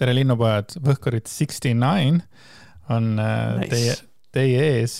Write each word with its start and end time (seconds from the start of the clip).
tere, 0.00 0.14
linnupojad, 0.16 0.76
Võhkurid 0.84 1.28
sixty 1.30 1.74
nine 1.76 2.24
on 2.92 3.14
äh, 3.20 3.60
nice. 3.60 3.70
teie, 3.70 3.94
teie 4.34 4.64
ees. 4.78 4.96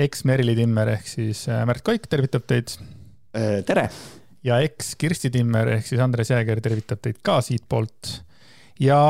eks 0.00 0.24
Merili 0.28 0.56
Timmer 0.58 0.94
ehk 0.96 1.10
siis 1.10 1.44
äh, 1.50 1.62
Märt 1.68 1.84
Koik 1.86 2.08
tervitab 2.10 2.46
teid. 2.48 2.72
tere. 3.66 3.88
ja 4.44 4.58
eks 4.64 4.94
Kirsti 4.98 5.30
Timmer 5.30 5.76
ehk 5.76 5.86
siis 5.86 6.00
Andres 6.02 6.32
Jääger 6.32 6.60
tervitab 6.64 7.02
teid 7.04 7.20
ka 7.22 7.40
siitpoolt. 7.44 8.14
ja 8.80 9.00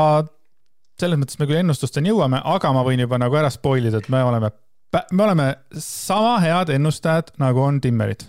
selles 0.99 1.17
mõttes 1.17 1.39
me 1.39 1.47
küll 1.49 1.63
ennustusteni 1.63 2.11
jõuame, 2.11 2.41
aga 2.43 2.73
ma 2.75 2.83
võin 2.85 3.01
juba 3.01 3.17
nagu 3.17 3.39
ära 3.39 3.49
spoil 3.49 3.87
ida, 3.89 4.03
et 4.03 4.11
me 4.13 4.21
oleme, 4.21 4.51
me 5.11 5.23
oleme 5.25 5.47
sama 5.81 6.35
head 6.43 6.69
ennustajad, 6.75 7.33
nagu 7.41 7.63
on 7.63 7.81
Timmerid. 7.81 8.27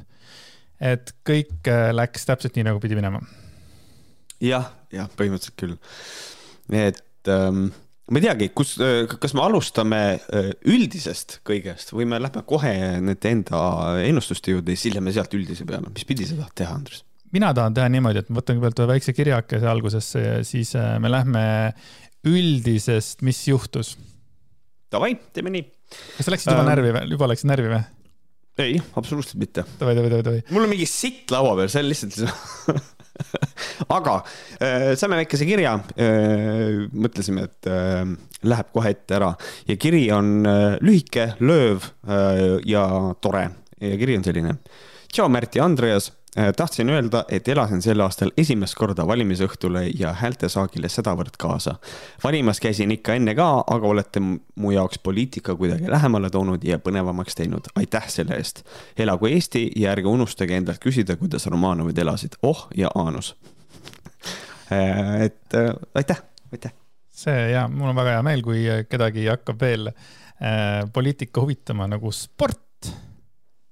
et 0.81 1.13
kõik 1.29 1.69
läks 1.93 2.25
täpselt 2.31 2.57
nii, 2.57 2.71
nagu 2.71 2.81
pidi 2.81 2.97
minema 2.97 3.21
jah, 4.43 4.73
jah, 4.95 5.11
põhimõtteliselt 5.19 5.59
küll. 5.59 5.77
Et 6.73 7.31
ähm, 7.31 7.69
ma 8.11 8.19
ei 8.21 8.25
teagi, 8.27 8.51
kus, 8.57 8.75
äh, 8.83 9.05
kas 9.21 9.35
me 9.37 9.45
alustame 9.45 10.01
äh, 10.17 10.51
üldisest 10.69 11.41
kõigest 11.47 11.95
või 11.95 12.09
me 12.11 12.21
lähme 12.23 12.43
kohe 12.49 12.73
nende 13.01 13.31
enda 13.31 13.63
ennustuste 14.03 14.55
juurde 14.55 14.75
ja 14.75 14.81
siis 14.81 14.97
lähme 14.97 15.15
sealt 15.15 15.35
üldise 15.39 15.67
peale, 15.69 15.93
mis 15.93 16.07
pidi 16.09 16.29
sa 16.29 16.41
tahad 16.41 16.57
teha, 16.63 16.77
Andres? 16.81 17.05
mina 17.33 17.53
tahan 17.57 17.77
teha 17.77 17.89
niimoodi, 17.93 18.23
et 18.23 18.31
ma 18.31 18.41
võtan 18.41 18.59
kõigepealt 18.59 18.83
ühe 18.83 18.91
väikse 18.93 19.17
kirjakese 19.17 19.69
algusesse 19.71 20.23
ja 20.23 20.35
siis 20.47 20.75
äh, 20.77 20.97
me 21.01 21.13
lähme 21.13 21.45
üldisest, 22.29 23.25
mis 23.27 23.41
juhtus. 23.49 23.97
Davai, 24.93 25.15
teeme 25.35 25.51
nii. 25.55 25.65
kas 26.19 26.29
sa 26.29 26.35
läksid 26.35 26.53
juba 26.53 26.63
ähm, 26.63 26.71
närvi 26.71 26.93
või, 26.95 27.05
juba 27.17 27.31
läksid 27.33 27.49
närvi 27.51 27.73
või? 27.73 27.83
ei, 28.61 28.77
absoluutselt 29.01 29.41
mitte. 29.41 29.65
Davai, 29.81 29.97
davai, 29.97 30.13
davai, 30.13 30.27
davai. 30.29 30.43
mul 30.53 30.67
on 30.67 30.75
mingi 30.75 30.89
sitt 30.91 31.33
laua 31.33 31.57
peal, 31.59 31.73
see 31.73 31.81
on 31.81 31.89
lihtsalt 31.89 32.21
aga 33.97 34.19
äh, 34.61 34.93
saime 34.99 35.21
väikese 35.23 35.49
kirja 35.49 35.77
äh,. 35.97 36.87
mõtlesime, 36.93 37.49
et 37.49 37.71
äh, 37.71 38.05
läheb 38.49 38.73
kohe 38.75 38.95
ette 38.95 39.19
ära 39.19 39.33
ja 39.69 39.77
kiri 39.81 40.05
on 40.15 40.47
äh, 40.47 40.79
lühike, 40.85 41.33
lööv 41.41 41.91
äh, 42.07 42.59
ja 42.69 42.87
tore 43.21 43.49
ja 43.83 43.99
kiri 43.99 44.19
on 44.19 44.27
selline. 44.27 44.57
tšau, 45.13 45.29
Märt 45.33 45.57
ja 45.59 45.65
Andreas 45.67 46.13
tahtsin 46.57 46.91
öelda, 46.91 47.25
et 47.29 47.49
elasin 47.49 47.83
sel 47.83 48.01
aastal 48.01 48.31
esimest 48.41 48.75
korda 48.75 49.05
valimisõhtule 49.07 49.83
ja 49.99 50.15
häältesaagile 50.17 50.89
sedavõrd 50.89 51.37
kaasa. 51.39 51.75
valimas 52.25 52.61
käisin 52.61 52.91
ikka 52.91 53.15
enne 53.15 53.35
ka, 53.35 53.65
aga 53.67 53.87
olete 53.87 54.21
mu 54.21 54.71
jaoks 54.73 54.99
poliitika 54.99 55.57
kuidagi 55.57 55.91
lähemale 55.91 56.31
toonud 56.31 56.65
ja 56.65 56.79
põnevamaks 56.79 57.37
teinud. 57.37 57.69
aitäh 57.77 58.09
selle 58.09 58.35
eest. 58.37 58.65
elagu 58.97 59.27
Eesti 59.27 59.71
ja 59.77 59.93
ärge 59.93 60.09
unustage 60.09 60.57
endalt 60.57 60.81
küsida, 60.81 61.17
kuidas 61.17 61.47
Romanovid 61.47 61.99
elasid. 61.99 62.41
oh 62.43 62.67
ja 62.77 62.91
Aanus. 62.95 63.37
Äh, 64.73 65.23
et 65.23 65.55
äh, 65.55 65.75
aitäh, 65.95 66.23
aitäh. 66.53 66.73
see 67.11 67.51
ja 67.51 67.69
mul 67.69 67.91
on 67.91 67.97
väga 67.97 68.15
hea 68.15 68.23
meel, 68.23 68.43
kui 68.43 68.63
kedagi 68.89 69.27
hakkab 69.27 69.61
veel 69.61 69.91
äh, 69.91 70.87
poliitika 70.93 71.43
huvitama 71.45 71.87
nagu 71.87 72.13
sport 72.13 72.72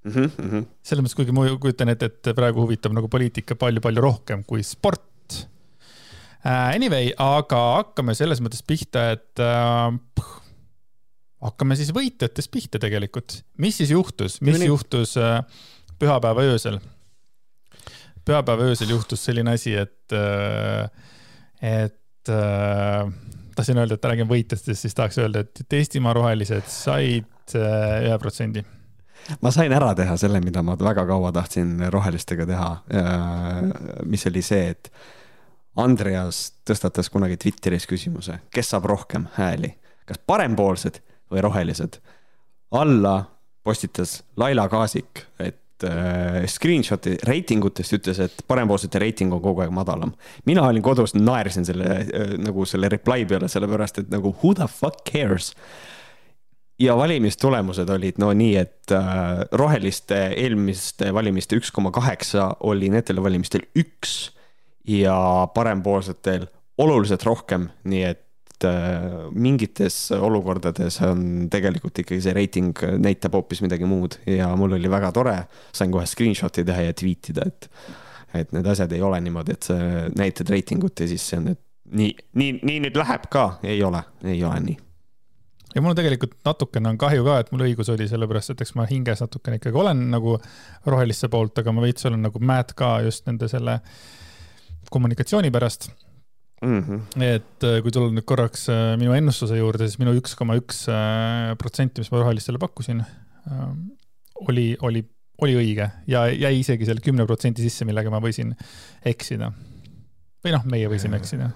mm. 0.05 0.31
-hmm. 0.39 0.67
selles 0.83 1.05
mõttes, 1.05 1.17
kuigi 1.19 1.35
ma 1.35 1.47
kujutan 1.61 1.93
ette, 1.93 2.11
et 2.11 2.31
praegu 2.37 2.65
huvitab 2.65 2.95
nagu 2.97 3.09
poliitika 3.13 3.57
palju-palju 3.59 4.05
rohkem 4.05 4.45
kui 4.45 4.65
sport 4.67 5.07
uh,. 6.45 6.69
Anyway, 6.75 7.13
aga 7.21 7.61
hakkame 7.81 8.15
selles 8.17 8.41
mõttes 8.41 8.63
pihta, 8.67 9.11
et 9.17 9.43
uh, 9.45 9.93
hakkame 11.45 11.77
siis 11.77 11.93
võitjatest 11.97 12.51
pihta 12.53 12.81
tegelikult. 12.81 13.43
mis 13.59 13.77
siis 13.77 13.93
juhtus, 13.93 14.41
mis 14.41 14.57
Mõni... 14.57 14.71
juhtus 14.73 15.17
uh, 15.21 15.43
pühapäeva 15.99 16.47
öösel? 16.49 16.81
pühapäeva 18.25 18.69
öösel 18.69 18.93
juhtus 18.93 19.25
selline 19.25 19.57
asi, 19.57 19.75
et 19.75 20.17
uh,, 20.17 20.89
et 21.61 22.33
uh, 22.33 23.13
tahtsin 23.57 23.77
öelda, 23.77 23.97
et 23.97 24.05
räägin 24.13 24.29
võitjatest, 24.29 24.73
siis 24.81 24.97
tahaks 24.97 25.19
öelda, 25.21 25.45
et 25.45 25.81
Eestimaa 25.81 26.15
rohelised 26.17 26.69
said 26.73 27.27
ühe 27.51 28.19
protsendi 28.23 28.63
ma 29.41 29.53
sain 29.55 29.73
ära 29.73 29.95
teha 29.95 30.17
selle, 30.21 30.41
mida 30.45 30.63
ma 30.67 30.77
väga 30.79 31.07
kaua 31.07 31.33
tahtsin 31.33 31.79
rohelistega 31.93 32.47
teha. 32.47 32.71
mis 34.05 34.27
oli 34.27 34.43
see, 34.43 34.71
et 34.75 34.93
Andreas 35.79 36.51
tõstatas 36.67 37.11
kunagi 37.13 37.39
Twitteris 37.41 37.87
küsimuse, 37.89 38.41
kes 38.51 38.73
saab 38.73 38.89
rohkem 38.91 39.29
hääli, 39.37 39.73
kas 40.09 40.19
parempoolsed 40.27 41.01
või 41.31 41.45
rohelised. 41.47 42.01
alla 42.71 43.25
postitas 43.63 44.23
Laila 44.37 44.69
Kaasik, 44.69 45.25
et 45.39 45.85
äh, 45.85 46.45
screenshot'i 46.47 47.17
reitingutest 47.27 47.97
ütles, 47.99 48.21
et 48.23 48.43
parempoolsete 48.49 48.99
reiting 48.99 49.33
on 49.35 49.43
kogu 49.43 49.63
aeg 49.65 49.71
madalam. 49.75 50.13
mina 50.47 50.67
olin 50.67 50.83
kodus, 50.83 51.15
naersin 51.15 51.65
selle 51.65 51.87
äh, 51.87 52.35
nagu 52.39 52.65
selle 52.65 52.89
reply 52.89 53.27
peale, 53.27 53.49
sellepärast 53.49 53.99
et 53.99 54.11
nagu 54.11 54.35
who 54.43 54.55
the 54.55 54.67
fuck 54.69 55.05
cares 55.05 55.55
ja 56.81 56.97
valimistulemused 56.97 57.89
olid 57.93 58.19
no 58.23 58.31
nii, 58.37 58.55
et 58.61 58.95
äh, 58.95 59.43
roheliste 59.59 60.19
eelmiste 60.33 61.13
valimiste 61.15 61.59
üks 61.61 61.73
koma 61.75 61.93
kaheksa 61.95 62.55
oli 62.69 62.91
nendel 62.93 63.23
valimistel 63.23 63.67
üks 63.79 64.31
ja 64.89 65.15
parempoolsetel 65.55 66.49
oluliselt 66.81 67.25
rohkem, 67.29 67.69
nii 67.85 68.05
et 68.09 68.67
äh, 68.69 69.29
mingites 69.37 69.99
olukordades 70.17 71.01
on 71.05 71.49
tegelikult 71.53 72.01
ikkagi 72.03 72.23
see 72.25 72.37
reiting 72.37 72.85
näitab 73.03 73.37
hoopis 73.37 73.61
midagi 73.65 73.89
muud. 73.89 74.17
Ja 74.29 74.49
mul 74.57 74.79
oli 74.79 74.91
väga 74.91 75.13
tore, 75.17 75.37
sain 75.77 75.93
kohe 75.93 76.09
screenshot'i 76.09 76.65
teha 76.67 76.89
ja 76.89 76.97
tweet 76.97 77.35
ida, 77.35 77.49
et 77.51 77.73
et 78.31 78.53
need 78.55 78.67
asjad 78.71 78.93
ei 78.95 79.01
ole 79.03 79.19
niimoodi, 79.21 79.57
et 79.57 79.67
sa 79.67 79.77
näitad 80.15 80.53
reitingut 80.55 81.03
ja 81.03 81.09
siis 81.11 81.25
see 81.27 81.41
on, 81.41 81.49
et 81.51 81.61
nii, 81.99 82.13
nii, 82.39 82.53
nii 82.63 82.85
nüüd 82.87 83.01
läheb 83.03 83.27
ka, 83.33 83.49
ei 83.67 83.83
ole, 83.83 84.05
ei 84.23 84.39
ole 84.47 84.61
nii 84.69 84.79
ja 85.75 85.83
mul 85.85 85.97
tegelikult 85.99 86.35
natukene 86.47 86.91
on 86.93 86.99
kahju 87.01 87.25
ka, 87.27 87.39
et 87.43 87.51
mul 87.55 87.65
õigus 87.69 87.91
oli, 87.93 88.09
sellepärast 88.11 88.55
et 88.55 88.65
eks 88.65 88.75
ma 88.79 88.87
hinges 88.91 89.23
natukene 89.23 89.61
ikkagi 89.61 89.79
olen 89.79 90.09
nagu 90.13 90.37
rohelisse 90.91 91.31
poolt, 91.33 91.63
aga 91.63 91.75
ma 91.75 91.85
veits 91.85 92.07
olen 92.11 92.27
nagu 92.27 92.43
mad 92.43 92.75
ka 92.79 92.97
just 93.07 93.27
nende 93.31 93.49
selle 93.51 93.79
kommunikatsiooni 94.91 95.53
pärast 95.55 95.91
mm. 96.63 96.83
-hmm. 96.83 97.23
et 97.23 97.65
äh, 97.65 97.79
kui 97.83 97.95
tulla 97.95 98.11
nüüd 98.11 98.27
korraks 98.27 98.69
äh, 98.69 98.97
minu 98.99 99.15
ennustuse 99.15 99.59
juurde, 99.59 99.87
siis 99.87 100.03
minu 100.03 100.15
üks 100.19 100.35
koma 100.39 100.59
üks 100.59 100.85
äh, 100.91 101.55
protsenti, 101.59 102.03
mis 102.03 102.11
ma 102.11 102.25
rohelistele 102.25 102.59
pakkusin, 102.59 103.05
oli, 104.49 104.77
oli, 104.83 105.05
oli 105.43 105.57
õige 105.57 105.91
ja 106.07 106.27
jäi 106.29 106.61
isegi 106.61 106.87
selle 106.87 107.01
kümne 107.05 107.27
protsendi 107.27 107.63
sisse, 107.63 107.87
millega 107.89 108.11
ma 108.13 108.21
võisin 108.21 108.55
eksida. 109.05 109.53
või 110.45 110.53
noh, 110.57 110.65
meie 110.65 110.89
võisime 110.89 111.17
eksida 111.21 111.51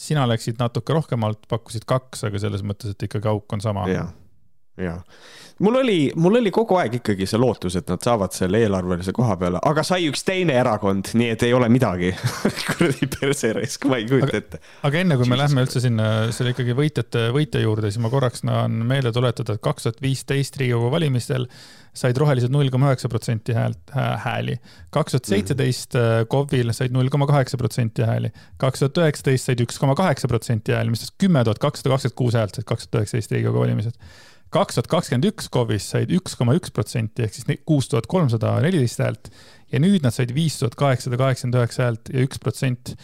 sina 0.00 0.24
läksid 0.28 0.60
natuke 0.60 0.96
rohkem 0.96 1.26
alt, 1.26 1.44
pakkusid 1.50 1.84
kaks, 1.88 2.24
aga 2.28 2.40
selles 2.40 2.64
mõttes, 2.66 2.94
et 2.94 3.08
ikkagi 3.08 3.28
auk 3.30 3.56
on 3.56 3.62
sama. 3.64 3.84
jah, 3.90 4.12
jah. 4.84 5.00
mul 5.60 5.80
oli, 5.82 5.98
mul 6.16 6.38
oli 6.40 6.52
kogu 6.54 6.78
aeg 6.80 6.98
ikkagi 7.00 7.28
see 7.28 7.40
lootus, 7.40 7.76
et 7.80 7.90
nad 7.92 8.02
saavad 8.04 8.34
selle 8.36 8.62
eelarvelise 8.64 9.12
koha 9.16 9.36
peale, 9.40 9.60
aga 9.70 9.84
sai 9.86 10.08
üks 10.10 10.24
teine 10.26 10.56
erakond, 10.60 11.12
nii 11.14 11.32
et 11.34 11.44
ei 11.48 11.56
ole 11.56 11.68
midagi 11.72 12.14
kuradi 12.70 13.10
perseraisk, 13.18 13.88
ma 13.90 14.00
ei 14.00 14.08
kujuta 14.10 14.40
ette. 14.40 14.62
aga 14.88 15.02
enne 15.04 15.20
kui 15.20 15.28
me 15.30 15.40
lähme 15.40 15.66
üldse 15.66 15.82
sinna 15.84 16.30
selle 16.36 16.54
ikkagi 16.54 16.76
võitjate, 16.78 17.28
võitja 17.36 17.62
juurde, 17.64 17.92
siis 17.92 18.02
ma 18.02 18.12
korraks 18.12 18.46
tahan 18.46 18.80
meelde 18.88 19.12
tuletada, 19.16 19.58
et 19.58 19.64
kaks 19.64 19.88
tuhat 19.88 20.02
viisteist 20.04 20.58
Riigikogu 20.60 20.90
valimistel 20.92 21.46
said 21.96 22.18
rohelised 22.20 22.52
null 22.54 22.70
koma 22.70 22.90
üheksa 22.90 23.10
protsenti 23.10 23.54
häält, 23.54 23.92
hääli. 24.24 24.56
kaks 24.94 25.16
tuhat 25.16 25.30
seitseteist 25.30 25.96
äh, 25.98 26.10
KOV-il 26.30 26.72
said 26.76 26.94
null 26.94 27.10
koma 27.10 27.26
kaheksa 27.30 27.58
protsenti 27.58 28.06
hääli. 28.06 28.30
kaks 28.62 28.84
tuhat 28.84 29.00
üheksateist 29.02 29.50
said 29.50 29.62
üks 29.64 29.80
koma 29.82 29.96
kaheksa 29.98 30.30
protsenti 30.30 30.76
hääli, 30.76 30.94
mis 30.94 31.02
tähendab 31.02 31.24
kümme 31.24 31.44
tuhat 31.48 31.62
kakssada 31.62 31.94
kakskümmend 31.94 32.18
kuus 32.22 32.38
häält 32.38 32.58
said 32.58 32.68
kaks 32.68 32.86
tuhat 32.86 33.02
üheksateist 33.02 33.34
Riigikogu 33.34 33.64
valimised. 33.64 33.98
Kaks 34.54 34.76
tuhat 34.76 34.90
kakskümmend 34.90 35.28
üks 35.30 35.48
KOV-is 35.52 35.86
said 35.92 36.12
üks 36.14 36.36
koma 36.38 36.56
üks 36.58 36.72
protsenti 36.74 37.24
ehk 37.26 37.36
siis 37.36 37.62
kuus 37.68 37.90
tuhat 37.90 38.08
kolmsada 38.10 38.56
neliteist 38.64 39.02
häält 39.02 39.30
ja 39.72 39.80
nüüd 39.82 40.04
nad 40.06 40.14
said 40.14 40.34
viis 40.34 40.58
tuhat 40.60 40.76
kaheksasada 40.78 41.20
kaheksakümmend 41.20 41.60
üheksa 41.60 41.86
häält 41.86 42.12
ja 42.12 42.26
üks 42.26 42.42
protsent. 42.42 42.94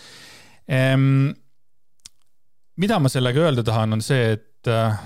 mida 2.76 2.98
ma 3.00 3.08
sellega 3.12 3.46
öelda 3.46 3.62
tahan, 3.64 3.94
on 3.96 4.02
see, 4.04 4.32
et, 4.36 4.68
äh, 4.68 4.98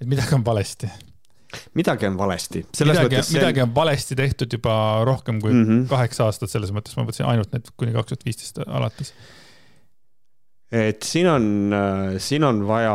et 0.00 0.08
midagi 0.08 0.38
on 0.38 0.46
valesti 0.46 0.90
midagi 1.74 2.06
on 2.06 2.18
valesti. 2.18 2.64
midagi, 2.84 3.20
midagi 3.34 3.62
on 3.62 3.74
valesti 3.74 4.16
tehtud 4.16 4.52
juba 4.52 5.04
rohkem 5.04 5.40
kui 5.40 5.52
mm 5.52 5.64
-hmm. 5.64 5.88
kaheksa 5.88 6.24
aastat, 6.24 6.50
selles 6.50 6.70
mõttes 6.70 6.96
ma 6.96 7.04
mõtlesin 7.04 7.26
ainult 7.26 7.52
need 7.52 7.70
kuni 7.76 7.92
kaks 7.92 8.12
tuhat 8.12 8.24
viisteist 8.24 8.62
alates. 8.66 9.12
Et 10.70 11.02
siin 11.02 11.28
on, 11.30 11.46
äh, 11.74 12.16
siin 12.22 12.46
on 12.46 12.62
vaja 12.68 12.94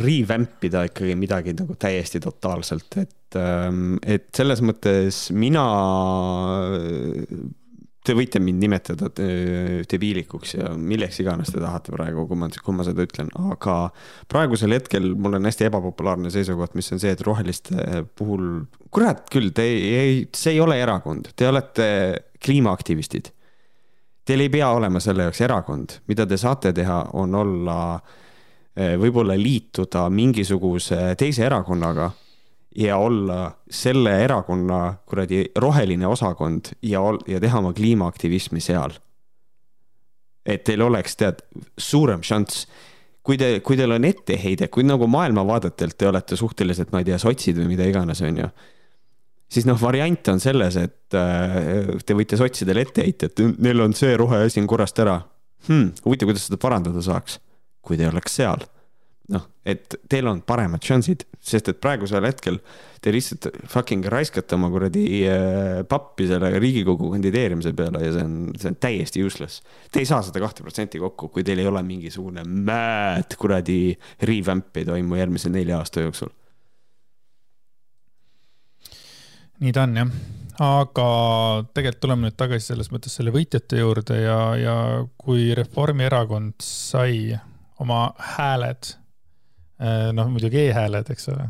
revamp 0.00 0.64
ida 0.66 0.86
ikkagi 0.88 1.16
midagi 1.18 1.54
nagu 1.58 1.76
täiesti 1.78 2.20
totaalselt, 2.22 2.98
et, 2.98 3.38
ähm, 3.38 3.96
et 4.02 4.30
selles 4.34 4.62
mõttes 4.64 5.28
mina 5.34 5.66
te 8.02 8.14
võite 8.18 8.40
mind 8.42 8.58
nimetada 8.62 9.10
debiilikuks 9.14 10.56
ja 10.56 10.72
milleks 10.74 11.20
iganes 11.22 11.52
te 11.54 11.60
tahate 11.62 11.94
praegu, 11.94 12.24
kui 12.26 12.38
ma, 12.38 12.48
kui 12.50 12.74
ma 12.74 12.86
seda 12.86 13.04
ütlen, 13.06 13.30
aga 13.52 13.76
praegusel 14.30 14.74
hetkel 14.74 15.12
mul 15.14 15.38
on 15.38 15.46
hästi 15.46 15.68
ebapopulaarne 15.68 16.32
seisukoht, 16.34 16.74
mis 16.78 16.90
on 16.94 17.02
see, 17.02 17.12
et 17.14 17.22
roheliste 17.22 18.02
puhul, 18.18 18.64
kurat 18.90 19.22
küll, 19.32 19.52
te 19.54 19.68
ei, 19.68 20.24
see 20.34 20.56
ei 20.56 20.60
ole 20.64 20.80
erakond, 20.82 21.30
te 21.38 21.46
olete 21.50 21.86
kliimaaktivistid. 22.42 23.30
Teil 24.24 24.44
ei 24.44 24.50
pea 24.52 24.68
olema 24.70 25.00
selle 25.02 25.26
jaoks 25.26 25.40
erakond, 25.42 25.96
mida 26.06 26.26
te 26.26 26.36
saate 26.38 26.72
teha, 26.72 26.98
on 27.18 27.34
olla, 27.34 27.78
eh, 28.76 28.94
võib-olla 29.00 29.34
liituda 29.38 30.06
mingisuguse 30.10 31.14
teise 31.18 31.46
erakonnaga 31.46 32.10
ja 32.78 32.96
olla 32.96 33.50
selle 33.70 34.14
erakonna 34.24 34.94
kuradi 35.06 35.44
roheline 35.58 36.06
osakond 36.06 36.72
ja, 36.82 37.02
ja 37.26 37.40
teha 37.40 37.58
oma 37.58 37.72
kliimaaktivismi 37.72 38.60
seal. 38.60 38.94
et 40.46 40.64
teil 40.64 40.82
oleks, 40.82 41.14
tead, 41.16 41.42
suurem 41.78 42.22
šanss 42.26 42.66
kui 43.22 43.38
te, 43.38 43.60
kui 43.64 43.78
teil 43.78 43.94
on 43.94 44.06
etteheide, 44.06 44.68
kui 44.72 44.84
nagu 44.86 45.06
maailmavaadetelt 45.10 45.96
te 45.98 46.08
olete 46.10 46.38
suhteliselt, 46.38 46.92
ma 46.92 47.02
ei 47.02 47.10
tea, 47.10 47.18
sotsid 47.22 47.58
või 47.60 47.72
mida 47.74 47.86
iganes, 47.88 48.22
on 48.26 48.42
ju. 48.42 48.48
Siis 49.52 49.68
noh, 49.68 49.78
variant 49.80 50.32
on 50.32 50.42
selles, 50.42 50.78
et 50.80 51.18
äh, 51.18 51.94
te 52.06 52.16
võite 52.16 52.38
sotsidele 52.40 52.86
ette 52.86 53.04
heita, 53.04 53.28
et 53.28 53.42
neil 53.62 53.84
on 53.84 53.96
see 53.96 54.14
roheasi 54.18 54.62
on 54.62 54.70
korrast 54.70 55.00
ära 55.04 55.18
hmm,. 55.68 56.04
huvitav, 56.06 56.30
kuidas 56.30 56.48
seda 56.48 56.60
parandada 56.62 57.04
saaks, 57.04 57.40
kui 57.84 58.00
te 58.00 58.08
oleks 58.08 58.40
seal 58.40 58.64
noh, 59.30 59.44
et 59.68 59.94
teil 60.10 60.26
on 60.30 60.40
paremad 60.46 60.82
šansid, 60.84 61.24
sest 61.42 61.70
et 61.70 61.78
praegusel 61.82 62.24
hetkel 62.26 62.58
te 63.02 63.12
lihtsalt 63.14 63.48
fucking 63.70 64.06
raiskate 64.10 64.56
oma 64.56 64.70
kuradi 64.72 65.04
äh, 65.30 65.80
pappi 65.88 66.26
selle 66.30 66.52
riigikogu 66.58 67.10
kandideerimise 67.14 67.74
peale 67.78 68.02
ja 68.04 68.12
see 68.14 68.26
on, 68.26 68.36
see 68.58 68.70
on 68.72 68.78
täiesti 68.82 69.24
useless. 69.26 69.62
Te 69.90 70.02
ei 70.02 70.08
saa 70.08 70.22
seda 70.26 70.42
kahte 70.42 70.66
protsenti 70.66 71.00
kokku, 71.02 71.30
kui 71.34 71.46
teil 71.46 71.62
ei 71.62 71.70
ole 71.70 71.82
mingisugune 71.86 72.44
mad 72.46 73.36
kuradi 73.38 73.80
revamp 74.28 74.82
ei 74.82 74.88
toimu 74.88 75.18
järgmise 75.18 75.52
nelja 75.52 75.80
aasta 75.82 76.06
jooksul. 76.06 76.32
Nii 79.60 79.72
ta 79.72 79.82
on 79.82 79.96
jah, 79.96 80.14
aga 80.62 81.06
tegelikult 81.74 82.00
tuleme 82.00 82.28
nüüd 82.28 82.38
tagasi 82.38 82.72
selles 82.72 82.92
mõttes 82.92 83.14
selle 83.18 83.34
võitjate 83.34 83.82
juurde 83.82 84.22
ja, 84.22 84.40
ja 84.56 84.76
kui 85.20 85.52
Reformierakond 85.58 86.54
sai 86.64 87.36
oma 87.82 88.12
hääled 88.36 88.96
Äh, 89.82 90.12
noh, 90.14 90.28
muidugi 90.30 90.60
e-hääled, 90.68 91.08
eks 91.10 91.30
ole, 91.32 91.48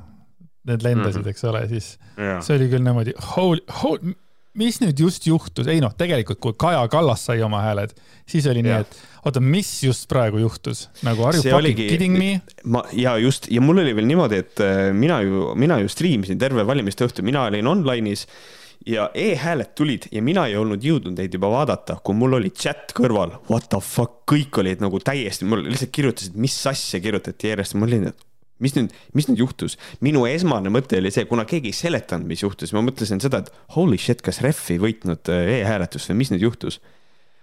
need 0.68 0.84
lendasid 0.86 1.20
mm, 1.20 1.24
-hmm. 1.24 1.34
eks 1.34 1.44
ole, 1.44 1.62
siis 1.68 1.88
yeah. 2.16 2.38
see 2.44 2.56
oli 2.56 2.68
küll 2.72 2.84
niimoodi, 2.86 3.12
holy, 3.34 3.60
holy, 3.82 4.14
mis 4.58 4.78
nüüd 4.82 5.00
just 5.00 5.26
juhtus, 5.26 5.68
ei 5.70 5.80
noh, 5.82 5.94
tegelikult 5.96 6.40
kui 6.42 6.56
Kaja 6.60 6.82
Kallas 6.92 7.26
sai 7.28 7.42
oma 7.44 7.62
hääled, 7.64 7.94
siis 8.28 8.46
oli 8.50 8.64
nii, 8.64 8.78
et 8.84 8.96
oota, 9.24 9.40
mis 9.40 9.70
just 9.86 10.08
praegu 10.10 10.42
juhtus, 10.42 10.86
nagu 11.06 11.24
are 11.26 11.38
you 11.38 11.44
fucking 11.44 11.58
oligi, 11.58 11.88
kidding 11.92 12.18
me? 12.18 12.32
ma 12.64 12.84
ja 12.96 13.16
just. 13.22 13.48
Ja 13.52 13.62
mul 13.64 13.82
oli 13.84 13.94
veel 13.96 14.08
niimoodi, 14.10 14.42
et 14.44 14.64
äh, 14.64 14.88
mina 14.96 15.22
ju, 15.24 15.52
mina 15.58 15.78
ju 15.82 15.92
striimisin 15.92 16.40
terve 16.40 16.66
valimiste 16.68 17.06
õhtu, 17.08 17.24
mina 17.26 17.46
olin 17.48 17.70
online'is 17.72 18.26
ja 18.86 19.06
e-hääled 19.14 19.76
tulid 19.78 20.08
ja 20.12 20.22
mina 20.24 20.48
ei 20.50 20.56
olnud 20.58 20.82
jõudnud 20.82 21.16
neid 21.18 21.34
juba 21.34 21.50
vaadata, 21.52 22.00
kui 22.04 22.18
mul 22.18 22.40
oli 22.40 22.50
chat 22.50 22.92
kõrval, 22.96 23.36
what 23.50 23.70
the 23.72 23.80
fuck, 23.84 24.24
kõik 24.28 24.58
olid 24.62 24.82
nagu 24.82 25.00
täiesti, 25.02 25.46
mul 25.48 25.64
lihtsalt 25.68 25.94
kirjutasid, 25.94 26.36
mis 26.36 26.58
asja 26.68 27.00
kirjutati 27.02 27.52
järjest, 27.52 27.78
ma 27.78 27.88
olin, 27.88 28.10
et 28.10 28.28
mis 28.62 28.76
nüüd, 28.76 28.94
mis 29.16 29.28
nüüd 29.28 29.42
juhtus? 29.42 29.76
minu 30.04 30.24
esmane 30.30 30.72
mõte 30.72 31.00
oli 31.00 31.12
see, 31.14 31.26
kuna 31.30 31.44
keegi 31.48 31.72
ei 31.72 31.76
seletanud, 31.76 32.28
mis 32.28 32.44
juhtus, 32.44 32.74
ma 32.76 32.84
mõtlesin 32.84 33.22
seda, 33.22 33.42
et 33.42 33.50
holy 33.76 33.98
shit, 34.00 34.22
kas 34.24 34.42
ref 34.44 34.64
ei 34.72 34.80
võitnud 34.82 35.32
äh, 35.32 35.58
e-hääletust 35.58 36.12
või 36.12 36.22
mis 36.22 36.32
nüüd 36.34 36.46
juhtus? 36.46 36.80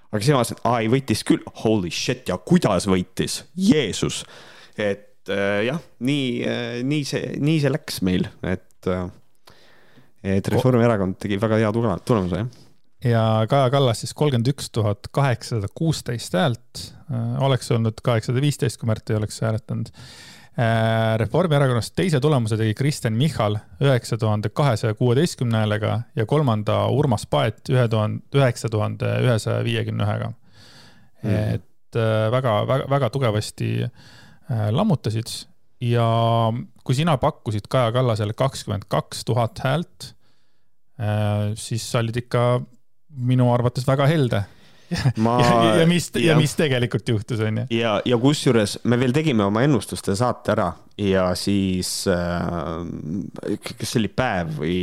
aga 0.09 0.23
siis 0.23 0.33
ma 0.33 0.41
vaatasin, 0.41 0.63
aa 0.65 0.79
ei 0.85 0.89
võitis 0.91 1.25
küll, 1.27 1.43
holy 1.63 1.91
shit 1.93 2.31
ja 2.31 2.39
kuidas 2.41 2.89
võitis, 2.89 3.43
Jeesus. 3.59 4.23
et 4.77 5.29
äh, 5.31 5.65
jah, 5.69 5.83
nii 5.99 6.31
äh,, 6.47 6.79
nii 6.87 7.05
see, 7.07 7.35
nii 7.39 7.59
see 7.63 7.73
läks 7.75 8.01
meil, 8.07 8.29
et 8.47 8.89
äh, 8.89 9.05
et 10.39 10.47
Reformierakond 10.51 11.15
tegi 11.21 11.37
väga 11.39 11.61
hea 11.61 11.69
tulemuse, 11.75 12.41
jah 12.43 12.65
ja 13.03 13.45
Kaja 13.49 13.69
Kallas 13.69 14.03
siis 14.03 14.13
kolmkümmend 14.17 14.49
üks 14.51 14.69
tuhat 14.75 15.07
kaheksasada 15.15 15.69
kuusteist 15.75 16.35
häält, 16.35 16.83
äh, 17.11 17.37
oleks 17.43 17.71
olnud 17.71 18.01
kaheksasada 18.03 18.43
viisteist, 18.43 18.79
kui 18.79 18.89
Märt 18.89 19.09
ei 19.09 19.19
oleks 19.19 19.39
hääletanud. 19.43 19.91
Äh, 20.59 21.15
Reformierakonnast 21.21 21.93
teise 21.95 22.19
tulemuse 22.19 22.57
tegi 22.59 22.73
Kristen 22.75 23.13
Michal 23.15 23.55
üheksa 23.79 24.17
tuhande 24.19 24.49
kahesaja 24.51 24.97
kuueteistkümne 24.99 25.61
häälega 25.61 26.01
ja 26.19 26.25
kolmanda 26.27 26.81
Urmas 26.91 27.23
Paet 27.29 27.69
ühe 27.71 27.85
tuhande, 27.87 28.25
üheksa 28.35 28.67
tuhande 28.69 29.13
ühesaja 29.23 29.63
viiekümne 29.63 30.03
ühega. 30.03 30.33
Mhm. 31.23 31.55
et 31.55 31.95
äh, 31.95 32.27
väga, 32.31 32.57
väga, 32.67 32.89
väga 32.89 33.09
tugevasti 33.09 33.69
lammutasid 34.49 35.31
ja 35.83 36.09
kui 36.83 36.95
sina 36.97 37.15
pakkusid 37.21 37.67
Kaja 37.69 37.91
Kallasele 37.95 38.33
kakskümmend 38.33 38.87
kaks 38.91 39.23
tuhat 39.27 39.59
häält, 39.63 40.13
äh, 40.99 41.51
siis 41.55 41.85
sa 41.87 42.03
olid 42.03 42.19
ikka 42.25 42.45
minu 43.15 43.53
arvates 43.53 43.87
väga 43.87 44.07
helde 44.11 44.43
ma... 45.25 45.37
ja, 45.43 45.55
ja 45.81 45.87
mis, 45.89 46.09
ja 46.19 46.35
mis 46.39 46.55
tegelikult 46.57 47.09
juhtus, 47.09 47.41
onju. 47.45 47.67
ja, 47.73 47.99
ja 48.05 48.17
kusjuures 48.21 48.79
me 48.89 48.99
veel 49.01 49.13
tegime 49.15 49.45
oma 49.45 49.63
ennustuste 49.65 50.15
saate 50.17 50.53
ära 50.55 50.69
ja 50.99 51.29
siis 51.39 51.91
äh,, 52.11 53.59
kas 53.63 53.93
see 53.93 54.01
oli 54.03 54.11
päev 54.11 54.51
või, 54.59 54.75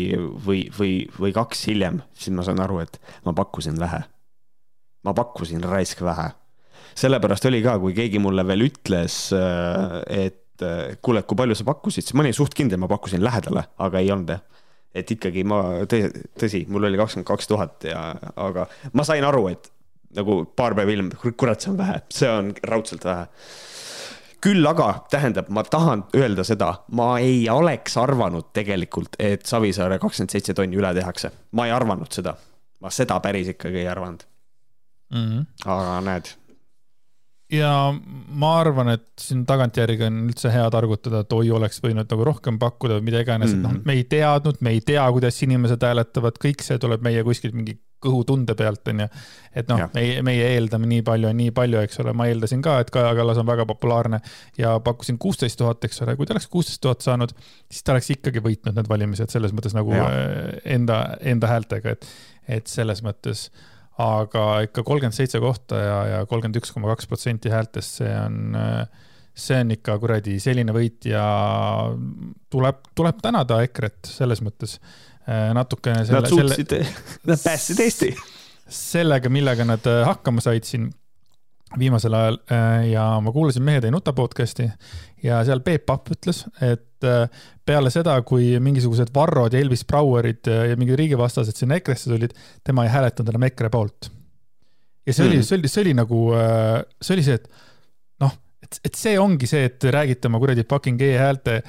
või, 0.47 0.63
või, 0.79 0.93
või 1.19 1.35
kaks 1.37 1.67
hiljem, 1.71 2.01
siis 2.17 2.35
ma 2.37 2.47
saan 2.47 2.63
aru, 2.65 2.81
et 2.87 2.99
ma 3.27 3.35
pakkusin 3.37 3.79
vähe. 3.81 4.03
ma 5.05 5.15
pakkusin 5.15 5.65
raisk 5.65 6.03
vähe. 6.03 6.31
sellepärast 6.97 7.47
oli 7.51 7.63
ka, 7.63 7.79
kui 7.83 7.95
keegi 7.95 8.23
mulle 8.23 8.47
veel 8.47 8.69
ütles, 8.71 9.19
äh, 9.37 10.01
et 10.27 10.65
äh, 10.65 10.97
kuule, 11.03 11.23
kui 11.23 11.37
palju 11.37 11.59
sa 11.59 11.69
pakkusid, 11.69 12.07
siis 12.07 12.15
ma 12.15 12.25
olin 12.25 12.37
suht 12.37 12.55
kindel, 12.55 12.81
ma 12.81 12.89
pakkusin 12.89 13.25
lähedale, 13.25 13.67
aga 13.79 14.01
ei 14.01 14.13
olnud 14.15 14.37
jah. 14.37 14.45
et 14.97 15.11
ikkagi 15.13 15.45
ma, 15.45 15.63
tõsi, 15.85 16.65
mul 16.73 16.89
oli 16.89 16.97
kakskümmend 16.97 17.29
kaks 17.29 17.51
tuhat 17.51 17.91
ja, 17.91 18.15
aga 18.41 18.71
ma 18.97 19.05
sain 19.05 19.25
aru, 19.29 19.49
et 19.53 19.73
nagu 20.17 20.45
paar 20.57 20.77
päeva 20.79 20.93
hiljem, 20.93 21.11
kurat, 21.37 21.61
see 21.61 21.73
on 21.73 21.79
vähe, 21.81 22.01
see 22.13 22.31
on 22.31 22.53
raudselt 22.65 23.05
vähe. 23.05 23.27
küll 24.47 24.67
aga 24.69 24.89
tähendab, 25.11 25.49
ma 25.51 25.65
tahan 25.65 26.05
öelda 26.15 26.45
seda, 26.47 26.69
ma 26.95 27.17
ei 27.19 27.49
oleks 27.51 27.97
arvanud 27.99 28.53
tegelikult, 28.55 29.17
et 29.19 29.47
Savisaare 29.47 29.99
kakskümmend 29.99 30.31
seitse 30.31 30.55
tonni 30.55 30.79
üle 30.79 30.93
tehakse, 30.95 31.33
ma 31.53 31.67
ei 31.67 31.75
arvanud 31.75 32.13
seda, 32.13 32.37
ma 32.81 32.93
seda 32.95 33.19
päris 33.25 33.49
ikkagi 33.57 33.83
ei 33.83 33.89
arvanud 33.89 34.27
mm. 35.11 35.23
-hmm. 35.25 35.47
aga 35.67 36.01
näed 36.01 36.35
ja 37.53 37.71
ma 38.29 38.53
arvan, 38.61 38.91
et 38.97 39.07
siin 39.21 39.45
tagantjärgi 39.47 40.07
on 40.09 40.23
üldse 40.27 40.51
hea 40.53 40.67
targutada, 40.73 41.23
et 41.23 41.35
oi, 41.37 41.51
oleks 41.55 41.79
võinud 41.85 42.09
nagu 42.11 42.27
rohkem 42.27 42.59
pakkuda 42.63 42.99
või 42.99 43.09
mida 43.11 43.23
iganes 43.23 43.53
mm, 43.53 43.55
-hmm. 43.55 43.59
et 43.59 43.63
noh, 43.63 43.75
mhm. 43.77 43.87
me 43.87 43.99
ei 43.99 44.05
teadnud, 44.11 44.61
me 44.61 44.75
ei 44.75 44.81
tea, 44.81 45.05
kuidas 45.15 45.43
inimesed 45.47 45.83
hääletavad, 45.83 46.41
kõik 46.43 46.65
see 46.67 46.81
tuleb 46.83 47.05
meie 47.07 47.23
kuskilt 47.27 47.55
mingi 47.55 47.79
kõhutunde 48.03 48.55
pealt, 48.59 48.85
onju. 48.93 49.07
et 49.57 49.69
noh, 49.71 49.87
meie, 49.95 50.21
meie 50.27 50.49
eeldame 50.55 50.89
nii 50.91 51.05
palju 51.07 51.31
nii 51.37 51.53
palju, 51.57 51.81
eks 51.87 52.03
ole, 52.03 52.13
ma 52.17 52.27
eeldasin 52.31 52.63
ka, 52.65 52.79
et 52.83 52.91
Kaja 52.93 53.15
Kallas 53.17 53.41
on 53.41 53.49
väga 53.49 53.67
populaarne 53.69 54.21
ja 54.61 54.75
pakkusin 54.85 55.19
kuusteist 55.23 55.59
tuhat, 55.61 55.85
eks 55.89 56.03
ole, 56.05 56.17
kui 56.19 56.29
ta 56.29 56.37
oleks 56.37 56.49
kuusteist 56.53 56.83
tuhat 56.85 57.07
saanud, 57.07 57.33
siis 57.71 57.87
ta 57.87 57.95
oleks 57.95 58.13
ikkagi 58.17 58.43
võitnud 58.45 58.77
need 58.77 58.91
valimised 58.93 59.33
selles 59.33 59.57
mõttes 59.57 59.77
nagu 59.77 59.95
ja. 59.97 60.05
Äh, 60.11 60.61
enda, 60.77 61.01
enda 61.25 61.51
häältega, 61.55 61.97
et, 61.97 62.07
et 62.59 62.71
selles 62.71 63.03
mõttes. 63.07 63.49
Aga 63.97 64.61
ikka 64.67 64.83
kolmkümmend 64.85 65.17
seitse 65.17 65.39
kohta 65.41 65.79
ja, 65.81 65.99
ja 66.11 66.17
kolmkümmend 66.29 66.59
üks 66.61 66.69
koma 66.75 66.91
kaks 66.91 67.09
protsenti 67.09 67.49
häältest, 67.49 68.03
see 68.03 68.11
on, 68.13 68.59
see 69.33 69.63
on 69.65 69.73
ikka 69.73 69.95
kuradi 70.03 70.35
selline 70.37 70.75
võit 70.77 71.09
ja 71.09 71.25
tuleb, 72.53 72.83
tuleb 72.93 73.23
tänada 73.25 73.63
EKRE-t 73.65 74.13
selles 74.19 74.45
mõttes 74.45 74.77
natukene. 75.55 76.05
Nad 76.11 76.29
suutsid, 76.31 76.73
nad 77.27 77.41
päästsid 77.43 77.81
Eesti. 77.83 78.13
sellega, 78.69 79.31
millega 79.31 79.65
nad 79.67 79.85
hakkama 80.07 80.43
said 80.45 80.67
siin 80.67 80.91
viimasel 81.79 82.15
ajal 82.15 82.39
äh, 82.53 82.89
ja 82.93 83.05
ma 83.23 83.33
kuulasin 83.33 83.65
Mehed 83.67 83.85
ei 83.85 83.93
nuta 83.95 84.15
podcast'i 84.17 84.69
ja 85.25 85.41
seal 85.47 85.63
Peep 85.67 85.87
Papp 85.89 86.13
ütles, 86.15 86.45
et 86.63 87.07
äh, 87.07 87.27
peale 87.67 87.91
seda, 87.91 88.15
kui 88.27 88.55
mingisugused 88.63 89.11
Varrod 89.15 89.57
ja 89.57 89.63
Elvis 89.63 89.85
Brauerid 89.89 90.47
äh, 90.53 90.69
ja 90.71 90.79
mingid 90.79 90.99
riigivastased 91.01 91.59
sinna 91.59 91.81
EKRE-sse 91.81 92.13
tulid, 92.13 92.37
tema 92.65 92.87
ei 92.87 92.95
hääletanud 92.95 93.35
enam 93.35 93.49
EKRE 93.51 93.73
poolt. 93.75 94.11
ja 95.07 95.15
see 95.15 95.27
oli 95.27 95.41
mm., 95.41 95.49
see 95.49 95.59
oli, 95.59 95.73
see 95.73 95.83
oli 95.85 95.97
nagu, 95.99 96.21
see 97.03 97.17
oli 97.17 97.27
see, 97.27 97.41
et 97.41 97.51
et, 98.67 98.81
et 98.89 98.99
see 98.99 99.19
ongi 99.21 99.49
see, 99.51 99.67
et 99.71 99.87
räägite 99.97 100.31
oma 100.31 100.41
kuradi 100.43 100.65
fucking 100.69 101.03
e-häälte 101.07 101.61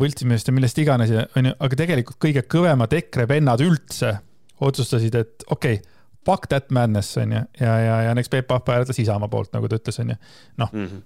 võltsimisest 0.00 0.50
ja 0.50 0.56
millest 0.56 0.80
iganes 0.82 1.12
ja 1.12 1.26
onju, 1.38 1.54
aga 1.66 1.80
tegelikult 1.82 2.20
kõige 2.22 2.44
kõvemad 2.56 2.96
EKRE 3.00 3.28
vennad 3.30 3.64
üldse 3.64 4.16
otsustasid, 4.64 5.18
et 5.20 5.46
okei 5.52 5.78
okay, 5.80 5.96
fuck 6.26 6.48
that 6.50 6.72
madness 6.74 7.16
on 7.20 7.34
ju, 7.36 7.42
ja, 7.60 7.74
ja, 7.82 7.98
ja 8.08 8.14
näiteks 8.16 8.32
Peep 8.32 8.48
Pahva 8.50 8.78
hääletas 8.78 8.98
Isamaa 9.02 9.30
poolt, 9.30 9.52
nagu 9.54 9.68
ta 9.70 9.78
ütles, 9.78 10.00
on 10.02 10.14
ju. 10.14 10.20
noh 10.62 10.72
mm 10.72 10.86
-hmm., 10.86 11.04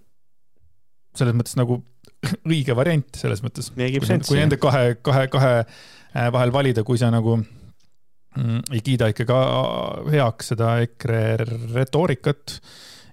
selles 1.21 1.35
mõttes 1.37 1.57
nagu 1.59 1.81
õige 2.53 2.77
variant 2.77 3.17
selles 3.17 3.43
mõttes. 3.45 3.73
kui 4.29 4.39
nende 4.39 4.61
kahe, 4.61 4.95
kahe, 5.03 5.27
kahe 5.33 5.55
äh, 5.61 6.31
vahel 6.33 6.53
valida, 6.53 6.85
kui 6.87 6.99
sa 7.01 7.11
nagu 7.11 7.37
mm, 8.37 8.63
ei 8.71 8.81
kiida 8.85 9.11
ikkagi 9.13 9.37
heaks 10.15 10.55
seda 10.55 10.79
EKRE 10.87 11.23
retoorikat 11.75 12.61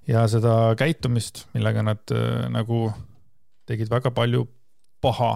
ja 0.08 0.24
seda 0.32 0.74
käitumist, 0.80 1.46
millega 1.56 1.84
nad 1.86 2.16
äh, 2.16 2.48
nagu 2.54 2.88
tegid 3.68 3.92
väga 3.92 4.12
palju 4.16 4.46
paha. 5.04 5.34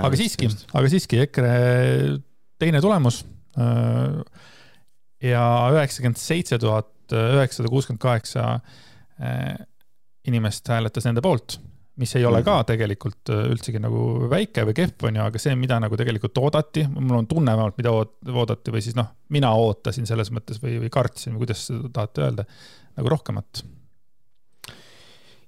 aga 0.00 0.16
siiski, 0.18 0.48
aga 0.76 0.90
siiski 0.92 1.20
EKRE 1.24 1.54
teine 2.60 2.80
tulemus 2.84 3.22
äh, 3.58 4.20
ja 5.24 5.44
üheksakümmend 5.74 6.20
seitse 6.20 6.58
tuhat 6.60 6.92
üheksasada 7.14 7.70
kuuskümmend 7.72 8.02
kaheksa 8.02 8.58
äh, 9.20 9.54
inimest 10.28 10.68
hääletas 10.68 11.04
nende 11.08 11.24
poolt, 11.24 11.58
mis 12.00 12.16
ei 12.18 12.24
ole 12.26 12.40
ka 12.42 12.56
mhm. 12.58 12.68
tegelikult 12.72 13.30
äh, 13.30 13.44
üldsegi 13.52 13.82
nagu 13.82 14.28
väike 14.30 14.66
või 14.68 14.76
kehv, 14.76 15.06
on 15.08 15.20
ju, 15.20 15.26
aga 15.28 15.42
see, 15.42 15.54
mida 15.58 15.78
nagu 15.82 15.98
tegelikult 16.00 16.40
oodati, 16.42 16.86
mul 16.96 17.20
on 17.20 17.30
tunne 17.30 17.54
vähemalt, 17.54 17.78
mida 17.78 17.94
oodati 17.94 18.74
või 18.74 18.82
siis 18.84 18.98
noh, 18.98 19.12
mina 19.34 19.52
ootasin 19.54 20.08
selles 20.10 20.32
mõttes 20.34 20.60
või, 20.62 20.80
või 20.82 20.90
kartsin 20.92 21.38
kuidas 21.40 21.68
seda 21.70 21.92
tahate 21.94 22.26
öelda, 22.26 22.48
nagu 22.98 23.14
rohkemat 23.14 23.64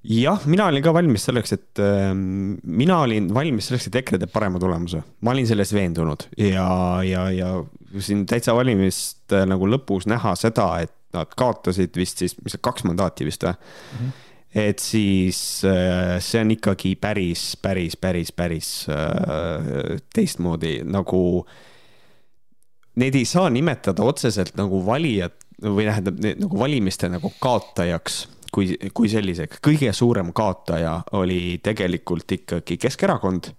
jah, 0.06 0.44
mina 0.46 0.68
olin 0.70 0.84
ka 0.84 0.92
valmis 0.94 1.26
selleks, 1.26 1.54
et 1.56 1.82
äh, 1.82 2.10
mina 2.14 3.00
olin 3.04 3.28
valmis 3.34 3.70
selleks, 3.70 3.88
et 3.88 3.98
EKRE 4.02 4.20
teeb 4.22 4.32
parema 4.34 4.60
tulemuse. 4.62 5.02
ma 5.26 5.34
olin 5.34 5.48
selles 5.48 5.72
veendunud 5.74 6.28
ja, 6.38 6.68
ja, 7.06 7.26
ja 7.34 7.50
siin 7.98 8.26
täitsa 8.28 8.54
valimiste 8.56 9.42
äh, 9.42 9.48
nagu 9.48 9.68
lõpus 9.70 10.06
näha 10.10 10.36
seda, 10.38 10.68
et 10.86 10.94
nad 11.16 11.32
kaotasid 11.38 11.96
vist 11.96 12.22
siis, 12.22 12.36
mis 12.44 12.54
see 12.54 12.62
kaks 12.62 12.84
mandaati 12.86 13.26
vist 13.26 13.44
või 13.46 13.56
mm? 13.56 13.98
-hmm. 13.98 14.22
Et 14.54 14.80
siis 14.80 15.38
äh, 15.68 16.16
see 16.24 16.40
on 16.40 16.52
ikkagi 16.54 16.94
päris, 17.00 17.54
päris, 17.62 17.96
päris, 18.00 18.32
päris 18.32 18.70
äh, 18.92 19.98
teistmoodi 20.14 20.80
nagu. 20.88 21.20
Neid 22.96 23.16
ei 23.18 23.26
saa 23.28 23.50
nimetada 23.52 24.06
otseselt 24.08 24.54
nagu 24.56 24.80
valijad 24.86 25.34
või 25.60 25.84
tähendab 25.84 26.20
nagu 26.24 26.58
valimiste 26.58 27.10
nagu 27.12 27.28
kaotajaks 27.40 28.22
kui, 28.52 28.70
kui 28.96 29.10
selliseks. 29.12 29.60
kõige 29.64 29.92
suurem 29.92 30.32
kaotaja 30.36 31.02
oli 31.18 31.58
tegelikult 31.64 32.32
ikkagi 32.38 32.78
Keskerakond 32.80 33.50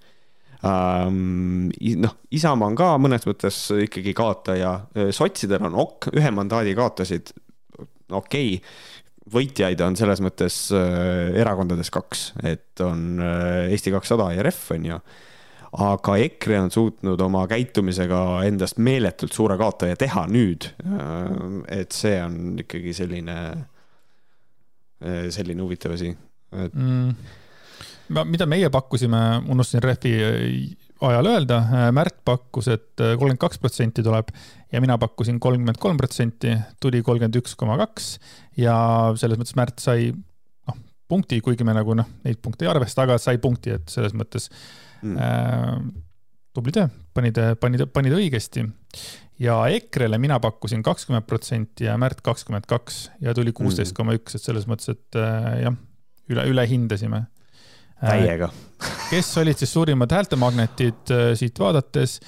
ähm,. 0.65 1.69
noh, 2.01 2.17
Isamaa 2.33 2.71
on 2.71 2.77
ka 2.77 2.91
mõnes 3.01 3.29
mõttes 3.29 3.59
ikkagi 3.85 4.15
kaotaja, 4.17 4.73
sotsidel 5.13 5.69
on 5.69 5.77
ok, 5.85 6.09
ühe 6.17 6.33
mandaadi 6.33 6.73
kaotasid, 6.77 7.33
okei 8.09 8.57
okay 8.57 9.05
võitjaid 9.31 9.81
on 9.85 9.95
selles 9.99 10.21
mõttes 10.23 10.57
äh, 10.75 11.31
erakondades 11.39 11.91
kaks, 11.93 12.31
et 12.47 12.83
on 12.85 13.21
äh, 13.23 13.71
Eesti 13.71 13.93
kakssada 13.93 14.29
ja 14.35 14.45
Ref 14.45 14.69
on 14.75 14.85
ju. 14.87 14.99
aga 15.77 16.17
EKRE 16.23 16.59
on 16.63 16.71
suutnud 16.71 17.21
oma 17.21 17.43
käitumisega 17.47 18.21
endast 18.47 18.79
meeletult 18.79 19.35
suure 19.35 19.57
kaotaja 19.59 19.97
teha 19.99 20.25
nüüd. 20.31 20.69
Äh, 20.85 21.81
et 21.81 21.95
see 21.95 22.15
on 22.23 22.55
ikkagi 22.63 22.95
selline 22.97 23.39
selline 24.97 25.61
huvitav 25.61 25.91
asi 25.93 26.07
et... 26.09 26.73
mm.. 26.73 27.11
mida 28.31 28.47
meie 28.49 28.71
pakkusime, 28.73 29.19
unustasin 29.45 29.83
Refi 29.85 30.13
ajal 31.05 31.29
öelda, 31.29 31.59
Märt 31.93 32.23
pakkus, 32.25 32.71
et 32.73 32.95
kolmkümmend 32.97 33.43
kaks 33.43 33.61
protsenti 33.61 34.01
tuleb 34.01 34.31
ja 34.71 34.81
mina 34.83 34.97
pakkusin 34.99 35.39
kolmkümmend 35.43 35.79
kolm 35.81 35.99
protsenti, 35.99 36.55
tuli 36.83 37.03
kolmkümmend 37.05 37.37
üks 37.39 37.55
koma 37.59 37.77
kaks 37.79 38.15
ja 38.59 38.75
selles 39.19 39.39
mõttes 39.39 39.55
Märt 39.59 39.83
sai 39.83 40.09
noh, 40.11 40.81
punkti, 41.09 41.39
kuigi 41.43 41.67
me 41.67 41.75
nagu 41.77 41.95
noh, 41.97 42.09
neid 42.25 42.41
punkte 42.43 42.67
ei 42.67 42.71
arvesta, 42.71 43.05
aga 43.07 43.19
sai 43.21 43.39
punkti, 43.43 43.77
et 43.77 43.87
selles 43.93 44.15
mõttes 44.17 44.49
mm. 45.03 45.15
äh, 45.15 45.79
tubli 46.57 46.75
töö, 46.75 46.89
panid, 47.15 47.39
panid, 47.61 47.87
panid 47.93 48.17
õigesti 48.17 48.65
ja 49.43 49.59
EKRE-le 49.77 50.19
mina 50.21 50.39
pakkusin 50.43 50.83
kakskümmend 50.85 51.27
protsenti 51.29 51.87
ja 51.87 51.97
Märt 52.01 52.23
kakskümmend 52.25 52.67
kaks 52.69 53.07
ja 53.23 53.35
tuli 53.37 53.53
kuusteist 53.55 53.95
koma 53.97 54.17
üks, 54.17 54.35
et 54.35 54.43
selles 54.43 54.67
mõttes, 54.69 54.91
et 54.97 55.19
äh, 55.21 55.51
jah, 55.67 55.81
üle, 56.33 56.47
üle 56.51 56.67
hindasime 56.69 57.27
äh,. 58.01 58.11
täiega 58.11 58.51
kes 59.09 59.29
olid 59.41 59.57
siis 59.59 59.73
suurimad 59.73 60.11
häältemagnetid 60.11 61.13
äh, 61.13 61.31
siit 61.39 61.59
vaadates? 61.59 62.19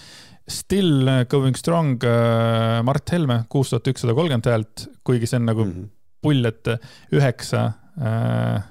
Still 0.50 1.26
going 1.30 1.56
strong 1.56 2.00
äh, 2.04 2.82
Mart 2.84 3.12
Helme, 3.14 3.44
kuus 3.50 3.70
tuhat 3.70 3.88
ükssada 3.92 4.16
kolmkümmend 4.18 4.50
häält, 4.50 4.88
kuigi 5.06 5.30
see 5.30 5.38
on 5.38 5.46
nagu 5.46 5.66
mm 5.66 5.72
-hmm. 5.72 5.90
pull, 6.26 6.46
et 6.50 6.68
üheksa 7.14 7.72
äh,, 8.02 8.64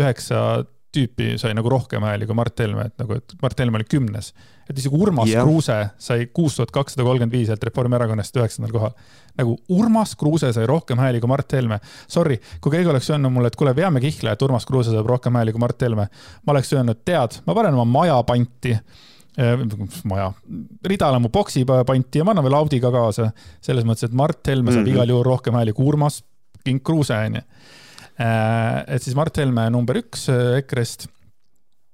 üheksa 0.00 0.64
tüüpi 0.94 1.34
sai 1.40 1.52
nagu 1.56 1.68
rohkem 1.68 2.02
hääli 2.02 2.26
kui 2.26 2.36
Mart 2.36 2.60
Helme, 2.62 2.86
et 2.88 2.94
nagu, 3.00 3.18
et 3.20 3.34
Mart 3.42 3.58
Helme 3.60 3.76
oli 3.76 3.84
kümnes. 3.84 4.32
et 4.68 4.78
isegi 4.78 4.96
Urmas 4.96 5.28
yeah. 5.28 5.44
Kruuse 5.44 5.76
sai 5.98 6.26
kuus 6.26 6.56
tuhat 6.56 6.70
kakssada 6.70 7.04
kolmkümmend 7.04 7.32
viis 7.32 7.48
häält 7.48 7.64
Reformierakonnast 7.64 8.36
üheksandal 8.36 8.72
kohal. 8.72 8.94
nagu 9.36 9.58
Urmas 9.68 10.16
Kruuse 10.16 10.52
sai 10.52 10.66
rohkem 10.66 10.98
hääli 10.98 11.20
kui 11.20 11.28
Mart 11.28 11.52
Helme. 11.52 11.80
Sorry, 12.08 12.40
kui 12.60 12.72
keegi 12.72 12.88
oleks 12.88 13.10
öelnud 13.10 13.32
mulle, 13.32 13.52
et 13.52 13.56
kuule, 13.56 13.76
veame 13.76 14.00
kihla, 14.00 14.32
et 14.32 14.42
Urmas 14.42 14.66
Kruuse 14.66 14.90
saab 14.90 15.06
rohkem 15.06 15.36
hääli 15.36 15.52
kui 15.52 15.60
Mart 15.60 15.82
Helme. 15.82 16.08
ma 16.46 16.52
oleks 16.52 16.72
öelnud, 16.72 17.04
tead, 17.04 17.40
ma 17.46 17.54
panen 17.54 17.74
oma 17.74 17.84
maja 17.84 18.22
panti 18.22 18.72
äh, 18.72 18.82
maja, 20.10 20.32
ridale 20.90 21.18
mu 21.22 21.28
boksi 21.30 21.64
panti 21.64 22.18
ja 22.18 22.24
ma 22.26 22.32
annan 22.34 22.46
veel 22.46 22.58
Audiga 22.58 22.90
kaasa. 22.90 23.30
selles 23.62 23.84
mõttes, 23.86 24.08
et 24.08 24.16
Mart 24.16 24.46
Helme 24.46 24.72
saab 24.72 24.82
mm 24.82 24.86
-hmm. 24.86 24.96
igal 24.96 25.08
juhul 25.08 25.24
rohkem 25.24 25.54
hääli 25.54 25.72
kui 25.72 25.86
Urmas 25.86 26.22
King 26.64 26.82
Kruuse, 26.82 27.14
onju 27.14 27.42
Äh, 28.18 28.82
et 28.94 29.04
siis 29.04 29.14
Mart 29.14 29.36
Helme 29.38 29.68
number 29.70 30.00
üks 30.00 30.26
äh, 30.32 30.58
EKRE-st. 30.58 31.06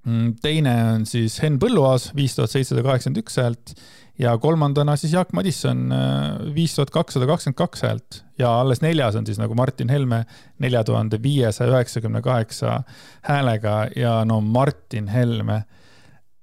Mm, 0.09 0.37
teine 0.45 0.73
on 0.95 1.05
siis 1.09 1.37
Henn 1.41 1.59
Põlluaas, 1.61 2.11
viis 2.17 2.37
tuhat 2.37 2.53
seitsesada 2.53 2.85
kaheksakümmend 2.85 3.21
üks 3.23 3.37
häält 3.41 3.75
ja 4.21 4.35
kolmandana 4.41 4.95
siis 5.01 5.15
Jaak 5.17 5.35
Madisson, 5.37 5.87
äh, 5.93 6.41
viis 6.57 6.77
tuhat 6.77 6.93
kakssada 6.95 7.29
kakskümmend 7.29 7.61
kaks 7.61 7.85
häält 7.85 8.21
ja 8.41 8.53
alles 8.63 8.81
neljas 8.85 9.17
on 9.21 9.29
siis 9.29 9.41
nagu 9.41 9.57
Martin 9.57 9.93
Helme 9.93 10.23
nelja 10.65 10.85
tuhande 10.85 11.21
viiesaja 11.25 11.73
üheksakümne 11.73 12.25
kaheksa 12.25 12.83
häälega 13.29 13.77
ja 13.97 14.17
no 14.29 14.41
Martin 14.45 15.09
Helme, 15.13 15.65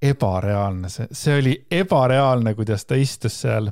ebareaalne, 0.01 0.89
see, 0.89 1.07
see 1.11 1.39
oli 1.39 1.55
ebareaalne, 1.71 2.55
kuidas 2.57 2.85
ta 2.85 2.95
istus 2.95 3.41
seal 3.41 3.69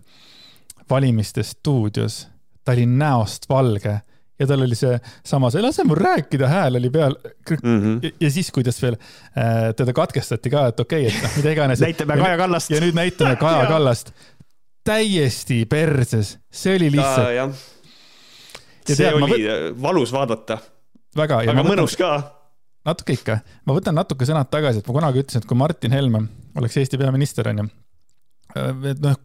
valimiste 0.90 1.44
stuudios. 1.44 2.28
ta 2.66 2.72
oli 2.72 2.86
näost 2.86 3.50
valge 3.50 4.02
ja 4.40 4.48
tal 4.48 4.62
oli 4.62 4.76
see 4.76 5.00
sama, 5.26 5.50
see 5.52 5.62
lase 5.64 5.84
mul 5.84 6.00
rääkida, 6.00 6.48
hääl 6.48 6.76
oli 6.80 6.90
peal 6.90 7.16
mm. 7.64 7.80
-hmm. 7.80 8.00
Ja, 8.04 8.12
ja 8.20 8.32
siis, 8.32 8.52
kuidas 8.52 8.82
veel 8.82 8.96
äh, 8.96 9.76
teda 9.76 9.94
katkestati 9.94 10.50
ka, 10.50 10.68
et 10.68 10.80
okei 10.80 11.08
okay,, 11.08 11.18
et 11.18 11.24
noh, 11.24 11.38
mida 11.38 11.52
iganes. 11.52 11.80
näitame 11.88 12.18
Kaja 12.18 12.38
Kallast. 12.38 12.70
ja 12.70 12.82
nüüd 12.82 12.96
näitame 12.96 13.36
Kaja 13.46 13.66
Kallast. 13.66 14.12
täiesti 14.84 15.66
perses, 15.66 16.40
see 16.52 16.76
oli 16.76 16.92
lihtsalt. 16.92 17.56
see 18.86 18.96
tead, 18.96 19.14
oli. 19.14 19.48
Äh, 19.50 19.82
valus 19.82 20.14
vaadata. 20.14 20.58
väga. 21.18 21.44
aga 21.48 21.64
mõnus 21.64 21.98
ka 21.98 22.39
natuke 22.88 23.16
ikka, 23.18 23.40
ma 23.68 23.76
võtan 23.76 23.98
natuke 23.98 24.28
sõnad 24.28 24.50
tagasi, 24.52 24.82
et 24.82 24.90
ma 24.90 24.96
kunagi 24.96 25.24
ütlesin, 25.24 25.44
et 25.44 25.50
kui 25.50 25.60
Martin 25.60 25.96
Helme 25.96 26.24
oleks 26.60 26.78
Eesti 26.80 27.00
peaminister, 27.02 27.50
onju. 27.52 27.68
Äh, 28.56 28.72
et 28.94 29.04
noh, 29.04 29.18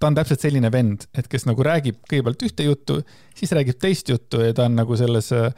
ta 0.00 0.10
on 0.10 0.16
täpselt 0.18 0.42
selline 0.44 0.70
vend, 0.72 1.06
et 1.16 1.28
kes 1.30 1.46
nagu 1.48 1.64
räägib 1.66 2.02
kõigepealt 2.08 2.46
ühte 2.48 2.66
juttu, 2.66 2.98
siis 3.36 3.52
räägib 3.56 3.78
teist 3.82 4.10
juttu 4.12 4.42
ja 4.44 4.56
ta 4.56 4.68
on 4.68 4.76
nagu 4.78 4.98
selles 4.98 5.30
äh, 5.36 5.52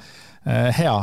hea. 0.78 0.98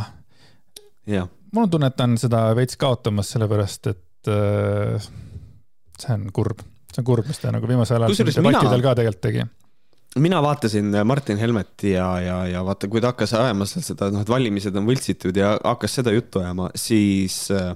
mul 1.51 1.68
on 1.68 1.75
tunne, 1.75 1.92
et 1.92 1.98
ta 1.98 2.08
on 2.08 2.18
seda 2.20 2.48
veits 2.58 2.80
kaotamas, 2.80 3.34
sellepärast 3.36 3.92
et 3.92 4.32
äh, 4.32 5.12
see 6.00 6.15
on 6.15 6.30
kurb, 6.36 6.63
see 6.92 7.04
on 7.04 7.12
kurb, 7.12 7.27
mis 7.27 7.44
ta 7.44 7.54
nagu 7.56 7.68
viimasel 7.70 8.04
ajal 8.04 8.18
debattidel 8.20 8.50
mina... 8.50 8.82
ka 8.84 8.98
tegelikult 9.00 9.24
tegi 9.30 9.48
mina 10.20 10.42
vaatasin 10.42 10.94
Martin 11.04 11.38
Helmet 11.38 11.84
ja, 11.84 12.08
ja, 12.22 12.38
ja 12.48 12.64
vaata, 12.66 12.88
kui 12.88 13.02
ta 13.04 13.12
hakkas 13.12 13.34
ajama 13.36 13.68
seda, 13.68 14.10
noh, 14.14 14.24
et 14.24 14.32
valimised 14.32 14.76
on 14.80 14.88
võltsitud 14.88 15.36
ja 15.38 15.56
hakkas 15.64 16.00
seda 16.00 16.14
juttu 16.16 16.40
ajama, 16.40 16.70
siis 16.80 17.50
äh, 17.52 17.74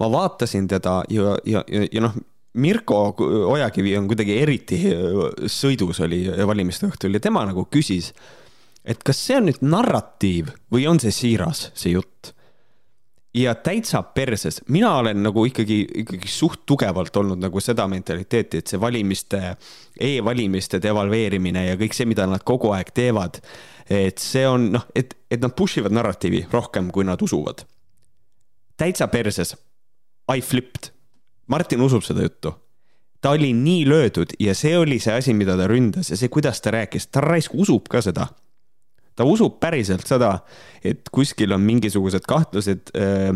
ma 0.00 0.10
vaatasin 0.12 0.68
teda 0.68 1.00
ja, 1.12 1.36
ja, 1.48 1.64
ja, 1.68 1.86
ja 1.88 2.04
noh, 2.04 2.18
Mirko 2.52 3.14
Ojakivi 3.48 3.94
on 3.96 4.08
kuidagi 4.10 4.34
eriti 4.42 4.76
sõidus 5.48 6.02
oli 6.04 6.26
valimiste 6.44 6.84
õhtul 6.90 7.16
ja 7.16 7.22
tema 7.24 7.46
nagu 7.48 7.64
küsis, 7.72 8.10
et 8.84 9.00
kas 9.00 9.22
see 9.24 9.38
on 9.40 9.48
nüüd 9.48 9.62
narratiiv 9.64 10.50
või 10.72 10.84
on 10.90 11.00
see 11.00 11.14
siiras, 11.16 11.70
see 11.72 11.94
jutt. 11.94 12.34
Ja 13.34 13.54
täitsa 13.54 14.02
perses, 14.02 14.60
mina 14.68 14.94
olen 14.96 15.22
nagu 15.22 15.44
ikkagi, 15.48 15.86
ikkagi 16.04 16.28
suht 16.28 16.66
tugevalt 16.66 17.16
olnud 17.16 17.40
nagu 17.40 17.60
seda 17.60 17.86
mentaliteeti, 17.88 18.60
et 18.60 18.72
see 18.72 18.80
valimiste 18.80 19.40
e, 19.40 19.54
e-valimiste 20.12 20.80
devalveerimine 20.82 21.66
ja 21.70 21.76
kõik 21.80 21.96
see, 21.96 22.08
mida 22.08 22.26
nad 22.28 22.44
kogu 22.44 22.74
aeg 22.76 22.92
teevad, 22.94 23.40
et 23.88 24.20
see 24.20 24.44
on 24.48 24.70
noh, 24.76 24.88
et, 24.94 25.16
et 25.32 25.40
nad 25.42 25.54
push 25.56 25.80
ivad 25.80 25.94
narratiivi 25.96 26.46
rohkem, 26.52 26.90
kui 26.92 27.08
nad 27.08 27.22
usuvad. 27.22 27.64
täitsa 28.76 29.08
perses. 29.08 29.56
I 30.32 30.40
flipped 30.40 30.92
Martin 31.46 31.80
usub 31.80 32.02
seda 32.02 32.22
juttu. 32.22 32.54
ta 33.20 33.30
oli 33.30 33.52
nii 33.52 33.88
löödud 33.88 34.32
ja 34.38 34.54
see 34.54 34.78
oli 34.78 34.98
see 34.98 35.14
asi, 35.14 35.34
mida 35.34 35.54
ta 35.56 35.68
ründas 35.70 36.10
ja 36.10 36.16
see, 36.16 36.28
kuidas 36.28 36.60
ta 36.60 36.70
rääkis, 36.70 37.06
ta 37.06 37.20
raisk 37.20 37.54
usub 37.54 37.86
ka 37.88 38.00
seda. 38.02 38.26
Ta 39.18 39.26
usub 39.28 39.58
päriselt 39.62 40.06
seda, 40.08 40.36
et 40.84 41.10
kuskil 41.14 41.54
on 41.56 41.64
mingisugused 41.64 42.26
kahtlused 42.28 42.92
äh, 42.96 43.32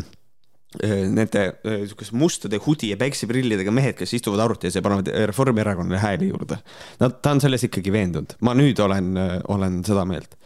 äh 0.82 1.02
nende 1.12 1.42
äh, 1.64 1.84
sihukese 1.86 2.16
mustade 2.16 2.60
hudi 2.66 2.90
ja 2.92 3.00
päikseprillidega 3.00 3.72
mehed, 3.72 3.96
kes 3.98 4.16
istuvad 4.18 4.42
arvuti 4.44 4.68
ees 4.68 4.78
ja 4.78 4.84
panevad 4.84 5.12
Reformierakonnale 5.32 6.00
hääli 6.02 6.30
juurde. 6.32 6.58
no 7.00 7.10
ta 7.10 7.36
on 7.36 7.40
selles 7.44 7.64
ikkagi 7.68 7.92
veendunud, 7.92 8.38
ma 8.40 8.56
nüüd 8.56 8.80
olen, 8.82 9.12
äh, 9.20 9.38
olen 9.48 9.82
seda 9.86 10.04
meelt 10.08 10.36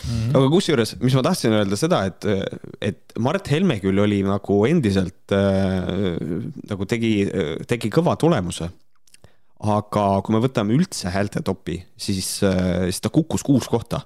Mm 0.00 0.16
-hmm. 0.16 0.36
aga 0.38 0.48
kusjuures, 0.48 0.94
mis 1.00 1.14
ma 1.14 1.22
tahtsin 1.22 1.52
öelda 1.52 1.76
seda, 1.76 1.98
et, 2.08 2.24
et 2.80 3.12
Mart 3.18 3.50
Helme 3.50 3.74
küll 3.82 3.98
oli 4.00 4.22
nagu 4.24 4.54
endiselt 4.64 5.28
äh, 5.36 6.16
nagu 6.70 6.86
tegi, 6.88 7.28
tegi 7.68 7.90
kõva 7.92 8.16
tulemuse. 8.16 8.70
aga 9.60 10.22
kui 10.24 10.32
me 10.32 10.40
võtame 10.40 10.72
üldse 10.72 11.12
häälte 11.12 11.42
topi, 11.44 11.84
siis, 11.96 12.40
siis 12.40 13.00
ta 13.00 13.10
kukkus 13.12 13.42
kuus 13.44 13.68
kohta 13.68 14.00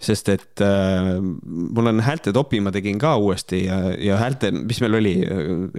sest 0.00 0.28
et 0.28 0.60
äh, 0.60 1.08
mul 1.20 1.88
on 1.88 2.02
häälte 2.04 2.32
topi, 2.36 2.60
ma 2.60 2.72
tegin 2.74 2.98
ka 3.00 3.14
uuesti 3.16 3.62
ja, 3.64 3.78
ja 3.96 4.18
häälte, 4.20 4.50
mis 4.52 4.80
meil 4.84 4.98
oli, 4.98 5.14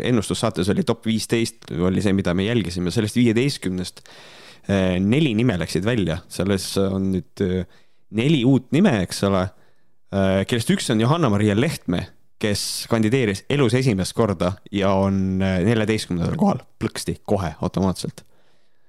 ennustussaates 0.09 0.71
oli 0.73 0.85
top 0.87 1.05
viisteist 1.05 1.69
oli 1.77 2.01
see, 2.01 2.15
mida 2.17 2.33
me 2.37 2.47
jälgisime, 2.47 2.91
sellest 2.93 3.19
viieteistkümnest 3.19 4.01
äh, 4.05 4.97
neli 5.03 5.35
nime 5.37 5.59
läksid 5.61 5.85
välja, 5.85 6.23
selles 6.33 6.71
on 6.81 7.11
nüüd 7.13 7.45
äh, 7.45 7.79
neli 8.17 8.41
uut 8.47 8.71
nime, 8.73 8.95
eks 9.05 9.21
ole 9.29 9.45
äh,, 9.45 10.41
kellest 10.49 10.73
üks 10.73 10.89
on 10.93 11.01
Johanna-Maria 11.03 11.57
Lehtme, 11.57 12.07
kes 12.41 12.87
kandideeris 12.89 13.45
elus 13.53 13.77
esimest 13.77 14.17
korda 14.17 14.55
ja 14.73 14.95
on 14.97 15.43
äh, 15.45 15.59
neljateistkümnendal 15.67 16.41
kohal, 16.41 16.65
plõksti, 16.81 17.19
kohe 17.25 17.53
automaatselt. 17.61 18.25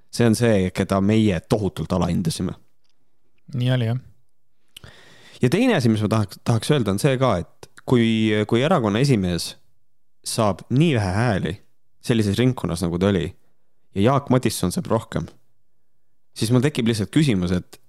see 0.09 0.25
on 0.25 0.35
see, 0.39 0.71
keda 0.73 1.03
meie 1.05 1.37
tohutult 1.53 1.93
alahindasime. 1.93 2.57
nii 3.53 3.75
oli 3.77 3.93
jah 3.93 4.08
ja 5.43 5.51
teine 5.51 5.77
asi, 5.79 5.89
mis 5.89 6.03
ma 6.05 6.11
tahaks, 6.13 6.41
tahaks 6.45 6.71
öelda, 6.75 6.95
on 6.95 7.03
see 7.03 7.17
ka, 7.21 7.37
et 7.43 7.71
kui, 7.89 8.07
kui 8.51 8.63
erakonna 8.65 9.03
esimees 9.05 9.53
saab 10.27 10.65
nii 10.71 10.95
vähe 10.97 11.13
hääli 11.15 11.55
sellises 12.05 12.39
ringkonnas, 12.39 12.83
nagu 12.85 12.99
ta 12.99 13.11
oli, 13.13 13.27
ja 13.95 14.03
Jaak 14.11 14.31
Madisson 14.31 14.73
saab 14.75 14.89
rohkem, 14.91 15.29
siis 16.37 16.53
mul 16.55 16.65
tekib 16.65 16.89
lihtsalt 16.89 17.13
küsimus, 17.15 17.53
et 17.55 17.81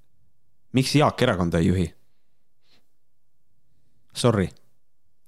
miks 0.75 0.96
Jaak 0.96 1.22
erakonda 1.25 1.62
ei 1.62 1.70
juhi? 1.70 1.88
Sorry, 4.15 4.50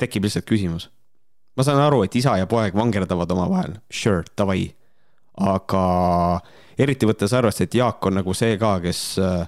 tekib 0.02 0.26
lihtsalt 0.28 0.48
küsimus. 0.50 0.90
ma 1.58 1.64
saan 1.68 1.82
aru, 1.84 2.04
et 2.04 2.16
isa 2.16 2.38
ja 2.40 2.48
poeg 2.48 2.76
vangerdavad 2.76 3.32
omavahel, 3.32 3.76
sure, 3.92 4.24
davai. 4.38 4.72
aga 5.38 5.84
eriti 6.78 7.08
võttes 7.08 7.34
arvesse, 7.36 7.64
et 7.64 7.76
Jaak 7.76 8.06
on 8.06 8.20
nagu 8.20 8.34
see 8.34 8.58
ka, 8.60 8.80
kes 8.84 9.02
äh, 9.20 9.48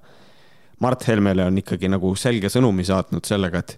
Mart 0.84 1.08
Helmele 1.08 1.48
on 1.48 1.60
ikkagi 1.62 1.90
nagu 1.92 2.14
selge 2.20 2.52
sõnumi 2.52 2.86
saatnud 2.88 3.28
sellega, 3.28 3.64
et, 3.64 3.76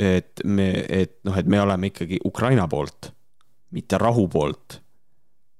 et 0.00 0.44
me, 0.44 0.70
et 0.88 1.18
noh, 1.28 1.36
et 1.36 1.50
me 1.50 1.60
oleme 1.62 1.90
ikkagi 1.92 2.20
Ukraina 2.28 2.66
poolt, 2.70 3.10
mitte 3.76 4.00
rahu 4.00 4.26
poolt. 4.32 4.80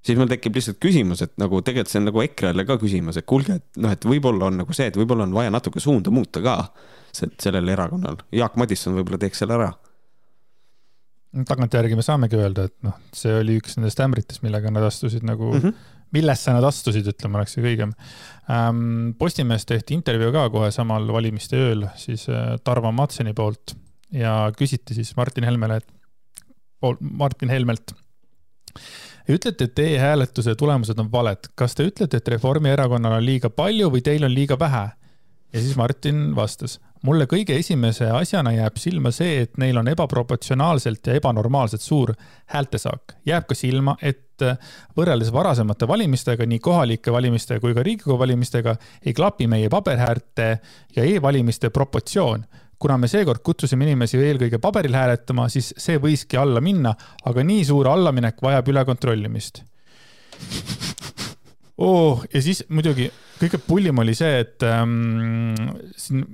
siis 0.00 0.16
mul 0.16 0.30
tekib 0.30 0.56
lihtsalt 0.56 0.78
küsimus, 0.80 1.20
et 1.26 1.34
nagu 1.38 1.60
tegelikult 1.60 1.92
see 1.92 2.00
on 2.00 2.08
nagu 2.08 2.22
EKRE-le 2.25 2.64
ka 2.64 2.78
küsimus, 2.80 3.20
et 3.20 3.28
kuulge, 3.28 3.58
et 3.60 3.82
noh, 3.84 3.92
et 3.92 4.08
võib-olla 4.08 4.49
on 4.49 4.62
nagu 4.62 4.76
see, 4.76 4.88
et 4.88 4.96
võib-olla 4.96 5.28
on 5.28 5.37
vaja 5.37 5.52
natuke 5.52 5.82
suunda 5.82 6.10
muuta 6.10 6.40
ka 6.40 6.56
sellel 7.12 7.68
erakonnal. 7.68 8.22
Jaak 8.32 8.56
Madisson 8.56 8.96
võib-olla 8.96 9.20
teeks 9.20 9.42
selle 9.42 9.58
ära 9.58 9.70
tagantjärgi 11.46 11.96
me 11.99 12.04
saamegi 12.04 12.38
öelda, 12.38 12.66
et 12.66 12.76
noh, 12.87 12.96
see 13.14 13.32
oli 13.38 13.56
üks 13.60 13.76
nendest 13.78 14.00
ämbritest, 14.02 14.42
millega 14.42 14.72
nad 14.75 14.87
astusid 14.88 15.26
nagu 15.26 15.52
mm, 15.52 15.60
-hmm. 15.62 15.89
Millesse 16.16 16.54
nad 16.54 16.64
astusid, 16.66 17.06
ütleme, 17.12 17.40
oleks 17.40 17.56
kõige 17.56 17.72
õigem 17.74 17.94
ähm,. 18.50 19.12
Postimehes 19.18 19.66
tehti 19.68 19.94
intervjuu 19.98 20.32
ka 20.34 20.48
kohe 20.52 20.70
samal 20.74 21.06
valimiste 21.12 21.58
ööl 21.58 21.86
siis 22.00 22.26
äh, 22.32 22.56
Tarvo 22.64 22.92
Matseni 22.94 23.34
poolt 23.36 23.76
ja 24.14 24.50
küsiti 24.56 24.96
siis 24.96 25.12
Martin 25.16 25.46
Helmele, 25.46 25.80
et, 25.80 25.88
Martin 27.00 27.50
Helmelt. 27.52 27.94
ütlete, 29.30 29.64
et 29.64 29.78
e-hääletuse 29.78 30.54
tulemused 30.58 30.98
on 30.98 31.12
valed. 31.12 31.52
kas 31.54 31.74
te 31.74 31.86
ütlete, 31.86 32.16
et 32.16 32.28
Reformierakonnal 32.28 33.18
on 33.20 33.24
liiga 33.24 33.50
palju 33.50 33.90
või 33.90 34.02
teil 34.02 34.24
on 34.24 34.34
liiga 34.34 34.58
vähe? 34.58 34.88
ja 35.52 35.60
siis 35.60 35.76
Martin 35.76 36.34
vastas 36.36 36.78
mulle 37.07 37.26
kõige 37.30 37.57
esimese 37.59 38.11
asjana 38.12 38.52
jääb 38.54 38.76
silma 38.80 39.12
see, 39.14 39.45
et 39.45 39.59
neil 39.61 39.78
on 39.80 39.88
ebaproportsionaalselt 39.92 41.07
ja 41.07 41.16
ebanormaalselt 41.21 41.83
suur 41.83 42.12
häältesaak. 42.52 43.16
jääb 43.26 43.47
ka 43.49 43.54
silma, 43.54 43.97
et 44.02 44.42
äh, 44.45 44.59
võrreldes 44.97 45.33
varasemate 45.33 45.88
valimistega, 45.88 46.47
nii 46.47 46.59
kohalike 46.59 47.12
valimiste 47.12 47.61
kui 47.61 47.75
ka 47.75 47.83
Riigikogu 47.87 48.19
valimistega, 48.19 48.76
ei 49.07 49.14
klapi 49.14 49.47
meie 49.47 49.69
paberhäälte 49.69 50.59
ja 50.97 51.04
e-valimiste 51.04 51.71
proportsioon. 51.71 52.45
kuna 52.80 52.97
me 52.99 53.09
seekord 53.09 53.42
kutsusime 53.45 53.85
inimesi 53.85 54.16
eelkõige 54.16 54.59
paberil 54.59 54.95
hääletama, 54.97 55.49
siis 55.49 55.75
see 55.76 55.99
võiski 56.00 56.38
alla 56.40 56.61
minna, 56.61 56.95
aga 57.25 57.45
nii 57.45 57.64
suur 57.64 57.88
allaminek 57.88 58.40
vajab 58.42 58.69
ülekontrollimist 58.69 59.64
oh,. 61.76 62.25
ja 62.34 62.43
siis 62.43 62.65
muidugi 62.69 63.10
kõige 63.41 63.60
pullim 63.67 64.00
oli 64.00 64.15
see, 64.17 64.41
et 64.45 64.65
ähm, 64.65 65.52
siin 65.97 66.25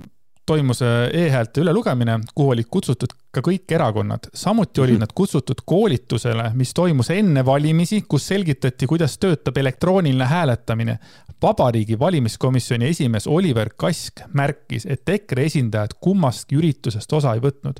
toimus 0.47 0.81
äh, 0.81 1.09
e-häälte 1.13 1.61
ülelugemine, 1.61 2.19
kuhu 2.35 2.53
olid 2.55 2.69
kutsutud 2.71 3.13
ka 3.35 3.43
kõik 3.45 3.73
erakonnad. 3.75 4.29
samuti 4.33 4.81
olid 4.81 4.93
mm 4.93 4.97
-hmm. 4.97 4.99
nad 4.99 5.13
kutsutud 5.15 5.61
koolitusele, 5.65 6.51
mis 6.53 6.73
toimus 6.73 7.09
enne 7.09 7.45
valimisi, 7.45 8.01
kus 8.07 8.27
selgitati, 8.27 8.87
kuidas 8.87 9.17
töötab 9.17 9.57
elektrooniline 9.57 10.25
hääletamine. 10.25 10.99
vabariigi 11.41 11.99
Valimiskomisjoni 11.99 12.87
esimees 12.87 13.27
Oliver 13.27 13.69
Kask 13.77 14.21
märkis, 14.33 14.85
et 14.85 15.09
EKRE 15.09 15.45
esindajad 15.45 15.93
kummastki 16.01 16.55
üritusest 16.55 17.13
osa 17.13 17.33
ei 17.33 17.39
võtnud. 17.39 17.79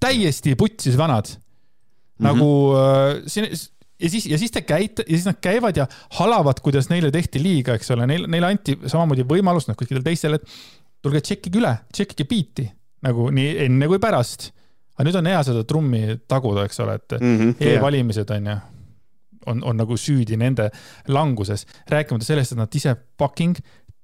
täiesti 0.00 0.54
putsis 0.54 0.98
vanad 0.98 1.24
mm. 1.28 1.36
-hmm. 1.36 2.24
nagu 2.26 2.74
äh, 2.74 3.22
siin 3.26 3.46
ja 4.02 4.10
siis, 4.10 4.26
ja 4.26 4.38
siis 4.38 4.50
te 4.50 4.60
käite 4.60 5.04
ja 5.06 5.16
siis 5.16 5.26
nad 5.26 5.38
käivad 5.40 5.76
ja 5.76 5.86
halavad, 6.18 6.60
kuidas 6.62 6.88
neile 6.90 7.10
tehti 7.10 7.42
liiga, 7.42 7.74
eks 7.74 7.90
ole, 7.90 8.06
neil, 8.06 8.26
neile 8.30 8.46
anti 8.46 8.78
samamoodi 8.86 9.22
võimalus, 9.28 9.68
noh 9.68 9.78
kõikidel 9.78 10.02
teistel, 10.02 10.34
et 10.34 10.48
tulge 11.02 11.20
tšekkige 11.20 11.60
üle, 11.60 11.72
tšekkige 11.92 12.28
biiti 12.30 12.68
nagu 13.06 13.28
nii 13.34 13.54
enne 13.66 13.88
kui 13.90 14.00
pärast. 14.02 14.50
aga 14.96 15.08
nüüd 15.08 15.18
on 15.18 15.30
hea 15.30 15.40
seda 15.46 15.64
trummi 15.66 16.02
taguda, 16.28 16.66
eks 16.68 16.80
ole, 16.84 16.94
et 17.00 17.14
mm 17.18 17.38
-hmm, 17.38 17.54
e-valimised 17.60 18.30
on 18.30 18.46
ju, 18.46 18.56
on, 19.46 19.62
on 19.64 19.76
nagu 19.76 19.96
süüdi 19.96 20.36
nende 20.36 20.70
languses, 21.08 21.66
rääkimata 21.90 22.24
sellest, 22.24 22.52
et 22.52 22.58
nad 22.58 22.74
ise 22.74 22.94
fucking 23.18 23.56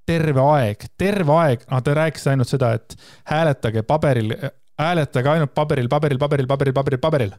terve 0.05 0.41
aeg, 0.41 0.87
terve 0.97 1.31
aeg, 1.31 1.63
nad 1.71 1.87
rääkisid 1.87 2.31
ainult 2.31 2.49
seda, 2.49 2.73
et 2.73 2.95
hääletage 3.29 3.83
paberil, 3.83 4.33
hääletage 4.79 5.29
ainult 5.29 5.53
paberil, 5.53 5.87
paberil, 5.87 6.17
paberil, 6.17 6.47
paberil, 6.47 6.73
paberil, 6.73 6.99
paberil. 6.99 7.33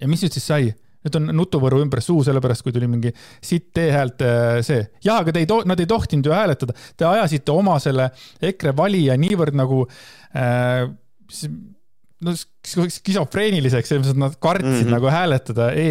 ja 0.00 0.08
mis 0.08 0.22
nüüd 0.22 0.32
siis 0.32 0.46
sai? 0.46 0.74
Nüüd 1.06 1.20
on 1.20 1.30
nutuvõru 1.38 1.80
ümber 1.84 2.02
suu, 2.04 2.24
sellepärast 2.26 2.66
kui 2.66 2.74
tuli 2.74 2.88
mingi 2.90 3.12
sitt 3.44 3.78
e-häälte 3.78 4.32
see. 4.66 4.82
jaa, 5.06 5.20
aga 5.22 5.34
te 5.34 5.44
ei, 5.44 5.48
nad 5.70 5.80
ei 5.80 5.88
tohtinud 5.90 6.26
ju 6.26 6.34
hääletada. 6.34 6.76
Te 6.96 7.08
ajasite 7.08 7.54
oma 7.54 7.78
selle 7.82 8.10
EKRE 8.42 8.74
valija 8.76 9.16
niivõrd 9.20 9.56
nagu 9.58 9.84
äh, 10.36 10.86
no 12.24 12.32
skisofreeniliseks, 12.32 13.90
selles 13.90 14.02
mõttes, 14.02 14.14
et 14.16 14.22
nad 14.22 14.36
kartsid 14.40 14.70
mm 14.70 14.80
-hmm. 14.80 14.94
nagu 14.94 15.10
hääletada 15.12 15.68
e, 15.76 15.86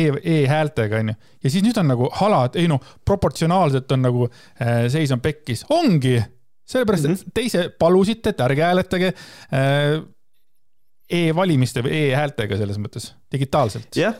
e, 0.00 0.02
e-häältega, 0.34 1.00
onju. 1.00 1.14
ja 1.44 1.50
siis 1.50 1.64
nüüd 1.64 1.80
on 1.80 1.88
nagu 1.88 2.10
hala, 2.20 2.44
et 2.48 2.60
ei 2.60 2.68
noh, 2.68 2.82
proportsionaalselt 3.04 3.92
on 3.96 4.04
nagu 4.04 4.28
äh, 4.28 4.86
seis 4.92 5.12
on 5.12 5.20
pekkis. 5.24 5.64
ongi, 5.70 6.20
sellepärast 6.68 7.04
mm, 7.04 7.14
-hmm. 7.14 7.28
et 7.28 7.34
te 7.34 7.46
ise 7.48 7.68
palusite, 7.78 8.30
et 8.30 8.40
ärge 8.40 8.62
hääletage 8.62 9.12
äh, 9.52 10.02
e-valimiste 11.10 11.82
või 11.82 12.10
e-häältega 12.10 12.56
selles 12.60 12.78
mõttes, 12.78 13.14
digitaalselt. 13.32 13.96
jah 13.96 14.14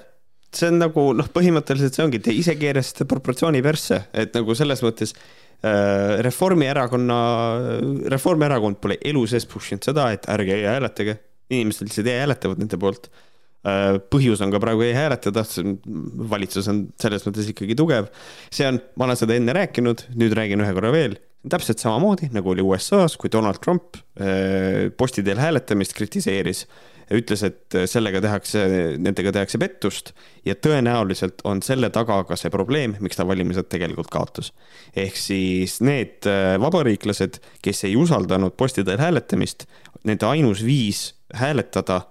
see 0.55 0.71
on 0.71 0.81
nagu 0.83 1.05
noh, 1.17 1.29
põhimõtteliselt 1.35 1.97
see 1.97 2.05
ongi, 2.05 2.21
te 2.25 2.35
ise 2.35 2.57
keerasite 2.59 3.07
proportsiooni 3.11 3.63
persse, 3.65 4.03
et 4.13 4.35
nagu 4.37 4.57
selles 4.59 4.83
mõttes 4.85 5.15
äh, 5.15 6.19
Reformierakonna, 6.27 7.19
Reformierakond 8.13 8.81
pole 8.83 8.99
elu 9.13 9.25
sees 9.31 9.49
push 9.51 9.75
inud 9.75 9.87
seda, 9.87 10.11
et 10.15 10.29
ärge 10.33 10.59
e-hääletage, 10.59 11.17
inimesed 11.51 11.89
lihtsalt 11.89 12.13
e-hääletavad 12.13 12.63
nende 12.63 12.79
poolt 12.81 13.11
äh,. 13.11 13.99
põhjus 14.13 14.43
on 14.45 14.53
ka 14.55 14.63
praegu 14.63 14.87
e-hääletada, 14.89 15.47
valitsus 16.35 16.71
on 16.73 16.85
selles 17.01 17.27
mõttes 17.29 17.51
ikkagi 17.55 17.79
tugev. 17.79 18.11
see 18.51 18.69
on, 18.71 18.83
ma 18.97 19.09
olen 19.09 19.19
seda 19.23 19.39
enne 19.39 19.57
rääkinud, 19.57 20.09
nüüd 20.19 20.39
räägin 20.39 20.63
ühe 20.65 20.77
korra 20.77 20.95
veel 20.95 21.19
täpselt 21.49 21.81
samamoodi 21.81 22.29
nagu 22.35 22.53
oli 22.53 22.65
USA-s, 22.65 23.17
kui 23.17 23.31
Donald 23.33 23.61
Trump 23.65 23.97
äh, 24.21 24.91
posti 24.97 25.25
teel 25.25 25.41
hääletamist 25.41 25.95
kritiseeris 25.97 26.67
ütles, 27.15 27.43
et 27.47 27.77
sellega 27.91 28.21
tehakse, 28.23 28.63
nendega 29.03 29.33
tehakse 29.35 29.59
pettust 29.61 30.13
ja 30.47 30.55
tõenäoliselt 30.55 31.43
on 31.49 31.63
selle 31.65 31.91
taga 31.95 32.21
ka 32.29 32.39
see 32.39 32.53
probleem, 32.53 32.95
miks 33.03 33.19
ta 33.19 33.27
valimised 33.27 33.67
tegelikult 33.73 34.11
kaotas. 34.13 34.53
ehk 34.97 35.17
siis 35.19 35.81
need 35.81 36.29
äh, 36.31 36.55
vabariiklased, 36.61 37.41
kes 37.63 37.85
ei 37.89 37.97
usaldanud 37.99 38.55
posti 38.57 38.85
teel 38.87 39.03
hääletamist, 39.03 39.67
nende 40.05 40.27
ainus 40.27 40.65
viis 40.65 41.15
hääletada 41.35 42.03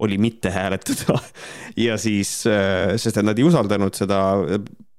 oli 0.00 0.18
mitte 0.18 0.50
hääletada 0.50 1.18
ja 1.86 1.98
siis, 1.98 2.44
äh, 2.46 2.96
sest 2.96 3.16
et 3.16 3.26
nad 3.26 3.38
ei 3.38 3.46
usaldanud 3.46 3.94
seda 3.94 4.20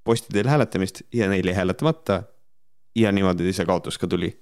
posti 0.03 0.33
teel 0.33 0.47
hääletamist 0.47 1.03
ja 1.13 1.29
neil 1.29 1.47
jäi 1.47 1.55
hääletamata. 1.55 2.23
ja 2.95 3.11
niimoodi 3.11 3.53
see 3.53 3.65
kaotus 3.65 3.97
ka 3.97 4.07
tuli 4.07 4.33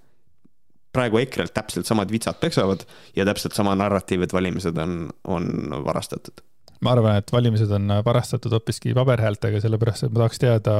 praegu 0.97 1.21
EKRE-lt 1.21 1.55
täpselt 1.55 1.89
samad 1.89 2.12
vitsad 2.13 2.41
peksavad 2.41 2.86
ja 3.15 3.25
täpselt 3.27 3.57
sama 3.57 3.77
narratiiv, 3.77 4.25
et 4.25 4.36
valimised 4.36 4.77
on, 4.83 4.99
on 5.38 5.49
varastatud 5.86 6.43
ma 6.83 6.93
arvan, 6.93 7.17
et 7.21 7.31
valimised 7.33 7.71
on 7.73 7.91
varastatud 8.05 8.53
hoopiski 8.53 8.93
paberhäältega, 8.97 9.62
sellepärast 9.63 10.05
et 10.05 10.13
ma 10.13 10.23
tahaks 10.23 10.41
teada, 10.41 10.75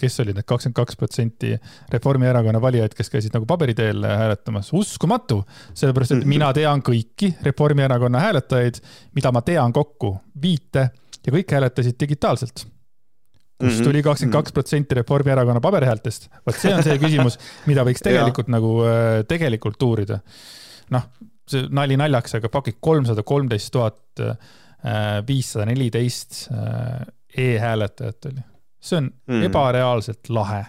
kes 0.00 0.20
olid 0.24 0.38
need 0.38 0.48
kakskümmend 0.48 0.78
kaks 0.78 0.98
protsenti 1.00 1.52
Reformierakonna 1.92 2.60
valijaid, 2.62 2.94
kes 2.96 3.12
käisid 3.12 3.36
nagu 3.36 3.48
paberi 3.48 3.74
teel 3.76 4.04
hääletamas. 4.06 4.72
uskumatu, 4.76 5.42
sellepärast 5.74 6.16
et 6.16 6.28
mina 6.28 6.52
tean 6.56 6.84
kõiki 6.86 7.34
Reformierakonna 7.44 8.22
hääletajaid, 8.24 8.80
mida 9.18 9.32
ma 9.32 9.44
tean 9.44 9.76
kokku, 9.76 10.14
viite 10.42 10.88
ja 11.26 11.34
kõik 11.34 11.52
hääletasid 11.58 12.00
digitaalselt. 12.00 12.66
Kust 13.60 13.84
tuli 13.84 14.02
kakskümmend 14.04 14.36
kaks 14.36 14.54
protsenti 14.56 14.98
Reformierakonna 14.98 15.62
paberhäältest. 15.64 16.28
vot 16.46 16.58
see 16.58 16.74
on 16.74 16.84
see 16.86 16.98
küsimus, 17.04 17.38
mida 17.70 17.84
võiks 17.86 18.04
tegelikult 18.04 18.50
nagu 18.52 18.76
äh, 18.84 19.22
tegelikult 19.28 19.82
uurida. 19.86 20.20
noh, 20.94 21.08
see 21.48 21.66
nali 21.74 21.98
naljaks, 21.98 22.38
aga 22.40 22.52
pakid 22.52 22.80
kolmsada 22.80 23.24
kolmteist 23.26 23.72
tuhat 23.74 24.22
äh, 24.22 24.38
viissada 25.26 25.66
neliteist 25.70 26.46
äh, 26.52 27.04
e-hääletajat 27.36 28.32
oli. 28.32 28.46
see 28.80 29.00
on 29.00 29.12
mm. 29.26 29.46
ebareaalselt 29.50 30.32
lahe 30.34 30.64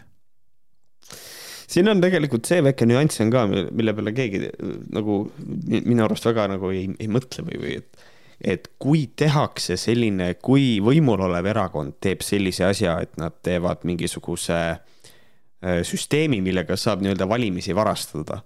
siin 1.67 1.89
on 1.91 2.01
tegelikult 2.01 2.47
see 2.47 2.61
väike 2.63 2.87
nüanss 2.87 3.19
on 3.23 3.31
ka, 3.33 3.43
mille 3.51 3.93
peale 3.95 4.13
keegi 4.15 4.47
nagu 4.95 5.25
minu 5.67 6.05
arust 6.05 6.27
väga 6.29 6.47
nagu 6.55 6.71
ei, 6.71 6.87
ei 6.99 7.09
mõtle 7.11 7.43
või, 7.49 7.59
või 7.63 7.79
et 7.81 8.07
et 8.41 8.69
kui 8.79 9.07
tehakse 9.17 9.77
selline, 9.79 10.33
kui 10.43 10.77
võimul 10.83 11.23
olev 11.27 11.49
erakond 11.49 11.97
teeb 12.03 12.21
sellise 12.25 12.67
asja, 12.67 12.99
et 13.01 13.17
nad 13.17 13.35
teevad 13.45 13.85
mingisuguse 13.87 14.57
äh, 14.57 15.81
süsteemi, 15.87 16.41
millega 16.45 16.77
saab 16.77 17.01
nii-öelda 17.03 17.27
valimisi 17.29 17.75
varastada, 17.75 18.43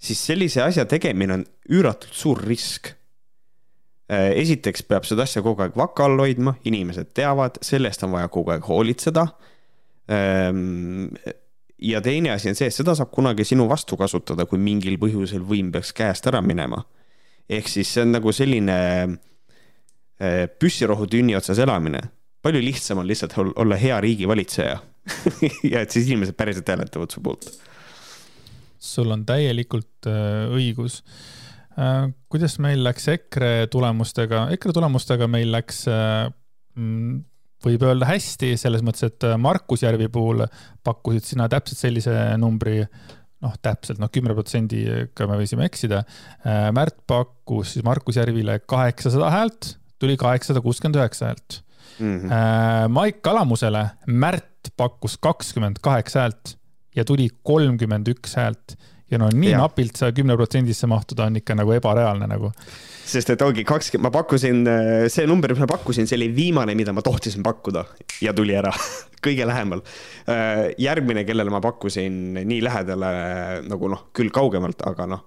siis 0.00 0.24
sellise 0.24 0.64
asja 0.64 0.86
tegemine 0.88 1.38
on 1.38 1.46
üüratult 1.70 2.16
suur 2.16 2.40
risk. 2.48 2.94
Äh, 4.08 4.32
esiteks 4.40 4.84
peab 4.88 5.08
seda 5.08 5.28
asja 5.28 5.44
kogu 5.44 5.64
aeg 5.64 5.76
vaka 5.76 6.08
all 6.08 6.24
hoidma, 6.24 6.56
inimesed 6.64 7.12
teavad, 7.16 7.60
selle 7.64 7.92
eest 7.92 8.04
on 8.08 8.16
vaja 8.16 8.32
kogu 8.32 8.56
aeg 8.56 8.64
hoolitseda. 8.68 9.28
Ähm, 10.12 11.12
ja 11.80 12.00
teine 12.04 12.32
asi 12.32 12.50
on 12.50 12.56
see, 12.56 12.68
et 12.68 12.76
seda 12.76 12.96
saab 12.96 13.12
kunagi 13.12 13.44
sinu 13.48 13.68
vastu 13.68 13.96
kasutada, 14.00 14.48
kui 14.48 14.60
mingil 14.60 14.96
põhjusel 15.00 15.44
võim 15.44 15.70
peaks 15.72 15.92
käest 15.96 16.28
ära 16.28 16.40
minema 16.44 16.84
ehk 17.50 17.68
siis 17.68 17.90
see 17.92 18.04
on 18.04 18.14
nagu 18.16 18.32
selline 18.34 18.78
äh, 19.04 20.44
püssirohutünni 20.60 21.36
otsas 21.36 21.60
elamine. 21.62 22.00
palju 22.44 22.60
lihtsam 22.60 23.00
on 23.00 23.06
lihtsalt 23.08 23.36
olla 23.56 23.76
hea 23.80 24.00
riigivalitseja 24.00 24.78
ja 25.72 25.80
et 25.80 25.90
siis 25.90 26.08
inimesed 26.08 26.36
päriselt 26.36 26.68
hääletavad 26.68 27.12
su 27.12 27.22
poolt. 27.24 27.48
sul 28.78 29.10
on 29.10 29.26
täielikult 29.26 30.08
äh, 30.08 30.48
õigus 30.52 31.02
äh,. 31.78 32.10
kuidas 32.28 32.58
meil 32.58 32.84
läks 32.84 33.08
EKRE 33.08 33.68
tulemustega, 33.70 34.48
EKRE 34.56 34.72
tulemustega 34.72 35.28
meil 35.28 35.52
läks 35.52 35.84
mm, 35.88 37.22
võib 37.64 37.84
öelda 37.86 38.08
hästi, 38.08 38.54
selles 38.60 38.82
mõttes, 38.84 39.08
et 39.08 39.24
Markus 39.40 39.84
Järvi 39.84 40.08
puhul 40.12 40.44
pakkusid 40.84 41.24
sina 41.24 41.48
täpselt 41.48 41.80
sellise 41.80 42.12
numbri 42.40 42.82
noh, 43.44 43.54
täpselt 43.62 44.00
noh, 44.02 44.10
kümne 44.12 44.34
protsendiga 44.36 45.28
me 45.30 45.38
võisime 45.40 45.68
eksida. 45.68 46.02
Äh, 46.42 46.70
Märt 46.76 46.98
pakkus 47.10 47.76
siis 47.76 47.86
Markus 47.86 48.18
Järvile 48.20 48.58
kaheksasada 48.64 49.30
häält, 49.34 49.74
tuli 50.02 50.16
kaheksasada 50.20 50.64
kuuskümmend 50.64 50.98
üheksa 51.00 51.30
häält 51.30 51.60
mm. 51.98 52.18
-hmm. 52.18 52.88
Maik 52.88 53.22
Kalamusele 53.22 53.86
Märt 54.06 54.72
pakkus 54.76 55.18
kakskümmend 55.18 55.76
kaheksa 55.80 56.20
häält 56.20 56.56
ja 56.96 57.04
tuli 57.04 57.28
kolmkümmend 57.42 58.08
üks 58.08 58.36
häält 58.36 58.76
ja 59.10 59.18
no 59.18 59.28
nii 59.32 59.52
ja. 59.52 59.58
napilt 59.58 59.96
sa 59.96 60.12
kümne 60.12 60.36
protsendisse 60.36 60.86
mahtuda 60.90 61.28
on 61.28 61.36
ikka 61.36 61.54
nagu 61.54 61.72
ebareaalne 61.72 62.26
nagu 62.30 62.52
sest 63.04 63.30
et 63.34 63.42
ongi 63.44 63.64
kakskümmend, 63.68 64.08
ma 64.08 64.12
pakkusin, 64.14 64.64
äh, 64.68 65.06
see 65.12 65.26
number, 65.28 65.52
mis 65.54 65.62
ma 65.62 65.68
pakkusin, 65.70 66.08
see 66.08 66.18
oli 66.18 66.30
viimane, 66.34 66.74
mida 66.78 66.94
ma 66.96 67.04
tohtisin 67.04 67.44
pakkuda 67.44 67.84
ja 68.24 68.34
tuli 68.36 68.56
ära 68.56 68.72
kõige 69.24 69.46
lähemal. 69.48 69.84
Äh, 70.30 70.66
järgmine, 70.80 71.24
kellele 71.28 71.52
ma 71.52 71.62
pakkusin 71.64 72.40
nii 72.40 72.60
lähedale 72.64 73.14
nagu 73.68 73.90
noh, 73.92 74.08
küll 74.16 74.32
kaugemalt, 74.34 74.84
aga 74.88 75.08
noh, 75.10 75.26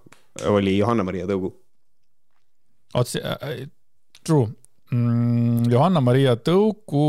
oli 0.53 0.77
Johanna-Maria 0.77 1.27
Tõugu. 1.29 1.53
oot, 2.95 3.09
see 3.09 3.21
äh,, 3.21 3.67
true 4.25 4.47
mm,. 4.91 5.69
Johanna-Maria 5.71 6.37
Tõugu, 6.39 7.07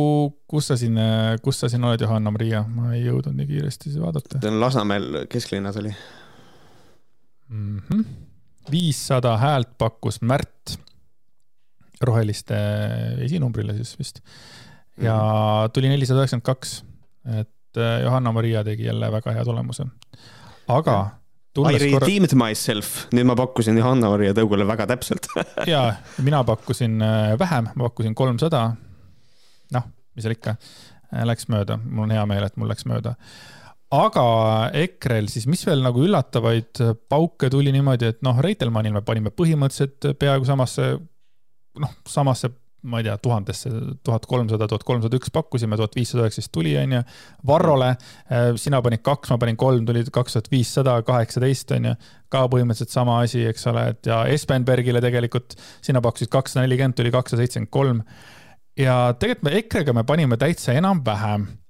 kus 0.49 0.71
sa 0.73 0.79
siin, 0.81 0.99
kus 1.45 1.61
sa 1.61 1.73
siin 1.73 1.85
oled, 1.89 2.03
Johanna-Maria, 2.05 2.65
ma 2.69 2.95
ei 2.97 3.05
jõudnud 3.07 3.37
nii 3.37 3.51
kiiresti 3.53 3.97
vaadata. 3.99 4.41
ta 4.41 4.53
on 4.53 4.61
Lasnamäel 4.61 5.27
kesklinnas 5.33 5.81
oli 5.81 5.93
mm. 7.49 7.85
-hmm 7.89 8.28
viissada 8.71 9.37
häält 9.41 9.75
pakkus 9.79 10.21
Märt 10.23 10.79
roheliste 12.05 12.57
esinumbrile 13.25 13.75
siis 13.75 13.99
vist. 13.99 14.21
ja 15.03 15.15
mhm. 15.15 15.73
tuli 15.75 15.91
nelisada 15.91 16.23
üheksakümmend 16.23 16.47
kaks, 16.47 16.83
et 17.41 17.81
äh, 17.81 18.03
Johanna-Maria 18.05 18.65
tegi 18.65 18.87
jälle 18.87 19.13
väga 19.13 19.33
hea 19.33 19.45
tulemuse. 19.45 19.87
aga 20.69 20.99
I 21.59 21.79
redeemed 21.79 22.31
korra... 22.31 22.47
myself, 22.47 23.09
nüüd 23.11 23.27
ma 23.27 23.35
pakkusin 23.35 23.79
Johanna-Maria 23.81 24.35
Tõugule 24.37 24.67
väga 24.69 24.87
täpselt 24.93 25.27
ja, 25.73 25.83
mina 26.23 26.45
pakkusin 26.47 27.03
äh, 27.03 27.33
vähem, 27.39 27.71
ma 27.75 27.89
pakkusin 27.89 28.15
kolmsada. 28.15 28.69
noh, 29.75 29.89
mis 30.15 30.27
seal 30.27 30.37
ikka, 30.37 30.55
äh, 31.11 31.25
läks 31.27 31.49
mööda, 31.51 31.81
mul 31.83 32.07
on 32.07 32.15
hea 32.15 32.27
meel, 32.31 32.47
et 32.47 32.61
mul 32.61 32.71
läks 32.71 32.87
mööda 32.87 33.17
aga 33.95 34.25
EKRE-l 34.77 35.29
siis, 35.33 35.47
mis 35.49 35.65
veel 35.67 35.83
nagu 35.85 36.03
üllatavaid 36.05 36.81
pauke 37.09 37.49
tuli 37.53 37.73
niimoodi, 37.75 38.13
et 38.13 38.25
noh, 38.27 38.37
Reitelmannil 38.45 38.97
me 38.99 39.05
panime 39.05 39.33
põhimõtteliselt 39.35 40.11
peaaegu 40.21 40.49
samasse, 40.49 40.91
noh, 41.81 41.95
samasse, 42.09 42.51
ma 42.89 43.01
ei 43.01 43.07
tea, 43.09 43.17
tuhandesse, 43.23 43.71
tuhat 44.07 44.27
kolmsada, 44.31 44.69
tuhat 44.71 44.85
kolmsada 44.87 45.19
üks 45.19 45.33
pakkusime, 45.35 45.77
tuhat 45.81 45.97
viissada 45.99 46.23
üheksateist 46.23 46.53
tuli, 46.55 46.77
onju. 46.79 47.01
Varrole, 47.49 47.89
äh, 48.31 48.51
sina 48.61 48.81
panid 48.85 49.03
kaks, 49.07 49.33
ma 49.33 49.39
panin 49.43 49.59
kolm, 49.59 49.87
tuli 49.89 50.05
kaks 50.15 50.37
tuhat 50.37 50.51
viissada 50.53 50.99
kaheksateist, 51.07 51.73
onju. 51.79 51.95
ka 52.29 52.45
põhimõtteliselt 52.53 52.93
sama 52.93 53.23
asi, 53.25 53.47
eks 53.49 53.65
ole, 53.73 53.87
et 53.95 54.11
ja 54.11 54.21
Espenbergile 54.29 55.01
tegelikult, 55.01 55.57
sina 55.85 56.05
pakkusid 56.05 56.31
kakssada 56.31 56.67
nelikümmend, 56.67 56.99
tuli 56.99 57.15
kakssada 57.15 57.41
seitsekümmend 57.41 57.73
kolm. 57.73 58.05
ja 58.79 59.15
tegelikult 59.19 59.49
me 59.49 59.57
EKRE-ga 59.59 59.97
me 59.97 60.05
panime 60.07 60.37
täitsa 60.39 60.77
enam-vähem 60.79 61.49
Äh, 61.49 61.68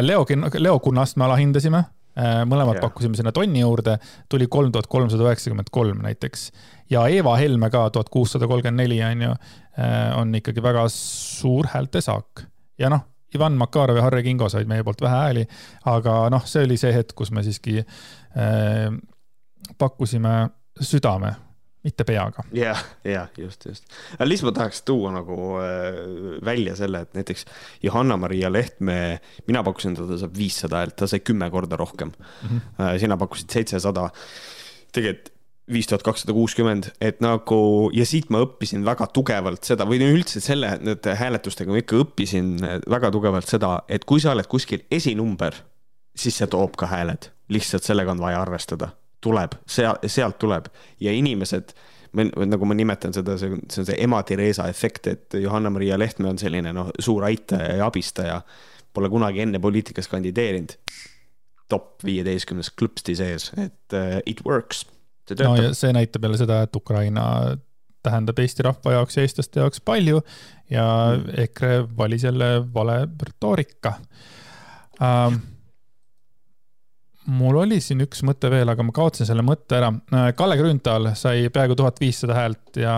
Leo, 0.00 0.24
Leo 0.58 0.78
Kunnast 0.82 1.16
me 1.16 1.24
alahindasime, 1.28 1.84
äh, 2.18 2.40
mõlemad 2.48 2.78
yeah. 2.78 2.82
pakkusime 2.82 3.18
sinna 3.18 3.32
tonni 3.34 3.62
juurde, 3.62 3.98
tuli 4.28 4.48
kolm 4.50 4.72
tuhat 4.74 4.88
kolmsada 4.90 5.28
üheksakümmend 5.28 5.70
kolm 5.70 6.02
näiteks. 6.02 6.50
ja 6.90 7.06
Eva 7.06 7.36
Helme 7.36 7.70
ka 7.70 7.90
tuhat 7.90 8.08
kuussada 8.08 8.48
kolmkümmend 8.48 8.82
neli 8.82 8.98
on 9.04 9.22
ju, 9.22 9.30
äh, 9.78 10.18
on 10.18 10.34
ikkagi 10.34 10.62
väga 10.62 10.88
suur 10.90 11.70
häältesaak. 11.74 12.46
ja 12.78 12.90
noh, 12.90 13.06
Ivan 13.34 13.52
Makarov 13.52 13.96
ja 13.96 14.02
Harri 14.02 14.22
Kingo 14.22 14.48
said 14.48 14.66
meie 14.66 14.84
poolt 14.84 15.00
vähe 15.00 15.14
hääli, 15.14 15.48
aga 15.84 16.28
noh, 16.30 16.46
see 16.46 16.64
oli 16.64 16.76
see 16.76 16.92
hetk, 16.92 17.14
kus 17.14 17.30
me 17.30 17.42
siiski 17.46 17.78
äh, 17.78 18.90
pakkusime 19.78 20.48
südame 20.80 21.36
mitte 21.86 22.04
peaga. 22.04 22.44
jah, 22.54 22.80
jah, 23.06 23.30
just, 23.38 23.66
just. 23.68 23.86
aga 24.16 24.28
lihtsalt 24.28 24.50
ma 24.50 24.54
tahaks 24.60 24.82
tuua 24.88 25.12
nagu 25.14 25.38
äh, 25.62 26.02
välja 26.44 26.74
selle, 26.78 27.04
et 27.06 27.16
näiteks 27.18 27.46
Johanna-Maria 27.86 28.50
Lehtme, 28.52 28.98
mina 29.46 29.62
pakkusin, 29.66 29.96
ta 29.98 30.06
saab 30.18 30.36
viissada 30.38 30.82
häält, 30.82 30.96
ta 30.98 31.10
sai 31.10 31.22
kümme 31.24 31.50
korda 31.54 31.78
rohkem 31.78 32.12
mm. 32.12 32.48
-hmm. 32.60 32.98
sina 33.00 33.16
pakkusid 33.16 33.50
seitsesada. 33.58 34.10
tegelikult 34.92 35.34
viis 35.68 35.86
tuhat 35.86 36.02
kakssada 36.02 36.32
kuuskümmend, 36.32 36.86
et 37.00 37.18
nagu 37.20 37.90
ja 37.92 38.06
siit 38.08 38.30
ma 38.32 38.40
õppisin 38.40 38.86
väga 38.86 39.06
tugevalt 39.12 39.68
seda 39.68 39.84
või 39.84 40.00
üldse 40.00 40.40
selle, 40.40 40.78
nende 40.80 41.16
hääletustega 41.20 41.72
ma 41.72 41.82
ikka 41.82 41.98
õppisin 42.04 42.54
väga 42.88 43.10
tugevalt 43.12 43.50
seda, 43.50 43.82
et 43.88 44.06
kui 44.08 44.20
sa 44.20 44.32
oled 44.32 44.48
kuskil 44.48 44.86
esinumber, 44.90 45.54
siis 46.16 46.40
see 46.40 46.48
toob 46.48 46.76
ka 46.80 46.88
hääled, 46.88 47.28
lihtsalt 47.52 47.84
sellega 47.84 48.16
on 48.16 48.24
vaja 48.24 48.40
arvestada 48.40 48.94
tuleb, 49.20 49.58
seal, 49.66 49.98
sealt 50.06 50.38
tuleb 50.38 50.68
ja 51.00 51.12
inimesed, 51.12 51.74
nagu 52.18 52.68
ma 52.68 52.76
nimetan 52.76 53.14
seda, 53.14 53.36
see 53.40 53.52
on, 53.52 53.62
see 53.70 53.82
on 53.82 53.88
see 53.90 53.98
ema 54.04 54.22
Theresa 54.26 54.68
efekt, 54.70 55.06
et 55.10 55.38
Johanna-Maria 55.42 55.98
Lehtme 55.98 56.30
on 56.30 56.38
selline 56.40 56.72
noh, 56.74 56.92
suur 57.02 57.26
aitaja 57.28 57.76
ja 57.80 57.86
abistaja. 57.86 58.40
Pole 58.94 59.10
kunagi 59.12 59.44
enne 59.44 59.60
poliitikas 59.62 60.08
kandideerinud. 60.08 60.76
top 61.68 62.00
viieteistkümnes 62.04 62.70
klõpsti 62.72 63.12
sees, 63.12 63.50
et 63.60 63.92
uh, 63.92 64.22
it 64.26 64.40
works. 64.46 64.86
no 65.42 65.50
ja 65.56 65.74
see 65.76 65.92
näitab 65.92 66.24
jälle 66.24 66.38
seda, 66.40 66.62
et 66.64 66.76
Ukraina 66.76 67.58
tähendab 68.02 68.38
Eesti 68.38 68.64
rahva 68.64 68.94
jaoks 68.94 69.18
ja 69.18 69.26
eestlaste 69.26 69.60
jaoks 69.60 69.82
palju 69.84 70.22
ja 70.70 70.86
mm. 71.12 71.34
EKRE 71.44 71.72
valis 71.98 72.24
jälle 72.24 72.48
vale 72.74 73.00
retoorika 73.26 73.92
um, 75.00 75.40
mul 77.28 77.58
oli 77.60 77.78
siin 77.84 78.00
üks 78.04 78.22
mõte 78.26 78.48
veel, 78.52 78.70
aga 78.72 78.84
ma 78.86 78.92
kaotasin 78.94 79.28
selle 79.28 79.44
mõtte 79.44 79.76
ära. 79.78 79.90
Äh, 80.14 80.28
Kalle 80.38 80.56
Grünthal 80.60 81.10
sai 81.18 81.48
peaaegu 81.52 81.76
tuhat 81.78 82.00
viissada 82.00 82.36
häält 82.38 82.78
ja 82.80 82.94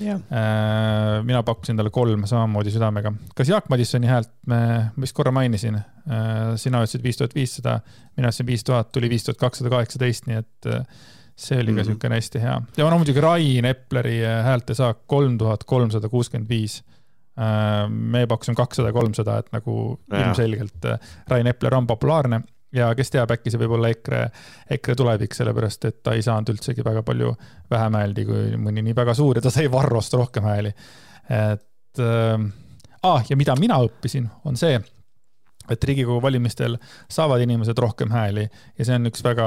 yeah. 0.00 0.20
äh, 0.32 1.18
mina 1.26 1.42
pakkusin 1.46 1.76
talle 1.78 1.92
kolm 1.94 2.24
samamoodi 2.28 2.72
südamega. 2.74 3.12
kas 3.36 3.50
Jaak 3.52 3.68
Madissoni 3.72 4.08
häält 4.08 4.32
me 4.50 4.60
vist 5.00 5.16
korra 5.16 5.34
mainisin 5.34 5.76
äh,? 5.80 6.54
sina 6.60 6.80
ütlesid 6.84 7.04
viis 7.04 7.20
tuhat 7.20 7.36
viissada, 7.36 7.78
mina 8.16 8.30
ütlesin 8.30 8.48
viis 8.48 8.64
tuhat, 8.64 8.92
tuli 8.92 9.10
viis 9.12 9.26
tuhat 9.26 9.40
kakssada 9.40 9.72
kaheksateist, 9.72 10.30
nii 10.30 10.40
et 10.40 10.70
äh, 10.70 11.04
see 11.36 11.58
oli 11.58 11.72
ka 11.72 11.72
mm 11.72 11.78
-hmm. 11.78 11.92
siukene 11.92 12.20
hästi 12.20 12.42
hea. 12.42 12.56
ja 12.76 12.90
no 12.90 12.98
muidugi 12.98 13.20
Rain 13.20 13.64
Epleri 13.64 14.18
äh, 14.24 14.44
häältesaak 14.44 15.04
kolm 15.06 15.38
tuhat 15.38 15.64
kolmsada 15.64 16.08
kuuskümmend 16.08 16.48
viis 16.48 16.80
äh, 17.36 17.90
me 17.90 18.26
pakkusime 18.26 18.54
kakssada, 18.54 18.92
kolmsada, 18.92 19.38
et 19.38 19.52
nagu 19.52 20.00
ja. 20.10 20.24
ilmselgelt 20.24 20.90
Rain 21.28 21.46
Epler 21.46 21.74
on 21.74 21.86
populaarne 21.86 22.40
ja 22.74 22.90
kes 22.96 23.12
teab, 23.14 23.32
äkki 23.34 23.52
see 23.52 23.60
võib 23.62 23.76
olla 23.78 23.90
EKRE, 23.94 24.24
EKRE 24.76 24.96
tulevik, 24.98 25.36
sellepärast 25.36 25.86
et 25.90 26.00
ta 26.04 26.14
ei 26.16 26.24
saanud 26.26 26.54
üldsegi 26.54 26.84
väga 26.86 27.04
palju 27.06 27.34
vähem 27.70 27.98
hääldi 28.00 28.26
kui 28.28 28.58
mõni 28.60 28.84
nii 28.86 28.96
väga 28.96 29.14
suur 29.16 29.38
ja 29.38 29.44
ta 29.44 29.52
sai 29.54 29.70
Varrost 29.72 30.16
rohkem 30.18 30.46
hääli. 30.48 30.74
et 31.30 32.02
äh, 32.02 32.48
ah, 33.02 33.24
ja 33.28 33.36
mida 33.36 33.56
mina 33.60 33.78
õppisin, 33.84 34.28
on 34.44 34.58
see, 34.60 34.80
et 35.70 35.84
Riigikogu 35.88 36.20
valimistel 36.22 36.76
saavad 37.10 37.42
inimesed 37.44 37.78
rohkem 37.80 38.12
hääli 38.12 38.44
ja 38.44 38.84
see 38.84 38.98
on 38.98 39.08
üks 39.08 39.24
väga 39.24 39.46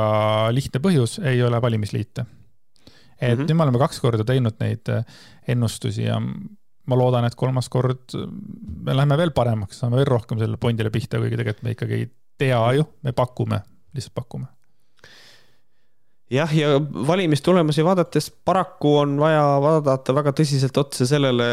lihtne 0.56 0.82
põhjus, 0.84 1.20
ei 1.22 1.44
ole 1.44 1.62
valimisliite. 1.62 2.26
et 3.20 3.38
mm 3.38 3.44
-hmm. 3.44 3.50
nüüd 3.50 3.58
me 3.58 3.64
oleme 3.64 3.80
kaks 3.80 4.00
korda 4.00 4.24
teinud 4.24 4.56
neid 4.60 4.90
äh, 4.90 5.04
ennustusi 5.48 6.04
ja 6.04 6.22
ma 6.88 6.96
loodan, 6.96 7.26
et 7.26 7.36
kolmas 7.36 7.70
kord 7.70 8.16
me 8.86 8.96
läheme 8.96 9.18
veel 9.18 9.32
paremaks, 9.32 9.80
saame 9.80 10.00
veel 10.00 10.08
rohkem 10.08 10.40
sellele 10.40 10.58
fondile 10.62 10.90
pihta, 10.90 11.20
kuigi 11.20 11.36
tegelikult 11.36 11.64
me 11.64 11.76
ikkagi 11.76 11.94
ei 11.94 12.10
tea 12.38 12.62
ju, 12.78 12.86
me 13.04 13.14
pakume, 13.18 13.62
lihtsalt 13.94 14.16
pakume 14.18 14.48
jah, 16.32 16.56
ja 16.56 16.80
valimistulemusi 17.08 17.86
vaadates 17.86 18.32
paraku 18.46 18.98
on 18.98 19.18
vaja 19.20 19.44
vaadata 19.64 20.16
väga 20.16 20.34
tõsiselt 20.36 20.78
otsa 20.80 21.08
sellele 21.08 21.46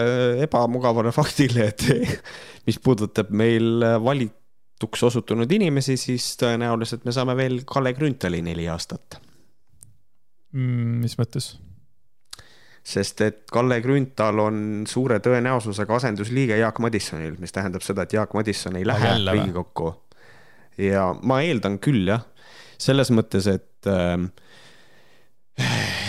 ebamugavale 0.45 1.13
faktile, 1.15 1.69
et 1.71 1.87
mis 2.67 2.81
puudutab 2.83 3.31
meil 3.31 3.85
valituks 4.05 5.07
osutunud 5.11 5.53
inimesi, 5.53 5.97
siis 6.01 6.33
tõenäoliselt 6.41 7.07
me 7.07 7.15
saame 7.15 7.37
veel 7.39 7.63
Kalle 7.69 7.95
Grünthali 7.95 8.43
neli 8.43 8.69
aastat 8.69 9.21
mm,. 10.53 10.99
mis 11.05 11.19
mõttes? 11.21 11.55
sest 12.85 13.21
et 13.25 13.45
Kalle 13.49 13.79
Grünthal 13.81 14.39
on 14.43 14.57
suure 14.89 15.17
tõenäosusega 15.25 15.97
asendusliige 15.97 16.59
Jaak 16.61 16.83
Madissonil, 16.85 17.39
mis 17.41 17.55
tähendab 17.55 17.85
seda, 17.87 18.05
et 18.05 18.13
Jaak 18.13 18.35
Madisson 18.37 18.77
ei 18.77 18.85
lähe 18.85 19.15
Riigikokku. 19.25 19.93
Ja 20.79 21.13
ma 21.23 21.41
eeldan 21.45 21.79
küll 21.83 22.09
jah, 22.09 22.25
selles 22.81 23.11
mõttes, 23.15 23.47
et 23.51 23.89
äh, 23.91 24.19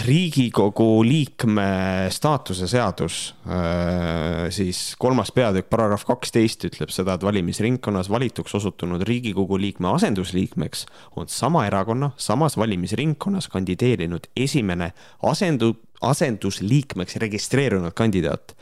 riigikogu 0.05 1.03
liikme 1.05 2.07
staatuse 2.13 2.67
seadus, 2.69 3.35
äh, 3.45 4.47
siis 4.53 4.95
kolmas 5.01 5.31
peatükk, 5.35 5.69
paragrahv 5.69 6.05
kaksteist 6.07 6.65
ütleb 6.69 6.93
seda, 6.93 7.15
et 7.15 7.25
valimisringkonnas 7.25 8.09
valituks 8.09 8.55
osutunud 8.57 9.05
riigikogu 9.05 9.59
liikme 9.61 9.91
asendusliikmeks 9.93 10.85
on 11.17 11.29
sama 11.29 11.65
erakonna 11.69 12.11
samas 12.17 12.57
valimisringkonnas 12.57 13.49
kandideerinud 13.53 14.29
esimene 14.35 14.91
asendu-, 15.25 15.75
asendusliikmeks 16.01 17.21
registreerunud 17.21 17.93
kandidaat. 17.93 18.55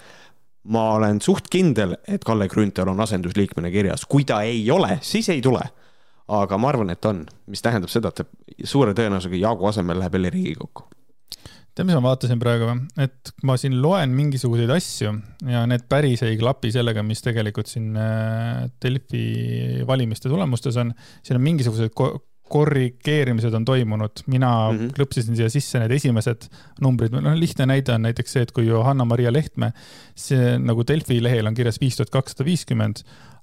ma 0.64 0.94
olen 0.96 1.20
suht 1.22 1.50
kindel, 1.52 1.98
et 2.08 2.24
Kalle 2.24 2.48
Grünthal 2.48 2.88
on 2.88 3.00
asendusliikmena 3.04 3.72
kirjas, 3.72 4.06
kui 4.08 4.24
ta 4.24 4.42
ei 4.48 4.72
ole, 4.72 4.98
siis 5.02 5.28
ei 5.30 5.42
tule 5.42 5.64
aga 6.28 6.58
ma 6.58 6.72
arvan, 6.72 6.94
et 6.94 7.06
on, 7.06 7.24
mis 7.52 7.64
tähendab 7.64 7.92
seda, 7.92 8.12
et 8.14 8.22
ta 8.22 8.68
suure 8.70 8.96
tõenäosusega 8.98 9.40
Jaagu 9.42 9.68
asemel 9.70 10.00
läheb 10.00 10.18
jälle 10.20 10.34
Riigikokku. 10.34 10.88
tead, 11.74 11.88
mis 11.88 11.98
ma 11.98 12.04
vaatasin 12.06 12.40
praegu 12.40 12.68
või? 12.70 12.84
et 13.02 13.34
ma 13.44 13.58
siin 13.58 13.80
loen 13.82 14.14
mingisuguseid 14.16 14.70
asju 14.76 15.14
ja 15.50 15.64
need 15.70 15.88
päris 15.90 16.22
ei 16.24 16.38
klapi 16.38 16.72
sellega, 16.72 17.04
mis 17.04 17.24
tegelikult 17.26 17.72
siin 17.72 17.98
äh, 17.98 18.70
Delfi 18.84 19.26
valimiste 19.88 20.30
tulemustes 20.30 20.78
on. 20.78 20.94
siin 21.24 21.40
on 21.40 21.44
mingisugused 21.50 21.92
korrigeerimised 22.54 23.54
on 23.54 23.66
toimunud, 23.66 24.24
mina 24.28 24.50
mm 24.72 24.78
-hmm. 24.78 24.94
klõpsisin 24.98 25.36
siia 25.36 25.50
sisse 25.50 25.80
need 25.80 25.92
esimesed 25.96 26.50
numbrid, 26.82 27.16
noh 27.16 27.38
lihtne 27.40 27.66
näide 27.72 27.96
on 27.96 28.04
näiteks 28.06 28.36
see, 28.36 28.44
et 28.46 28.52
kui 28.52 28.68
Johanna-Maria 28.68 29.32
Lehtme, 29.34 29.72
see 30.16 30.58
nagu 30.60 30.84
Delfi 30.88 31.22
lehel 31.24 31.50
on 31.50 31.58
kirjas 31.58 31.80
viis 31.82 31.98
tuhat 31.98 32.12
kakssada 32.14 32.46
viiskümmend, 32.46 33.02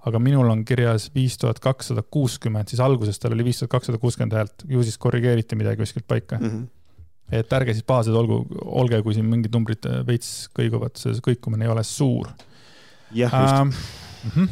aga 0.08 0.20
minul 0.22 0.48
on 0.52 0.64
kirjas 0.64 1.08
viis 1.14 1.36
tuhat 1.40 1.60
kakssada 1.62 2.02
kuuskümmend, 2.02 2.70
siis 2.70 2.80
alguses 2.84 3.20
tal 3.20 3.34
oli 3.36 3.44
viis 3.50 3.60
tuhat 3.60 3.74
kakssada 3.76 4.00
kuuskümmend 4.00 4.36
häält, 4.36 4.64
ju 4.68 4.84
siis 4.86 4.98
korrigeeriti 5.00 5.58
midagi 5.60 5.82
kuskilt 5.82 6.06
paika 6.08 6.38
mm. 6.40 6.46
-hmm. 6.50 7.34
et 7.40 7.52
ärge 7.52 7.74
siis 7.76 7.86
pahased 7.86 8.16
olgu, 8.16 8.44
olge, 8.64 9.02
kui 9.02 9.14
siin 9.14 9.28
mingid 9.28 9.54
numbrid 9.54 9.88
veits 10.06 10.48
kõiguvad, 10.56 10.96
see 11.00 11.20
kõikumine 11.26 11.68
ei 11.68 11.74
ole 11.74 11.84
suur. 11.84 12.30
jah, 13.12 13.32
just 13.42 13.54
ähm,. 13.54 13.74
Mm 14.24 14.30
-hmm. 14.30 14.48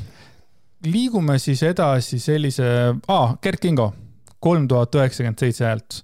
liigume 0.84 1.38
siis 1.38 1.62
edasi 1.62 2.18
sellise 2.18 2.94
ah,, 3.08 3.36
Gerd 3.42 3.58
Kingo, 3.60 3.94
kolm 4.40 4.68
tuhat 4.68 4.94
üheksakümmend 4.94 5.38
seitse 5.38 5.64
häält 5.64 6.02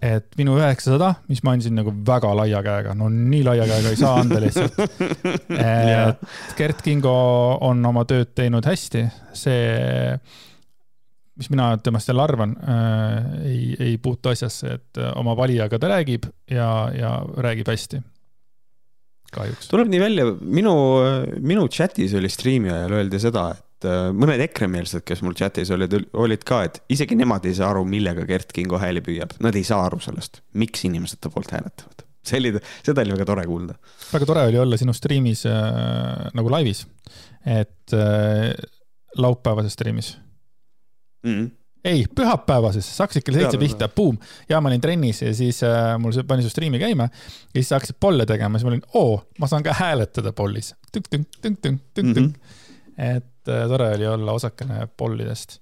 et 0.00 0.36
minu 0.40 0.56
üheksasada, 0.56 1.12
mis 1.28 1.42
ma 1.44 1.54
andsin 1.54 1.76
nagu 1.76 1.92
väga 2.06 2.32
laia 2.38 2.62
käega, 2.64 2.94
no 2.96 3.10
nii 3.12 3.42
laia 3.44 3.66
käega 3.68 3.92
ei 3.92 3.98
saa 4.00 4.14
anda 4.22 4.40
lihtsalt 4.40 4.78
et 5.60 6.54
Gert 6.56 6.80
Kingo 6.84 7.12
on 7.66 7.84
oma 7.90 8.06
tööd 8.08 8.32
teinud 8.36 8.64
hästi, 8.64 9.04
see, 9.36 10.14
mis 11.40 11.50
mina 11.52 11.74
temast 11.84 12.08
jälle 12.08 12.24
arvan 12.24 12.56
äh,, 12.64 13.32
ei, 13.44 13.64
ei 13.90 13.98
puutu 14.00 14.32
asjasse, 14.32 14.78
et 14.80 15.02
oma 15.14 15.36
valijaga 15.36 15.80
ta 15.80 15.92
räägib 15.92 16.30
ja, 16.48 16.70
ja 16.96 17.14
räägib 17.36 17.68
hästi. 17.68 18.00
kahjuks. 19.36 19.68
tuleb 19.68 19.92
nii 19.92 20.00
välja, 20.00 20.30
minu, 20.40 20.76
minu 21.44 21.68
chat'is 21.68 22.16
oli 22.16 22.32
striimi 22.32 22.72
ajal 22.72 23.02
öeldi 23.02 23.20
seda, 23.20 23.50
et 23.52 23.69
et 23.80 23.88
äh, 23.88 24.10
mõned 24.12 24.42
EKRE-meelsed, 24.44 25.04
kes 25.08 25.22
mul 25.24 25.34
chat'is 25.38 25.70
olid, 25.72 25.94
olid 26.12 26.44
ka, 26.46 26.62
et 26.68 26.80
isegi 26.92 27.16
nemad 27.16 27.46
ei 27.48 27.56
saa 27.56 27.70
aru, 27.72 27.86
millega 27.88 28.26
Gert 28.28 28.52
Kingo 28.52 28.80
hääli 28.80 29.00
püüab. 29.04 29.32
Nad 29.40 29.56
ei 29.56 29.64
saa 29.64 29.86
aru 29.86 30.00
sellest, 30.04 30.42
miks 30.60 30.84
inimesed 30.88 31.22
ta 31.24 31.32
poolt 31.32 31.52
hääletavad. 31.56 32.04
see 32.20 32.36
oli, 32.36 32.52
seda 32.84 33.00
oli 33.00 33.14
väga 33.14 33.24
tore 33.30 33.46
kuulda. 33.48 33.74
väga 34.10 34.26
tore 34.28 34.42
oli 34.50 34.58
olla 34.60 34.76
sinu 34.76 34.92
striimis 34.92 35.46
äh, 35.48 36.26
nagu 36.36 36.52
laivis, 36.52 36.84
et 37.48 37.94
äh, 37.96 38.52
laupäevases 39.16 39.72
striimis 39.72 40.18
mm. 41.24 41.32
-hmm 41.32 41.50
ei, 41.84 42.04
pühapäevases, 42.14 42.98
hakkasid 43.00 43.24
kell 43.24 43.38
seitse 43.40 43.58
pihta, 43.58 43.86
buum, 43.88 44.18
ja 44.48 44.58
ma 44.60 44.68
olin 44.68 44.82
trennis 44.84 45.22
ja 45.22 45.30
siis 45.34 45.62
äh, 45.64 45.94
mul 45.98 46.12
pani 46.28 46.44
su 46.44 46.50
striimi 46.52 46.78
käima 46.78 47.06
ja 47.08 47.56
siis 47.56 47.70
hakkasid 47.72 47.96
polle 48.00 48.26
tegema, 48.28 48.58
siis 48.58 48.66
ma 48.68 48.74
olin, 48.74 48.82
oo, 49.00 49.14
ma 49.40 49.48
saan 49.48 49.64
ka 49.64 49.72
hääletada 49.72 50.32
pollis. 50.36 50.74
Mhm. 51.96 52.34
et 52.98 53.29
et 53.40 53.52
äh, 53.52 53.66
tore 53.68 53.94
oli 53.94 54.06
olla 54.06 54.32
osakene 54.32 54.86
pollidest. 54.96 55.60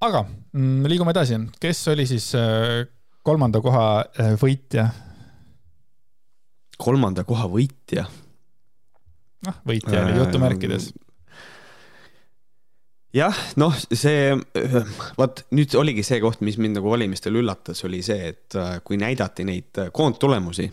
aga 0.00 0.24
mm, 0.52 0.84
liigume 0.90 1.14
edasi, 1.14 1.38
kes 1.60 1.88
oli 1.88 2.06
siis 2.06 2.34
äh, 2.34 2.84
kolmanda 3.22 3.60
koha 3.60 3.88
äh, 4.20 4.34
võitja? 4.40 4.88
kolmanda 6.78 7.24
koha 7.24 7.48
võitja? 7.48 8.06
noh, 9.46 9.58
võitja 9.66 10.04
oli 10.04 10.18
jutumärkides 10.18 10.90
jah, 13.16 13.36
noh, 13.56 13.72
see, 13.86 14.34
vot 15.16 15.46
nüüd 15.56 15.72
oligi 15.78 16.02
see 16.04 16.18
koht, 16.20 16.42
mis 16.44 16.58
mind 16.60 16.76
nagu 16.76 16.90
valimistel 16.90 17.38
üllatas, 17.38 17.80
oli 17.86 18.02
see, 18.04 18.34
et 18.34 18.56
kui 18.84 18.98
näidati 19.00 19.46
neid 19.48 19.86
koondtulemusi 19.94 20.66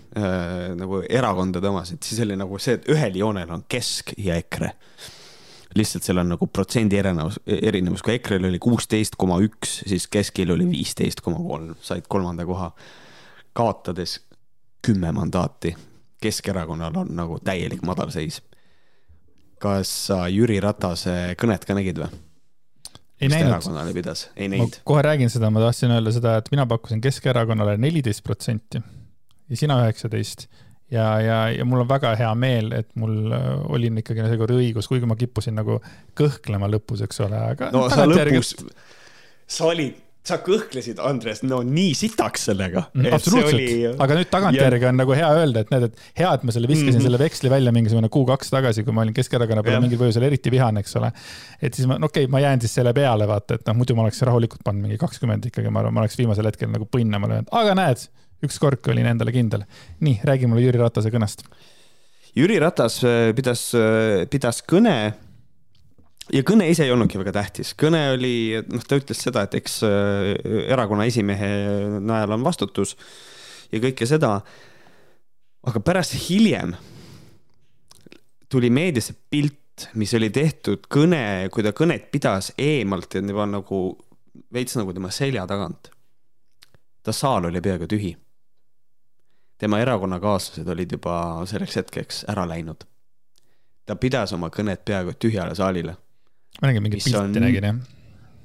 nagu 0.75 0.99
erakondade 1.07 1.69
omasid, 1.69 2.01
siis 2.03 2.19
oli 2.25 2.35
nagu 2.35 2.59
see, 2.59 2.81
et 2.81 2.89
ühel 2.91 3.21
joonel 3.21 3.53
on 3.53 3.63
Kesk 3.69 4.17
ja 4.17 4.35
EKRE 4.41 4.73
lihtsalt 5.75 6.05
seal 6.05 6.21
on 6.21 6.33
nagu 6.33 6.47
protsendi 6.47 6.97
erinevus, 6.99 7.39
erinevus, 7.47 8.03
kui 8.05 8.15
EKRE-l 8.17 8.49
oli 8.49 8.59
kuusteist 8.61 9.17
koma 9.19 9.39
üks, 9.43 9.79
siis 9.89 10.07
Keskil 10.11 10.53
oli 10.53 10.67
viisteist 10.69 11.23
koma 11.25 11.41
kolm, 11.43 11.73
said 11.81 12.07
kolmanda 12.09 12.45
koha, 12.45 12.71
kaotades 13.53 14.19
kümme 14.85 15.11
mandaati. 15.15 15.75
Keskerakonnal 16.23 16.95
on 16.95 17.09
nagu 17.15 17.39
täielik 17.43 17.81
madalseis. 17.83 18.41
kas 19.63 19.89
sa 20.07 20.27
Jüri 20.27 20.59
Ratase 20.59 21.35
kõnet 21.39 21.63
ka 21.63 21.75
nägid 21.75 21.99
või? 21.99 22.09
ei 23.23 23.29
Mis 23.29 23.37
näinud. 23.37 23.93
pidas, 23.93 24.29
ei 24.35 24.49
näinud. 24.49 24.81
kohe 24.83 25.01
räägin 25.01 25.29
seda, 25.29 25.49
ma 25.49 25.59
tahtsin 25.59 25.91
öelda 25.91 26.11
seda, 26.11 26.37
et 26.37 26.51
mina 26.51 26.65
pakkusin 26.65 27.01
Keskerakonnale 27.01 27.77
neliteist 27.77 28.23
protsenti 28.23 28.81
ja 29.49 29.57
sina 29.57 29.79
üheksateist 29.83 30.47
ja, 30.91 31.07
ja, 31.21 31.39
ja 31.53 31.65
mul 31.65 31.83
on 31.83 31.89
väga 31.89 32.15
hea 32.19 32.31
meel, 32.35 32.71
et 32.75 32.89
mul 32.99 33.33
äh, 33.33 33.49
oli 33.73 33.91
ikkagi 34.01 34.25
seekord 34.27 34.55
õigus, 34.55 34.89
kuigi 34.91 35.09
ma 35.09 35.17
kippusin 35.19 35.55
nagu 35.59 35.79
kõhklema 36.19 36.69
lõpus, 36.71 37.03
eks 37.07 37.23
ole, 37.25 37.43
aga. 37.53 37.71
no 37.73 37.85
sa 37.91 38.07
lõpus, 38.09 38.55
sa 39.47 39.69
olid, 39.69 39.99
sa 40.23 40.37
kõhklesid, 40.39 41.01
Andres, 41.03 41.41
no 41.43 41.57
nii 41.67 41.91
sitaks 41.99 42.45
sellega. 42.47 42.85
Mm, 42.95 43.09
absoluutselt 43.15 43.57
oli..., 43.57 43.89
aga 44.05 44.15
nüüd 44.15 44.29
tagantjärgi 44.31 44.87
on 44.87 44.97
nagu 45.01 45.15
hea 45.17 45.31
öelda, 45.35 45.65
et 45.65 45.73
näed, 45.73 45.89
et 45.89 46.05
hea, 46.21 46.29
et 46.29 46.45
ma 46.47 46.55
selle 46.55 46.69
viskasin 46.71 46.93
mm 46.93 46.99
-hmm. 46.99 47.07
selle 47.09 47.19
veksli 47.19 47.51
välja 47.51 47.73
mingisugune 47.75 48.09
kuu-kaks 48.13 48.53
tagasi, 48.53 48.85
kui 48.87 48.95
ma 48.95 49.03
olin 49.03 49.13
Keskerakonna 49.17 49.63
peale 49.67 49.83
mingil 49.83 49.99
põhjusel 49.99 50.23
eriti 50.29 50.51
vihane, 50.51 50.79
eks 50.79 50.95
ole. 50.95 51.11
et 51.61 51.73
siis 51.73 51.87
ma, 51.87 51.99
no 51.99 52.07
okei 52.07 52.23
okay,, 52.23 52.31
ma 52.31 52.39
jään 52.39 52.63
siis 52.63 52.75
selle 52.79 52.93
peale, 52.93 53.27
vaata, 53.27 53.59
et 53.59 53.67
noh, 53.67 53.75
muidu 53.75 53.95
ma 53.99 54.07
oleks 54.07 54.21
rahulikult 54.21 54.63
pannud 54.63 54.87
mingi 54.87 54.97
kakskümmend 54.97 55.51
ikkagi, 55.51 55.69
ma 55.69 55.83
arvan, 55.83 55.93
ma 55.93 56.05
oleks 56.05 56.17
viimasel 56.17 56.47
hetkel 56.47 56.71
nagu 56.71 56.87
põnnama 56.87 57.27
löönud, 57.27 57.51
aga 57.51 57.75
näed 57.75 58.07
ükskord 58.43 58.91
olin 58.91 59.07
endale 59.13 59.33
kindel. 59.35 59.65
nii, 60.03 60.19
räägi 60.23 60.49
mulle 60.49 60.65
Jüri 60.65 60.81
Ratase 60.81 61.11
kõnest. 61.13 61.45
Jüri 62.35 62.57
Ratas 62.59 63.03
äh, 63.05 63.29
pidas, 63.37 63.67
äh, 63.77 64.25
pidas 64.29 64.63
kõne 64.65 64.97
ja 66.33 66.41
kõne 66.47 66.69
ise 66.71 66.85
ei 66.87 66.93
olnudki 66.93 67.19
väga 67.21 67.35
tähtis, 67.35 67.73
kõne 67.77 68.01
oli, 68.15 68.35
noh, 68.71 68.85
ta 68.87 68.97
ütles 68.97 69.21
seda, 69.21 69.43
et 69.45 69.57
eks 69.59 69.81
äh, 69.85 70.31
erakonna 70.73 71.05
esimehe 71.09 71.51
najal 72.01 72.37
on 72.37 72.45
vastutus 72.45 72.95
ja 73.71 73.81
kõike 73.83 74.07
seda. 74.09 74.39
aga 75.63 75.79
pärast 75.79 76.17
hiljem 76.25 76.73
tuli 78.49 78.69
meediasse 78.69 79.13
pilt, 79.29 79.87
mis 79.97 80.13
oli 80.13 80.29
tehtud 80.29 80.89
kõne, 80.91 81.49
kui 81.53 81.63
ta 81.65 81.71
kõnet 81.73 82.09
pidas 82.11 82.51
eemalt 82.57 83.13
ja 83.13 83.21
juba 83.21 83.45
nagu 83.49 83.85
veits 84.53 84.75
nagu 84.77 84.93
tema 84.93 85.11
selja 85.11 85.45
tagant. 85.47 85.89
ta 87.03 87.11
saal 87.11 87.45
oli 87.45 87.61
peaaegu 87.61 87.87
tühi 87.87 88.15
tema 89.63 89.79
erakonnakaaslased 89.83 90.69
olid 90.75 90.97
juba 90.97 91.17
selleks 91.49 91.79
hetkeks 91.81 92.23
ära 92.33 92.45
läinud. 92.49 92.83
ta 93.85 93.95
pidas 93.99 94.31
oma 94.35 94.51
kõnet 94.53 94.85
peaaegu 94.85 95.15
tühjale 95.19 95.55
saalile. 95.55 95.97
ma 96.61 96.71
nägin 96.71 96.83
mingit 96.87 97.03
pilti 97.03 97.43
nägin 97.43 97.69
jah 97.71 97.83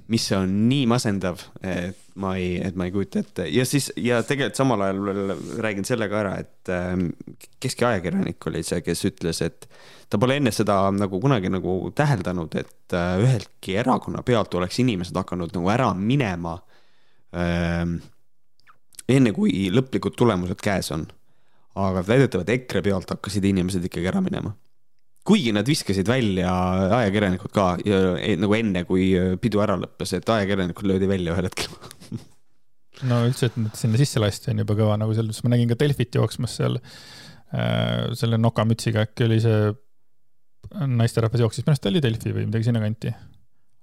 mis 0.08 0.24
on 0.32 0.52
nii 0.68 0.86
masendav, 0.88 1.42
et 1.60 1.98
ma 2.18 2.32
ei, 2.40 2.56
et 2.64 2.76
ma 2.78 2.86
ei 2.88 2.92
kujuta 2.94 3.20
ette 3.20 3.44
ja 3.52 3.64
siis 3.68 3.90
ja 4.00 4.22
tegelikult 4.26 4.58
samal 4.58 4.84
ajal 4.86 5.02
veel 5.04 5.32
räägin 5.64 5.86
selle 5.86 6.08
ka 6.10 6.20
ära, 6.22 6.34
et 6.40 6.72
ähm, 6.72 7.10
keski 7.60 7.84
ajakirjanik 7.86 8.48
oli 8.48 8.64
see, 8.66 8.80
kes 8.84 9.04
ütles, 9.10 9.42
et 9.44 9.68
ta 10.08 10.20
pole 10.20 10.38
enne 10.40 10.52
seda 10.54 10.80
nagu 10.96 11.20
kunagi 11.20 11.52
nagu 11.52 11.76
täheldanud, 11.96 12.56
et 12.56 12.96
äh, 12.96 13.18
üheltki 13.24 13.76
erakonna 13.82 14.24
pealt 14.26 14.56
oleks 14.56 14.80
inimesed 14.80 15.16
hakanud 15.20 15.52
nagu 15.56 15.74
ära 15.74 15.92
minema 15.94 16.56
ähm,. 17.36 17.98
Enne 19.08 19.32
kui 19.36 19.68
lõplikud 19.72 20.16
tulemused 20.18 20.60
käes 20.62 20.92
on. 20.94 21.06
aga 21.78 22.02
väidetavalt 22.06 22.48
EKRE 22.50 22.82
pealt 22.82 23.10
hakkasid 23.14 23.44
inimesed 23.44 23.84
ikkagi 23.86 24.08
ära 24.10 24.22
minema 24.24 24.54
kuigi 25.28 25.52
nad 25.52 25.68
viskasid 25.68 26.08
välja 26.08 26.50
ajakirjanikud 27.02 27.52
ka 27.52 27.68
ja, 27.84 28.16
e, 28.16 28.34
nagu 28.40 28.54
enne, 28.56 28.84
kui 28.88 29.10
pidu 29.42 29.60
ära 29.62 29.76
lõppes, 29.78 30.14
et 30.16 30.30
ajakirjanikud 30.34 30.88
löödi 30.88 31.08
välja 31.10 31.34
ühel 31.34 31.50
hetkel 31.50 31.68
no 33.10 33.20
üldse, 33.28 33.50
et 33.50 33.58
nad 33.60 33.76
sinna 33.78 34.00
sisse 34.00 34.22
lasti 34.22 34.52
on 34.52 34.64
juba 34.64 34.76
kõva, 34.78 34.96
nagu 35.00 35.14
selles 35.14 35.36
mõttes 35.36 35.44
ma 35.46 35.52
nägin 35.54 35.70
ka 35.70 35.78
Delfit 35.82 36.18
jooksmas 36.18 36.56
seal 36.58 36.78
äh, 36.80 38.08
selle 38.18 38.40
nokamütsiga, 38.40 39.04
äkki 39.08 39.28
oli 39.28 39.40
see 39.44 39.68
naisterahvas 40.74 41.44
jooksis, 41.44 41.64
minu 41.64 41.74
arust 41.74 41.90
oli 41.90 42.02
Delfi 42.04 42.32
või 42.34 42.46
midagi 42.48 42.68
sinnakanti. 42.68 43.12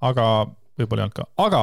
aga 0.06 0.26
võib-olla 0.80 1.06
ei 1.06 1.08
olnud 1.08 1.18
ka, 1.18 1.28
aga 1.42 1.62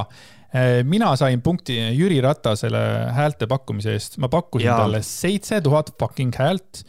mina 0.85 1.15
sain 1.17 1.41
punkti 1.41 1.79
Jüri 1.97 2.21
Ratasele 2.21 2.83
häälte 3.17 3.47
pakkumise 3.49 3.95
eest, 3.97 4.19
ma 4.21 4.29
pakkusin 4.29 4.69
ja. 4.69 4.77
talle 4.77 5.01
seitse 5.07 5.61
tuhat 5.65 5.95
fucking 6.01 6.35
häält 6.37 6.83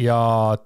ja 0.00 0.18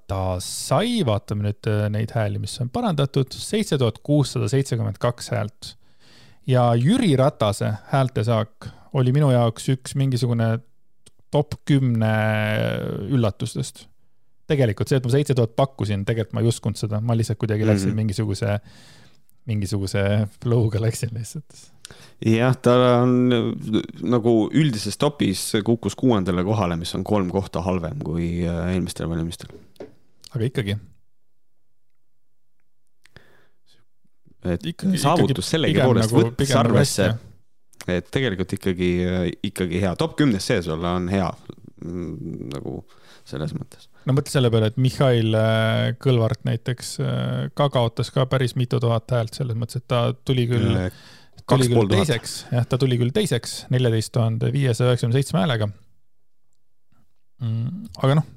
ta 0.08 0.22
sai, 0.42 1.02
vaatame 1.06 1.48
nüüd 1.48 1.68
äh, 1.68 1.84
neid 1.92 2.14
hääli, 2.16 2.40
mis 2.40 2.56
on 2.62 2.70
parandatud, 2.72 3.34
seitse 3.34 3.78
tuhat 3.80 4.00
kuussada 4.04 4.48
seitsekümmend 4.50 5.00
kaks 5.02 5.30
häält. 5.34 5.74
ja 6.46 6.72
Jüri 6.74 7.16
Ratase 7.16 7.74
häältesaak 7.92 8.70
oli 8.96 9.12
minu 9.12 9.30
jaoks 9.30 9.68
üks 9.68 9.94
mingisugune 9.94 10.58
top 11.30 11.58
kümne 11.68 12.12
üllatustest. 13.12 13.86
tegelikult 14.48 14.88
see, 14.88 14.96
et 14.96 15.04
ma 15.04 15.12
seitse 15.12 15.34
tuhat 15.36 15.56
pakkusin, 15.56 16.06
tegelikult 16.08 16.38
ma 16.38 16.40
ei 16.40 16.48
uskunud 16.48 16.80
seda, 16.80 17.02
ma 17.04 17.16
lihtsalt 17.16 17.38
kuidagi 17.38 17.66
läksin 17.66 17.90
mm 17.90 17.92
-hmm. 17.92 17.96
mingisuguse, 17.96 18.60
mingisuguse 19.46 20.04
flow'ga 20.40 20.80
läksin 20.80 21.12
lihtsalt 21.12 21.77
jah, 22.26 22.56
ta 22.62 22.74
on 23.02 23.30
nagu 24.02 24.34
üldises 24.54 24.98
topis 24.98 25.44
kukkus 25.64 25.96
kuuendale 25.98 26.44
kohale, 26.46 26.78
mis 26.80 26.94
on 26.98 27.04
kolm 27.06 27.30
kohta 27.34 27.62
halvem 27.66 28.00
kui 28.04 28.30
äh, 28.46 28.72
eelmistel 28.74 29.10
valimistel. 29.10 29.54
aga 30.34 30.44
ikkagi. 30.44 30.78
et 34.48 34.66
ikkagi, 34.66 34.98
saavutus 35.02 35.50
sellegipoolest 35.50 36.12
nagu, 36.12 36.22
võttes 36.28 36.54
arvesse, 36.56 37.10
et 37.90 38.06
tegelikult 38.14 38.54
ikkagi, 38.58 38.92
ikkagi 39.50 39.82
hea, 39.82 39.94
top 39.98 40.16
kümnes 40.18 40.46
sees 40.46 40.68
olla 40.72 40.94
on 40.98 41.08
hea 41.12 41.28
mm, 41.84 42.48
nagu 42.54 42.80
selles 43.28 43.52
mõttes. 43.56 43.88
no 44.06 44.14
mõtle 44.16 44.32
selle 44.32 44.50
peale, 44.52 44.70
et 44.72 44.80
Mihhail 44.80 45.36
äh, 45.36 45.84
Kõlvart 46.02 46.46
näiteks 46.48 46.94
äh, 47.02 47.46
ka 47.58 47.68
kaotas 47.74 48.12
ka 48.14 48.26
päris 48.30 48.56
mitu 48.58 48.80
tuhat 48.82 49.10
häält, 49.14 49.36
selles 49.38 49.58
mõttes, 49.58 49.82
et 49.82 49.88
ta 49.90 50.08
tuli 50.24 50.46
küll 50.50 50.70
äh, 50.86 51.02
tuli 51.48 51.68
küll 51.70 51.92
teiseks, 51.92 52.38
jah, 52.52 52.66
ta 52.68 52.78
tuli 52.80 52.98
küll 53.00 53.14
teiseks 53.14 53.60
neljateist 53.72 54.12
tuhande 54.14 54.50
viiesaja 54.54 54.92
üheksakümne 54.92 55.16
seitsme 55.16 55.42
häälega 55.42 55.70
mm,. 57.42 57.88
aga 58.02 58.18
noh, 58.20 58.28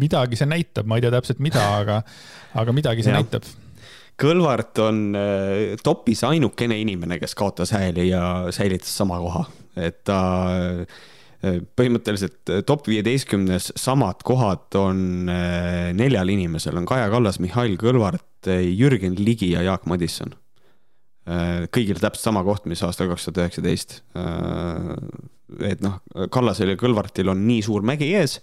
midagi 0.00 0.38
see 0.40 0.48
näitab, 0.50 0.88
ma 0.88 0.98
ei 0.98 1.04
tea 1.04 1.12
täpselt 1.14 1.42
mida, 1.44 1.64
aga, 1.80 2.00
aga 2.60 2.76
midagi 2.76 3.04
see 3.04 3.14
ja. 3.14 3.20
näitab. 3.20 3.48
Kõlvart 4.20 4.78
on 4.84 5.00
äh, 5.18 5.74
topis 5.82 6.22
ainukene 6.26 6.78
inimene, 6.84 7.18
kes 7.22 7.34
kaotas 7.38 7.74
hääli 7.74 8.12
ja 8.12 8.22
säilitas 8.54 8.94
sama 8.94 9.18
koha, 9.22 9.42
et 9.80 10.04
ta 10.06 10.20
äh, 10.54 11.02
põhimõtteliselt 11.76 12.54
top 12.68 12.86
viieteistkümnes 12.88 13.72
samad 13.80 14.22
kohad 14.24 14.78
on 14.80 15.26
äh, 15.32 15.90
neljal 15.96 16.30
inimesel, 16.32 16.78
on 16.78 16.86
Kaja 16.88 17.10
Kallas, 17.12 17.40
Mihhail 17.42 17.76
Kõlvart, 17.80 18.30
Jürgen 18.46 19.18
Ligi 19.18 19.50
ja 19.54 19.64
Jaak 19.64 19.88
Madisson 19.90 20.34
Äh, 20.34 20.43
kõigil 21.24 22.00
täpselt 22.00 22.26
sama 22.26 22.42
koht, 22.44 22.66
mis 22.68 22.82
aastal 22.84 23.08
kaks 23.08 23.24
tuhat 23.24 23.38
üheksateist. 23.44 24.02
Äh, 24.18 24.90
et 25.70 25.80
noh, 25.84 26.00
Kallasel 26.32 26.72
ja 26.72 26.78
Kõlvartil 26.80 27.30
on 27.32 27.44
nii 27.46 27.62
suur 27.64 27.84
mägi 27.86 28.10
ees, 28.16 28.38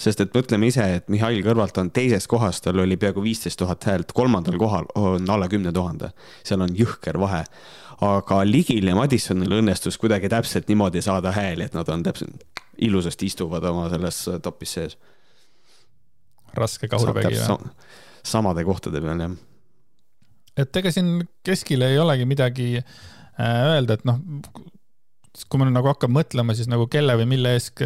sest 0.00 0.22
et 0.24 0.34
mõtleme 0.36 0.68
ise, 0.70 0.84
et 0.98 1.12
Mihhail 1.12 1.42
Kõlvart 1.44 1.80
on 1.82 1.90
teises 1.92 2.28
kohas, 2.30 2.60
tal 2.64 2.80
oli 2.84 2.96
peaaegu 3.00 3.24
viisteist 3.24 3.60
tuhat 3.60 3.84
häält, 3.88 4.14
kolmandal 4.16 4.56
kohal 4.60 4.88
on 4.98 5.28
alla 5.30 5.48
kümne 5.52 5.72
tuhande. 5.72 6.12
seal 6.44 6.64
on 6.64 6.74
jõhker 6.76 7.20
vahe. 7.20 7.44
aga 8.02 8.40
Ligil 8.44 8.88
ja 8.88 8.96
Madissonil 8.98 9.60
õnnestus 9.60 9.98
kuidagi 9.98 10.28
täpselt 10.28 10.68
niimoodi 10.68 11.02
saada 11.02 11.32
hääli, 11.32 11.64
et 11.64 11.74
nad 11.74 11.88
on 11.88 12.02
täpselt 12.02 12.44
ilusasti 12.78 13.26
istuvad 13.26 13.64
oma 13.64 13.88
selles 13.90 14.24
topis 14.42 14.72
sees. 14.72 14.98
raske 16.54 16.88
kahurvägi 16.88 17.36
või? 17.36 17.72
samade 18.24 18.64
kohtade 18.64 19.00
peal, 19.00 19.20
jah 19.20 19.51
et 20.56 20.76
ega 20.76 20.92
siin 20.92 21.22
keskil 21.46 21.84
ei 21.86 21.98
olegi 22.00 22.26
midagi 22.28 22.68
äh, 22.78 23.62
öelda, 23.72 23.96
et 23.96 24.04
noh, 24.08 24.20
kui 25.48 25.60
ma 25.60 25.68
nagu 25.70 25.88
hakkan 25.92 26.12
mõtlema, 26.12 26.56
siis 26.56 26.68
nagu 26.70 26.86
kelle 26.92 27.16
või 27.20 27.28
mille 27.34 27.54
eest, 27.56 27.80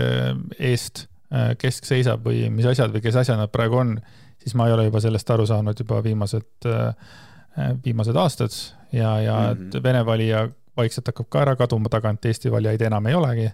eest 0.59 1.07
äh, 1.31 1.52
kesk 1.61 1.87
seisab 1.88 2.26
või 2.26 2.46
mis 2.52 2.68
asjad 2.68 2.94
või 2.94 3.05
kes 3.05 3.20
asjad 3.22 3.40
nad 3.40 3.52
praegu 3.55 3.81
on, 3.83 3.96
siis 4.42 4.57
ma 4.59 4.68
ei 4.68 4.76
ole 4.76 4.88
juba 4.88 5.02
sellest 5.05 5.31
aru 5.35 5.46
saanud 5.48 5.83
juba 5.83 6.02
viimased, 6.05 6.68
äh, 6.70 7.74
viimased 7.85 8.18
aastad 8.20 8.55
ja, 8.92 9.16
ja 9.22 9.37
mm 9.37 9.59
-hmm. 9.59 9.76
et 9.76 9.83
Vene 9.83 10.07
valija 10.07 10.46
vaikselt 10.76 11.07
hakkab 11.09 11.29
ka 11.31 11.42
ära 11.46 11.57
kaduma 11.57 11.88
tagant, 11.88 12.24
Eesti 12.24 12.52
valijaid 12.52 12.83
enam 12.83 13.07
ei 13.07 13.14
olegi. 13.14 13.50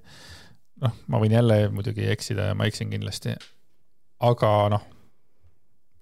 noh, 0.83 0.95
ma 1.07 1.19
võin 1.23 1.33
jälle 1.33 1.69
muidugi 1.69 2.09
eksida 2.11 2.49
ja 2.49 2.55
ma 2.55 2.65
eksin 2.65 2.91
kindlasti. 2.91 3.37
aga 4.21 4.69
noh 4.69 4.92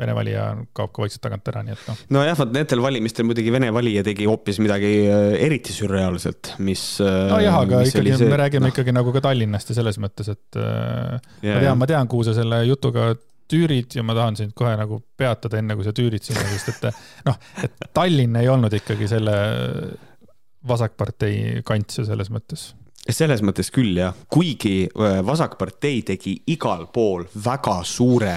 Vene 0.00 0.14
valija 0.16 0.44
kaob 0.76 0.92
ka 0.96 1.04
vaikselt 1.04 1.22
tagant 1.26 1.48
ära, 1.52 1.62
nii 1.66 1.76
et 1.76 1.86
noh. 1.90 2.02
nojah, 2.16 2.36
vot 2.40 2.52
nendel 2.54 2.84
valimistel 2.84 3.28
muidugi 3.28 3.54
Vene 3.54 3.70
valija 3.74 4.04
tegi 4.06 4.28
hoopis 4.30 4.60
midagi 4.64 4.92
äh, 5.06 5.34
eriti 5.46 5.76
sürreaalset, 5.76 6.54
mis. 6.64 6.84
nojah, 7.04 7.56
äh, 7.56 7.62
aga 7.64 7.82
ikkagi 7.86 8.16
see, 8.16 8.30
me 8.30 8.40
räägime 8.40 8.68
no. 8.68 8.74
ikkagi 8.74 8.94
nagu 8.96 9.14
ka 9.16 9.24
Tallinnast 9.28 9.72
ja 9.72 9.80
selles 9.80 10.00
mõttes, 10.02 10.32
et 10.32 10.60
yeah, 10.60 11.56
ma 11.56 11.60
tean, 11.64 11.82
ma 11.82 11.90
tean, 11.90 12.10
kuhu 12.10 12.26
sa 12.28 12.36
selle 12.36 12.62
jutuga 12.68 13.12
tüürid 13.50 13.96
ja 13.98 14.04
ma 14.06 14.14
tahan 14.16 14.38
sind 14.38 14.54
kohe 14.56 14.72
nagu 14.78 15.00
peatada, 15.18 15.58
enne 15.60 15.76
kui 15.78 15.86
sa 15.86 15.94
tüürid 15.96 16.24
sinna, 16.24 16.44
sest 16.52 16.70
et 16.76 17.00
noh, 17.26 17.40
et 17.64 17.88
Tallinn 17.96 18.38
ei 18.40 18.50
olnud 18.50 18.74
ikkagi 18.80 19.08
selle 19.10 19.34
vasakpartei 20.68 21.64
kants 21.66 22.00
ju 22.00 22.06
selles 22.08 22.30
mõttes 22.32 22.70
selles 23.08 23.40
mõttes 23.44 23.70
küll 23.72 23.96
jah, 23.96 24.16
kuigi 24.32 24.84
äh, 24.84 25.20
Vasakpartei 25.24 26.02
tegi 26.06 26.34
igal 26.52 26.86
pool 26.92 27.24
väga 27.32 27.78
suure 27.88 28.34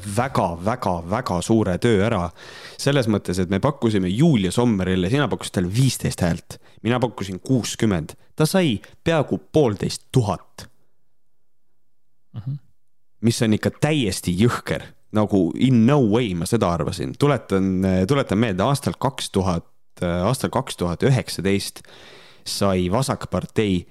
väga,, 0.00 0.46
väga-väga-väga 0.64 1.40
suure 1.44 1.76
töö 1.82 2.00
ära. 2.06 2.22
selles 2.80 3.08
mõttes, 3.08 3.38
et 3.38 3.50
me 3.50 3.60
pakkusime 3.60 4.08
Julia 4.08 4.50
Sommerile, 4.52 5.10
sina 5.10 5.28
pakkusid 5.28 5.58
talle 5.58 5.72
viisteist 5.74 6.24
häält, 6.24 6.58
mina 6.82 7.00
pakkusin 7.00 7.40
kuuskümmend, 7.40 8.16
ta 8.36 8.46
sai 8.46 8.80
peaaegu 9.04 9.38
poolteist 9.52 10.08
tuhat. 10.12 10.68
Mhm. 12.32 12.54
mis 13.22 13.42
on 13.42 13.52
ikka 13.52 13.70
täiesti 13.70 14.32
jõhker, 14.34 14.82
nagu 15.12 15.52
in 15.54 15.84
no 15.86 16.00
way 16.00 16.32
ma 16.34 16.46
seda 16.48 16.72
arvasin, 16.72 17.12
tuletan, 17.14 17.84
tuletan 18.08 18.38
meelde 18.38 18.64
aastal 18.64 18.96
kaks 18.98 19.30
tuhat, 19.30 19.68
aastal 20.00 20.50
kaks 20.50 20.80
tuhat 20.80 21.04
üheksateist 21.06 21.84
sai 22.46 22.90
Vasakpartei 22.92 23.82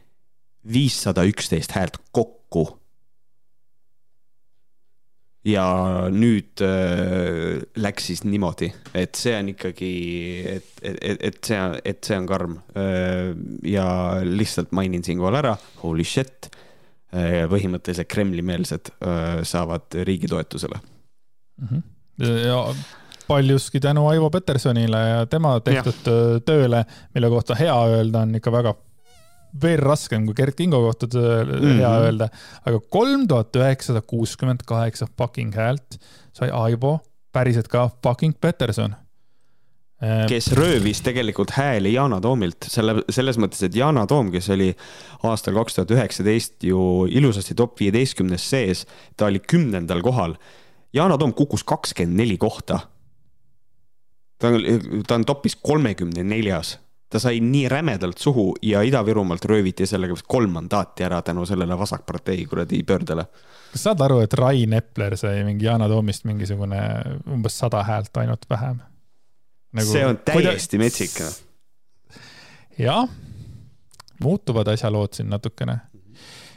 viissada 0.74 1.26
üksteist 1.28 1.76
häält 1.76 1.98
kokku. 2.12 2.78
ja 5.42 5.64
nüüd 6.14 6.62
äh, 6.62 7.64
läks 7.82 8.12
siis 8.12 8.20
niimoodi, 8.30 8.68
et 8.94 9.18
see 9.18 9.32
on 9.34 9.48
ikkagi, 9.50 9.88
et, 10.52 10.68
et, 10.86 11.24
et 11.32 11.40
see, 11.42 11.62
et 11.82 11.98
see 12.06 12.20
on 12.20 12.28
karm 12.30 12.60
äh,. 12.78 13.32
ja 13.66 13.88
lihtsalt 14.22 14.70
mainin 14.78 15.02
siinkohal 15.02 15.40
ära, 15.40 15.56
holy 15.82 16.06
shit 16.06 16.46
äh,, 17.10 17.48
põhimõtteliselt 17.50 18.12
Kremli-meelsed 18.14 18.94
äh, 19.02 19.42
saavad 19.42 19.98
riigi 20.06 20.30
toetusele 20.30 20.78
mm. 20.78 21.68
-hmm. 21.72 22.38
ja 22.46 22.62
paljuski 23.32 23.80
tänu 23.84 24.06
Aivo 24.12 24.30
Petersonile 24.30 25.02
ja 25.08 25.26
tema 25.32 25.56
tehtud 25.64 26.08
ja. 26.08 26.40
tööle, 26.46 26.86
mille 27.16 27.30
kohta 27.32 27.58
hea 27.60 27.76
öelda 27.96 28.26
on 28.26 28.36
ikka 28.40 28.54
väga 28.54 28.76
veel 29.62 29.80
raskem 29.84 30.26
kui 30.28 30.36
Gerd 30.38 30.56
Kingo 30.58 30.80
kohta 30.86 31.08
töö 31.12 31.44
mm 31.44 31.52
-hmm. 31.52 31.78
hea 31.80 31.94
öelda, 32.06 32.30
aga 32.66 32.80
kolm 32.90 33.28
tuhat 33.28 33.56
üheksasada 33.56 34.02
kuuskümmend 34.02 34.66
kaheksa 34.66 35.08
fucking 35.18 35.56
häält 35.56 36.00
sai 36.34 36.50
Aivo 36.50 37.00
päriselt 37.32 37.68
ka 37.68 37.90
fucking 38.04 38.36
Peterson 38.42 38.96
kes 40.28 40.52
röövis 40.58 41.02
tegelikult 41.06 41.52
hääli 41.54 41.94
Yana 41.94 42.18
Toomilt, 42.22 42.66
selle, 42.68 43.04
selles 43.10 43.38
mõttes, 43.38 43.62
et 43.68 43.76
Yana 43.78 44.08
Toom, 44.10 44.32
kes 44.34 44.50
oli 44.50 44.72
aastal 45.30 45.54
kaks 45.60 45.78
tuhat 45.78 45.94
üheksateist 45.94 46.66
ju 46.66 47.06
ilusasti 47.06 47.56
top 47.56 47.78
viieteistkümnes 47.80 48.48
sees, 48.50 48.88
ta 49.18 49.30
oli 49.30 49.40
kümnendal 49.40 50.02
kohal. 50.02 50.34
Yana 50.94 51.20
Toom 51.22 51.36
kukkus 51.38 51.64
kakskümmend 51.64 52.18
neli 52.18 52.38
kohta 52.42 52.80
ta 54.42 54.50
on, 54.50 55.04
ta 55.08 55.20
on 55.20 55.26
topis 55.26 55.56
kolmekümne 55.56 56.24
neljas 56.26 56.76
ta 57.12 57.20
sai 57.20 57.40
nii 57.44 57.70
rämedalt 57.70 58.18
suhu 58.18 58.54
ja 58.64 58.82
Ida-Virumaalt 58.88 59.46
rööviti 59.46 59.86
sellega 59.86 60.16
vist 60.16 60.28
kolm 60.32 60.54
mandaati 60.56 61.04
ära 61.04 61.22
tänu 61.22 61.46
sellele 61.46 61.78
vasakpartei 61.78 62.46
kuradi 62.46 62.84
pöördele. 62.88 63.26
kas 63.72 63.84
saad 63.84 64.02
aru, 64.02 64.20
et 64.24 64.34
Rain 64.34 64.74
Epler 64.74 65.18
sai 65.20 65.44
mingi 65.44 65.66
Yana 65.66 65.90
Toomist 65.92 66.24
mingisugune 66.24 66.80
umbes 67.34 67.58
sada 67.60 67.84
häält 67.84 68.18
ainult 68.24 68.48
vähem 68.50 68.80
nagu,? 69.72 69.92
see 69.92 70.06
on 70.08 70.18
täiesti 70.26 70.78
ta... 70.78 70.84
metsik. 70.84 71.22
jah, 72.80 73.10
muutuvad 74.24 74.72
asjalood 74.72 75.14
siin 75.14 75.30
natukene. 75.30 75.78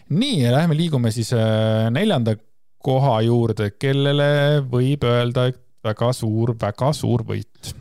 nii, 0.09 0.53
lähme 0.53 0.76
liigume 0.76 1.11
siis 1.11 1.32
äh, 1.32 1.91
neljanda 1.91 2.37
koha 2.85 3.20
juurde, 3.24 3.70
kellele 3.80 4.61
võib 4.70 5.03
öelda, 5.09 5.49
et 5.51 5.63
väga 5.85 6.12
suur, 6.16 6.55
väga 6.61 6.93
suur 6.97 7.24
võit. 7.28 7.74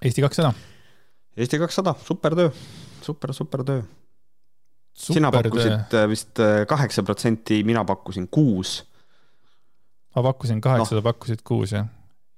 Eesti 0.00 0.24
kakssada 0.24 0.52
Eesti 1.40 1.58
kakssada, 1.62 1.94
super 2.04 2.34
töö, 2.34 2.50
super, 3.02 3.32
super 3.32 3.62
töö. 3.64 3.82
sina 4.92 5.30
pakkusid 5.32 5.94
äh, 5.94 6.08
vist 6.10 6.40
äh, 6.42 6.66
kaheksa 6.68 7.02
protsenti, 7.02 7.62
mina 7.64 7.84
pakkusin 7.84 8.28
kuus. 8.28 8.84
ma 10.16 10.22
pakkusin 10.22 10.60
kaheksa 10.60 10.96
no., 10.96 11.00
sa 11.00 11.04
pakkusid 11.04 11.42
kuus, 11.44 11.72
jah? 11.72 11.86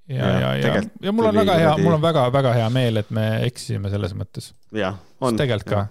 ja, 0.09 0.29
ja, 0.29 0.55
ja, 0.57 0.75
ja, 0.77 0.83
ja 1.03 1.13
mul 1.13 1.27
on 1.27 1.35
väga 1.35 1.57
hea, 1.57 1.73
mul 1.79 1.97
on 1.97 2.03
väga-väga 2.03 2.53
hea 2.53 2.69
meel, 2.71 3.01
et 3.01 3.11
me 3.11 3.27
eksisime 3.47 3.91
selles 3.91 4.15
mõttes. 4.15 4.53
tegelikult 4.71 5.69
ka 5.73 5.87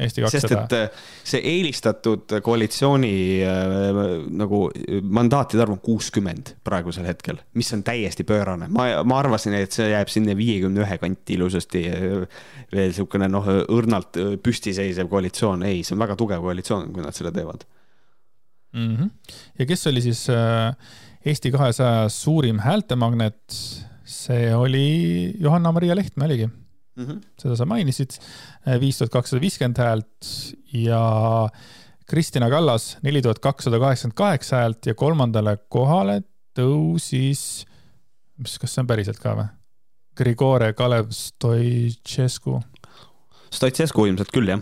Eesti 0.00 0.22
kakssada. 0.24 0.48
sest 0.48 0.54
et 0.56 0.74
äh, 0.78 1.08
see 1.28 1.40
eelistatud 1.50 2.32
koalitsiooni 2.44 3.16
äh, 3.44 4.06
nagu 4.40 4.62
mandaatide 5.04 5.66
arv 5.66 5.74
on 5.74 5.82
kuuskümmend 5.84 6.54
praegusel 6.64 7.04
hetkel, 7.10 7.42
mis 7.58 7.68
on 7.76 7.82
täiesti 7.84 8.24
pöörane. 8.24 8.70
ma, 8.72 8.86
ma 9.04 9.18
arvasin, 9.20 9.58
et 9.58 9.76
see 9.76 9.90
jääb 9.90 10.08
sinna 10.12 10.36
viiekümne 10.38 10.80
ühe 10.86 10.98
kanti 11.02 11.36
ilusasti. 11.36 11.84
Äh, 11.92 12.48
veel 12.72 12.94
sihukene 12.96 13.28
noh, 13.28 13.44
õrnalt 13.68 14.16
püstiseisev 14.40 15.10
koalitsioon, 15.12 15.66
ei, 15.68 15.82
see 15.84 15.92
on 15.92 16.00
väga 16.00 16.16
tugev 16.16 16.40
koalitsioon, 16.40 16.88
kui 16.94 17.04
nad 17.04 17.12
selle 17.12 17.34
teevad 17.36 17.66
mm. 18.72 18.96
-hmm. 18.96 19.10
ja 19.58 19.66
kes 19.68 19.86
oli 19.92 20.00
siis 20.00 20.24
Eesti 21.26 21.50
kahesaja 21.52 22.08
suurim 22.08 22.64
häältemagnet? 22.64 23.60
see 24.04 24.54
oli 24.56 25.34
Johanna-Maria 25.40 25.96
Lehtme 25.96 26.24
oligi 26.24 26.48
mm. 26.96 27.04
-hmm. 27.04 27.20
seda 27.40 27.56
sa 27.56 27.66
mainisid, 27.68 28.18
äh, 28.66 28.80
viis 28.80 28.98
tuhat 28.98 29.12
kakssada 29.12 29.40
viiskümmend 29.40 29.78
häält 29.78 30.32
ja 30.72 31.02
Kristina 32.06 32.50
Kallas 32.50 32.96
neli 33.02 33.22
tuhat 33.22 33.38
kakssada 33.38 33.78
kaheksakümmend 33.78 34.16
kaheksa 34.16 34.56
häält 34.56 34.86
ja 34.86 34.94
kolmandale 34.94 35.56
kohale 35.68 36.22
tõusis, 36.58 37.64
mis, 38.36 38.58
kas 38.58 38.74
see 38.74 38.82
on 38.82 38.90
päriselt 38.90 39.20
ka 39.22 39.36
või? 39.38 39.48
Grigore 40.16 40.72
Kalev 40.76 41.08
Stoicescu. 41.16 42.58
Stoicescu 43.52 44.04
ilmselt 44.06 44.32
küll, 44.32 44.50
jah 44.52 44.60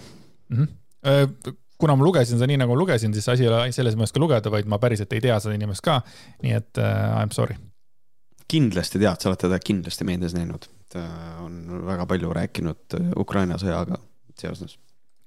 mm. 0.49 0.67
-hmm. 0.67 1.57
kuna 1.79 1.97
ma 1.97 2.05
lugesin 2.05 2.39
seda 2.39 2.47
nii, 2.47 2.61
nagu 2.63 2.77
lugesin, 2.79 3.15
siis 3.15 3.29
asi 3.29 3.47
ei 3.47 3.49
ole 3.49 3.73
selles 3.73 3.97
mõttes 3.97 4.15
ka 4.15 4.21
lugeda, 4.21 4.51
vaid 4.51 4.69
ma 4.71 4.79
päriselt 4.79 5.13
ei 5.13 5.21
tea 5.21 5.41
seda 5.41 5.55
inimest 5.55 5.83
ka. 5.83 6.03
nii 6.43 6.53
et 6.53 6.79
uh, 6.79 7.23
I 7.23 7.27
m 7.27 7.35
sorry. 7.35 7.57
kindlasti 8.49 8.99
tead, 8.99 9.21
sa 9.21 9.29
oled 9.31 9.39
teda 9.39 9.59
kindlasti 9.59 10.05
meedias 10.05 10.35
näinud 10.35 10.69
Äh, 10.95 11.45
on 11.45 11.87
väga 11.87 12.07
palju 12.07 12.33
rääkinud 12.35 12.95
äh, 12.99 13.11
Ukraina 13.17 13.55
sõjaga 13.63 14.01
seoses. 14.35 14.75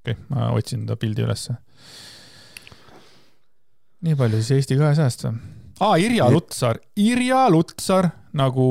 okei 0.04 0.12
okay,, 0.12 0.26
ma 0.28 0.50
otsin 0.52 0.82
ta 0.90 0.98
pildi 1.00 1.24
ülesse. 1.24 1.56
nii 4.04 4.18
palju 4.20 4.42
siis 4.42 4.58
Eesti 4.58 4.76
kahesajast 4.82 5.24
või? 5.24 5.38
aa, 5.80 5.96
Irja 6.04 6.28
Lutsar, 6.34 6.82
Irja 7.00 7.46
Lutsar 7.54 8.10
nagu, 8.36 8.68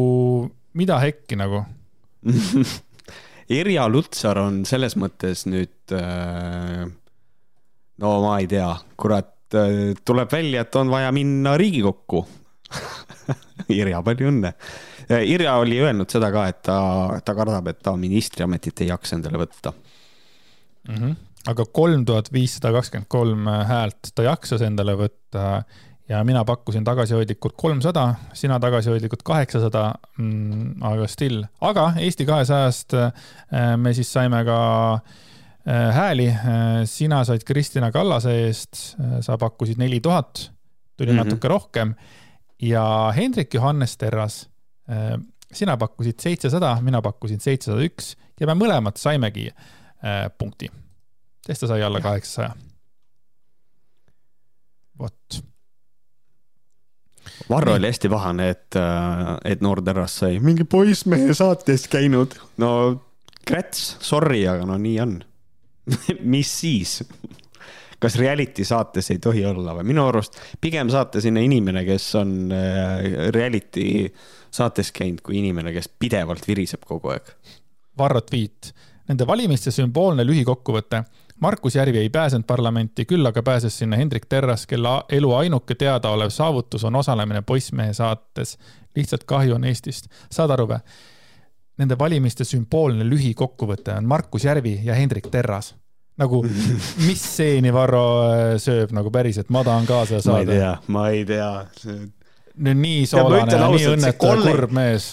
mida 0.77 1.01
hekki 1.01 1.41
nagu 1.41 1.63
Irja 3.63 3.89
Lutsar 3.89 4.43
on 4.45 4.63
selles 4.69 4.99
mõttes 5.01 5.47
nüüd 5.49 5.97
äh,, 5.97 6.85
no 8.05 8.15
ma 8.27 8.37
ei 8.45 8.53
tea, 8.53 8.69
kurat, 9.01 9.33
tuleb 9.49 10.29
välja, 10.29 10.67
et 10.67 10.77
on 10.77 10.93
vaja 10.93 11.09
minna 11.09 11.57
Riigikokku 11.57 12.27
Irja, 13.81 14.05
palju 14.05 14.29
õnne 14.29 14.59
Irja 15.11 15.55
oli 15.61 15.81
öelnud 15.81 16.11
seda 16.11 16.31
ka, 16.35 16.47
et 16.49 16.63
ta, 16.63 16.79
ta 17.25 17.35
kardab, 17.35 17.69
et 17.73 17.83
ta 17.83 17.97
ministriametit 17.97 18.85
ei 18.85 18.91
jaksa 18.93 19.17
endale 19.17 19.39
võtta 19.43 19.73
mm. 19.73 20.95
-hmm. 20.95 21.15
aga 21.53 21.67
kolm 21.73 22.05
tuhat 22.05 22.33
viissada 22.33 22.73
kakskümmend 22.73 23.09
kolm 23.09 23.47
häält 23.47 24.13
ta 24.15 24.23
jaksas 24.23 24.63
endale 24.63 24.95
võtta 24.99 25.65
ja 26.13 26.21
mina 26.25 26.45
pakkusin 26.45 26.85
tagasihoidlikult 26.85 27.55
kolmsada, 27.57 28.15
sina 28.37 28.59
tagasihoidlikult 28.61 29.23
kaheksasada 29.27 29.85
mm,, 30.19 30.83
aga 30.85 31.09
still, 31.11 31.45
aga 31.61 31.93
Eesti 32.03 32.27
kahesajast 32.29 32.97
äh, 32.99 33.13
me 33.81 33.95
siis 33.97 34.11
saime 34.13 34.43
ka 34.49 34.59
äh, 34.95 35.89
hääli, 35.97 36.29
äh, 36.29 36.83
sina 36.91 37.23
said 37.29 37.47
Kristina 37.49 37.93
Kallase 37.95 38.35
eest, 38.47 38.97
sa 39.21 39.39
pakkusid 39.39 39.81
neli 39.81 40.01
tuhat, 40.01 40.51
tuli 40.97 41.13
mm 41.13 41.19
-hmm. 41.19 41.25
natuke 41.25 41.49
rohkem 41.49 41.95
ja 42.63 43.13
Hendrik 43.17 43.55
Johannes 43.55 43.97
Terras 43.97 44.49
sina 45.53 45.77
pakkusid 45.77 46.21
seitsesada, 46.21 46.77
mina 46.83 47.03
pakkusin 47.05 47.41
seitsesada 47.41 47.85
üks 47.85 48.15
ja 48.41 48.49
me 48.49 48.57
mõlemad 48.59 48.99
saimegi 49.01 49.49
äh, 49.53 50.27
punkti, 50.39 50.71
sest 51.47 51.65
ta 51.65 51.73
sai 51.75 51.85
alla 51.85 52.01
kaheksasaja. 52.03 52.55
vot. 54.99 55.43
Varro 57.51 57.77
oli 57.77 57.87
hästi 57.91 58.11
pahane, 58.11 58.49
et, 58.55 58.79
äh, 58.79 59.35
et 59.53 59.63
noor 59.63 59.83
terras 59.85 60.19
sai 60.23 60.41
mingi 60.43 60.65
poissmehe 60.65 61.35
saates 61.35 61.87
käinud. 61.93 62.39
no 62.63 62.73
krets, 63.47 63.97
sorry, 64.01 64.47
aga 64.49 64.67
no 64.67 64.79
nii 64.81 64.99
on 65.03 65.21
mis 66.35 66.51
siis 66.61 67.01
kas 68.03 68.17
reality 68.19 68.65
saates 68.67 69.13
ei 69.15 69.21
tohi 69.23 69.45
olla 69.47 69.77
või 69.77 69.93
minu 69.93 70.03
arust 70.09 70.39
pigem 70.61 70.91
saate 70.91 71.21
sinna 71.23 71.43
inimene, 71.43 71.85
kes 71.87 72.07
on 72.19 72.33
reality 73.35 73.87
äh, 74.09 74.31
saates 74.53 74.93
käinud 74.93 75.23
kui 75.25 75.39
inimene, 75.41 75.73
kes 75.73 75.89
pidevalt 75.99 76.47
viriseb 76.49 76.85
kogu 76.87 77.15
aeg. 77.15 77.33
Varro 77.99 78.21
tweet, 78.25 78.73
nende 79.09 79.27
valimiste 79.27 79.73
sümboolne 79.75 80.27
lühikokkuvõte. 80.27 81.03
Markus 81.43 81.75
Järvi 81.75 81.99
ei 81.99 82.11
pääsenud 82.13 82.47
parlamenti, 82.47 83.05
küll 83.09 83.27
aga 83.27 83.43
pääses 83.43 83.79
sinna 83.79 83.97
Hendrik 83.99 84.29
Terras, 84.31 84.67
kelle 84.71 85.01
elu 85.11 85.33
ainuke 85.35 85.75
teadaolev 85.75 86.31
saavutus 86.31 86.85
on 86.85 86.97
osalemine 86.97 87.43
Poissmehe 87.43 87.93
saates. 87.93 88.59
lihtsalt 88.97 89.25
kahju 89.25 89.55
on 89.55 89.65
Eestist. 89.65 90.07
saad 90.31 90.51
aru 90.51 90.69
või? 90.69 90.79
Nende 91.79 91.99
valimiste 91.99 92.45
sümboolne 92.45 93.05
lühikokkuvõte 93.09 93.97
on 93.97 94.05
Markus 94.05 94.45
Järvi 94.45 94.81
ja 94.85 94.95
Hendrik 94.95 95.31
Terras 95.31 95.75
nagu, 96.21 96.43
mis 97.09 97.23
seeni 97.37 97.73
Varro 97.73 98.05
sööb 98.61 98.93
nagu 98.93 99.11
päriselt, 99.11 99.51
ma 99.51 99.65
tahan 99.65 99.87
ka 99.89 100.05
seda 100.07 100.21
saada. 100.23 100.37
ma 100.37 100.41
ei 100.43 100.47
tea, 100.47 100.73
ma 100.87 101.09
ei 101.11 101.25
tea 101.25 101.53
nii 102.57 103.07
soolane 103.07 103.57
ja 103.57 103.69
nii 103.71 103.89
õnnetu 103.95 104.29
ja 104.29 104.37
kurb 104.47 104.75
mees. 104.77 105.09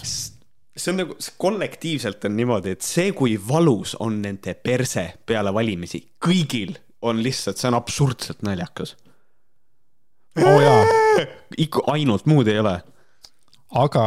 see 0.78 0.94
on 0.94 1.02
nagu, 1.04 1.18
kollektiivselt 1.38 2.26
on 2.26 2.36
niimoodi, 2.38 2.76
et 2.76 2.86
see, 2.86 3.12
kui 3.16 3.36
valus 3.48 3.96
on 4.00 4.22
nende 4.24 4.54
perse 4.56 5.06
peale 5.26 5.54
valimisi, 5.54 6.02
kõigil 6.26 6.76
on 7.02 7.22
lihtsalt, 7.24 7.60
see 7.60 7.70
on 7.72 7.78
absurdselt 7.80 8.44
naljakas. 8.48 8.96
oo 10.40 10.56
oh, 10.56 10.62
jaa. 10.64 10.84
ikka 11.66 11.84
ainult 11.94 12.28
muud 12.30 12.48
ei 12.48 12.60
ole. 12.60 12.76
aga 13.76 14.06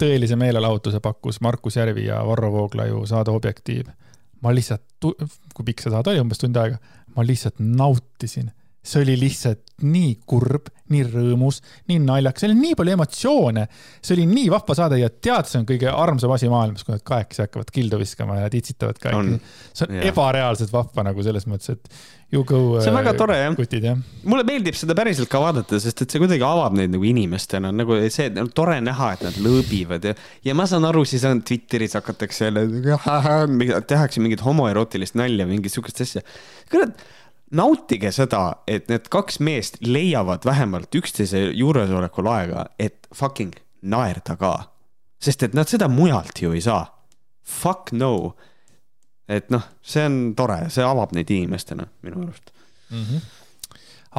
tõelise 0.00 0.36
meelelahutuse 0.40 1.00
pakkus 1.00 1.40
Markus 1.44 1.76
Järvi 1.76 2.06
ja 2.08 2.22
Varro 2.26 2.52
Vooglaiu 2.52 3.06
saade 3.06 3.30
Objektiiv. 3.30 3.86
ma 4.42 4.54
lihtsalt, 4.54 4.84
kui 5.54 5.64
pikk 5.64 5.80
see 5.80 5.92
saade 5.94 6.10
oli, 6.10 6.20
umbes 6.20 6.42
tund 6.42 6.56
aega, 6.60 6.78
ma 7.16 7.24
lihtsalt 7.24 7.58
nautisin 7.58 8.50
see 8.84 9.02
oli 9.02 9.16
lihtsalt 9.18 9.74
nii 9.84 10.10
kurb, 10.28 10.68
nii 10.92 11.04
rõõmus, 11.08 11.60
nii 11.90 11.98
naljakas, 12.04 12.44
seal 12.44 12.52
oli 12.52 12.60
nii 12.60 12.76
palju 12.78 12.94
emotsioone. 12.94 13.64
see 14.04 14.14
oli 14.14 14.26
nii 14.30 14.50
vahva 14.52 14.76
saade 14.78 14.98
ja 15.00 15.08
tead, 15.10 15.48
see 15.50 15.60
on 15.62 15.66
kõige 15.68 15.88
armsam 15.90 16.34
asi 16.34 16.50
maailmas, 16.52 16.84
kui 16.86 16.94
nad 16.94 17.02
kahekesi 17.06 17.42
hakkavad 17.42 17.72
kildu 17.74 17.98
viskama 17.98 18.38
ja 18.42 18.50
titsitavad 18.52 19.00
ka. 19.02 19.14
see 19.72 19.88
on 19.88 19.96
yeah. 19.96 20.10
ebareaalselt 20.12 20.72
vahva 20.74 21.06
nagu 21.08 21.24
selles 21.26 21.48
mõttes, 21.50 21.74
et 21.74 21.90
you 22.34 22.44
go. 22.44 22.60
see 22.84 22.92
on 22.92 23.00
väga 23.00 23.14
äh, 23.14 23.18
tore 23.18 23.40
jah. 23.40 23.56
kutid 23.58 23.88
jah. 23.88 23.98
mulle 24.30 24.46
meeldib 24.46 24.78
seda 24.78 24.96
päriselt 24.98 25.32
ka 25.32 25.42
vaadata, 25.42 25.80
sest 25.82 26.04
et 26.04 26.14
see 26.14 26.22
kuidagi 26.22 26.46
avab 26.46 26.78
neid 26.78 26.94
nagu 26.94 27.08
inimestena, 27.08 27.72
nagu 27.74 27.98
see 28.14 28.30
on 28.44 28.52
tore 28.54 28.78
näha, 28.84 29.10
et 29.16 29.26
nad 29.26 29.40
lõõbivad 29.48 30.10
ja, 30.10 30.14
ja 30.46 30.54
ma 30.54 30.68
saan 30.70 30.86
aru, 30.90 31.02
siis 31.08 31.26
on 31.28 31.42
Twitteris 31.42 31.98
hakatakse 31.98 32.50
jälle, 32.50 32.68
tehakse 33.90 34.22
mingit 34.22 34.44
homoerootilist 34.44 35.18
nalja, 35.18 35.48
mingit 35.50 35.74
sihukest 35.74 36.06
asja. 36.06 36.24
kurat 36.70 36.94
nautige 37.54 38.10
seda, 38.14 38.60
et 38.66 38.88
need 38.90 39.08
kaks 39.12 39.40
meest 39.44 39.78
leiavad 39.86 40.44
vähemalt 40.46 40.94
üksteise 40.94 41.46
juuresolekul 41.54 42.28
aega, 42.30 42.66
et 42.78 43.08
fucking 43.14 43.54
naerda 43.82 44.36
ka. 44.40 44.54
sest 45.24 45.42
et 45.42 45.54
nad 45.56 45.68
seda 45.68 45.88
mujalt 45.88 46.42
ju 46.42 46.52
ei 46.52 46.60
saa. 46.60 46.84
Fuck 47.44 47.92
no. 47.92 48.36
et 49.28 49.48
noh, 49.50 49.62
see 49.80 50.04
on 50.04 50.34
tore, 50.36 50.66
see 50.68 50.84
avab 50.84 51.14
neid 51.16 51.30
inimestena 51.32 51.86
minu 52.04 52.26
arust 52.26 52.50
mm. 52.90 53.04
-hmm. 53.04 53.20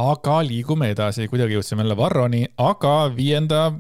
aga 0.01 0.39
liigume 0.41 0.89
edasi, 0.89 1.27
kuidagi 1.27 1.53
jõudsime 1.53 1.83
jälle 1.83 1.97
Varroni, 1.97 2.47
aga 2.57 2.95
viienda 3.15 3.71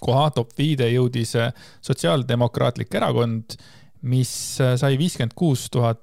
koha, 0.00 0.30
top 0.30 0.50
viide 0.58 0.88
jõudis 0.90 1.36
Sotsiaaldemokraatlik 1.80 2.94
Erakond, 2.94 3.56
mis 4.02 4.32
sai 4.76 4.98
viiskümmend 4.98 5.34
kuus 5.34 5.70
tuhat 5.70 6.02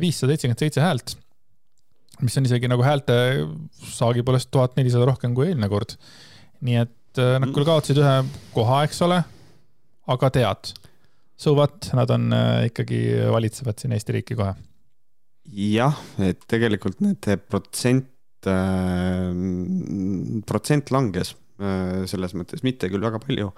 viissada 0.00 0.32
seitsekümmend 0.32 0.62
seitse 0.62 0.80
häält. 0.80 1.16
Mis 2.24 2.36
on 2.38 2.48
isegi 2.48 2.70
nagu 2.70 2.84
häälte 2.86 3.16
saagi 3.92 4.24
poolest 4.26 4.50
tuhat 4.54 4.76
nelisada 4.78 5.08
rohkem 5.08 5.34
kui 5.36 5.50
eelmine 5.50 5.68
kord. 5.72 5.96
nii 6.64 6.80
et 6.84 7.20
nad 7.40 7.52
küll 7.52 7.64
kaotasid 7.68 8.00
ühe 8.00 8.16
koha, 8.52 8.82
eks 8.84 9.00
ole, 9.04 9.22
aga 10.12 10.30
tead, 10.32 10.72
so 11.36 11.56
what, 11.56 11.90
nad 11.96 12.10
on 12.12 12.28
ikkagi 12.68 13.02
valitsevad 13.32 13.80
siin 13.80 13.96
Eesti 13.96 14.18
riiki 14.18 14.36
kohe 14.38 14.54
jah, 15.54 15.96
et 16.22 16.42
tegelikult 16.50 17.02
need 17.04 17.26
protsent 17.50 18.48
äh,, 18.50 19.30
protsent 20.48 20.92
langes 20.94 21.34
äh, 21.60 22.04
selles 22.10 22.34
mõttes, 22.38 22.64
mitte 22.66 22.90
küll 22.92 23.04
väga 23.04 23.20
palju. 23.22 23.52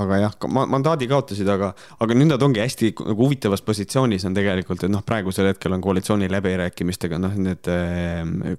Aga 0.00 0.20
jah, 0.24 0.36
mandaadi 0.48 1.08
kaotasid, 1.10 1.48
aga, 1.52 1.72
aga 2.00 2.16
nüüd 2.16 2.32
nad 2.32 2.44
ongi 2.46 2.62
hästi 2.62 2.92
nagu 2.98 3.26
huvitavas 3.26 3.64
positsioonis 3.66 4.24
on 4.28 4.36
tegelikult, 4.36 4.86
et 4.86 4.92
noh, 4.92 5.04
praegusel 5.06 5.50
hetkel 5.52 5.76
on 5.76 5.84
koalitsiooni 5.84 6.30
läbirääkimistega 6.32 7.20
noh, 7.20 7.36
need 7.48 7.70
äh, 7.72 8.56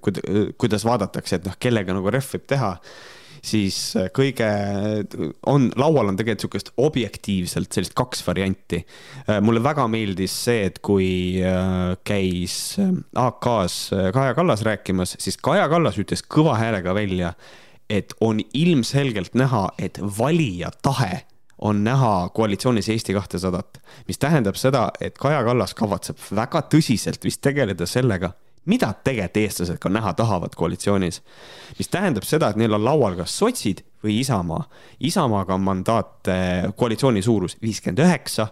kuidas 0.62 0.86
vaadatakse, 0.88 1.40
et 1.42 1.50
noh, 1.50 1.58
kellega 1.62 1.98
nagu 1.98 2.14
ref 2.14 2.34
võib 2.36 2.48
teha 2.50 2.76
siis 3.46 3.78
äh, 3.98 4.10
kõige, 4.14 4.48
on, 5.50 5.70
laual 5.80 6.12
on 6.12 6.20
tegelikult 6.20 6.46
sihukest 6.46 6.72
objektiivselt 6.82 7.74
sellist 7.74 7.96
kaks 7.98 8.24
varianti. 8.26 8.82
Äh, 9.26 9.42
mulle 9.44 9.64
väga 9.64 9.88
meeldis 9.92 10.36
see, 10.46 10.68
et 10.70 10.80
kui 10.86 11.42
äh, 11.46 11.96
käis 12.08 12.78
AK-s 12.80 13.80
Kaja 14.14 14.38
Kallas 14.38 14.66
rääkimas, 14.68 15.18
siis 15.20 15.40
Kaja 15.42 15.68
Kallas 15.72 16.00
ütles 16.02 16.24
kõva 16.26 16.58
häälega 16.62 16.96
välja, 16.98 17.34
et 17.92 18.16
on 18.24 18.40
ilmselgelt 18.56 19.36
näha, 19.36 19.68
et 19.82 20.00
valija 20.18 20.72
tahe 20.84 21.26
on 21.62 21.84
näha 21.84 22.30
koalitsioonis 22.34 22.90
Eesti 22.90 23.14
kahtesadat, 23.14 23.82
mis 24.08 24.18
tähendab 24.18 24.56
seda, 24.56 24.90
et 25.02 25.18
Kaja 25.18 25.44
Kallas 25.44 25.74
kavatseb 25.78 26.18
väga 26.36 26.64
tõsiselt 26.74 27.24
vist 27.24 27.42
tegeleda 27.42 27.86
sellega, 27.86 28.32
mida 28.66 28.92
tegelikult 29.04 29.38
eestlased 29.42 29.78
ka 29.82 29.90
näha 29.90 30.14
tahavad 30.14 30.56
koalitsioonis. 30.58 31.22
mis 31.78 31.88
tähendab 31.88 32.24
seda, 32.24 32.50
et 32.50 32.56
neil 32.56 32.74
on 32.74 32.86
laual 32.86 33.16
kas 33.16 33.38
sotsid 33.38 33.84
või 34.04 34.20
Isamaa. 34.20 34.66
Isamaaga 35.00 35.54
on 35.54 35.62
mandaate, 35.62 36.34
koalitsiooni 36.76 37.22
suurus 37.22 37.58
viiskümmend 37.62 38.00
üheksa, 38.00 38.48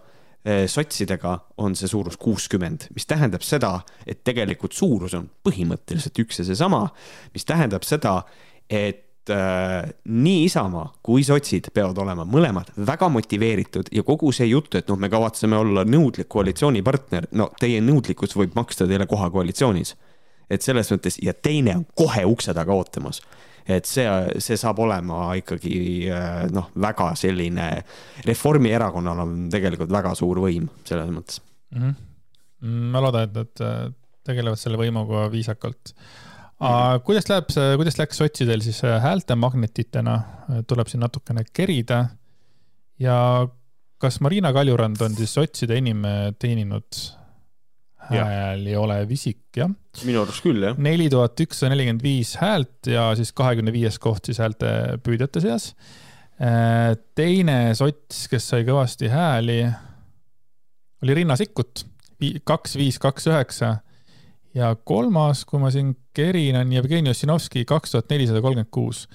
eh, 0.46 0.68
sotsidega 0.68 1.40
on 1.58 1.76
see 1.76 1.88
suurus 1.88 2.18
kuuskümmend, 2.18 2.88
mis 2.94 3.06
tähendab 3.06 3.42
seda, 3.42 3.80
et 4.06 4.24
tegelikult 4.24 4.74
suurus 4.74 5.14
on 5.14 5.30
põhimõtteliselt 5.44 6.20
üks 6.20 6.40
ja 6.40 6.46
seesama, 6.46 6.90
mis 7.34 7.46
tähendab 7.46 7.84
seda, 7.84 8.24
et 8.70 9.09
äh, 9.34 9.90
nii 10.06 10.46
Isamaa 10.48 10.88
kui 11.06 11.24
sotsid 11.26 11.70
peavad 11.74 11.98
olema 12.04 12.26
mõlemad 12.28 12.72
väga 12.88 13.10
motiveeritud 13.14 13.92
ja 13.96 14.04
kogu 14.08 14.32
see 14.36 14.50
jutt, 14.50 14.76
et 14.80 14.90
noh, 14.92 15.00
me 15.00 15.10
kavatseme 15.12 15.58
olla 15.58 15.86
nõudlik 15.88 16.30
koalitsioonipartner, 16.32 17.30
no 17.40 17.50
teie 17.60 17.82
nõudlikkus 17.84 18.36
võib 18.38 18.58
maksta 18.58 18.88
teile 18.90 19.08
koha 19.10 19.30
koalitsioonis. 19.34 19.96
et 20.50 20.62
selles 20.66 20.90
mõttes 20.92 21.20
ja 21.22 21.34
teine 21.34 21.76
on 21.78 21.86
kohe 21.96 22.26
ukse 22.26 22.54
taga 22.54 22.74
ootamas 22.74 23.22
et 23.70 23.86
see, 23.86 24.06
see 24.42 24.58
saab 24.58 24.80
olema 24.80 25.36
ikkagi 25.38 26.10
äh, 26.10 26.48
noh, 26.52 26.72
väga 26.76 27.14
selline, 27.16 27.70
Reformierakonnal 28.26 29.26
on 29.26 29.36
tegelikult 29.54 29.92
väga 29.94 30.16
suur 30.18 30.42
võim 30.42 30.70
selles 30.84 31.12
mõttes 31.14 31.42
mm. 31.76 31.82
-hmm. 31.82 32.90
ma 32.94 33.04
loodan, 33.04 33.30
et 33.30 33.36
nad 33.36 33.94
tegelevad 34.30 34.60
selle 34.60 34.80
võimuga 34.80 35.28
viisakalt 35.32 35.94
kuidas 37.06 37.30
läheb 37.30 37.54
see, 37.54 37.76
kuidas 37.80 38.00
läks 38.00 38.20
sotsidel 38.20 38.64
siis 38.64 38.82
äh, 38.84 39.00
häältemagnetitena, 39.04 40.16
äh, 40.16 40.64
tuleb 40.68 40.92
siin 40.92 41.04
natukene 41.06 41.46
kerida. 41.54 42.06
ja 43.00 43.48
kas 44.00 44.20
Marina 44.20 44.52
Kaljurand 44.54 45.00
on 45.02 45.16
siis 45.16 45.34
sotside 45.34 45.78
enim 45.80 46.04
äh, 46.06 46.34
teeninud 46.40 47.00
hääli 48.10 48.76
olev 48.76 49.12
isik, 49.14 49.44
jah? 49.56 49.72
minu 50.04 50.24
arust 50.24 50.44
küll, 50.44 50.64
jah. 50.66 50.78
neli 50.78 51.10
tuhat 51.10 51.40
ükssada 51.40 51.72
nelikümmend 51.76 52.04
viis 52.04 52.36
häält 52.42 52.90
ja 52.92 53.12
siis 53.16 53.32
kahekümne 53.38 53.72
viies 53.72 54.00
koht 54.02 54.28
siis 54.28 54.40
häälte 54.42 55.00
püüdjate 55.06 55.44
seas. 55.44 55.74
teine 57.16 57.76
sots, 57.76 58.26
kes 58.32 58.48
sai 58.52 58.64
kõvasti 58.68 59.12
hääli, 59.12 59.62
oli 61.04 61.16
Riina 61.16 61.36
Sikkut, 61.40 61.84
kaks, 62.48 62.76
viis, 62.80 63.00
kaks, 63.00 63.28
üheksa 63.28 63.78
ja 64.58 64.72
kolmas, 64.76 65.44
kui 65.48 65.62
ma 65.62 65.72
siin 65.74 65.94
kerin, 66.16 66.58
on 66.62 66.72
Jevgeni 66.74 67.12
Ossinovski 67.14 67.66
kaks 67.70 67.96
tuhat 67.96 68.10
nelisada 68.14 68.42
kolmkümmend 68.44 68.72
kuus, 68.74 69.06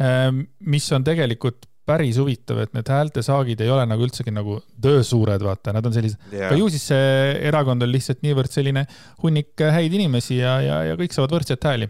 ehm, 0.00 0.44
mis 0.66 0.88
on 0.96 1.04
tegelikult 1.06 1.68
päris 1.88 2.18
huvitav, 2.20 2.60
et 2.62 2.74
need 2.76 2.90
häältesaagid 2.92 3.62
ei 3.64 3.70
ole 3.72 3.86
nagu 3.88 4.04
üldsegi 4.04 4.32
nagu 4.34 4.58
tõesuured, 4.84 5.44
vaata, 5.44 5.72
nad 5.76 5.86
on 5.88 5.94
sellised 5.94 6.34
yeah., 6.34 6.50
aga 6.50 6.58
ju 6.60 6.68
siis 6.74 6.90
see 6.90 7.14
erakond 7.48 7.84
on 7.84 7.92
lihtsalt 7.92 8.20
niivõrd 8.26 8.52
selline 8.52 8.84
hunnik 9.22 9.56
häid 9.56 9.96
inimesi 9.96 10.42
ja, 10.42 10.58
ja, 10.64 10.82
ja 10.90 10.98
kõik 11.00 11.16
saavad 11.16 11.38
võrdselt 11.38 11.64
hääli. 11.64 11.88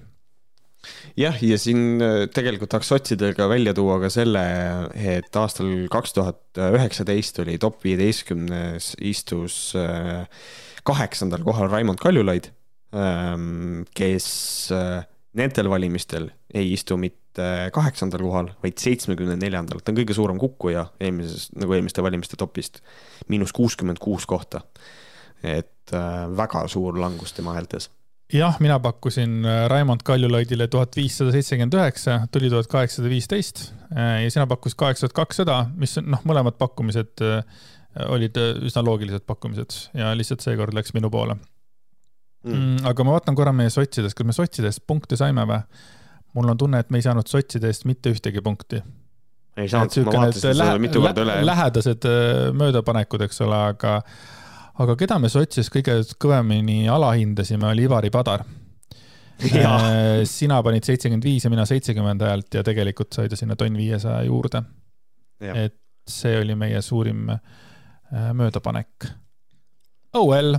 Jah, 1.18 1.34
ja 1.42 1.57
siin 1.59 1.99
äh, 2.05 2.20
tegelikult 2.30 2.70
tahaks 2.70 2.92
sotsidega 2.92 3.49
välja 3.51 3.74
tuua 3.74 3.99
ka 4.05 4.11
selle, 4.14 4.44
et 4.94 5.34
aastal 5.36 5.88
kaks 5.90 6.14
tuhat 6.14 6.61
üheksateist 6.78 7.42
oli 7.42 7.59
top 7.59 7.82
viieteistkümnes 7.82 8.92
istus 9.03 9.59
äh, 9.76 10.22
kaheksandal 10.86 11.42
kohal 11.44 11.72
Raimond 11.72 11.99
Kaljulaid 12.01 12.53
kes 12.89 14.28
äh, 14.72 15.03
nendel 15.36 15.68
valimistel 15.68 16.30
ei 16.55 16.72
istu 16.72 16.97
mitte 16.97 17.68
kaheksandal 17.74 18.22
kohal, 18.24 18.49
vaid 18.64 18.80
seitsmekümne 18.80 19.36
neljandal, 19.39 19.82
ta 19.82 19.93
on 19.93 19.99
kõige 20.01 20.16
suurem 20.16 20.41
kukkuja 20.41 20.86
eelmises, 21.01 21.51
nagu 21.59 21.76
eelmiste 21.76 22.03
valimiste 22.03 22.39
topist, 22.41 22.80
miinus 23.28 23.53
kuuskümmend 23.57 24.01
kuus 24.03 24.26
kohta. 24.26 24.62
et 25.39 25.93
äh, 25.95 26.24
väga 26.36 26.64
suur 26.66 26.97
langus 26.99 27.32
tema 27.32 27.53
häältes. 27.55 27.91
Jah, 28.32 28.57
mina 28.61 28.80
pakkusin 28.82 29.45
äh, 29.47 29.68
Raimond 29.70 30.03
Kaljulaidile 30.05 30.66
tuhat 30.68 30.97
viissada 30.97 31.30
seitsekümmend 31.30 31.76
üheksa, 31.78 32.16
tuli 32.32 32.51
tuhat 32.51 32.66
kaheksasada 32.66 33.09
viisteist 33.09 33.68
ja 33.95 34.30
sina 34.30 34.49
pakkusid 34.51 34.80
kaheksa 34.80 35.07
tuhat 35.07 35.14
kakssada, 35.20 35.59
mis 35.76 35.95
on 36.01 36.11
noh, 36.16 36.24
mõlemad 36.26 36.59
pakkumised 36.59 37.22
olid 38.09 38.36
üsna 38.66 38.82
loogilised 38.84 39.24
pakkumised 39.30 39.78
ja 39.97 40.11
lihtsalt 40.18 40.43
seekord 40.43 40.74
läks 40.74 40.93
minu 40.97 41.12
poole 41.12 41.39
Mm. 42.45 42.55
mm. 42.55 42.86
aga 42.86 43.05
ma 43.05 43.16
vaatan 43.16 43.36
korra 43.39 43.53
meie 43.53 43.70
sotsidest, 43.72 44.14
kas 44.18 44.26
me 44.26 44.34
sotsidest 44.36 44.84
punkte 44.86 45.18
saime 45.18 45.47
või? 45.49 45.62
mul 46.36 46.53
on 46.53 46.59
tunne, 46.61 46.78
et 46.82 46.91
me 46.93 47.01
ei 47.01 47.07
saanud 47.07 47.26
sotside 47.26 47.70
eest 47.70 47.86
mitte 47.89 48.12
ühtegi 48.12 48.43
punkti. 48.45 48.82
ei 49.59 49.70
saanud, 49.70 49.97
ma 50.07 50.14
vaatasin 50.20 50.55
seda 50.55 50.76
mitu 50.78 51.03
korda 51.03 51.24
üle. 51.24 51.39
lähedased 51.49 52.07
äh, 52.07 52.45
möödapanekud, 52.55 53.24
eks 53.26 53.43
ole, 53.47 53.59
aga, 53.72 53.97
aga 54.84 54.97
keda 55.01 55.18
me 55.22 55.32
sotsidest 55.32 55.72
kõige 55.74 55.99
kõvemini 56.22 56.84
alahindasime, 56.93 57.66
oli 57.72 57.89
Ivari 57.89 58.14
Padar. 58.14 58.47
Äh, 59.39 60.24
sina 60.26 60.57
panid 60.66 60.82
seitsekümmend 60.82 61.22
viis 61.22 61.45
ja 61.47 61.51
mina 61.53 61.62
seitsekümmend 61.62 62.24
häält 62.26 62.57
ja 62.59 62.64
tegelikult 62.66 63.14
sai 63.14 63.28
ta 63.30 63.36
sinna 63.39 63.55
tonn 63.55 63.76
viiesaja 63.78 64.24
juurde. 64.26 64.64
et 65.39 65.76
see 66.11 66.41
oli 66.41 66.57
meie 66.59 66.80
suurim 66.82 67.28
äh, 67.30 67.39
möödapanek. 68.34 69.07
oh 70.18 70.26
well 70.26 70.59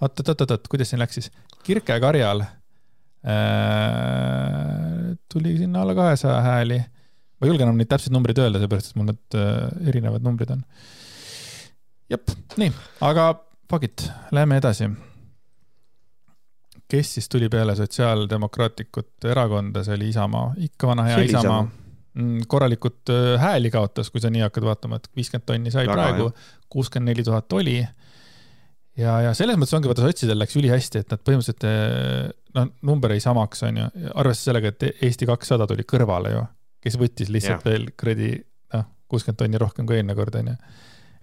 oot, 0.00 0.20
oot, 0.20 0.28
oot, 0.28 0.40
oot, 0.40 0.50
oot, 0.56 0.68
kuidas 0.72 0.90
siin 0.92 1.00
läks 1.02 1.14
siis? 1.18 1.28
Kirke-Karjal 1.66 2.40
äh, 2.40 2.50
tuli 5.32 5.56
sinna 5.58 5.82
alla 5.82 5.94
kahesaja 5.94 6.40
hääli. 6.46 6.78
ma 7.40 7.46
ei 7.46 7.50
julge 7.52 7.64
enam 7.64 7.78
neid 7.80 7.88
täpseid 7.90 8.12
numbreid 8.14 8.38
öelda, 8.40 8.60
seepärast 8.62 8.90
et 8.92 8.98
mul 9.00 9.08
need 9.12 9.38
äh, 9.38 9.88
erinevad 9.92 10.22
numbrid 10.24 10.50
on. 10.56 10.62
jep, 12.10 12.24
nii, 12.60 12.70
aga 13.06 13.22
fuck 13.70 13.84
it, 13.86 13.98
lähme 14.36 14.54
edasi. 14.60 14.90
kes 16.90 17.14
siis 17.14 17.28
tuli 17.28 17.48
peale 17.48 17.76
Sotsiaaldemokraatlikut 17.76 19.28
Erakonda, 19.30 19.84
see 19.86 19.94
oli 19.98 20.08
Isamaa, 20.14 20.46
ikka 20.70 20.90
vana 20.90 21.02
hea 21.10 21.20
Isamaa, 21.28 21.40
Isamaa 21.40 21.62
mm, 22.14 22.40
korralikult 22.48 23.12
äh, 23.12 23.40
hääli 23.40 23.70
kaotas, 23.70 24.10
kui 24.10 24.20
sa 24.20 24.30
nii 24.32 24.42
hakkad 24.48 24.64
vaatama, 24.66 24.96
et 24.96 25.10
viiskümmend 25.16 25.46
tonni 25.46 25.70
sai 25.74 25.86
Väga 25.86 25.96
praegu, 25.96 26.30
kuuskümmend 26.72 27.12
neli 27.12 27.24
tuhat 27.26 27.52
oli 27.52 27.78
ja, 29.00 29.14
ja 29.26 29.32
selles 29.36 29.58
mõttes 29.58 29.74
ongi, 29.76 29.90
vaata 29.90 30.04
sotsidel 30.04 30.38
läks 30.40 30.56
ülihästi, 30.60 31.02
et 31.02 31.14
nad 31.14 31.22
põhimõtteliselt 31.26 31.66
eh, 31.68 32.28
noh, 32.56 32.68
number 32.86 33.14
jäi 33.14 33.22
samaks, 33.24 33.64
on 33.68 33.80
ju, 33.80 33.88
arvestades 34.10 34.46
sellega, 34.50 34.74
et 34.74 35.04
Eesti 35.08 35.28
kakssada 35.30 35.66
tuli 35.70 35.86
kõrvale 35.88 36.34
ju, 36.34 36.44
kes 36.84 36.98
võttis 37.00 37.32
lihtsalt 37.32 37.64
yeah. 37.64 37.66
veel 37.68 37.88
kuradi 37.98 38.30
noh, 38.76 38.86
kuuskümmend 39.10 39.40
tonni 39.42 39.60
rohkem 39.62 39.88
kui 39.88 39.98
eelmine 39.98 40.16
kord, 40.18 40.38
on 40.40 40.52
ju. 40.52 40.58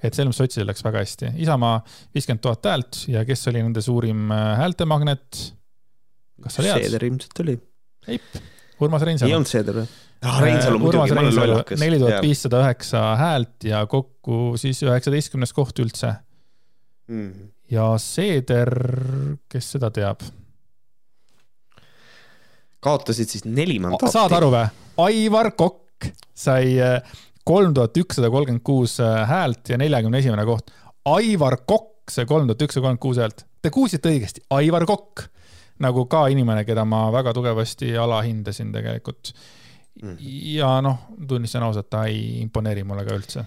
et 0.02 0.12
selles 0.12 0.30
mõttes 0.32 0.44
sotsidel 0.44 0.70
läks 0.72 0.86
väga 0.86 1.06
hästi, 1.06 1.32
Isamaa 1.46 1.80
viiskümmend 2.16 2.44
tuhat 2.46 2.72
häält 2.72 3.04
ja 3.14 3.24
kes 3.28 3.48
oli 3.52 3.64
nende 3.64 3.86
suurim 3.86 4.28
eh, 4.34 4.52
häältemagnet? 4.64 5.46
kas 6.44 6.60
sa 6.60 6.68
tead? 6.68 6.86
Seeder 6.86 7.08
ilmselt 7.10 7.44
oli. 7.46 7.58
ei, 8.14 8.22
Urmas 8.84 9.02
Reinsalu. 9.02 9.32
ei 9.32 9.38
olnud 9.40 9.50
Seeder 9.50 9.82
või? 9.82 9.90
ah, 10.22 10.40
Reinsalu 10.42 10.80
muidugi, 10.82 11.14
ma 11.18 11.26
olen 11.26 11.36
lollakas. 11.36 11.82
neli 11.82 12.00
tuhat 12.02 12.24
viissada 12.26 12.62
üheksa 12.66 13.04
häält 13.20 13.68
ja 13.70 13.84
kokku 13.90 14.56
siis 14.62 14.82
üheksateistkümnes 14.86 15.54
koht 15.58 15.82
üldse 15.82 16.14
mm. 17.10 17.50
Ja 17.72 17.94
Seeder, 18.02 18.74
kes 19.50 19.72
seda 19.78 19.92
teab? 19.92 20.22
kaotasid 22.88 23.30
siis 23.30 23.46
neli 23.46 23.80
mandaati. 23.82 24.12
saad 24.14 24.34
aru 24.38 24.52
või? 24.54 24.68
Aivar 25.08 25.52
Kokk 25.58 26.08
sai 26.38 26.78
kolm 27.48 27.74
tuhat 27.76 27.98
ükssada 27.98 28.30
kolmkümmend 28.32 28.64
kuus 28.66 28.98
häält 29.02 29.72
ja 29.74 29.80
neljakümne 29.82 30.22
esimene 30.22 30.46
koht. 30.48 30.72
Aivar 31.10 31.58
Kokk 31.68 32.12
sai 32.14 32.28
kolm 32.30 32.48
tuhat 32.48 32.62
ükssada 32.68 32.86
kolmkümmend 32.86 33.04
kuus 33.04 33.22
häält. 33.22 33.46
Te 33.62 33.72
kuulsite 33.74 34.12
õigesti, 34.14 34.46
Aivar 34.54 34.86
Kokk. 34.86 35.28
nagu 35.80 36.08
ka 36.10 36.24
inimene, 36.34 36.64
keda 36.66 36.86
ma 36.90 37.04
väga 37.14 37.36
tugevasti 37.38 37.92
alahindasin 38.02 38.72
tegelikult. 38.74 39.30
Ja 40.20 40.78
noh, 40.86 41.08
tunnistan 41.28 41.66
ausalt, 41.68 41.90
ta 41.90 42.06
ei 42.10 42.42
imponeeri 42.44 42.84
mulle 42.88 43.06
ka 43.08 43.18
üldse 43.18 43.46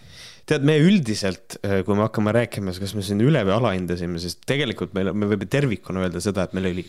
tead, 0.50 0.66
me 0.66 0.76
üldiselt, 0.82 1.58
äh, 1.62 1.80
kui 1.86 1.96
me 1.96 2.06
hakkame 2.06 2.34
rääkima, 2.34 2.74
kas 2.74 2.94
me 2.96 3.04
siin 3.06 3.22
üle 3.22 3.42
või 3.46 3.54
alahindasime, 3.56 4.20
sest 4.22 4.42
tegelikult 4.48 4.94
meil, 4.96 5.12
me 5.14 5.28
võime 5.30 5.46
tervikuna 5.50 6.04
öelda 6.04 6.22
seda, 6.22 6.46
et 6.46 6.56
meil 6.56 6.70
oli 6.72 6.84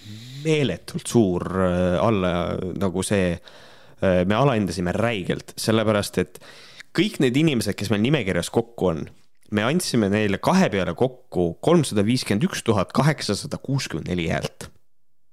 meeletult 0.46 1.10
suur 1.10 1.46
äh, 1.62 1.98
alla 2.02 2.34
nagu 2.82 3.06
see, 3.06 3.36
äh, 3.38 4.22
me 4.26 4.38
alahindasime 4.38 4.96
räigelt, 4.98 5.54
sellepärast 5.62 6.22
et 6.24 6.42
kõik 6.98 7.22
need 7.24 7.38
inimesed, 7.38 7.78
kes 7.78 7.92
meil 7.94 8.04
nimekirjas 8.08 8.50
kokku 8.54 8.92
on, 8.92 9.06
me 9.52 9.66
andsime 9.68 10.10
neile 10.12 10.40
kahe 10.44 10.70
peale 10.72 10.96
kokku 10.98 11.52
kolmsada 11.64 12.06
viiskümmend 12.08 12.48
üks 12.48 12.64
tuhat 12.68 12.94
kaheksasada 12.96 13.60
kuuskümmend 13.62 14.10
neli 14.12 14.30
häält. 14.32 14.70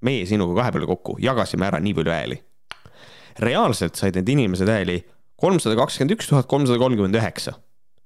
meie 0.02 0.26
sinuga 0.26 0.60
kahe 0.60 0.72
peale 0.74 0.86
kokku 0.86 1.16
jagasime 1.22 1.66
ära 1.66 1.80
nii 1.82 1.94
palju 1.94 2.12
hääli. 2.12 2.42
Reaalselt 3.42 3.96
said 3.96 4.18
need 4.18 4.28
inimesed 4.34 4.68
hääli 4.68 5.00
kolmsada 5.38 5.78
kakskümmend 5.78 6.16
üks 6.16 6.30
tuhat 6.30 6.48
kolmsada 6.50 6.78
kolmkümmend 6.82 7.18
üheksa 7.20 7.56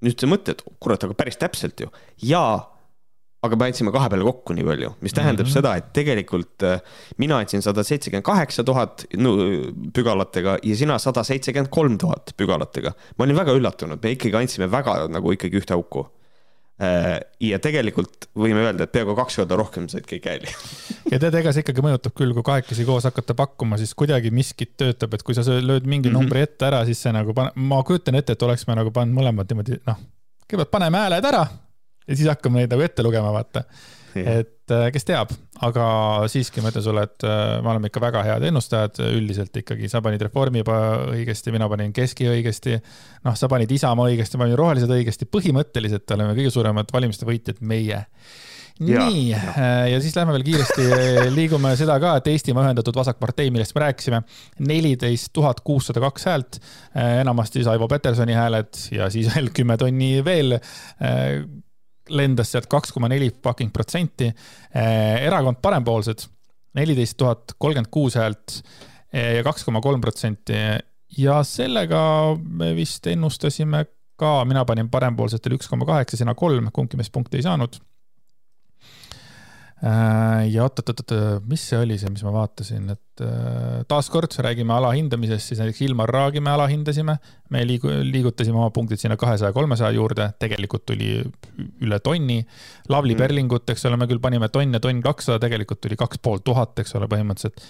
nüüd 0.03 0.19
sa 0.19 0.29
mõtled, 0.31 0.63
kurat, 0.83 1.03
aga 1.07 1.17
päris 1.17 1.39
täpselt 1.41 1.81
ju. 1.83 1.89
jaa, 2.27 2.57
aga 3.43 3.59
me 3.59 3.69
andsime 3.69 3.93
kahe 3.95 4.11
peale 4.11 4.27
kokku 4.27 4.55
nii 4.57 4.67
palju, 4.67 4.93
mis 5.03 5.15
tähendab 5.17 5.47
mm 5.47 5.51
-hmm. 5.51 5.55
seda, 5.55 5.75
et 5.79 5.93
tegelikult 5.95 6.67
äh, 6.67 6.81
mina 7.19 7.39
andsin 7.43 7.63
sada 7.63 7.85
seitsekümmend 7.87 8.27
kaheksa 8.27 8.65
tuhat 8.65 9.05
pügalatega 9.95 10.59
ja 10.63 10.77
sina 10.77 10.99
sada 10.99 11.25
seitsekümmend 11.25 11.71
kolm 11.71 11.99
tuhat 11.99 12.35
pügalatega. 12.37 12.93
ma 13.19 13.25
olin 13.25 13.37
väga 13.37 13.53
üllatunud, 13.53 14.03
me 14.03 14.11
ikkagi 14.11 14.37
andsime 14.37 14.71
väga 14.71 15.09
nagu 15.09 15.33
ikkagi 15.33 15.59
ühte 15.59 15.75
auku 15.75 16.07
ja 16.81 17.59
tegelikult 17.63 18.27
võime 18.39 18.65
öelda, 18.65 18.87
et 18.87 18.93
peaaegu 18.95 19.15
kaks 19.15 19.37
korda 19.43 19.59
rohkem 19.61 19.89
said 19.93 20.07
kõik 20.09 20.25
hääli. 20.27 20.55
ja 21.13 21.21
tead, 21.23 21.37
ega 21.39 21.53
see 21.53 21.63
ikkagi 21.63 21.85
mõjutab 21.85 22.15
küll, 22.19 22.33
kui 22.35 22.47
kahekesi 22.49 22.87
koos 22.89 23.07
hakata 23.07 23.37
pakkuma, 23.39 23.79
siis 23.79 23.93
kuidagi 23.99 24.33
miskit 24.35 24.73
töötab, 24.81 25.15
et 25.15 25.23
kui 25.23 25.37
sa 25.37 25.45
lööd 25.45 25.87
mingi 25.87 26.09
mm 26.09 26.15
-hmm. 26.15 26.19
numbri 26.19 26.43
ette 26.43 26.67
ära, 26.67 26.85
siis 26.89 27.03
see 27.03 27.13
nagu, 27.13 27.35
ma 27.55 27.83
kujutan 27.87 28.19
ette, 28.19 28.33
et 28.33 28.43
oleks 28.43 28.67
me 28.67 28.75
nagu 28.75 28.91
pannud 28.91 29.21
mõlemad 29.21 29.53
niimoodi, 29.53 29.79
noh, 29.87 30.01
kõigepealt 30.47 30.73
paneme 30.73 31.05
hääled 31.05 31.29
ära 31.33 31.47
ja 32.09 32.17
siis 32.17 32.29
hakkame 32.29 32.63
neid 32.63 32.73
nagu 32.73 32.83
ette 32.83 33.03
lugema, 33.03 33.33
vaata 33.33 33.65
et 34.21 34.73
äh, 34.73 34.87
kes 34.93 35.07
teab, 35.09 35.33
aga 35.65 35.87
siiski 36.31 36.63
ma 36.63 36.73
ütlen 36.73 36.85
sulle, 36.85 37.07
et 37.09 37.27
äh, 37.27 37.57
me 37.65 37.73
oleme 37.73 37.91
ikka 37.91 38.03
väga 38.03 38.25
head 38.27 38.47
ennustajad, 38.51 39.01
üldiselt 39.17 39.57
ikkagi 39.63 39.91
sa 39.91 40.03
panid 40.05 40.23
Reformi 40.27 40.65
õigesti, 40.67 41.55
mina 41.55 41.69
panin 41.73 41.95
Keski 41.97 42.29
õigesti. 42.31 42.79
noh, 43.27 43.37
sa 43.39 43.51
panid 43.53 43.73
Isamaa 43.73 44.11
õigesti, 44.13 44.39
ma 44.39 44.47
panin 44.47 44.61
Rohelised 44.61 44.93
õigesti, 44.93 45.29
põhimõtteliselt 45.31 46.17
oleme 46.17 46.37
kõige 46.39 46.55
suuremad 46.55 46.93
valimiste 46.93 47.29
võitjad 47.29 47.63
meie. 47.65 48.05
Nii, 48.83 49.27
äh, 49.37 49.65
ja 49.93 49.99
siis 50.03 50.15
lähme 50.17 50.33
veel 50.35 50.47
kiiresti, 50.47 50.87
liigume 51.35 51.75
seda 51.79 51.99
ka, 52.03 52.17
et 52.19 52.31
Eestimaa 52.33 52.65
Ühendatud 52.67 52.97
Vasakpartei, 52.99 53.53
millest 53.55 53.77
me 53.77 53.85
rääkisime, 53.85 54.23
neliteist 54.67 55.31
tuhat 55.37 55.61
kuussada 55.65 56.03
kaks 56.03 56.29
häält, 56.31 56.63
enamasti 56.95 57.61
siis 57.61 57.69
Aivo 57.71 57.89
Petersoni 57.89 58.35
hääled 58.37 58.81
ja 58.97 59.11
siis 59.13 59.31
veel 59.33 59.53
kümme 59.55 59.77
tonni 59.81 60.17
veel 60.25 60.59
lendas 62.13 62.53
sealt 62.53 62.69
kaks 62.71 62.93
koma 62.95 63.11
neli 63.13 63.31
fucking 63.45 63.73
protsenti. 63.75 64.29
Eh, 64.29 65.27
erakond 65.27 65.61
Parempoolsed, 65.63 66.27
neliteist 66.79 67.19
tuhat 67.21 67.57
kolmkümmend 67.59 67.91
kuus 67.93 68.17
häält 68.21 68.59
eh, 69.13 69.39
ja 69.39 69.47
kaks 69.47 69.65
koma 69.69 69.81
kolm 69.85 70.01
protsenti. 70.01 70.59
ja 71.19 71.43
sellega 71.45 72.03
me 72.41 72.73
vist 72.77 73.07
ennustasime 73.07 73.85
ka, 74.17 74.45
mina 74.49 74.65
panin 74.65 74.89
Parempoolsetele 74.91 75.59
üks 75.59 75.69
koma 75.69 75.89
kaheksa, 75.89 76.17
sina 76.17 76.35
kolm, 76.35 76.71
kumbki 76.73 76.97
meist 76.97 77.13
punkti 77.13 77.41
ei 77.41 77.49
saanud 77.49 77.77
Äh, 77.77 77.92
ja 79.83 80.63
oot-oot-oot, 80.63 81.13
mis 81.51 81.63
see 81.73 81.79
oli 81.83 81.97
see, 81.99 82.11
mis 82.15 82.23
ma 82.23 82.31
vaatasin, 82.37 82.85
et 82.95 83.23
äh, 83.25 83.81
taaskord 83.91 84.35
räägime 84.47 84.77
alahindamisest, 84.77 85.51
siis 85.51 85.63
näiteks 85.63 85.81
Ilmar 85.89 86.13
Raagi 86.15 86.43
me 86.45 86.53
alahindasime. 86.53 87.17
me 87.51 87.65
liigu-, 87.67 87.91
liigutasime 88.07 88.61
oma 88.61 88.71
punktid 88.71 89.03
sinna 89.03 89.17
kahesaja, 89.19 89.53
kolmesaja 89.53 89.91
juurde, 89.97 90.29
tegelikult 90.39 90.87
tuli 90.87 91.17
üle 91.83 91.99
tonni. 91.99 92.39
Lavly 92.95 93.17
mm. 93.17 93.25
Perlingut, 93.25 93.75
eks 93.75 93.85
ole, 93.91 93.99
me 93.99 94.07
küll 94.11 94.23
panime 94.23 94.49
tonn 94.55 94.79
ja 94.79 94.81
tonn 94.83 95.03
kakssada, 95.03 95.43
tegelikult 95.43 95.83
tuli 95.83 95.99
kaks 95.99 96.23
pool 96.23 96.45
tuhat, 96.47 96.79
eks 96.85 96.95
ole, 97.01 97.11
põhimõtteliselt. 97.11 97.67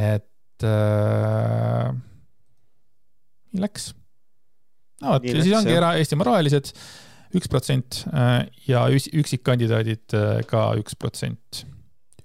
et 0.00 0.64
äh, 0.64 1.92
läks. 3.60 3.92
no 5.04 5.12
vot, 5.12 5.28
ja 5.28 5.44
siis 5.44 5.60
ongi 5.60 5.76
era-, 5.76 5.92
Eestimaa 6.00 6.32
Rohelised 6.32 6.72
üks 7.36 7.50
protsent 7.50 8.04
äh, 8.10 8.44
ja 8.66 8.86
üksikkandidaadid 8.90 10.16
äh, 10.16 10.40
ka 10.50 10.70
üks 10.80 10.96
protsent. 10.98 11.64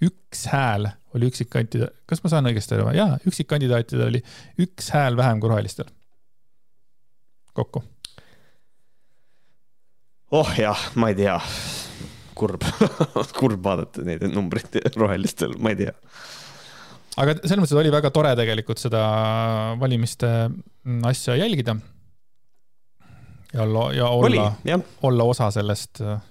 üks 0.03 0.45
hääl 0.51 0.89
oli 1.15 1.29
üksikkandidaat, 1.31 1.95
kas 2.09 2.21
ma 2.23 2.31
saan 2.31 2.49
õigesti 2.49 2.75
aru, 2.75 2.89
jaa, 2.97 3.19
üksikkandidaatidel 3.29 4.09
oli 4.09 4.21
üks 4.65 4.91
hääl 4.93 5.17
vähem 5.17 5.39
kui 5.39 5.51
rohelistel. 5.51 5.89
kokku. 7.53 7.83
oh 10.31 10.55
jah, 10.59 10.89
ma 10.99 11.13
ei 11.13 11.19
tea, 11.21 11.37
kurb 12.35 12.65
kurb 13.39 13.61
vaadata 13.63 14.05
neid 14.07 14.25
numbreid 14.33 14.81
rohelistel, 14.97 15.55
ma 15.59 15.75
ei 15.75 15.85
tea 15.85 15.95
aga 17.15 17.37
selles 17.43 17.61
mõttes 17.61 17.79
oli 17.79 17.93
väga 17.93 18.11
tore 18.11 18.33
tegelikult 18.35 18.81
seda 18.81 19.03
valimiste 19.79 20.31
asja 21.07 21.37
jälgida 21.39 21.77
ja 23.55 23.63
olla, 23.63 23.93
ja 23.93 24.07
olla, 24.07 24.79
olla 25.03 25.23
osa 25.23 25.49
sellest 25.51 26.01
äh, 26.01 26.21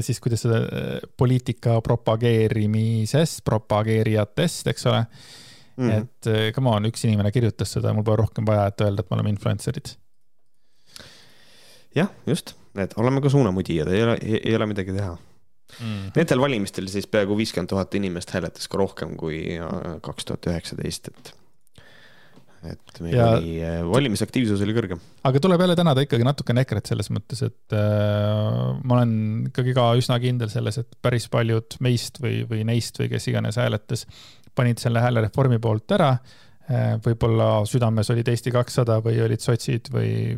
siis 0.00 0.20
kuidas 0.20 0.44
seda 0.46 0.60
äh, 0.64 0.98
poliitika 1.16 1.80
propageerimisest, 1.84 3.44
propageerijatest, 3.44 4.66
eks 4.72 4.86
ole 4.86 5.00
mm. 5.00 5.88
-hmm. 5.88 6.02
et 6.02 6.26
äh, 6.26 6.52
come 6.56 6.70
on, 6.70 6.90
üks 6.90 7.04
inimene 7.06 7.32
kirjutas 7.32 7.72
seda, 7.78 7.94
mul 7.94 8.06
pole 8.06 8.22
rohkem 8.24 8.46
vaja, 8.46 8.66
et 8.70 8.86
öelda, 8.86 9.04
et 9.04 9.10
me 9.10 9.18
oleme 9.18 9.34
influencer'id. 9.36 9.96
jah, 11.94 12.10
just, 12.26 12.54
et 12.78 12.94
oleme 12.96 13.20
ka 13.20 13.28
suunamudijad, 13.28 13.88
ei 13.88 14.02
ole, 14.02 14.18
ei 14.44 14.56
ole 14.56 14.66
midagi 14.66 14.94
teha 14.96 15.16
mm.. 15.80 16.14
Nendel 16.16 16.40
valimistel 16.40 16.88
siis 16.88 17.06
peaaegu 17.06 17.36
viiskümmend 17.36 17.70
tuhat 17.70 17.94
inimest 17.94 18.30
hääletas 18.34 18.68
ka 18.68 18.78
rohkem 18.78 19.16
kui 19.16 19.44
kaks 20.02 20.24
tuhat 20.24 20.46
üheksateist, 20.50 21.12
et 21.14 21.34
et 22.68 22.98
meil 23.00 23.14
ja... 23.14 23.26
oli, 23.38 23.54
äh, 23.64 23.78
valimisaktiivsus 23.88 24.60
oli 24.64 24.74
kõrgem. 24.76 25.00
aga 25.26 25.40
tuleb 25.42 25.62
jälle 25.64 25.76
tänada 25.78 26.04
ikkagi 26.04 26.26
natukene 26.26 26.64
EKRE-t 26.66 26.92
selles 26.92 27.08
mõttes, 27.14 27.40
et 27.46 27.76
äh, 27.76 28.76
ma 28.84 28.98
olen 28.98 29.14
ikkagi 29.48 29.74
ka 29.76 29.86
üsna 30.00 30.18
kindel 30.22 30.52
selles, 30.52 30.80
et 30.82 30.98
päris 31.02 31.28
paljud 31.32 31.78
meist 31.84 32.20
või, 32.22 32.42
või 32.50 32.66
neist 32.68 33.00
või 33.00 33.08
kes 33.14 33.30
iganes 33.32 33.60
hääletas, 33.60 34.04
panid 34.56 34.82
selle 34.82 35.02
hääle 35.04 35.24
reformi 35.24 35.60
poolt 35.62 35.96
ära 35.96 36.12
äh,. 36.16 36.98
võib-olla 37.04 37.64
südames 37.70 38.12
olid 38.12 38.28
Eesti 38.28 38.52
kakssada 38.54 39.00
või 39.04 39.22
olid 39.24 39.40
sotsid 39.44 39.88
või, 39.94 40.36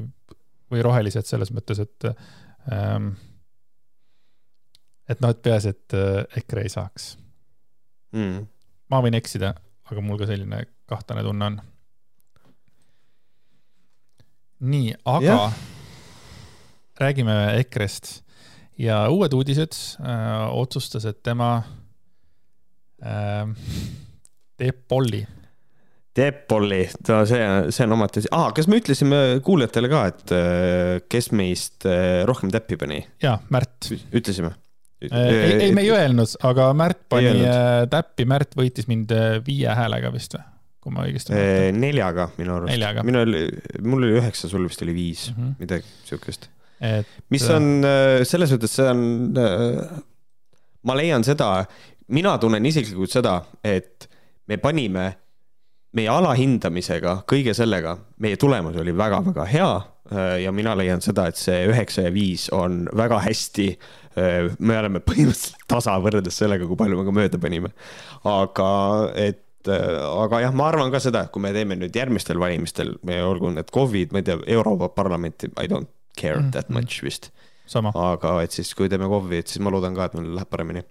või 0.71 0.87
rohelised 0.87 1.27
selles 1.29 1.51
mõttes, 1.55 1.83
et 1.83 2.09
ähm, 2.71 3.13
et 5.11 5.21
noh, 5.21 5.35
et 5.35 5.43
peaasi, 5.43 5.75
et 5.75 5.99
äh, 5.99 6.39
EKRE 6.45 6.69
ei 6.69 6.73
saaks 6.73 7.11
mm.. 8.15 8.47
ma 8.95 9.03
võin 9.03 9.19
eksida, 9.19 9.57
aga 9.91 10.07
mul 10.07 10.21
ka 10.21 10.31
selline 10.31 10.65
kahtlane 10.87 11.27
tunne 11.27 11.51
on 11.51 11.61
nii, 14.63 14.95
aga 15.11 15.27
ja. 15.27 15.53
räägime 17.03 17.35
EKRE-st 17.63 18.21
ja 18.83 19.05
uued 19.13 19.35
uudised 19.37 19.77
äh, 20.01 20.49
otsustas, 20.55 21.07
et 21.09 21.23
tema 21.25 21.55
äh, 23.03 23.47
teeb 24.61 24.83
polli. 24.89 25.23
teeb 26.15 26.43
polli, 26.49 26.83
no 27.09 27.23
see, 27.29 27.43
see 27.75 27.87
on 27.89 27.97
ometi 27.99 28.25
ah,, 28.31 28.51
kas 28.55 28.69
me 28.71 28.79
ütlesime 28.83 29.23
kuulajatele 29.45 29.93
ka, 29.93 30.03
et 30.13 30.35
äh, 30.37 30.97
kes 31.11 31.33
meist 31.37 31.89
äh, 31.89 32.23
rohkem 32.29 32.53
täppi 32.55 32.79
pani? 32.81 33.03
jaa, 33.23 33.39
Märt. 33.53 33.91
ütlesime? 34.13 34.55
Äh, 35.03 35.19
ei, 35.19 35.53
ei, 35.67 35.75
me 35.75 35.83
ei 35.83 35.91
öelnud, 35.91 36.39
aga 36.47 36.71
Märt 36.79 37.03
pani 37.11 37.35
täppi, 37.91 38.29
Märt 38.31 38.55
võitis 38.59 38.87
mind 38.91 39.11
viie 39.47 39.75
häälega 39.75 40.15
vist 40.15 40.39
või? 40.39 40.47
Kui 40.83 40.95
ma 40.95 41.07
õigesti 41.07 41.35
mäletan. 41.35 41.79
neljaga 41.83 42.27
minu 42.39 42.57
arust. 42.57 43.03
minul 43.07 43.23
oli, 43.23 43.43
mul 43.87 44.09
oli 44.09 44.19
üheksa, 44.19 44.51
sul 44.51 44.67
vist 44.67 44.83
oli 44.83 44.95
viis 44.97 45.29
mm, 45.31 45.39
-hmm. 45.39 45.55
midagi 45.63 45.87
siukest. 46.09 46.49
mis 47.31 47.47
on 47.51 47.87
äh, 47.87 48.23
selles 48.27 48.55
mõttes, 48.55 48.75
see 48.75 48.89
on, 48.91 49.05
äh, 49.39 50.01
ma 50.83 50.97
leian 50.99 51.25
seda, 51.25 51.65
mina 52.09 52.35
tunnen 52.43 52.67
isiklikult 52.67 53.15
seda, 53.15 53.39
et 53.63 54.09
me 54.51 54.59
panime 54.59 55.13
meie 55.93 56.09
alahindamisega, 56.09 57.23
kõige 57.31 57.55
sellega, 57.55 57.97
meie 58.19 58.37
tulemus 58.41 58.77
oli 58.81 58.97
väga-väga 58.97 59.47
hea 59.47 59.71
äh, 59.77 60.35
ja 60.43 60.53
mina 60.53 60.75
leian 60.75 61.05
seda, 61.05 61.29
et 61.31 61.39
see 61.39 61.63
üheksa 61.71 62.09
ja 62.09 62.13
viis 62.13 62.49
on 62.51 62.89
väga 62.97 63.23
hästi. 63.23 63.69
me 64.59 64.75
oleme 64.77 65.01
põhimõtteliselt 65.01 65.63
tasa 65.67 65.95
võrreldes 65.97 66.37
sellega, 66.37 66.67
kui 66.69 66.77
palju 66.77 66.99
me 66.99 67.05
ka 67.07 67.13
mööda 67.17 67.39
panime. 67.41 67.71
aga 68.29 68.69
et 69.15 69.47
et 69.63 69.71
aga 69.73 70.43
jah, 70.45 70.55
ma 70.57 70.69
arvan 70.71 70.93
ka 70.93 71.01
seda, 71.03 71.25
et 71.27 71.33
kui 71.35 71.43
me 71.45 71.53
teeme 71.55 71.79
nüüd 71.79 71.95
järgmistel 71.97 72.41
valimistel, 72.43 72.95
olgu 73.23 73.53
need 73.55 73.71
KOV-id, 73.75 74.15
ma 74.15 74.23
ei 74.23 74.29
tea, 74.29 74.39
Euroopa 74.57 74.91
Parlamenti, 74.97 75.51
I 75.61 75.71
don't 75.71 75.91
care 76.19 76.41
mm. 76.41 76.53
that 76.57 76.71
much 76.73 77.03
vist. 77.05 77.31
aga 77.73 78.37
et 78.43 78.55
siis, 78.55 78.73
kui 78.77 78.91
teeme 78.93 79.09
KOV-i, 79.11 79.43
et 79.43 79.53
siis 79.53 79.63
ma 79.63 79.73
loodan 79.73 79.97
ka, 79.97 80.11
et 80.11 80.19
meil 80.19 80.33
läheb 80.37 80.51
paremini. 80.53 80.85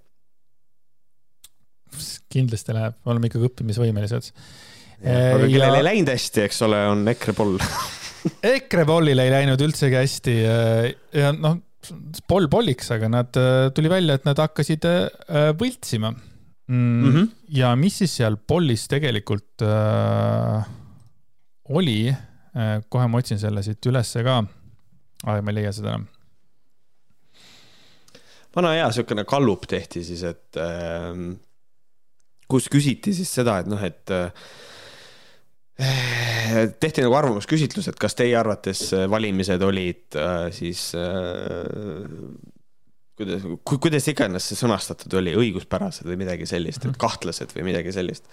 kindlasti 2.32 2.76
läheb, 2.76 3.00
oleme 3.06 3.28
ikkagi 3.28 3.50
õppimisvõimelised. 3.50 4.32
aga 5.02 5.42
kellel 5.42 5.58
ja... 5.58 5.82
ei 5.82 5.90
läinud 5.90 6.14
hästi, 6.14 6.46
eks 6.48 6.64
ole, 6.68 6.86
on 6.94 7.04
EKRE 7.12 7.36
poll 7.36 7.60
EKRE 8.56 8.86
pollil 8.86 9.20
ei 9.20 9.32
läinud 9.34 9.62
üldsegi 9.66 9.98
hästi 9.98 10.36
ja 10.40 11.32
noh, 11.34 11.58
poll 12.30 12.46
polliks, 12.52 12.92
aga 12.94 13.10
nad, 13.10 13.40
tuli 13.76 13.90
välja, 13.90 14.20
et 14.20 14.28
nad 14.28 14.38
hakkasid 14.38 14.86
võltsima 15.58 16.14
mm. 16.68 17.12
-hmm. 17.12 17.30
ja 17.50 17.76
mis 17.76 17.98
siis 18.04 18.16
seal 18.22 18.38
pollis 18.38 18.88
tegelikult 18.88 19.62
äh, 19.62 20.70
oli 21.70 22.10
äh,, 22.10 22.82
kohe 22.90 23.08
ma 23.08 23.18
otsin 23.18 23.40
selle 23.40 23.64
siit 23.64 23.86
ülesse 23.86 24.24
ka 24.24 24.42
aga 25.24 25.42
ma 25.42 25.54
ei 25.54 25.60
leia 25.60 25.72
seda 25.76 25.96
enam. 25.96 26.08
vana 28.56 28.74
hea 28.76 28.90
siukene 28.92 29.24
kallup 29.30 29.68
tehti 29.70 30.04
siis, 30.04 30.24
et 30.28 30.60
äh, 30.60 31.16
kus 32.52 32.68
küsiti 32.72 33.14
siis 33.16 33.32
seda, 33.32 33.60
et 33.62 33.70
noh, 33.72 33.82
et 33.86 34.12
äh, 34.12 34.32
tehti 36.82 37.06
nagu 37.06 37.16
arvamusküsitlus, 37.18 37.88
et 37.92 38.00
kas 38.02 38.18
teie 38.18 38.36
arvates 38.38 38.90
valimised 39.10 39.62
olid 39.66 40.20
äh, 40.20 40.50
siis 40.56 40.90
äh, 41.00 41.64
kuidas, 43.22 43.48
kuidas 43.72 44.08
iganes 44.12 44.52
see 44.52 44.60
sõnastatud 44.60 45.20
oli, 45.22 45.36
õiguspärased 45.38 46.08
või 46.10 46.20
midagi 46.24 46.50
sellist, 46.50 46.86
et 46.88 47.00
kahtlased 47.02 47.56
või 47.58 47.70
midagi 47.72 47.94
sellist. 47.96 48.28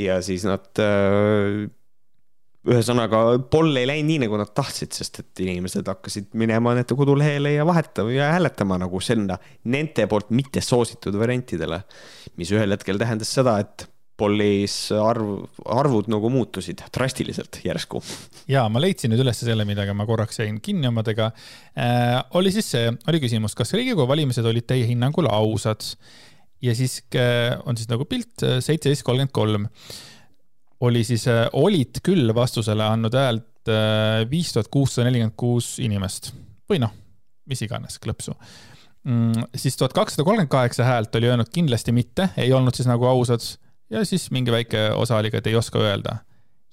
ja 0.00 0.20
siis 0.24 0.46
nad 0.48 0.82
äh, 0.82 1.64
ühesõnaga, 2.64 3.22
poll 3.52 3.76
ei 3.76 3.88
läinud 3.88 4.08
nii, 4.08 4.20
nagu 4.24 4.38
nad 4.40 4.52
tahtsid, 4.56 4.94
sest 4.96 5.20
et 5.20 5.42
inimesed 5.44 5.88
hakkasid 5.90 6.30
minema 6.40 6.72
nende 6.76 6.96
kodulehele 6.96 7.52
ja 7.58 7.66
vahetama 7.68 8.14
ja 8.14 8.30
hääletama 8.32 8.78
nagu 8.80 9.00
sinna 9.04 9.36
nende 9.68 10.06
poolt 10.10 10.32
mitte 10.32 10.62
soositud 10.64 11.16
variantidele. 11.20 11.82
mis 12.40 12.50
ühel 12.50 12.72
hetkel 12.74 12.98
tähendas 12.98 13.30
seda, 13.36 13.58
et 13.60 13.86
pollis 14.20 14.76
arv, 14.94 15.46
arvud 15.66 16.08
nagu 16.12 16.30
muutusid 16.30 16.84
drastiliselt 16.94 17.58
järsku. 17.64 18.02
ja 18.50 18.66
ma 18.70 18.82
leidsin 18.82 19.10
nüüd 19.12 19.24
üles 19.24 19.40
selle, 19.42 19.66
millega 19.66 19.94
ma 19.96 20.06
korraks 20.06 20.38
jäin 20.42 20.60
kinni 20.62 20.90
omadega 20.90 21.30
äh,. 21.74 22.20
oli 22.38 22.52
siis 22.54 22.70
see, 22.76 22.92
oli 23.10 23.22
küsimus, 23.22 23.56
kas 23.58 23.74
Riigikogu 23.74 24.08
valimised 24.10 24.46
olid 24.46 24.68
teie 24.70 24.86
hinnangul 24.90 25.28
ausad? 25.30 25.82
ja 26.62 26.74
siis 26.74 27.00
äh, 27.18 27.58
on 27.66 27.76
siis 27.76 27.90
nagu 27.90 28.06
pilt 28.08 28.44
äh, 28.46 28.60
seitseteist 28.64 29.06
kolmkümmend 29.06 29.34
kolm 29.34 29.66
oli 30.84 31.04
siis, 31.04 31.26
äh, 31.28 31.46
olid 31.52 32.00
küll 32.04 32.30
vastusele 32.36 32.86
andnud 32.86 33.16
häält 33.18 33.72
äh, 33.72 34.22
viis 34.30 34.52
tuhat 34.54 34.70
kuussada 34.72 35.08
nelikümmend 35.08 35.36
kuus 35.40 35.74
inimest 35.82 36.32
või 36.70 36.80
noh, 36.82 36.94
mis 37.50 37.62
iganes 37.66 37.98
klõpsu 38.02 38.34
mm,. 39.02 39.50
siis 39.58 39.76
tuhat 39.80 39.96
kakssada 39.96 40.26
kolmkümmend 40.26 40.52
kaheksa 40.54 40.86
häält 40.86 41.14
oli 41.18 41.30
öelnud 41.32 41.52
kindlasti 41.54 41.94
mitte, 41.96 42.30
ei 42.38 42.52
olnud 42.52 42.76
siis 42.76 42.88
nagu 42.90 43.08
ausad 43.10 43.44
ja 43.90 44.04
siis 44.04 44.30
mingi 44.30 44.52
väike 44.52 44.90
osa 44.96 45.18
oli 45.20 45.30
ka, 45.30 45.38
et 45.38 45.46
ei 45.46 45.56
oska 45.56 45.78
öelda. 45.78 46.16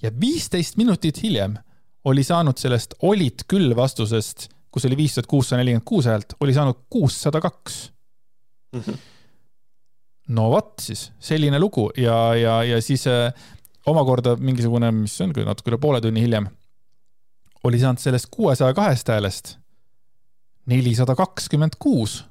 ja 0.02 0.12
viisteist 0.20 0.78
minutit 0.78 1.24
hiljem 1.24 1.58
oli 2.06 2.24
saanud 2.24 2.58
sellest 2.58 2.96
olid 3.02 3.44
küll 3.48 3.76
vastusest, 3.76 4.50
kus 4.72 4.86
oli 4.86 4.98
viis 4.98 5.16
tuhat 5.16 5.28
kuussada 5.30 5.62
nelikümmend 5.62 5.86
kuus 5.86 6.08
häält, 6.10 6.34
oli 6.40 6.54
saanud 6.54 6.86
kuussada 6.90 7.42
kaks. 7.42 7.92
Mhm. 8.76 9.00
no 10.30 10.50
vot 10.50 10.74
siis, 10.80 11.12
selline 11.20 11.60
lugu 11.60 11.90
ja, 11.98 12.36
ja, 12.36 12.64
ja 12.64 12.82
siis 12.82 13.08
äh, 13.08 13.34
omakorda 13.86 14.36
mingisugune, 14.40 14.92
mis 14.92 15.22
on 15.22 15.34
küll 15.36 15.46
natuke 15.46 15.74
üle 15.74 15.80
poole 15.82 16.02
tunni 16.02 16.24
hiljem, 16.24 16.48
oli 17.64 17.80
saanud 17.80 18.00
sellest 18.00 18.32
kuuesaja 18.32 18.74
kahest 18.74 19.12
häälest 19.12 19.58
nelisada 20.66 21.16
kakskümmend 21.16 21.78
kuus. 21.80 22.22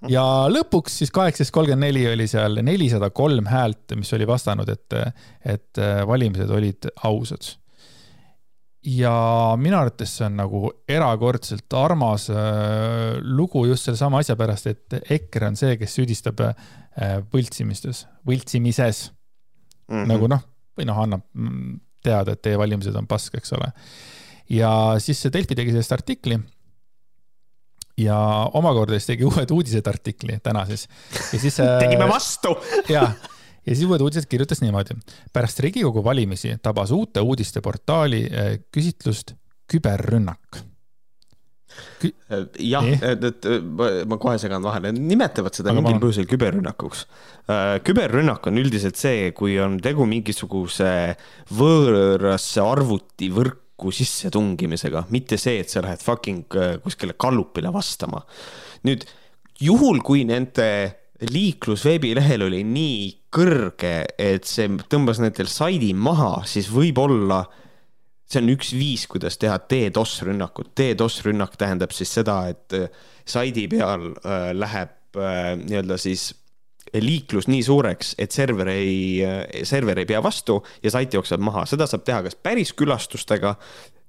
ja 0.16 0.24
lõpuks 0.48 1.00
siis 1.02 1.12
kaheksateist 1.14 1.52
kolmkümmend 1.54 1.88
neli 1.90 2.04
oli 2.08 2.26
seal 2.30 2.60
nelisada 2.64 3.10
kolm 3.14 3.48
häält, 3.50 3.96
mis 3.98 4.12
oli 4.16 4.28
vastanud, 4.28 4.68
et, 4.72 4.98
et 5.44 5.80
valimised 6.08 6.50
olid 6.56 6.88
ausad. 7.04 7.56
ja 8.86 9.12
minu 9.60 9.76
arvates 9.76 10.14
see 10.16 10.24
on 10.24 10.38
nagu 10.40 10.70
erakordselt 10.88 11.74
armas 11.76 12.30
äh, 12.32 13.18
lugu 13.20 13.66
just 13.68 13.84
sellesama 13.84 14.22
asja 14.24 14.36
pärast, 14.40 14.70
et 14.72 14.96
EKRE 15.18 15.50
on 15.50 15.60
see, 15.60 15.76
kes 15.76 15.98
süüdistab 15.98 16.40
äh, 16.46 16.54
võltsimistes, 17.34 18.06
võltsimises 18.26 19.10
mm 19.10 19.96
-hmm. 19.96 20.08
nagu 20.14 20.30
noh, 20.32 20.46
või 20.78 20.88
noh, 20.88 21.02
annab 21.04 21.26
teada, 22.02 22.32
et 22.32 22.42
teie 22.42 22.56
valimised 22.58 22.96
on 22.96 23.06
pask, 23.06 23.34
eks 23.36 23.52
ole. 23.52 23.68
ja 24.48 24.96
siis 24.98 25.26
Delfi 25.32 25.54
tegi 25.54 25.76
sellest 25.76 25.92
artikli 25.92 26.40
ja 28.00 28.18
omakorda 28.58 28.98
siis 28.98 29.12
tegi 29.12 29.28
Uued 29.28 29.52
Uudised 29.54 29.86
artikli 29.90 30.38
täna 30.42 30.64
siis. 30.68 30.86
ja 31.32 31.38
siis 31.38 31.60
tegime 31.60 32.08
vastu 32.08 32.56
ja, 32.94 33.04
ja 33.66 33.74
siis 33.74 33.84
Uued 33.88 34.00
Uudised 34.00 34.28
kirjutas 34.30 34.62
niimoodi. 34.64 34.96
pärast 35.32 35.60
Riigikogu 35.60 36.04
valimisi 36.04 36.56
tabas 36.62 36.90
uute 36.96 37.20
uudiste 37.20 37.60
portaali 37.60 38.24
äh, 38.26 38.52
küsitlust 38.72 39.36
küberrünnak 39.70 40.64
jah, 42.58 42.86
et, 42.86 43.24
et 43.24 43.48
ma 44.08 44.18
kohe 44.20 44.38
segan 44.42 44.64
vahele, 44.64 44.92
nimetavad 44.96 45.54
seda 45.56 45.72
Aga 45.72 45.84
mingil 45.84 46.00
põhjusel 46.02 46.28
küberrünnakuks. 46.30 47.04
Äh, 47.50 47.74
küberrünnak 47.86 48.46
on 48.50 48.60
üldiselt 48.62 48.98
see, 49.00 49.30
kui 49.36 49.56
on 49.62 49.78
tegu 49.82 50.06
mingisuguse 50.08 50.90
võõrasse 51.56 52.64
arvutivõrku 53.80 53.92
sissetungimisega, 53.92 55.06
mitte 55.10 55.38
see, 55.38 55.60
et 55.60 55.70
sa 55.70 55.82
lähed 55.82 56.00
fucking 56.02 56.44
äh, 56.56 56.78
kuskile 56.82 57.14
gallupile 57.18 57.72
vastama. 57.72 58.24
nüüd 58.84 59.04
juhul, 59.60 60.00
kui 60.00 60.24
nende 60.24 60.96
liiklus 61.20 61.84
veebilehel 61.84 62.46
oli 62.46 62.62
nii 62.64 63.28
kõrge, 63.30 64.06
et 64.18 64.44
see 64.44 64.68
tõmbas 64.88 65.20
nendel 65.20 65.48
saidi 65.48 65.92
maha, 65.92 66.44
siis 66.46 66.70
võib-olla 66.72 67.44
see 68.30 68.40
on 68.40 68.52
üks 68.54 68.72
viis, 68.72 69.06
kuidas 69.10 69.36
teha 69.38 69.58
DDoS 69.58 70.22
rünnakut. 70.22 70.72
DDoS 70.76 71.22
rünnak 71.26 71.56
tähendab 71.58 71.92
siis 71.92 72.12
seda, 72.14 72.48
et 72.48 72.72
äh, 72.72 72.88
saidi 73.26 73.66
peal 73.68 74.14
äh, 74.24 74.52
läheb 74.54 75.16
äh, 75.18 75.56
nii-öelda 75.58 75.98
siis 75.98 76.30
liiklus 76.98 77.46
nii 77.50 77.62
suureks, 77.62 78.14
et 78.18 78.34
server 78.34 78.72
ei, 78.72 79.22
server 79.66 80.00
ei 80.02 80.08
pea 80.08 80.22
vastu 80.24 80.58
ja 80.82 80.92
sait 80.92 81.14
jookseb 81.14 81.42
maha, 81.44 81.64
seda 81.70 81.86
saab 81.90 82.02
teha 82.06 82.22
kas 82.26 82.38
päris 82.38 82.72
külastustega 82.76 83.54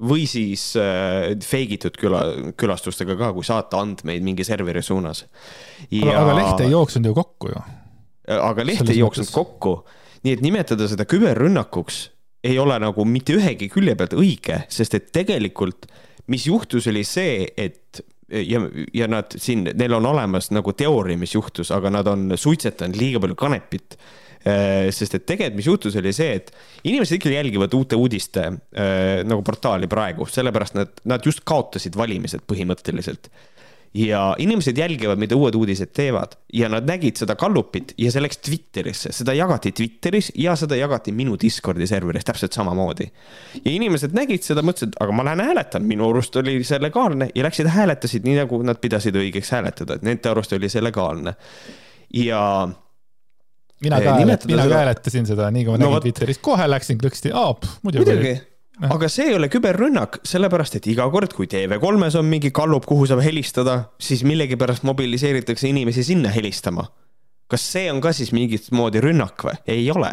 või 0.02 0.26
siis 0.30 0.72
äh, 0.82 1.36
fake 1.46 1.78
itud 1.78 1.98
küla, 2.02 2.24
külastustega 2.58 3.18
ka, 3.20 3.32
kui 3.36 3.46
saata 3.46 3.82
andmeid 3.84 4.26
mingi 4.26 4.46
serveri 4.48 4.82
suunas. 4.86 5.26
Ja.... 5.92 6.16
aga, 6.24 6.38
leht 6.40 6.66
ei 6.66 6.74
jooksnud 6.74 7.12
ju 7.12 7.18
kokku 7.18 7.52
ju. 7.54 7.66
aga 8.38 8.66
leht 8.66 8.82
Selles 8.82 8.96
ei 8.96 9.04
jooksnud 9.04 9.28
mõttes... 9.28 9.38
kokku, 9.38 9.76
nii 10.26 10.38
et 10.38 10.44
nimetada 10.46 10.90
seda 10.90 11.06
küberrünnakuks 11.10 12.02
ei 12.50 12.58
ole 12.58 12.78
nagu 12.82 13.06
mitte 13.06 13.36
ühegi 13.38 13.70
külje 13.70 13.94
pealt 13.98 14.16
õige, 14.18 14.64
sest 14.74 14.98
et 14.98 15.12
tegelikult, 15.14 15.86
mis 16.32 16.48
juhtus, 16.50 16.88
oli 16.90 17.04
see, 17.06 17.46
et 17.54 18.02
ja, 18.32 18.62
ja 18.94 19.08
nad 19.12 19.36
siin, 19.38 19.68
neil 19.76 19.94
on 19.98 20.08
olemas 20.12 20.52
nagu 20.56 20.74
teooria, 20.78 21.20
mis 21.20 21.36
juhtus, 21.36 21.72
aga 21.76 21.92
nad 21.94 22.08
on 22.12 22.32
suitsetanud 22.40 23.00
liiga 23.00 23.22
palju 23.24 23.38
kanepit. 23.40 23.98
Äh, 24.42 24.90
sest 24.90 25.20
et 25.20 25.26
tegelikult, 25.30 25.60
mis 25.60 25.68
juhtus, 25.70 25.96
oli 26.00 26.14
see, 26.18 26.40
et 26.40 26.50
inimesed 26.90 27.20
ikkagi 27.20 27.36
jälgivad 27.36 27.76
uute 27.78 28.00
uudiste 28.00 28.48
äh, 28.48 29.22
nagu 29.28 29.44
portaali 29.46 29.90
praegu, 29.92 30.26
sellepärast 30.26 30.80
nad, 30.80 30.96
nad 31.06 31.28
just 31.28 31.44
kaotasid 31.46 31.98
valimised 32.00 32.48
põhimõtteliselt 32.50 33.30
ja 33.94 34.36
inimesed 34.40 34.78
jälgivad, 34.78 35.20
mida 35.20 35.36
Uued 35.36 35.56
Uudised 35.56 35.92
teevad. 35.94 36.38
Ja 36.54 36.70
nad 36.70 36.88
nägid 36.88 37.20
seda 37.20 37.36
gallupit 37.36 37.94
ja 37.98 38.12
see 38.12 38.24
läks 38.24 38.40
Twitterisse, 38.46 39.12
seda 39.16 39.34
jagati 39.36 39.72
Twitteris 39.76 40.32
ja 40.36 40.56
seda 40.56 40.78
jagati 40.80 41.12
minu 41.12 41.36
Discordi 41.42 41.88
serveris 41.88 42.26
täpselt 42.26 42.54
samamoodi. 42.54 43.10
ja 43.66 43.72
inimesed 43.72 44.16
nägid 44.16 44.44
seda, 44.48 44.64
mõtlesid, 44.64 44.96
aga 45.00 45.16
ma 45.16 45.26
lähen 45.28 45.44
hääletan, 45.46 45.84
minu 45.88 46.10
arust 46.10 46.36
oli 46.40 46.62
see 46.64 46.80
legaalne. 46.82 47.30
Ja 47.36 47.44
läksid 47.44 47.68
hääletasid 47.68 48.28
nii, 48.28 48.38
nagu 48.44 48.62
nad 48.64 48.80
pidasid 48.80 49.16
õigeks 49.16 49.52
hääletada, 49.52 50.00
et 50.00 50.08
nende 50.08 50.32
arust 50.32 50.54
oli 50.54 50.70
see 50.70 50.84
legaalne. 50.84 51.36
ja 52.14 52.70
mina 53.82 54.02
ka, 54.02 54.16
mina 54.20 54.38
ka 54.38 54.48
seda... 54.48 54.78
hääletasin 54.78 55.28
seda, 55.28 55.52
nii 55.52 55.66
kui 55.66 55.76
ma 55.76 55.84
no, 55.84 55.92
nägin 55.92 56.08
Twitteris, 56.08 56.40
kohe 56.40 56.70
läksin 56.70 57.00
klõksti, 57.02 57.36
aa, 57.36 57.54
muidugi 57.84 58.40
aga 58.88 59.10
see 59.12 59.28
ei 59.30 59.36
ole 59.36 59.50
küberrünnak, 59.52 60.22
sellepärast 60.28 60.78
et 60.80 60.88
iga 60.92 61.08
kord, 61.14 61.34
kui 61.36 61.50
TV3-s 61.52 62.18
on 62.20 62.30
mingi 62.30 62.54
gallup, 62.56 62.88
kuhu 62.90 63.08
saab 63.10 63.24
helistada, 63.26 63.78
siis 64.02 64.24
millegipärast 64.28 64.86
mobiliseeritakse 64.88 65.70
inimesi 65.70 66.06
sinna 66.08 66.32
helistama. 66.34 66.88
kas 67.52 67.66
see 67.68 67.90
on 67.92 68.00
ka 68.00 68.14
siis 68.16 68.32
mingit 68.32 68.70
moodi 68.72 69.02
rünnak 69.04 69.44
või? 69.44 69.58
ei 69.68 69.90
ole. 69.92 70.12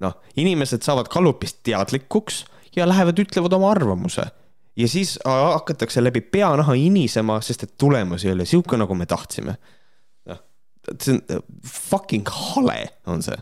noh, 0.00 0.16
inimesed 0.36 0.82
saavad 0.82 1.08
gallupist 1.12 1.62
teadlikuks 1.62 2.44
ja 2.76 2.88
lähevad, 2.88 3.20
ütlevad 3.20 3.52
oma 3.52 3.70
arvamuse 3.70 4.24
ja 4.76 4.88
siis 4.88 5.18
hakatakse 5.24 6.02
läbi 6.04 6.20
peanaha 6.20 6.74
inisema, 6.74 7.40
sest 7.40 7.62
et 7.62 7.74
tulemus 7.78 8.24
ei 8.24 8.32
ole 8.32 8.44
sihuke, 8.48 8.76
nagu 8.80 8.94
me 8.94 9.06
tahtsime. 9.06 9.56
noh, 10.26 10.40
see 11.00 11.14
on 11.14 11.44
fucking 11.68 12.28
hale, 12.28 12.80
on 13.06 13.22
see 13.22 13.36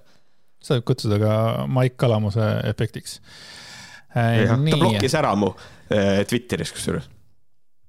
seda 0.63 0.79
võib 0.79 0.89
kutsuda 0.93 1.19
ka 1.23 1.35
Maik 1.71 1.99
Kalamuse 2.01 2.45
efektiks. 2.71 3.19
Ta 4.15 4.57
blokkis 4.79 5.15
ära 5.19 5.35
mu 5.39 5.53
äh, 5.93 6.23
Twitteris 6.29 6.73
kusjuures. 6.75 7.09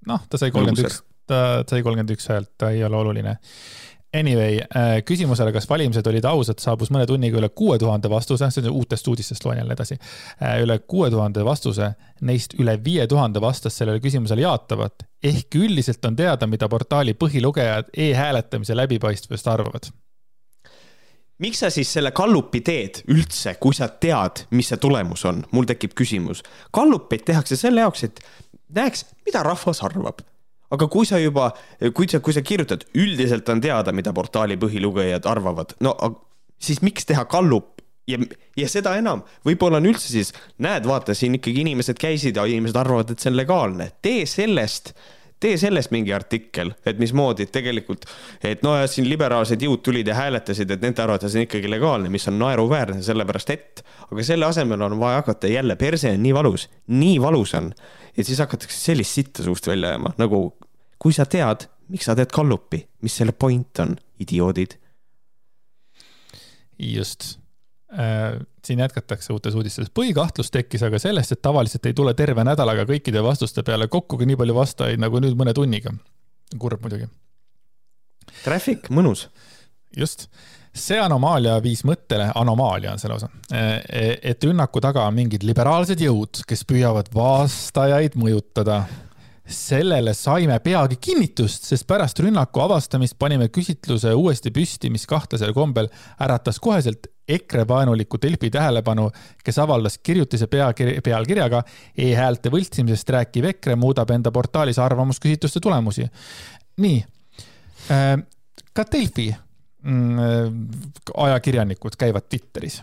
noh, 0.08 0.26
ta 0.30 0.40
sai 0.42 0.52
kolmkümmend 0.52 0.88
üks, 0.88 1.02
ta 1.30 1.40
sai 1.70 1.84
kolmkümmend 1.86 2.16
üks 2.16 2.30
häält, 2.32 2.54
ta 2.58 2.74
ei 2.76 2.84
ole 2.88 3.00
oluline 3.00 3.38
Anyway, 4.20 4.60
äh, 4.60 5.00
küsimusele, 5.06 5.50
kas 5.56 5.66
valimised 5.70 6.06
olid 6.06 6.26
ausad, 6.30 6.60
saabus 6.62 6.92
mõne 6.94 7.08
tunniga 7.10 7.40
üle 7.40 7.48
kuue 7.50 7.80
tuhande 7.82 8.12
vastuse, 8.14 8.46
see 8.54 8.62
on 8.62 8.76
uutest 8.78 9.08
uudistest, 9.10 9.46
loen 9.46 9.58
jälle 9.58 9.74
edasi. 9.74 9.98
Äh, 10.38 10.60
üle 10.62 10.78
kuue 10.86 11.10
tuhande 11.10 11.42
vastuse, 11.46 11.90
neist 12.22 12.54
üle 12.62 12.76
viie 12.86 13.08
tuhande 13.10 13.42
vastas 13.42 13.80
sellele 13.80 14.04
küsimusele 14.04 14.46
jaatavat. 14.46 15.08
ehkki 15.24 15.64
üldiselt 15.66 16.06
on 16.06 16.16
teada, 16.16 16.48
mida 16.48 16.70
portaali 16.70 17.14
põhilugejad 17.18 17.90
e-hääletamise 17.98 18.76
läbipaistvusest 18.78 19.48
arvavad. 19.48 19.90
Miks 21.42 21.64
sa 21.64 21.72
siis 21.74 21.90
selle 21.96 22.12
gallupi 22.16 22.62
teed 22.66 23.02
üldse, 23.12 23.56
kui 23.62 23.76
sa 23.76 23.88
tead, 23.88 24.46
mis 24.52 24.70
see 24.72 24.82
tulemus 24.82 25.26
on? 25.30 25.44
mul 25.52 25.66
tekib 25.70 25.96
küsimus. 25.98 26.44
gallupeid 26.74 27.26
tehakse 27.26 27.58
selle 27.60 27.82
jaoks, 27.86 28.04
et 28.04 28.22
näeks, 28.74 29.06
mida 29.26 29.44
rahvas 29.46 29.84
arvab 29.86 30.22
aga 30.74 30.88
kui 30.90 31.06
sa 31.06 31.20
juba, 31.22 31.52
kui 31.94 32.10
sa, 32.10 32.20
kui 32.24 32.34
sa 32.34 32.42
kirjutad, 32.42 32.88
üldiselt 32.98 33.50
on 33.54 33.62
teada, 33.62 33.94
mida 33.94 34.14
portaali 34.16 34.58
põhilugejad 34.58 35.28
arvavad, 35.30 35.76
no 35.86 35.94
siis 36.64 36.82
miks 36.86 37.06
teha 37.10 37.26
gallup 37.30 37.84
ja, 38.10 38.20
ja 38.58 38.70
seda 38.72 38.96
enam, 39.00 39.24
võib-olla 39.46 39.80
on 39.82 39.90
üldse 39.92 40.10
siis, 40.12 40.34
näed, 40.64 40.88
vaata 40.90 41.16
siin 41.18 41.38
ikkagi 41.40 41.64
inimesed 41.66 42.00
käisid 42.02 42.40
ja 42.40 42.48
inimesed 42.50 42.80
arvavad, 42.80 43.14
et 43.14 43.24
see 43.24 43.32
on 43.32 43.38
legaalne, 43.38 43.92
tee 44.04 44.26
sellest 44.30 44.94
tee 45.44 45.58
sellest 45.60 45.92
mingi 45.94 46.14
artikkel, 46.16 46.72
et 46.88 47.00
mismoodi 47.02 47.48
tegelikult, 47.52 48.08
et 48.44 48.64
no 48.66 48.76
ja 48.80 48.88
siin 48.90 49.10
liberaalsed 49.10 49.62
jõud 49.64 49.84
tulid 49.86 50.08
ja 50.08 50.16
hääletasid, 50.18 50.72
et 50.72 50.84
nende 50.84 51.04
arvates 51.04 51.36
on 51.36 51.46
ikkagi 51.46 51.72
legaalne, 51.72 52.12
mis 52.14 52.28
on 52.32 52.40
naeruväärne, 52.40 53.02
sellepärast 53.06 53.54
et, 53.56 53.84
aga 54.08 54.26
selle 54.26 54.48
asemel 54.48 54.88
on 54.88 54.98
vaja 55.02 55.22
hakata 55.22 55.52
jälle, 55.52 55.78
perse 55.80 56.14
on 56.16 56.24
nii 56.24 56.34
valus, 56.40 56.68
nii 56.94 57.20
valus 57.24 57.56
on, 57.60 57.72
et 58.16 58.26
siis 58.28 58.40
hakatakse 58.44 58.80
sellist 58.92 59.20
sitta 59.20 59.46
suust 59.46 59.68
välja 59.68 59.94
ajama, 59.94 60.16
nagu 60.22 60.46
kui 61.02 61.16
sa 61.16 61.28
tead, 61.28 61.68
miks 61.92 62.08
sa 62.08 62.16
teed 62.18 62.32
gallupi, 62.34 62.86
mis 63.04 63.20
selle 63.20 63.36
point 63.36 63.84
on, 63.84 63.98
idioodid? 64.24 64.80
just 66.84 67.43
siin 68.66 68.80
jätkatakse 68.80 69.34
uutes 69.34 69.56
uudistes. 69.56 69.92
põhikahtlus 69.94 70.52
tekkis 70.52 70.84
aga 70.84 71.00
sellest, 71.00 71.32
et 71.36 71.42
tavaliselt 71.42 71.86
ei 71.86 71.94
tule 71.94 72.14
terve 72.18 72.44
nädalaga 72.44 72.88
kõikide 72.90 73.24
vastuste 73.24 73.64
peale 73.64 73.88
kokku 73.88 74.18
ka 74.18 74.26
nii 74.26 74.40
palju 74.40 74.56
vastajaid 74.58 75.04
nagu 75.04 75.22
nüüd 75.22 75.38
mõne 75.38 75.54
tunniga. 75.54 75.94
kurb 76.60 76.82
muidugi. 76.82 77.08
Traffic, 78.44 78.90
mõnus. 78.90 79.28
just 79.98 80.28
see 80.74 80.98
anomaalia 80.98 81.60
viis 81.62 81.84
mõttele, 81.86 82.32
anomaalia 82.36 82.94
on 82.96 83.00
see 83.02 83.10
lausa, 83.12 83.30
äh, 83.54 83.78
et 84.22 84.44
rünnaku 84.44 84.82
taga 84.82 85.06
on 85.06 85.16
mingid 85.16 85.46
liberaalsed 85.46 86.02
jõud, 86.02 86.42
kes 86.50 86.66
püüavad 86.66 87.12
vastajaid 87.14 88.18
mõjutada 88.18 88.84
sellele 89.44 90.14
saime 90.16 90.56
peagi 90.64 90.98
kinnitust, 91.04 91.68
sest 91.68 91.86
pärast 91.88 92.20
rünnaku 92.24 92.64
avastamist 92.64 93.18
panime 93.20 93.50
küsitluse 93.54 94.14
uuesti 94.16 94.54
püsti, 94.56 94.90
mis 94.90 95.06
kahtlasel 95.10 95.54
kombel 95.54 95.92
äratas 96.24 96.62
koheselt 96.64 97.10
EKRE 97.28 97.68
vaenuliku 97.68 98.18
Delfi 98.22 98.50
tähelepanu, 98.52 99.10
kes 99.44 99.60
avaldas 99.60 99.98
kirjutise 99.98 100.48
peakir 100.48 100.96
pealkirjaga 101.04 101.64
e-häälte 101.98 102.52
võltsimisest 102.52 103.10
rääkiv 103.16 103.48
EKRE 103.54 103.78
muudab 103.80 104.12
enda 104.12 104.32
portaalis 104.32 104.80
arvamusküsitluste 104.80 105.60
tulemusi. 105.64 106.08
nii, 106.78 107.04
äh, 107.92 108.18
ka 108.74 108.86
Delfi 108.92 109.30
mm, 109.84 110.20
äh, 110.20 110.52
ajakirjanikud 111.28 111.96
käivad 111.98 112.28
Twitteris 112.30 112.82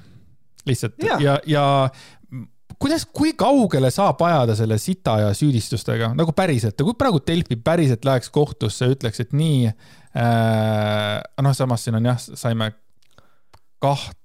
lihtsalt 0.66 1.03
ja, 1.03 1.16
ja, 1.20 1.38
ja 1.47 1.91
kuidas, 2.78 3.07
kui 3.12 3.32
kaugele 3.38 3.91
saab 3.93 4.22
ajada 4.24 4.57
selle 4.59 4.78
sita 4.80 5.18
ja 5.24 5.32
süüdistustega 5.36 6.12
nagu 6.16 6.32
päriselt, 6.36 6.80
kui 6.80 6.97
praegu 6.99 7.20
Delfi 7.26 7.57
päriselt 7.57 8.05
läheks 8.09 8.30
kohtusse, 8.32 8.88
ütleks, 8.95 9.20
et 9.24 9.34
nii 9.36 9.66
äh,. 9.68 11.20
noh, 11.43 11.57
samas 11.57 11.84
siin 11.84 11.99
on 12.01 12.11
jah, 12.12 12.20
saime 12.20 12.72
kaht, 13.80 14.16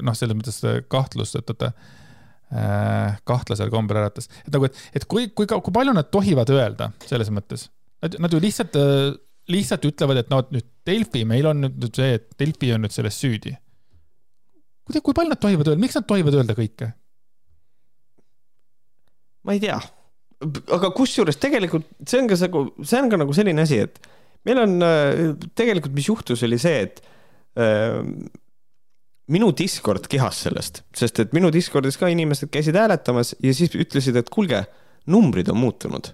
noh, 0.00 0.16
selles 0.16 0.38
mõttes 0.38 0.60
kahtlust, 0.92 1.36
et 1.40 1.52
oota 1.54 1.72
äh,, 1.72 3.20
kahtlasel 3.28 3.72
kombel 3.72 4.02
äratas, 4.02 4.30
et 4.44 4.52
nagu, 4.54 4.68
et, 4.70 4.80
et 4.96 5.06
kui, 5.10 5.28
kui, 5.36 5.48
kui 5.48 5.74
palju 5.74 5.94
nad 5.96 6.10
tohivad 6.12 6.50
öelda 6.54 6.92
selles 7.04 7.32
mõttes, 7.34 7.68
nad, 8.04 8.18
nad 8.22 8.34
ju 8.34 8.42
lihtsalt 8.42 8.78
äh, 8.80 9.14
lihtsalt 9.52 9.84
ütlevad, 9.88 10.22
et 10.22 10.30
no 10.32 10.40
nüüd 10.52 10.66
Delfi, 10.88 11.24
meil 11.28 11.48
on 11.48 11.66
nüüd 11.66 11.96
see, 11.96 12.18
et 12.18 12.30
Delfi 12.40 12.72
on 12.74 12.84
nüüd 12.84 12.94
selles 12.94 13.16
süüdi. 13.20 13.54
kui, 14.84 15.00
kui 15.00 15.16
palju 15.16 15.32
nad 15.32 15.40
tohivad 15.40 15.68
öelda, 15.70 15.80
miks 15.80 15.96
nad 15.98 16.06
tohivad 16.08 16.36
öelda 16.38 16.56
kõike? 16.56 16.90
ma 19.44 19.56
ei 19.56 19.60
tea, 19.60 19.76
aga 20.72 20.90
kusjuures 20.96 21.36
tegelikult 21.40 21.88
see 22.08 22.22
on 22.22 22.30
ka 22.30 22.38
nagu, 22.40 22.64
see 22.80 23.00
on 23.02 23.10
ka 23.12 23.20
nagu 23.20 23.36
selline 23.36 23.64
asi, 23.64 23.82
et 23.84 24.00
meil 24.48 24.62
on 24.62 24.78
äh, 24.84 25.26
tegelikult, 25.56 25.92
mis 25.96 26.08
juhtus, 26.08 26.44
oli 26.46 26.60
see, 26.60 26.86
et 26.86 27.04
äh, 27.60 28.00
minu 29.32 29.52
Discord 29.56 30.08
kihas 30.10 30.42
sellest, 30.46 30.82
sest 30.96 31.20
et 31.22 31.32
minu 31.36 31.50
Discordis 31.52 31.96
ka 32.00 32.10
inimesed 32.12 32.50
käisid 32.52 32.76
hääletamas 32.76 33.34
ja 33.42 33.54
siis 33.56 33.72
ütlesid, 33.72 34.18
et 34.20 34.30
kuulge, 34.32 34.64
numbrid 35.10 35.48
on 35.52 35.58
muutunud. 35.60 36.12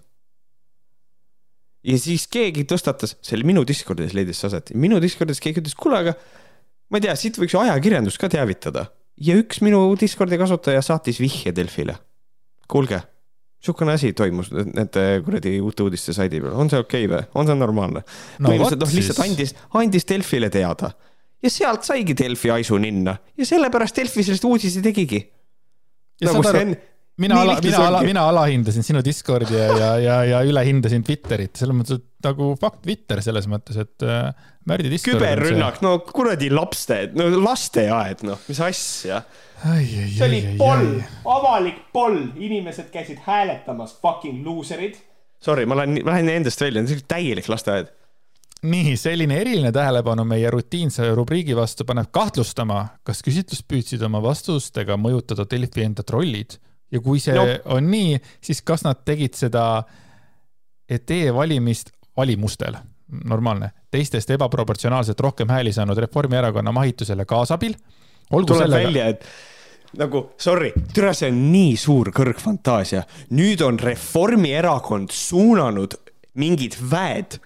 ja 1.82 1.98
siis 1.98 2.26
keegi 2.30 2.66
tõstatas, 2.68 3.16
see 3.24 3.38
oli 3.38 3.50
minu 3.52 3.64
Discordis 3.66 4.14
leidis 4.14 4.42
see 4.42 4.50
aset, 4.50 4.74
minu 4.74 5.00
Discordis 5.02 5.40
keegi 5.42 5.62
ütles, 5.62 5.74
kuule, 5.74 6.02
aga 6.04 6.14
ma 6.90 7.00
ei 7.00 7.06
tea, 7.06 7.16
siit 7.18 7.38
võiks 7.40 7.54
ju 7.56 7.62
ajakirjandust 7.62 8.20
ka 8.20 8.30
teavitada. 8.30 8.86
ja 9.16 9.34
üks 9.36 9.62
minu 9.64 9.82
Discordi 9.98 10.38
kasutaja 10.38 10.82
saatis 10.82 11.20
vihje 11.20 11.52
Delfile. 11.56 11.98
kuulge 12.68 13.02
niisugune 13.60 13.92
asi 13.92 14.12
toimus 14.16 14.48
nende 14.54 15.20
kuradi 15.24 15.58
uute 15.60 15.82
uudiste 15.84 16.14
saidi 16.16 16.40
peal, 16.40 16.54
on 16.56 16.70
see 16.70 16.80
okei 16.80 17.04
okay 17.04 17.10
või, 17.12 17.26
on 17.34 17.48
see 17.48 17.58
normaalne 17.58 18.00
no,? 18.38 18.48
põhimõtteliselt 18.48 18.86
noh, 18.86 18.94
lihtsalt 18.96 19.24
andis, 19.26 19.54
andis 19.76 20.06
Delfile 20.08 20.48
teada 20.50 20.94
ja 21.42 21.50
sealt 21.50 21.86
saigi 21.86 22.16
Delfi 22.16 22.52
aisu 22.54 22.78
ninna 22.78 23.16
ja 23.38 23.48
sellepärast 23.48 23.96
Delfi 23.96 24.24
sellest 24.26 24.44
uudise 24.44 24.82
tegigi. 24.84 25.22
Nagu 26.20 26.42
on, 26.44 26.74
mina 27.20 27.40
ala, 27.40 27.56
mina 27.64 27.84
ala, 27.86 28.00
mina 28.04 28.24
alahindasin 28.28 28.84
sinu 28.84 29.00
Discordi 29.04 29.56
ja, 29.56 29.68
ja, 29.76 29.90
ja, 30.04 30.16
ja 30.34 30.40
ülehindasin 30.44 31.04
Twitterit, 31.06 31.54
selles 31.56 31.76
mõttes, 31.76 32.00
et 32.00 32.28
nagu 32.28 32.52
fuck 32.60 32.82
Twitter 32.84 33.22
selles 33.24 33.48
mõttes, 33.48 33.78
et 33.80 34.04
äh, 34.04 34.32
Märdi 34.68 34.92
Discord. 34.92 35.16
küberrünnak, 35.16 35.80
no 35.84 35.96
kuradi 36.04 36.50
lapste, 36.52 37.06
no 37.16 37.30
lasteaed, 37.40 38.26
noh, 38.28 38.42
mis 38.48 38.60
asja 38.68 39.22
see 39.60 40.24
oli 40.24 40.40
poll, 40.58 40.98
avalik 41.28 41.80
poll, 41.92 42.22
inimesed 42.40 42.90
käisid 42.92 43.20
hääletamas, 43.26 43.96
fucking 44.00 44.44
loser'id. 44.46 44.96
Sorry, 45.40 45.66
ma 45.66 45.76
lähen, 45.76 46.00
ma 46.04 46.14
lähen 46.14 46.28
endast 46.32 46.60
välja, 46.60 46.84
see 46.88 47.00
on 47.00 47.08
täielik 47.08 47.48
lasteaed. 47.48 47.92
Nii, 48.62 48.96
selline 49.00 49.38
eriline 49.40 49.72
tähelepanu 49.72 50.24
meie 50.28 50.50
rutiinse 50.52 51.08
rubriigi 51.16 51.56
vastu 51.56 51.86
paneb 51.88 52.10
kahtlustama, 52.12 52.82
kas 53.06 53.22
küsitlust 53.24 53.64
püüdsid 53.70 54.02
oma 54.06 54.20
vastustega 54.24 54.98
mõjutada 55.00 55.46
Delfi 55.48 55.84
enda 55.86 56.04
trollid 56.06 56.58
ja 56.92 57.00
kui 57.00 57.20
see 57.22 57.36
no. 57.36 57.46
on 57.76 57.90
nii, 57.90 58.18
siis 58.44 58.62
kas 58.66 58.84
nad 58.86 59.04
tegid 59.06 59.38
seda 59.38 59.84
e-valimist 60.90 61.94
valimustel, 62.18 62.76
normaalne, 63.30 63.70
teistest 63.90 64.30
ebaproportsionaalselt 64.34 65.20
rohkem 65.20 65.48
hääli 65.48 65.72
saanud 65.72 65.98
Reformierakonna 65.98 66.72
mahitusele 66.74 67.24
kaasabil 67.24 67.76
olgu 68.30 68.52
tuleb 68.52 68.66
sellega. 68.66 68.88
välja, 68.88 69.06
et 69.08 69.98
nagu 69.98 70.24
sorry, 70.38 70.72
türa, 70.94 71.14
see 71.16 71.30
on 71.30 71.40
nii 71.52 71.76
suur 71.80 72.12
kõrgfantaasia. 72.14 73.04
nüüd 73.34 73.62
on 73.66 73.78
Reformierakond 73.78 75.14
suunanud 75.14 75.96
mingid 76.38 76.76
väed, 76.90 77.40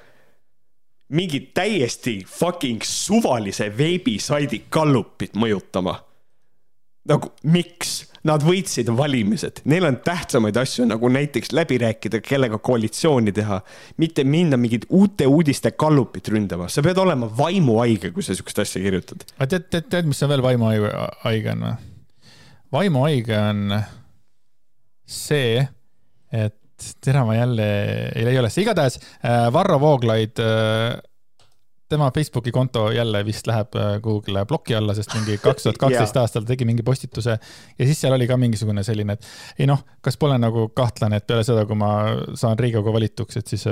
mingit 1.08 1.52
täiesti 1.54 2.22
fucking 2.26 2.82
suvalise 2.82 3.68
veebisaidi 3.78 4.64
Gallupit 4.70 5.36
mõjutama. 5.36 6.00
nagu 7.08 7.32
miks? 7.44 8.04
Nad 8.24 8.40
võitsid 8.40 8.88
valimised, 8.96 9.58
neil 9.68 9.84
on 9.84 9.98
tähtsamaid 10.00 10.56
asju, 10.56 10.86
nagu 10.88 11.10
näiteks 11.12 11.50
läbi 11.52 11.76
rääkida, 11.82 12.22
kellega 12.24 12.56
koalitsiooni 12.56 13.34
teha, 13.36 13.58
mitte 14.00 14.24
minna 14.24 14.56
mingit 14.56 14.86
uute 14.88 15.26
uudiste 15.28 15.74
Gallupit 15.76 16.30
ründama, 16.32 16.70
sa 16.72 16.80
pead 16.80 16.96
olema 17.02 17.28
vaimuhaige, 17.28 18.14
kui 18.16 18.24
sa 18.24 18.32
siukest 18.32 18.62
asja 18.64 18.80
kirjutad. 18.80 19.26
aga 19.36 19.50
tead, 19.50 19.68
tead, 19.68 19.90
tead, 19.92 20.08
mis 20.08 20.22
on 20.24 20.32
veel 20.32 20.44
vaimuhaige 20.46 21.52
on 21.52 21.66
või? 21.66 21.74
vaimuhaige 22.72 23.38
on 23.38 23.76
see, 25.04 25.66
et 26.32 26.56
tere, 27.04 27.24
ma 27.26 27.34
jälle 27.36 27.66
ei 28.14 28.24
leia 28.26 28.42
üles, 28.42 28.56
igatahes 28.62 28.98
äh, 29.00 29.48
Varro 29.52 29.78
Vooglaid, 29.80 30.40
äh, 30.42 30.96
tema 31.90 32.10
Facebooki 32.14 32.52
konto 32.54 32.86
jälle 32.94 33.20
vist 33.26 33.46
läheb 33.46 33.76
äh, 33.78 33.98
kuhugile 34.02 34.44
ploki 34.48 34.76
alla, 34.78 34.94
sest 34.96 35.14
mingi 35.18 35.38
kaks 35.46 35.66
tuhat 35.66 35.80
kaksteist 35.82 36.18
aastal 36.20 36.48
tegi 36.48 36.66
mingi 36.68 36.86
postituse. 36.86 37.38
Ja 37.78 37.88
siis 37.88 38.00
seal 38.00 38.16
oli 38.16 38.28
ka 38.30 38.38
mingisugune 38.40 38.84
selline, 38.86 39.18
et 39.18 39.62
ei 39.62 39.70
noh, 39.70 39.84
kas 40.04 40.18
pole 40.20 40.38
nagu 40.40 40.68
kahtlane, 40.76 41.20
et 41.20 41.28
peale 41.28 41.46
seda, 41.46 41.66
kui 41.68 41.78
ma 41.78 41.92
saan 42.38 42.58
Riigikogu 42.60 42.94
valituks, 42.94 43.40
et 43.40 43.54
siis 43.54 43.66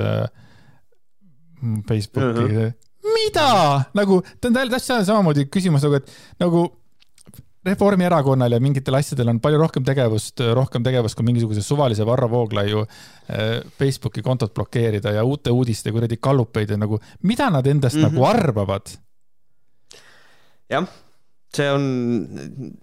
Facebooki 1.87 2.43
uh, 2.43 2.55
-huh. 2.57 2.71
mida? 3.15 3.49
Nagu, 3.93 4.21
ta 4.41 4.47
on 4.47 4.53
täpselt 4.53 5.05
samamoodi 5.05 5.45
küsimus 5.51 5.83
nagu, 5.87 6.01
et 6.01 6.11
nagu 6.39 6.67
Reformierakonnal 7.63 8.51
ja 8.51 8.59
mingitel 8.59 8.97
asjadel 8.97 9.29
on 9.31 9.39
palju 9.43 9.59
rohkem 9.61 9.85
tegevust, 9.87 10.41
rohkem 10.57 10.83
tegevust 10.83 11.15
kui 11.15 11.27
mingisuguse 11.27 11.63
suvalise 11.63 12.05
Varro 12.07 12.27
Vooglaiu 12.31 12.83
äh, 12.83 13.61
Facebooki 13.79 14.23
kontot 14.25 14.53
blokeerida 14.53 15.13
ja 15.15 15.23
uute 15.23 15.51
uudiste 15.51 15.93
kuradi 15.95 16.19
kallupeid 16.19 16.75
ja 16.75 16.79
nagu, 16.79 16.99
mida 17.23 17.49
nad 17.49 17.67
endast 17.67 17.95
mm 17.95 18.03
-hmm. 18.03 18.11
nagu 18.11 18.25
arvavad? 18.25 18.93
jah, 20.69 20.87
see 21.55 21.71
on, 21.71 21.83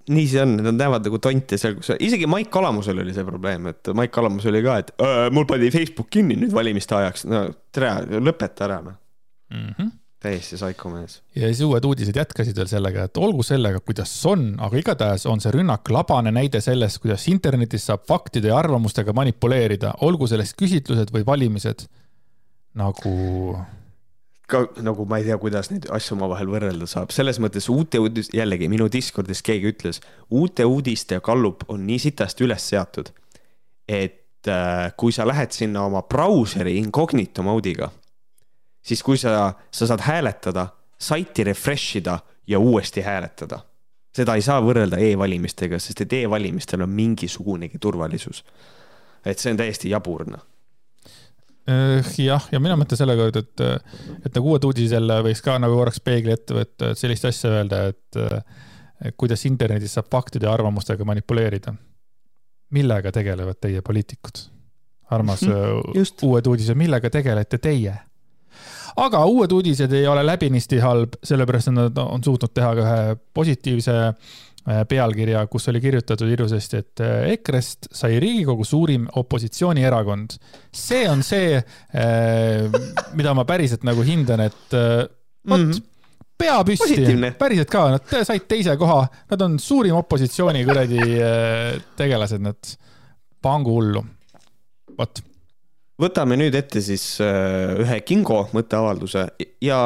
nii 0.09 0.27
see 0.29 0.43
on, 0.43 0.57
nad 0.57 0.75
näevad 0.75 1.05
nagu 1.05 1.19
tonti 1.19 1.59
seal, 1.59 1.75
kus, 1.75 1.93
isegi 1.99 2.27
Maik 2.27 2.51
Kalamusel 2.51 2.99
oli 2.99 3.15
see 3.15 3.25
probleem, 3.25 3.67
et 3.67 3.89
Maik 3.95 4.11
Kalamus 4.11 4.47
oli 4.47 4.63
ka, 4.63 4.79
et 4.79 4.93
mul 5.31 5.45
pandi 5.45 5.71
Facebook 5.71 6.11
kinni 6.11 6.37
nüüd 6.37 6.55
valimiste 6.55 6.95
ajaks, 6.95 7.25
no 7.25 7.49
tere, 7.73 8.21
lõpeta 8.21 8.65
ära 8.65 8.81
noh 8.83 8.97
mm 9.51 9.75
-hmm 9.77 10.00
täiesti 10.21 10.57
saikomees. 10.57 11.23
ja 11.35 11.49
siis 11.49 11.61
uued 11.65 11.85
uudised 11.85 12.17
jätkasid 12.17 12.57
veel 12.57 12.69
sellega, 12.69 13.07
et 13.09 13.17
olgu 13.17 13.43
sellega, 13.47 13.81
kuidas 13.81 14.13
on, 14.29 14.53
aga 14.61 14.77
igatahes 14.77 15.25
on 15.27 15.41
see 15.41 15.53
rünnak 15.55 15.89
labane 15.89 16.33
näide 16.35 16.61
sellest, 16.61 17.01
kuidas 17.01 17.27
internetis 17.33 17.89
saab 17.89 18.05
faktide 18.09 18.53
ja 18.53 18.59
arvamustega 18.61 19.15
manipuleerida, 19.17 19.95
olgu 20.07 20.29
selleks 20.29 20.53
küsitlused 20.61 21.13
või 21.15 21.27
valimised. 21.27 21.87
nagu. 22.75 23.13
ka 24.51 24.61
nagu 24.83 25.07
ma 25.07 25.19
ei 25.19 25.25
tea, 25.25 25.39
kuidas 25.39 25.71
neid 25.71 25.89
asju 25.91 26.17
omavahel 26.19 26.53
võrrelda 26.53 26.87
saab, 26.91 27.15
selles 27.17 27.41
mõttes 27.41 27.71
uute 27.73 27.99
uudis, 27.99 28.29
jällegi 28.35 28.69
minu 28.69 28.91
Discordis 28.93 29.43
keegi 29.43 29.73
ütles, 29.73 30.03
uute 30.31 30.65
uudiste 30.65 31.21
gallup 31.25 31.65
on 31.69 31.87
nii 31.87 31.99
sitasti 31.99 32.45
üles 32.45 32.69
seatud, 32.69 33.09
et 33.89 34.49
äh, 34.49 34.93
kui 34.97 35.17
sa 35.17 35.25
lähed 35.25 35.57
sinna 35.57 35.87
oma 35.89 36.03
brauseri 36.03 36.77
incognito 36.79 37.43
mode'iga 37.47 37.91
siis 38.83 39.03
kui 39.03 39.19
sa, 39.19 39.53
sa 39.71 39.87
saad 39.87 40.05
hääletada, 40.05 40.69
saiti 41.01 41.45
refresh 41.45 41.97
ida 42.01 42.19
ja 42.47 42.59
uuesti 42.59 43.01
hääletada. 43.01 43.61
seda 44.11 44.35
ei 44.35 44.43
saa 44.43 44.59
võrrelda 44.59 44.99
e-valimistega, 44.99 45.79
sest 45.79 46.01
et 46.03 46.13
e-valimistel 46.19 46.83
on 46.83 46.91
mingisugunegi 46.91 47.79
turvalisus. 47.79 48.45
et 49.25 49.39
see 49.39 49.53
on 49.53 49.61
täiesti 49.61 49.91
jabur, 49.91 50.25
noh 50.31 50.47
äh, 51.69 52.15
jah, 52.19 52.49
ja 52.53 52.61
mina 52.61 52.77
mõtlen 52.77 52.99
selle 52.99 53.17
kohta, 53.17 53.45
et, 53.45 53.85
et 54.27 54.35
nagu 54.35 54.51
uued 54.51 54.65
uudised 54.65 55.15
võiks 55.27 55.45
ka 55.45 55.59
nagu 55.59 55.77
korraks 55.77 56.01
peegli 56.01 56.33
ette 56.33 56.57
võtta, 56.57 56.91
et 56.91 56.99
sellist 56.99 57.29
asja 57.29 57.53
öelda, 57.61 57.85
et, 57.93 58.21
kuidas 59.17 59.47
internetis 59.49 59.95
saab 59.97 60.11
faktide 60.13 60.49
ja 60.49 60.53
arvamustega 60.53 61.05
manipuleerida. 61.05 61.75
millega 62.71 63.13
tegelevad 63.13 63.61
teie 63.61 63.83
poliitikud? 63.83 64.49
armas 65.11 65.41
Just. 65.99 66.23
uued 66.23 66.47
uudised, 66.47 66.75
millega 66.75 67.11
tegelete 67.11 67.59
teie? 67.59 67.95
Aga 69.01 69.25
uued 69.31 69.53
uudised 69.55 69.93
ei 69.97 70.07
ole 70.11 70.25
läbinisti 70.27 70.81
halb, 70.83 71.19
sellepärast 71.25 71.71
et 71.71 71.77
nad 71.77 71.99
on 72.03 72.23
suutnud 72.25 72.53
teha 72.55 72.71
ka 72.77 72.87
ühe 72.87 73.19
positiivse 73.37 73.97
äh, 74.07 74.83
pealkirja, 74.89 75.45
kus 75.53 75.69
oli 75.73 75.83
kirjutatud 75.83 76.33
ilusasti, 76.35 76.83
et 76.83 77.05
äh, 77.05 77.29
EKRE-st 77.37 77.91
sai 78.01 78.19
Riigikogu 78.23 78.67
suurim 78.67 79.07
opositsioonierakond. 79.23 80.37
see 80.73 81.07
on 81.11 81.23
see, 81.27 81.57
äh, 81.57 82.83
mida 83.15 83.35
ma 83.35 83.47
päriselt 83.49 83.87
nagu 83.89 84.05
hindan, 84.07 84.49
et 84.49 84.67
vot 84.73 85.59
mm 85.59 85.71
-hmm 85.71 85.87
pea 86.41 86.55
püsti, 86.65 86.95
päriselt 87.37 87.69
ka, 87.69 87.81
nad 87.93 88.13
said 88.25 88.47
teise 88.49 88.73
koha, 88.81 89.03
nad 89.29 89.43
on 89.45 89.59
suurim 89.61 89.99
opositsiooni 89.99 90.63
kuradi 90.65 91.03
tegelased, 91.99 92.41
nad 92.41 92.71
pangu 93.45 93.75
hullu. 93.77 94.01
vot 94.97 95.21
võtame 96.01 96.39
nüüd 96.41 96.57
ette 96.59 96.83
siis 96.85 97.05
äh, 97.25 97.77
ühe 97.83 98.01
Kingo 98.07 98.43
mõtteavalduse 98.57 99.27
ja 99.65 99.81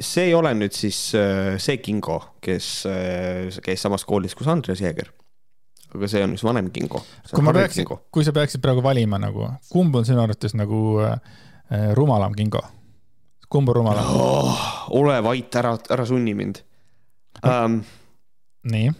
see 0.00 0.28
ei 0.30 0.34
ole 0.36 0.52
nüüd 0.56 0.74
siis 0.76 0.98
äh, 1.18 1.56
see 1.62 1.80
Kingo, 1.82 2.18
kes 2.44 2.70
äh, 2.90 3.60
käis 3.64 3.82
samas 3.84 4.04
koolis 4.08 4.36
kus 4.36 4.50
Andres 4.52 4.82
Jeeger. 4.84 5.10
aga 5.96 6.08
see 6.10 6.24
on 6.24 6.36
üks 6.36 6.44
vanem 6.44 6.70
Kingo. 6.74 7.02
kui 7.32 7.44
ma 7.44 7.54
peaksin, 7.56 7.88
kui 7.88 8.26
sa 8.26 8.34
peaksid 8.36 8.62
praegu 8.64 8.84
valima 8.84 9.20
nagu, 9.22 9.48
kumb 9.72 9.96
on 9.96 10.06
sinu 10.08 10.22
arvates 10.24 10.56
nagu 10.58 11.00
äh, 11.06 11.18
rumalam 11.98 12.36
Kingo? 12.36 12.62
kumb 13.48 13.68
on 13.72 13.80
rumalam 13.80 14.12
oh,? 14.12 14.62
ole 14.98 15.18
vait, 15.24 15.60
ära, 15.62 15.76
ära 15.90 16.06
sunni 16.06 16.34
mind 16.36 16.62
um,. 17.42 17.80
nii 18.66 18.92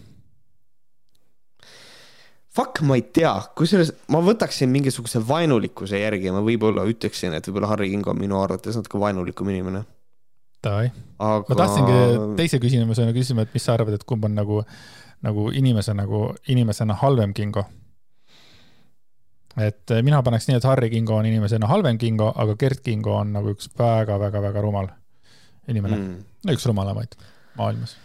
Fuck, 2.57 2.81
ma 2.89 2.95
ei 2.97 3.03
tea, 3.13 3.31
kusjuures 3.57 3.91
ma 4.13 4.17
võtaksin 4.25 4.71
mingisuguse 4.73 5.21
vaenulikkuse 5.27 5.99
järgi, 6.01 6.31
ma 6.33 6.41
võib-olla 6.41 6.87
ütleksin, 6.89 7.35
et 7.37 7.45
võib-olla 7.45 7.69
Harry 7.69 7.91
King 7.91 8.07
on 8.09 8.17
minu 8.17 8.39
arvates 8.41 8.79
natuke 8.79 8.97
vaenulikum 9.01 9.49
inimene. 9.53 9.83
Aga..., 10.65 11.43
ma 11.45 11.57
tahtsingi 11.59 11.97
teise 12.39 12.57
küsimusena 12.63 13.13
küsima, 13.13 13.45
et 13.45 13.53
mis 13.53 13.67
sa 13.67 13.75
arvad, 13.77 13.93
et 13.93 14.05
kumb 14.09 14.25
on 14.25 14.33
nagu, 14.39 14.63
nagu 15.27 15.51
inimese 15.53 15.93
nagu, 15.97 16.31
inimesena 16.49 16.97
halvem 17.03 17.35
Kingo? 17.37 17.67
et 19.57 19.93
mina 20.05 20.19
paneks 20.25 20.49
nii, 20.49 20.57
et 20.59 20.65
Harry 20.69 20.89
Kingo 20.93 21.15
on 21.17 21.29
inimesena 21.29 21.69
halvem 21.69 21.97
Kingo, 22.01 22.31
aga 22.41 22.57
Gert 22.61 22.83
Kingo 22.85 23.15
on 23.21 23.31
nagu 23.37 23.53
üks 23.53 23.69
väga-väga-väga 23.77 24.65
rumal 24.65 24.91
inimene 25.69 25.97
mm., 25.97 26.51
üks 26.53 26.65
rumalamaid 26.69 27.17
maailmas 27.57 27.95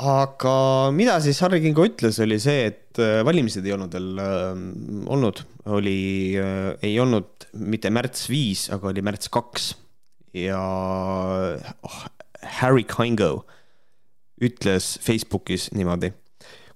aga 0.00 0.90
mida 0.94 1.16
siis 1.22 1.38
Harri 1.44 1.60
Kingo 1.62 1.84
ütles, 1.86 2.18
oli 2.22 2.38
see, 2.42 2.66
et 2.72 3.00
äh, 3.02 3.22
valimised 3.26 3.66
ei 3.66 3.74
olnud 3.76 3.94
veel 3.94 4.20
äh, 4.22 4.58
olnud, 5.14 5.44
oli 5.70 6.34
äh,, 6.40 6.74
ei 6.82 6.98
olnud 7.02 7.46
mitte 7.62 7.92
märts 7.94 8.26
viis, 8.30 8.66
aga 8.74 8.90
oli 8.90 9.04
märts 9.06 9.30
kaks. 9.32 9.74
ja 10.34 10.58
oh, 10.58 12.00
Harry 12.58 12.82
Kingo 12.90 13.44
ütles 14.42 14.96
Facebookis 15.00 15.70
niimoodi. 15.72 16.10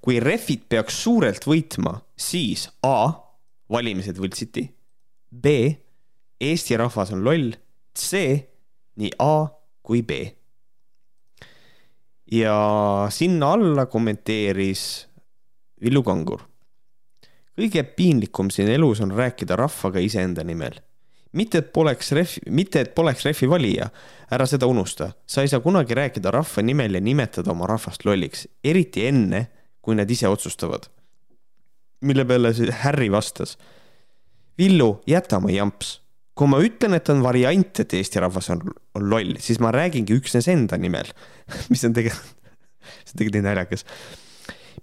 kui 0.01 0.21
Refit 0.23 0.69
peaks 0.71 1.03
suurelt 1.03 1.43
võitma, 1.45 1.99
siis 2.14 2.69
A 2.87 3.11
valimised 3.69 4.16
võltsiti. 4.16 4.69
B 5.29 5.75
Eesti 6.39 6.77
rahvas 6.79 7.11
on 7.12 7.25
loll. 7.27 7.51
C 7.99 8.21
nii 9.03 9.11
A 9.19 9.51
kui 9.83 10.05
B 10.07 10.38
ja 12.33 13.07
sinna 13.11 13.53
alla 13.53 13.87
kommenteeris 13.87 15.09
Villu 15.83 16.03
Kangur. 16.03 16.41
kõige 17.59 17.83
piinlikum 17.83 18.51
siin 18.55 18.68
elus 18.70 19.01
on 19.01 19.11
rääkida 19.11 19.57
rahvaga 19.57 19.99
iseenda 20.01 20.45
nimel. 20.45 20.81
mitte, 21.33 21.59
et 21.59 21.72
poleks 21.72 22.12
ref-, 22.12 22.39
mitte, 22.51 22.81
et 22.81 22.95
poleks 22.95 23.24
refi 23.24 23.49
valija, 23.49 23.91
ära 24.31 24.47
seda 24.47 24.66
unusta. 24.66 25.12
sa 25.26 25.43
ei 25.43 25.49
saa 25.49 25.61
kunagi 25.61 25.95
rääkida 25.95 26.31
rahva 26.31 26.62
nimel 26.62 26.95
ja 26.95 27.01
nimetada 27.01 27.51
oma 27.51 27.66
rahvast 27.66 28.05
lolliks, 28.05 28.49
eriti 28.64 29.07
enne, 29.07 29.49
kui 29.83 29.95
nad 29.95 30.11
ise 30.11 30.29
otsustavad. 30.29 30.89
mille 32.01 32.24
peale 32.24 32.55
siis 32.55 32.70
Harry 32.70 33.11
vastas. 33.11 33.59
Villu, 34.59 35.01
jäta 35.07 35.37
oma 35.37 35.51
jamps 35.51 36.07
kui 36.39 36.51
ma 36.51 36.61
ütlen, 36.62 36.95
et 36.99 37.11
on 37.11 37.22
variant, 37.24 37.82
et 37.82 37.95
eesti 37.99 38.22
rahvas 38.22 38.51
on, 38.55 38.62
on 38.99 39.11
loll, 39.11 39.34
siis 39.43 39.59
ma 39.62 39.72
räägingi 39.74 40.14
üksnes 40.18 40.49
enda 40.53 40.78
nimel 40.80 41.11
mis 41.72 41.84
on 41.89 41.97
tegelikult, 41.97 42.55
see 43.05 43.14
on 43.14 43.20
tegelikult 43.20 43.39
nii 43.41 43.47
naljakas. 43.49 43.84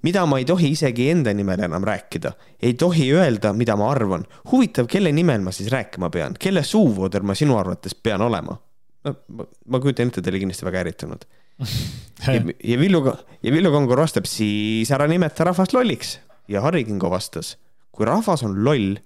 mida 0.06 0.26
ma 0.30 0.42
ei 0.42 0.48
tohi 0.50 0.74
isegi 0.76 1.10
enda 1.14 1.34
nimel 1.34 1.64
enam 1.68 1.88
rääkida, 1.88 2.34
ei 2.62 2.76
tohi 2.80 3.08
öelda, 3.16 3.54
mida 3.54 3.78
ma 3.80 3.90
arvan. 3.94 4.28
huvitav, 4.52 4.90
kelle 4.92 5.14
nimel 5.16 5.46
ma 5.46 5.56
siis 5.56 5.72
rääkima 5.74 6.12
pean, 6.14 6.36
kelle 6.40 6.64
suuvooder 6.64 7.24
ma 7.24 7.38
sinu 7.38 7.58
arvates 7.60 7.96
pean 7.96 8.22
olema? 8.26 8.60
no 9.06 9.16
ma, 9.38 9.48
ma 9.70 9.80
kujutan 9.82 10.12
ette, 10.12 10.22
te 10.22 10.32
olite 10.34 10.44
kindlasti 10.44 10.68
väga 10.68 10.84
ärritunud 10.84 11.28
ja, 12.28 12.40
ja 12.44 12.78
Villu, 12.80 13.00
ja 13.46 13.52
Villu 13.54 13.72
Kangur 13.72 14.02
vastab, 14.04 14.28
siis 14.28 14.92
ära 14.92 15.08
nimeta 15.08 15.48
rahvast 15.48 15.74
lolliks. 15.78 16.18
ja 16.52 16.62
Harri 16.66 16.84
Kingo 16.84 17.10
vastas, 17.14 17.56
kui 17.96 18.08
rahvas 18.10 18.44
on 18.44 18.60
loll 18.66 18.98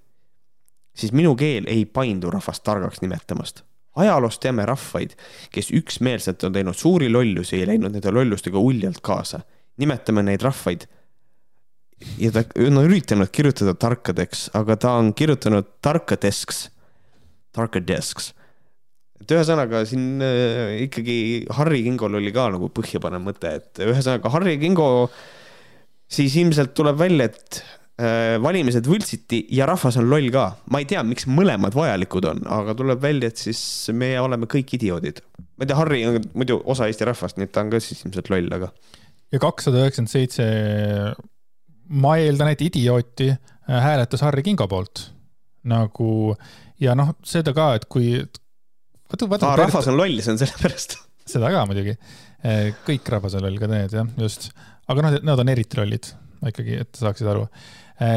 siis 0.95 1.13
minu 1.15 1.35
keel 1.39 1.67
ei 1.67 1.85
paindu 1.85 2.31
rahvast 2.31 2.63
targaks 2.63 3.01
nimetamast. 3.01 3.63
ajaloost 3.99 4.39
teame 4.39 4.65
rahvaid, 4.65 5.15
kes 5.51 5.71
üksmeelselt 5.75 6.43
on 6.43 6.53
teinud 6.55 6.77
suuri 6.77 7.09
lollusi 7.09 7.59
ja 7.59 7.67
läinud 7.67 7.91
nende 7.91 8.11
lollustega 8.11 8.59
uljalt 8.59 9.01
kaasa. 9.01 9.41
nimetame 9.77 10.23
neid 10.23 10.41
rahvaid. 10.41 10.87
ja 12.17 12.31
ta 12.31 12.43
on 12.57 12.83
üritanud 12.83 13.31
kirjutada 13.31 13.73
tarkadeks, 13.73 14.49
aga 14.53 14.75
ta 14.75 14.91
on 14.97 15.13
kirjutanud 15.13 15.65
tarkadesks, 15.81 16.69
tarkadesks 17.51 18.33
et 19.19 19.33
ühesõnaga 19.35 19.83
siin 19.87 20.23
äh, 20.23 20.77
ikkagi 20.85 21.17
Harri 21.57 21.83
Kingol 21.83 22.17
oli 22.19 22.31
ka 22.35 22.47
nagu 22.53 22.69
põhjapanev 22.71 23.25
mõte, 23.25 23.51
et 23.59 23.81
ühesõnaga 23.83 24.31
Harri 24.31 24.55
Kingo 24.61 25.09
siis 26.09 26.35
ilmselt 26.39 26.73
tuleb 26.77 26.97
välja, 26.99 27.29
et 27.29 27.61
valimised 28.39 28.85
võltsiti 28.87 29.41
ja 29.51 29.65
rahvas 29.67 29.97
on 29.99 30.05
loll 30.07 30.29
ka. 30.31 30.45
ma 30.71 30.79
ei 30.79 30.87
tea, 30.87 31.01
miks 31.03 31.25
mõlemad 31.27 31.75
vajalikud 31.75 32.29
on, 32.29 32.45
aga 32.59 32.75
tuleb 32.77 33.01
välja, 33.03 33.27
et 33.27 33.41
siis 33.41 33.59
me 33.91 34.13
oleme 34.21 34.47
kõik 34.47 34.77
idioodid. 34.77 35.19
ma 35.35 35.65
ei 35.65 35.67
tea, 35.67 35.77
Harri 35.79 35.99
on 36.07 36.19
muidu 36.31 36.61
osa 36.63 36.87
Eesti 36.87 37.09
rahvast, 37.09 37.39
nii 37.39 37.49
et 37.49 37.53
ta 37.55 37.65
on 37.65 37.73
ka 37.73 37.81
siis 37.83 38.05
ilmselt 38.05 38.31
loll, 38.31 38.47
aga. 38.55 38.71
ja 39.35 39.41
kakssada 39.43 39.81
üheksakümmend 39.83 40.13
seitse, 40.13 40.47
ma 41.89 42.15
eeldan, 42.21 42.53
et 42.53 42.63
idiooti 42.69 43.29
äh, 43.33 43.81
hääletas 43.83 44.23
Harri 44.23 44.45
Kingo 44.47 44.69
poolt. 44.71 45.09
nagu 45.67 46.37
ja 46.79 46.95
noh, 46.95 47.13
seda 47.27 47.53
ka, 47.55 47.73
et 47.79 47.89
kui. 47.91 48.23
rahvas 49.11 49.91
on 49.91 49.99
loll, 49.99 50.23
see 50.23 50.37
on 50.37 50.39
sellepärast 50.39 50.97
seda 51.33 51.51
ka 51.51 51.67
muidugi. 51.67 51.97
kõik 52.87 53.11
Rabasel 53.11 53.45
oli 53.49 53.59
ka 53.59 53.67
need 53.67 53.99
jah, 53.99 54.07
just, 54.21 54.51
aga 54.87 55.05
noh, 55.05 55.21
nad 55.33 55.43
on 55.43 55.51
eriti 55.51 55.79
lollid 55.79 56.13
ikkagi, 56.47 56.79
et 56.85 56.99
saaksid 56.99 57.27
aru. 57.27 57.47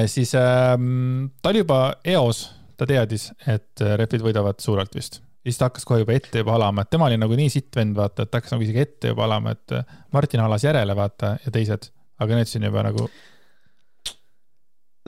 Siis 0.07 0.35
ähm, 0.39 1.33
ta 1.43 1.51
oli 1.51 1.65
juba 1.65 1.83
eos, 2.05 2.47
ta 2.79 2.87
teadis, 2.89 3.31
et 3.51 3.83
rehvid 3.99 4.23
võidavad 4.25 4.61
suurelt 4.63 4.95
vist 4.95 5.21
ja 5.43 5.51
siis 5.51 5.59
ta 5.59 5.67
hakkas 5.67 5.87
kohe 5.87 6.05
juba 6.05 6.15
ette 6.15 6.39
juba 6.39 6.55
alama, 6.55 6.85
et 6.85 6.91
tema 6.93 7.09
oli 7.09 7.17
nagu 7.19 7.35
nii 7.39 7.51
sitt 7.51 7.75
vend, 7.75 7.97
vaata, 7.99 8.23
et 8.23 8.31
ta 8.31 8.39
hakkas 8.39 8.55
nagu 8.55 8.63
isegi 8.63 8.79
ette 8.85 9.11
juba 9.11 9.25
alama, 9.27 9.57
et 9.57 9.75
Martin 10.15 10.43
alas 10.45 10.63
järele, 10.63 10.95
vaata, 10.95 11.33
ja 11.43 11.51
teised, 11.55 11.89
aga 12.23 12.39
need 12.39 12.51
siin 12.51 12.67
juba 12.69 12.85
nagu 12.87 13.09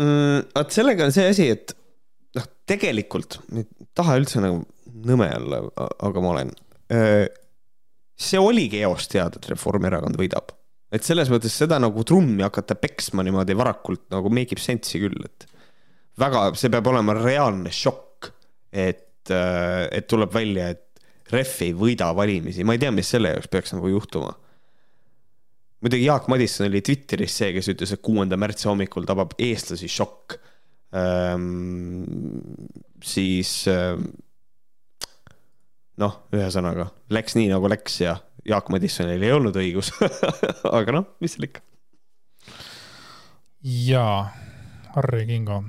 mm,. 0.01 0.51
vot 0.57 0.75
sellega 0.75 1.07
on 1.07 1.15
see 1.15 1.29
asi, 1.31 1.47
et 1.55 1.77
noh, 2.35 2.51
tegelikult 2.67 3.39
ei 3.55 3.69
taha 3.95 4.19
üldse 4.19 4.43
nagu 4.43 4.65
nõme 5.07 5.31
olla, 5.39 5.63
aga 6.09 6.23
ma 6.23 6.35
olen. 6.35 6.51
see 8.19 8.41
oligi 8.43 8.83
eos 8.83 9.07
teada, 9.11 9.39
et 9.39 9.51
Reformierakond 9.55 10.19
võidab, 10.19 10.51
et 10.95 11.07
selles 11.07 11.31
mõttes 11.33 11.55
seda 11.59 11.81
nagu 11.83 12.05
trummi 12.07 12.45
hakata 12.47 12.77
peksma 12.79 13.25
niimoodi 13.27 13.57
varakult 13.59 14.07
nagu 14.15 14.31
make 14.33 14.55
ib 14.55 14.63
sense'i 14.63 15.03
küll, 15.03 15.19
et 15.27 15.49
väga, 16.21 16.47
see 16.59 16.71
peab 16.73 16.87
olema 16.93 17.17
reaalne 17.19 17.73
šokk, 17.75 18.31
et, 18.71 19.31
et 19.31 20.07
tuleb 20.11 20.33
välja, 20.35 20.71
et 20.75 21.33
ref 21.35 21.57
ei 21.65 21.75
võida 21.75 22.13
valimisi, 22.15 22.67
ma 22.67 22.77
ei 22.77 22.83
tea, 22.83 22.93
mis 22.95 23.11
selle 23.11 23.33
jaoks 23.35 23.51
peaks 23.51 23.75
nagu 23.75 23.91
juhtuma 23.91 24.35
muidugi 25.85 26.07
Jaak 26.07 26.29
Madisson 26.33 26.71
oli 26.71 26.81
Twitteris 26.81 27.39
see, 27.41 27.53
kes 27.53 27.69
ütles, 27.75 27.93
et 27.93 28.03
kuuenda 28.05 28.39
märtsi 28.41 28.71
hommikul 28.71 29.05
tabab 29.09 29.35
eestlasi 29.39 29.91
šokk 29.93 30.39
ähm,. 30.97 32.39
siis 33.05 33.67
ähm, 33.69 34.07
noh, 36.01 36.23
ühesõnaga 36.33 36.89
läks 37.13 37.37
nii 37.37 37.51
nagu 37.53 37.69
läks 37.69 38.01
ja 38.01 38.17
Jaak 38.49 38.69
Madissonil 38.73 39.23
ei 39.23 39.33
olnud 39.33 39.57
õigus 39.57 39.93
aga 40.79 40.99
noh, 40.99 41.07
mis 41.25 41.37
seal 41.37 41.49
ikka. 41.49 41.63
jaa, 43.89 44.19
Harri 44.97 45.25
Kingo. 45.31 45.63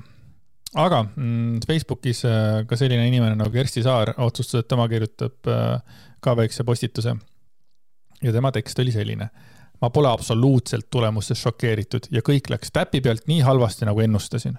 aga 0.74 1.02
mm, 1.08 1.64
Facebookis 1.66 2.24
äh, 2.28 2.62
ka 2.68 2.78
selline 2.78 3.08
inimene 3.08 3.38
nagu 3.38 3.52
Kersti 3.54 3.84
Saar 3.86 4.14
otsustas, 4.18 4.64
et 4.64 4.70
tema 4.72 4.88
kirjutab 4.92 5.52
äh, 5.52 6.00
ka 6.20 6.36
väikse 6.36 6.64
postituse. 6.64 7.16
ja 8.22 8.32
tema 8.32 8.52
tekst 8.52 8.78
oli 8.84 8.94
selline 8.94 9.30
ma 9.80 9.90
pole 9.90 10.08
absoluutselt 10.08 10.88
tulemustest 10.90 11.42
šokeeritud 11.42 12.08
ja 12.10 12.22
kõik 12.24 12.50
läks 12.52 12.72
täpi 12.72 13.02
pealt 13.04 13.26
nii 13.28 13.42
halvasti, 13.44 13.84
nagu 13.88 14.00
ennustasin. 14.00 14.56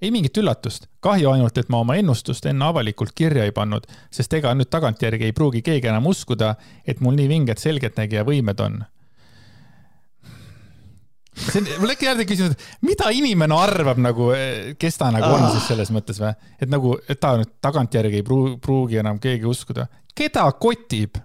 Ei 0.00 0.10
mingit 0.10 0.36
üllatust, 0.40 0.86
kahju 1.04 1.30
ainult, 1.32 1.58
et 1.60 1.68
ma 1.68 1.82
oma 1.84 1.96
ennustust 2.00 2.46
enne 2.48 2.64
avalikult 2.64 3.12
kirja 3.16 3.44
ei 3.44 3.52
pannud, 3.56 3.84
sest 4.10 4.32
ega 4.38 4.54
nüüd 4.56 4.70
tagantjärgi 4.72 5.28
ei 5.28 5.36
pruugi 5.36 5.62
keegi 5.66 5.90
enam 5.92 6.08
uskuda, 6.10 6.54
et 6.86 7.02
mul 7.04 7.18
nii 7.18 7.28
vinged 7.28 7.60
selgeltnägija 7.60 8.24
võimed 8.28 8.64
on 8.64 8.80
see 11.40 11.60
on, 11.60 11.68
mul 11.80 11.92
äkki 11.94 12.06
jälle 12.06 12.24
küsimus, 12.28 12.56
et 12.56 12.86
mida 12.86 13.10
inimene 13.14 13.56
arvab 13.56 14.00
nagu, 14.02 14.30
kes 14.78 14.98
ta 14.98 15.10
nagu 15.14 15.30
on 15.30 15.46
siis 15.54 15.68
selles 15.70 15.92
mõttes 15.94 16.20
või? 16.20 16.32
et 16.60 16.70
nagu, 16.72 16.96
et 17.08 17.20
ta 17.20 17.34
nüüd 17.38 17.52
tagantjärgi 17.62 18.20
ei 18.20 18.26
pruugi, 18.26 18.56
pruugi 18.62 19.00
enam 19.02 19.20
keegi 19.22 19.48
uskuda. 19.48 19.86
keda 20.16 20.46
kotib? 20.60 21.20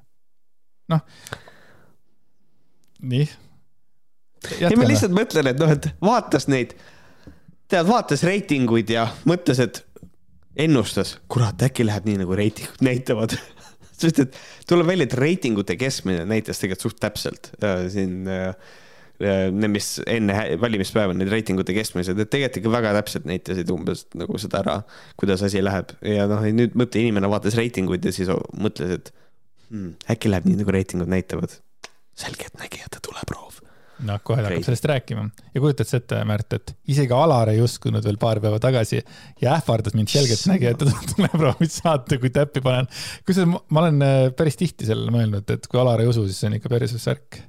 noh, 0.91 1.01
nii. 3.01 3.25
ei, 4.59 4.75
ma 4.77 4.89
lihtsalt 4.89 5.15
mõtlen, 5.15 5.51
et 5.51 5.61
noh, 5.61 5.73
et 5.73 5.89
vaatas 6.03 6.47
neid, 6.51 6.75
tead, 7.71 7.87
vaatas 7.87 8.23
reitinguid 8.27 8.89
ja 8.93 9.07
mõtles, 9.29 9.59
et 9.63 9.81
ennustas, 10.65 11.17
kurat, 11.31 11.65
äkki 11.67 11.85
läheb 11.87 12.07
nii, 12.07 12.21
nagu 12.23 12.37
reitingud 12.37 12.83
näitavad. 12.85 13.35
Sest 13.99 14.19
et 14.25 14.39
tuleb 14.67 14.89
välja, 14.89 15.07
et 15.07 15.15
reitingute 15.17 15.77
keskmine 15.79 16.25
näitas 16.27 16.59
tegelikult 16.59 16.89
suht 16.89 16.99
täpselt 17.03 17.51
äh, 17.63 17.85
siin 17.91 18.27
äh, 18.27 18.49
äh 19.23 19.45
need, 19.55 19.71
mis 19.71 19.89
enne 20.03 20.35
valimispäeva 20.59 21.15
need 21.15 21.31
reitingute 21.31 21.75
keskmised, 21.75 22.19
et 22.19 22.31
tegelikult 22.31 22.61
ikka 22.61 22.73
väga 22.73 22.95
täpselt 22.99 23.29
näitasid 23.29 23.71
umbes 23.71 24.05
nagu 24.19 24.39
seda 24.41 24.59
ära, 24.63 24.79
kuidas 25.19 25.45
asi 25.47 25.63
läheb. 25.63 25.95
Ja 26.03 26.27
noh, 26.31 26.43
nüüd 26.43 26.75
mõtle, 26.75 27.03
inimene 27.05 27.31
vaatas 27.31 27.55
reitinguid 27.59 28.03
ja 28.03 28.15
siis 28.15 28.31
mõtles, 28.55 28.97
et 28.99 29.13
hmm, 29.69 29.95
äkki 30.11 30.31
läheb 30.31 30.49
nii, 30.49 30.59
nagu 30.63 30.75
reitingud 30.75 31.11
näitavad. 31.11 31.55
Selgeltnägijate 32.19 32.99
tuleproov. 33.03 33.64
Noh, 34.03 34.19
kohe 34.23 34.43
ta 34.43 34.49
hakkab 34.49 34.65
sellest 34.67 34.87
rääkima. 34.91 35.23
Ja 35.53 35.61
kujutad 35.63 35.89
sa 35.89 35.99
ette, 36.01 36.19
Märt, 36.27 36.55
et 36.57 36.73
isegi 36.91 37.15
Alar 37.15 37.51
ei 37.53 37.61
uskunud 37.63 38.03
veel 38.05 38.17
paar 38.21 38.41
päeva 38.43 38.59
tagasi 38.61 38.99
ja 39.41 39.53
ähvardas 39.55 39.95
mind 39.95 40.11
selgeltnägijate 40.11 40.89
tuleproovid 41.13 41.71
saata, 41.71 42.19
kui 42.21 42.31
täppi 42.35 42.63
panen. 42.65 42.89
kusjuures 43.27 43.53
ma 43.53 43.83
olen 43.83 44.01
äh, 44.05 44.17
päris 44.35 44.59
tihti 44.59 44.89
sellele 44.89 45.13
mõelnud, 45.15 45.55
et 45.55 45.69
kui 45.71 45.81
Alar 45.81 46.03
ei 46.03 46.11
usu, 46.11 46.25
siis 46.27 46.41
see 46.43 46.51
on 46.51 46.57
ikka 46.59 46.71
päris 46.73 46.97
särk. 47.01 47.39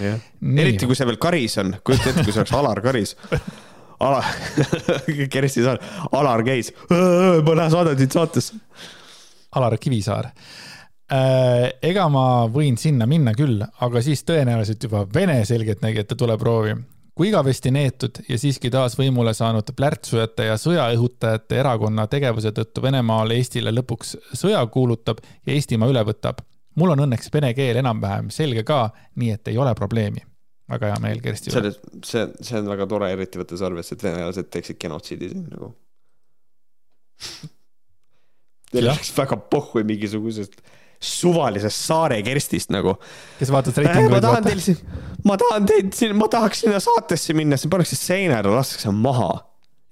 jah, 0.00 0.24
eriti 0.64 0.88
kui 0.88 0.96
see 0.98 1.08
veel 1.10 1.20
Karis 1.20 1.58
on, 1.60 1.76
kujuta 1.84 2.10
ette, 2.12 2.24
kui 2.24 2.32
see 2.32 2.44
oleks 2.44 2.56
Alar 2.56 2.82
Karis. 2.84 3.16
Alar 4.02 4.26
Kersti 5.34 5.62
Saar, 5.62 5.78
Alar 6.18 6.42
käis, 6.46 6.72
ma 6.90 7.54
lähen 7.54 7.70
saadan 7.70 7.98
sind 8.00 8.16
saatesse. 8.16 8.58
Alar 9.52 9.76
Kivisaar 9.78 10.32
ega 11.12 12.06
ma 12.12 12.46
võin 12.52 12.78
sinna 12.80 13.06
minna 13.08 13.34
küll, 13.36 13.60
aga 13.60 14.02
siis 14.04 14.22
tõenäoliselt 14.28 14.82
juba 14.86 15.04
Vene 15.14 15.42
selgeltnägijate 15.44 16.16
tuleproovi. 16.16 16.76
kui 17.14 17.28
igavesti 17.28 17.70
neetud 17.70 18.22
ja 18.28 18.38
siiski 18.40 18.70
taas 18.72 18.94
võimule 18.96 19.34
saanud 19.36 19.68
plärtsujate 19.76 20.46
ja 20.46 20.54
sõjaõhutajate 20.56 21.58
erakonna 21.60 22.06
tegevuse 22.08 22.52
tõttu 22.56 22.82
Venemaal 22.82 23.30
Eestile 23.36 23.70
lõpuks 23.70 24.16
sõja 24.32 24.66
kuulutab 24.66 25.18
ja 25.46 25.52
Eestimaa 25.52 25.88
üle 25.92 26.04
võtab. 26.04 26.40
mul 26.74 26.90
on 26.90 27.04
õnneks 27.04 27.28
vene 27.32 27.54
keel 27.54 27.76
enam-vähem 27.76 28.30
selge 28.30 28.64
ka, 28.64 28.90
nii 29.16 29.30
et 29.30 29.48
ei 29.48 29.58
ole 29.58 29.74
probleemi. 29.74 30.22
väga 30.70 30.86
hea 30.86 31.00
meel, 31.00 31.20
Kersti. 31.20 31.50
see, 31.50 31.72
see, 32.04 32.26
see 32.40 32.58
on 32.58 32.68
väga 32.68 32.86
tore, 32.86 33.12
eriti 33.12 33.38
võttes 33.38 33.62
arvesse, 33.62 33.94
et 33.94 34.02
venelased 34.02 34.48
teeksid 34.48 34.78
genotsiidi 34.80 35.28
siin 35.28 35.48
nagu. 35.50 35.74
Neil 38.72 38.88
oleks 38.88 39.12
väga 39.16 39.36
pohhui 39.36 39.84
mingisugusest 39.84 40.62
suvalisest 41.02 41.86
saare 41.88 42.20
Kerstist 42.26 42.72
nagu. 42.74 42.96
kes 43.38 43.52
vaatas 43.52 43.78
reitinguid. 43.80 44.12
ma 44.14 44.20
tahan 44.24 44.46
teil 44.46 44.60
siin, 44.64 44.82
ma 45.28 45.38
tahan 45.40 45.70
teid 45.70 45.94
siin, 45.96 46.14
ma 46.18 46.28
tahaks 46.32 46.64
sinna 46.64 46.82
saatesse 46.82 47.36
minna, 47.38 47.58
siis 47.60 47.72
pannakse 47.72 47.98
seinale, 47.98 48.52
lastakse 48.54 48.92
maha. 48.96 49.32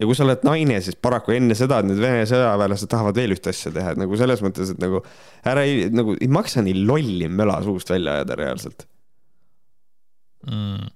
ja 0.01 0.09
kui 0.09 0.17
sa 0.17 0.25
oled 0.27 0.47
naine, 0.47 0.79
siis 0.85 0.97
paraku 0.97 1.37
enne 1.37 1.57
seda 1.59 1.83
need 1.85 2.01
Vene 2.01 2.23
sõjaväelased 2.31 2.91
tahavad 2.91 3.19
veel 3.21 3.37
ühte 3.37 3.53
asja 3.53 3.73
teha, 3.75 3.95
et 3.95 4.01
nagu 4.01 4.21
selles 4.21 4.45
mõttes, 4.45 4.73
et 4.75 4.81
nagu 4.81 5.03
ära 5.45 5.67
ei, 5.69 5.91
nagu 5.93 6.17
ei 6.17 6.31
maksa 6.31 6.65
nii 6.65 6.87
lolli 6.87 7.29
möla 7.29 7.61
suust 7.67 7.93
välja 7.93 8.21
ajada 8.21 8.39
reaalselt 8.41 8.89
mm 10.47 10.89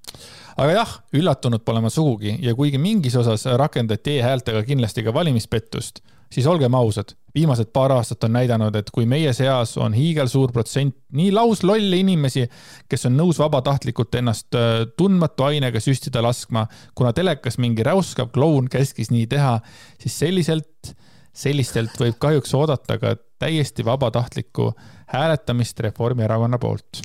aga 0.61 0.75
jah, 0.75 0.93
üllatunud 1.19 1.65
pole 1.67 1.83
ma 1.85 1.91
sugugi 1.93 2.37
ja 2.43 2.55
kuigi 2.57 2.79
mingis 2.81 3.17
osas 3.19 3.47
rakendati 3.59 4.19
e-häältega 4.19 4.63
kindlasti 4.67 5.05
ka 5.07 5.15
valimispettust, 5.15 6.01
siis 6.33 6.47
olgem 6.51 6.75
ausad, 6.75 7.15
viimased 7.35 7.71
paar 7.75 7.93
aastat 7.97 8.25
on 8.25 8.35
näidanud, 8.37 8.77
et 8.79 8.91
kui 8.95 9.07
meie 9.11 9.33
seas 9.35 9.75
on 9.81 9.95
hiigelsuur 9.97 10.53
protsent 10.55 10.97
nii 11.19 11.33
lauslolle 11.35 11.99
inimesi, 11.99 12.47
kes 12.91 13.09
on 13.09 13.19
nõus 13.19 13.41
vabatahtlikult 13.43 14.15
ennast 14.21 14.55
äh, 14.59 14.85
tundmatu 14.99 15.49
ainega 15.49 15.83
süstida 15.83 16.23
laskma, 16.25 16.67
kuna 16.95 17.13
telekas 17.17 17.59
mingi 17.63 17.87
räuskav 17.87 18.31
kloun 18.35 18.71
käskis 18.71 19.11
nii 19.15 19.27
teha, 19.35 19.59
siis 20.03 20.19
selliselt, 20.23 20.95
sellistelt 21.35 21.99
võib 21.99 22.21
kahjuks 22.23 22.55
oodata 22.55 22.99
ka 23.03 23.17
täiesti 23.43 23.85
vabatahtlikku 23.85 24.71
hääletamist 25.11 25.81
Reformierakonna 25.85 26.59
poolt. 26.59 27.03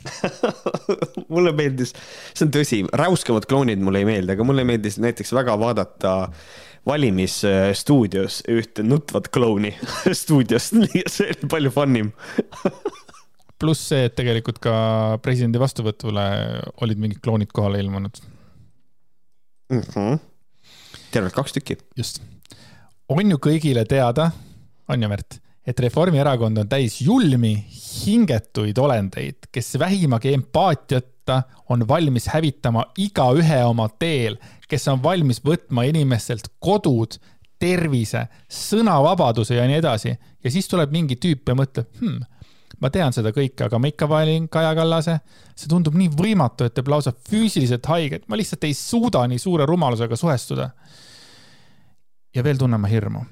Mulle 1.33 1.51
meeldis, 1.57 1.95
see 2.37 2.45
on 2.45 2.53
tõsi, 2.53 2.83
räuskavad 3.01 3.49
klounid 3.49 3.81
mulle 3.81 4.03
ei 4.03 4.07
meeldi, 4.07 4.37
aga 4.37 4.45
mulle 4.45 4.63
meeldis 4.65 5.01
näiteks 5.01 5.33
väga 5.35 5.57
vaadata 5.59 6.13
äh, 6.29 6.49
valimisstuudios 6.87 8.43
ühte 8.49 8.83
nutvat 8.83 9.27
klouni 9.33 9.73
stuudiost, 10.21 10.79
see 11.07 11.29
oli 11.29 11.51
palju 11.51 11.73
fun 11.75 11.99
im 11.99 12.11
pluss 13.59 13.89
see, 13.91 14.07
et 14.07 14.15
tegelikult 14.15 14.61
ka 14.63 14.73
presidendi 15.23 15.59
vastuvõtule 15.61 16.25
olid 16.83 17.01
mingid 17.01 17.21
klounid 17.23 17.51
kohale 17.55 17.81
ilmunud 17.83 18.21
mm. 19.73 19.81
-hmm. 19.81 20.19
tervelt 21.11 21.35
kaks 21.35 21.53
tükki. 21.57 21.77
just. 21.97 22.21
on 23.07 23.31
ju 23.31 23.37
kõigile 23.37 23.85
teada, 23.85 24.31
on 24.87 25.03
ju, 25.03 25.09
Märt, 25.09 25.39
et 25.65 25.79
Reformierakond 25.79 26.57
on 26.57 26.69
täis 26.69 27.01
julmi, 27.01 27.53
hingetuid 28.05 28.77
olendeid, 28.77 29.49
kes 29.51 29.75
vähimagi 29.79 30.33
empaatiata 30.33 31.43
on 31.69 31.87
valmis 31.87 32.27
hävitama 32.27 32.85
igaühe 32.97 33.63
oma 33.65 33.89
teel 33.99 34.37
kes 34.69 34.87
on 34.87 35.03
valmis 35.03 35.41
võtma 35.45 35.83
inimestelt 35.89 36.51
kodud, 36.59 37.17
tervise, 37.59 38.27
sõnavabaduse 38.47 39.57
ja 39.57 39.65
nii 39.67 39.79
edasi. 39.81 40.15
ja 40.43 40.51
siis 40.51 40.67
tuleb 40.71 40.91
mingi 40.95 41.17
tüüp 41.19 41.49
ja 41.49 41.55
mõtleb 41.59 41.89
hmm,, 41.99 42.21
ma 42.79 42.91
tean 42.93 43.13
seda 43.15 43.33
kõike, 43.35 43.65
aga 43.65 43.79
ma 43.79 43.89
ikka 43.91 44.07
valin 44.09 44.47
Kaja 44.51 44.71
Kallase. 44.77 45.19
see 45.55 45.71
tundub 45.71 45.97
nii 45.99 46.11
võimatu, 46.15 46.65
et 46.65 46.75
teeb 46.75 46.87
lausa 46.87 47.11
füüsiliselt 47.29 47.85
haiget, 47.91 48.27
ma 48.27 48.39
lihtsalt 48.39 48.63
ei 48.63 48.73
suuda 48.77 49.25
nii 49.27 49.39
suure 49.39 49.65
rumalusega 49.65 50.15
suhestuda. 50.15 50.69
ja 52.35 52.43
veel 52.43 52.57
tunnen 52.57 52.81
ma 52.81 52.87
hirmu. 52.87 53.25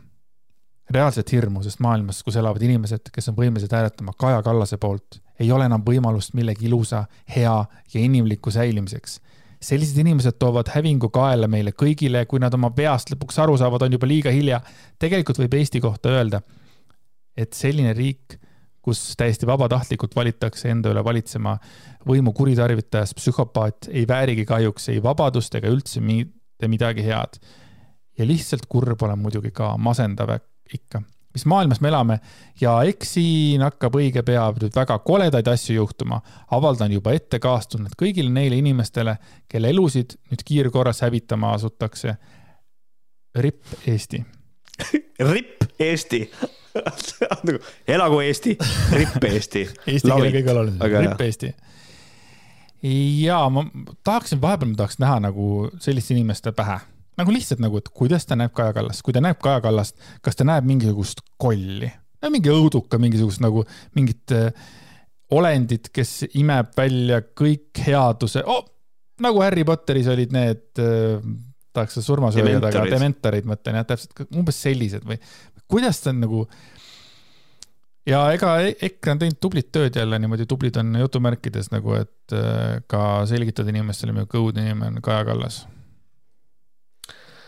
reaalset 0.90 1.32
hirmu, 1.32 1.64
sest 1.64 1.80
maailmas, 1.80 2.24
kus 2.24 2.36
elavad 2.36 2.62
inimesed, 2.62 3.10
kes 3.14 3.30
on 3.30 3.36
võimelised 3.36 3.72
hääletama 3.72 4.14
Kaja 4.18 4.44
Kallase 4.44 4.78
poolt, 4.78 5.22
ei 5.40 5.52
ole 5.52 5.66
enam 5.66 5.84
võimalust 5.86 6.34
millegi 6.34 6.68
ilusa, 6.68 7.06
hea 7.36 7.66
ja 7.94 8.00
inimliku 8.00 8.52
säilimiseks. 8.52 9.20
Sellised 9.62 9.98
inimesed 9.98 10.38
toovad 10.40 10.70
hävingu 10.74 11.10
kaela 11.14 11.48
meile 11.50 11.74
kõigile, 11.74 12.26
kui 12.30 12.42
nad 12.42 12.54
oma 12.54 12.70
veast 12.78 13.12
lõpuks 13.14 13.40
aru 13.42 13.58
saavad, 13.58 13.88
on 13.88 13.98
juba 13.98 14.10
liiga 14.10 14.34
hilja. 14.34 14.62
tegelikult 15.00 15.40
võib 15.42 15.58
Eesti 15.58 15.82
kohta 15.82 16.14
öelda, 16.14 16.42
et 17.38 17.54
selline 17.54 17.94
riik, 17.98 18.38
kus 18.82 19.02
täiesti 19.20 19.48
vabatahtlikult 19.50 20.16
valitakse 20.16 20.70
enda 20.72 20.94
üle 20.94 21.04
valitsema 21.04 21.58
võimu 22.08 22.32
kuritarvitajas 22.34 23.14
psühhopaat, 23.18 23.90
ei 23.92 24.06
väärigi 24.08 24.46
kahjuks 24.48 24.90
ei 24.94 25.04
vabadust 25.04 25.56
ega 25.60 25.68
üldse 25.68 26.02
mitte 26.02 26.70
midagi 26.72 27.04
head. 27.04 27.42
ja 28.18 28.26
lihtsalt 28.26 28.66
kurb 28.66 29.02
olen 29.02 29.20
muidugi 29.20 29.52
ka, 29.52 29.76
masendav 29.78 30.38
ikka 30.74 31.02
mis 31.38 31.46
maailmas 31.50 31.82
me 31.84 31.92
elame 31.92 32.20
ja 32.62 32.74
eks 32.90 33.14
siin 33.18 33.62
hakkab 33.66 33.96
õige 34.00 34.24
pea 34.26 34.48
nüüd 34.58 34.76
väga 34.76 34.98
koledaid 35.06 35.48
asju 35.48 35.78
juhtuma. 35.78 36.22
avaldan 36.52 36.92
juba 36.92 37.14
ette 37.14 37.40
kaastunnet 37.40 37.94
kõigile 38.00 38.34
neile 38.34 38.58
inimestele, 38.58 39.18
kelle 39.48 39.70
elusid 39.70 40.18
nüüd 40.32 40.44
kiirkorras 40.46 41.02
hävitama 41.06 41.54
asutakse. 41.54 42.18
ripp 43.36 43.88
Eesti 43.88 44.26
ripp 45.32 45.64
Eesti 45.80 46.26
nagu 47.46 47.60
elagu 47.96 48.20
Eesti, 48.20 48.58
ripp 48.94 49.24
Eesti. 49.24 49.64
Eesti 49.94 50.12
keele 50.12 50.34
kõige 50.36 50.54
olulisem, 50.54 51.00
ripp 51.02 51.22
Eesti. 51.22 51.54
ja 53.24 53.42
ma 53.50 53.66
tahaksin, 54.04 54.42
vahepeal 54.42 54.74
ma 54.74 54.82
tahaks 54.84 55.02
näha 55.02 55.20
nagu 55.30 55.70
selliste 55.84 56.14
inimeste 56.14 56.52
pähe 56.52 56.80
nagu 57.18 57.34
lihtsalt 57.34 57.62
nagu, 57.64 57.80
et 57.82 57.90
kuidas 57.94 58.28
ta 58.30 58.38
näeb 58.38 58.54
Kaja 58.56 58.76
Kallast, 58.76 59.04
kui 59.06 59.16
ta 59.16 59.24
näeb 59.24 59.40
Kaja 59.42 59.62
Kallast, 59.66 59.98
kas 60.26 60.38
ta 60.38 60.46
näeb 60.48 60.68
mingisugust 60.70 61.24
kolli, 61.42 61.90
mingi 62.28 62.52
õuduka, 62.52 63.00
mingisugust 63.02 63.42
nagu 63.44 63.64
mingit 63.96 64.34
äh, 64.36 64.50
olendit, 65.34 65.92
kes 65.94 66.24
imeb 66.40 66.72
välja 66.78 67.22
kõik 67.38 67.84
headuse. 67.86 68.44
Oh,, 68.48 68.64
nagu 69.24 69.44
Harry 69.44 69.66
Potteris 69.68 70.10
olid 70.12 70.34
need 70.36 70.82
äh,, 70.84 71.22
tahaks 71.76 71.98
seda 71.98 72.08
surmasööjad, 72.08 72.66
aga 72.70 72.88
dementorid. 72.90 73.48
mõtlen 73.50 73.80
jah, 73.80 73.88
täpselt 73.92 74.26
umbes 74.32 74.60
sellised 74.66 75.06
või. 75.08 75.20
Kuidas 75.68 76.00
ta 76.02 76.14
on 76.14 76.22
nagu 76.24 76.44
ja 78.08 78.22
ega 78.34 78.54
e-, 78.66 78.76
EKRE 78.88 79.16
on 79.16 79.24
teinud 79.24 79.40
tublit 79.44 79.72
tööd 79.76 79.98
jälle 80.00 80.20
niimoodi, 80.22 80.48
tublid 80.50 80.78
on 80.80 80.96
jutumärkides 81.04 81.74
nagu, 81.74 81.98
et 82.00 82.36
äh, 82.36 82.78
ka 82.90 83.02
selgitada 83.30 83.74
inimestele, 83.74 84.16
milline 84.16 84.42
õudne 84.42 84.70
inimene 84.70 84.98
on 84.98 85.06
Kaja 85.06 85.26
Kallas 85.28 85.66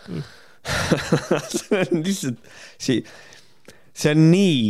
see 1.57 1.83
on 1.83 2.03
lihtsalt, 2.05 2.49
see, 2.81 3.03
see 3.93 4.15
on 4.15 4.25
nii 4.31 4.65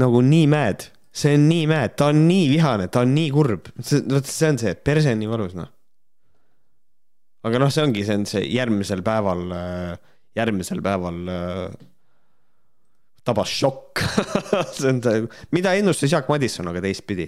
nagu 0.00 0.20
nii 0.24 0.46
mad, 0.52 0.86
see 1.16 1.34
on 1.38 1.48
nii 1.50 1.66
mad, 1.70 1.96
ta 1.98 2.10
on 2.12 2.22
nii 2.28 2.46
vihane, 2.52 2.90
ta 2.92 3.02
on 3.06 3.14
nii 3.16 3.32
kurb, 3.34 3.72
see, 3.80 4.04
vot 4.12 4.28
see 4.30 4.52
on 4.52 4.60
see, 4.62 4.76
perse 4.88 5.12
on 5.14 5.20
nii 5.22 5.32
valus, 5.32 5.56
noh. 5.58 5.72
aga 7.46 7.60
noh, 7.62 7.72
see 7.74 7.84
ongi, 7.86 8.06
see 8.06 8.20
on 8.20 8.28
see 8.28 8.46
järgmisel 8.54 9.04
päeval, 9.06 9.44
järgmisel 10.36 10.82
päeval 10.84 11.20
tabas 13.26 13.50
šokk. 13.50 14.02
See 14.76 14.90
on 14.90 15.02
see, 15.02 15.26
mida 15.56 15.74
ennustas 15.78 16.12
Jaak 16.12 16.28
Madisson, 16.30 16.68
aga 16.70 16.82
teistpidi? 16.84 17.26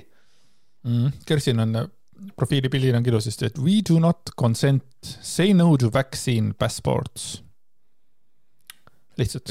Mm,. 0.86 1.14
Kersin 1.26 1.64
on 1.64 1.74
profiilipildil 2.36 2.96
on 2.98 3.06
ilusasti, 3.06 3.50
et 3.50 3.58
we 3.58 3.80
do 3.88 3.98
not 4.02 4.32
consent, 4.40 4.84
say 5.02 5.52
no 5.54 5.76
to 5.76 5.90
vaccine 5.92 6.54
passports. 6.58 7.42
lihtsalt. 9.18 9.50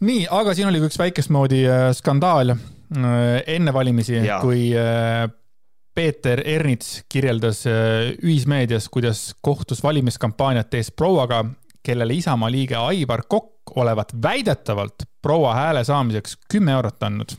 nii, 0.00 0.24
aga 0.30 0.54
siin 0.54 0.70
oli 0.70 0.80
üks 0.82 0.98
väikest 0.98 1.30
moodi 1.30 1.60
äh, 1.68 1.90
skandaal 1.94 2.54
äh, 2.54 2.58
enne 3.46 3.74
valimisi, 3.74 4.18
kui 4.42 4.70
äh, 4.74 5.28
Peeter 5.94 6.40
Ernits 6.46 7.04
kirjeldas 7.10 7.64
ühismeedias, 7.66 8.86
kuidas 8.88 9.34
kohtus 9.42 9.82
valimiskampaaniat 9.82 10.70
tehes 10.70 10.90
prouaga, 10.94 11.42
kellele 11.82 12.14
Isamaa 12.14 12.50
liige 12.50 12.78
Aivar 12.78 13.24
Kokk 13.28 13.74
olevat 13.76 14.14
väidetavalt 14.22 15.06
proua 15.22 15.54
hääle 15.54 15.84
saamiseks 15.84 16.38
kümme 16.50 16.72
eurot 16.78 17.02
andnud 17.02 17.34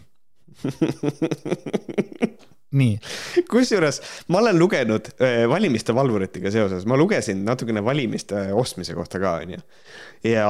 nii. 2.80 2.96
kusjuures 3.52 4.02
ma 4.32 4.42
olen 4.42 4.60
lugenud 4.60 5.12
äh, 5.18 5.44
valimiste 5.50 5.96
valvuritega 5.96 6.52
seoses, 6.54 6.86
ma 6.90 6.98
lugesin 7.00 7.44
natukene 7.46 7.84
valimiste 7.86 8.50
ostmise 8.58 8.96
kohta 8.98 9.22
ka, 9.22 9.36
onju. 9.44 9.60
ja, 10.28 10.48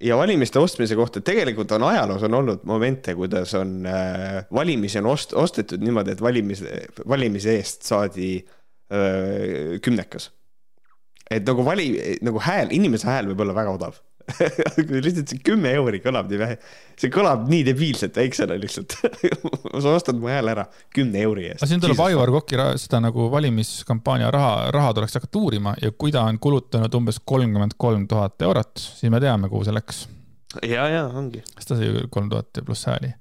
ja 0.00 0.18
valimiste 0.20 0.60
ostmise 0.60 0.98
kohta, 0.98 1.22
tegelikult 1.24 1.72
on 1.76 1.86
ajaloos 1.90 2.26
on 2.28 2.38
olnud 2.40 2.66
momente, 2.68 3.14
kuidas 3.18 3.54
on 3.58 3.78
äh, 3.88 4.42
valimisi 4.52 5.00
on 5.02 5.12
ost-, 5.14 5.36
ostetud 5.36 5.84
niimoodi, 5.84 6.16
et 6.16 6.24
valimise, 6.24 6.80
valimise 7.08 7.56
eest 7.56 7.88
saadi 7.88 8.34
äh, 8.40 9.78
kümnekas. 9.82 10.30
et 11.30 11.46
nagu 11.46 11.64
vali, 11.64 11.88
nagu 12.22 12.42
hääl, 12.42 12.68
inimese 12.70 13.08
hääl 13.08 13.32
võib 13.32 13.46
olla 13.46 13.56
väga 13.56 13.78
odav 13.80 14.02
lihtsalt 15.04 15.30
see 15.30 15.40
kümme 15.46 15.70
euri 15.78 16.00
kõlab 16.04 16.30
nii 16.30 16.40
vähe, 16.40 16.56
see 16.98 17.12
kõlab 17.14 17.46
nii 17.50 17.62
debiilselt 17.68 18.16
väiksena 18.18 18.56
lihtsalt 18.58 18.96
sa 19.84 19.94
ostad 19.94 20.18
mu 20.18 20.30
hääle 20.30 20.54
ära 20.56 20.66
kümne 20.94 21.22
euri 21.22 21.48
eest. 21.52 21.66
siin 21.68 21.82
tuleb 21.82 22.00
Aivar 22.06 22.32
Koki 22.34 22.58
seda 22.82 23.00
nagu 23.04 23.28
valimiskampaania 23.32 24.30
raha, 24.34 24.70
raha 24.74 24.94
tuleks 24.98 25.18
hakata 25.20 25.42
uurima 25.42 25.76
ja 25.82 25.92
kui 25.92 26.14
ta 26.14 26.26
on 26.26 26.40
kulutanud 26.42 26.98
umbes 26.98 27.20
kolmkümmend 27.24 27.78
kolm 27.78 28.08
tuhat 28.10 28.42
eurot, 28.42 28.74
siis 29.00 29.12
me 29.12 29.22
teame, 29.22 29.50
kuhu 29.52 29.66
see 29.66 29.76
läks. 29.76 30.06
ja, 30.62 30.88
ja 30.90 31.06
ongi. 31.06 31.44
sest 31.54 31.70
ta 31.70 31.78
sai 31.78 32.08
kolm 32.10 32.32
tuhat 32.32 32.64
pluss 32.66 32.90
hääli 32.90 33.14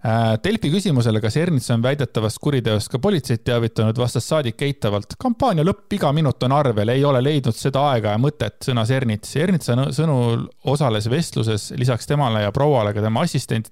Delfi 0.00 0.70
küsimusele, 0.72 1.20
kas 1.20 1.34
Ernits 1.36 1.66
on 1.74 1.82
väidetavast 1.84 2.38
kuriteost 2.40 2.88
ka 2.88 2.98
politseid 3.02 3.42
teavitanud, 3.44 3.98
vastas 4.00 4.24
saadik 4.30 4.62
eitavalt. 4.64 5.12
kampaania 5.20 5.64
lõpp 5.66 5.92
iga 5.92 6.08
minut 6.16 6.42
on 6.46 6.54
arvel, 6.56 6.88
ei 6.88 7.02
ole 7.04 7.20
leidnud 7.20 7.56
seda 7.56 7.82
aega 7.90 8.14
ja 8.14 8.20
mõtet, 8.20 8.56
sõnas 8.64 8.88
Ernits. 8.96 9.34
Ernitsa 9.36 9.74
sõnul 9.92 10.46
osales 10.72 11.08
vestluses 11.12 11.66
lisaks 11.76 12.08
temale 12.08 12.46
ja 12.46 12.52
prouale 12.52 12.94
ka 12.96 13.04
tema 13.04 13.26
assistent, 13.28 13.68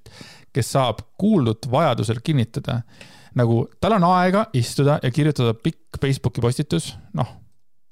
kes 0.53 0.73
saab 0.75 1.01
kuuldut 1.17 1.71
vajadusel 1.71 2.21
kinnitada. 2.25 2.83
nagu 3.39 3.69
tal 3.81 3.93
on 3.95 4.05
aega 4.05 4.49
istuda 4.53 4.99
ja 5.03 5.11
kirjutada 5.11 5.55
pikk 5.55 5.97
Facebooki 6.01 6.41
postitus, 6.41 6.91
noh, 7.15 7.29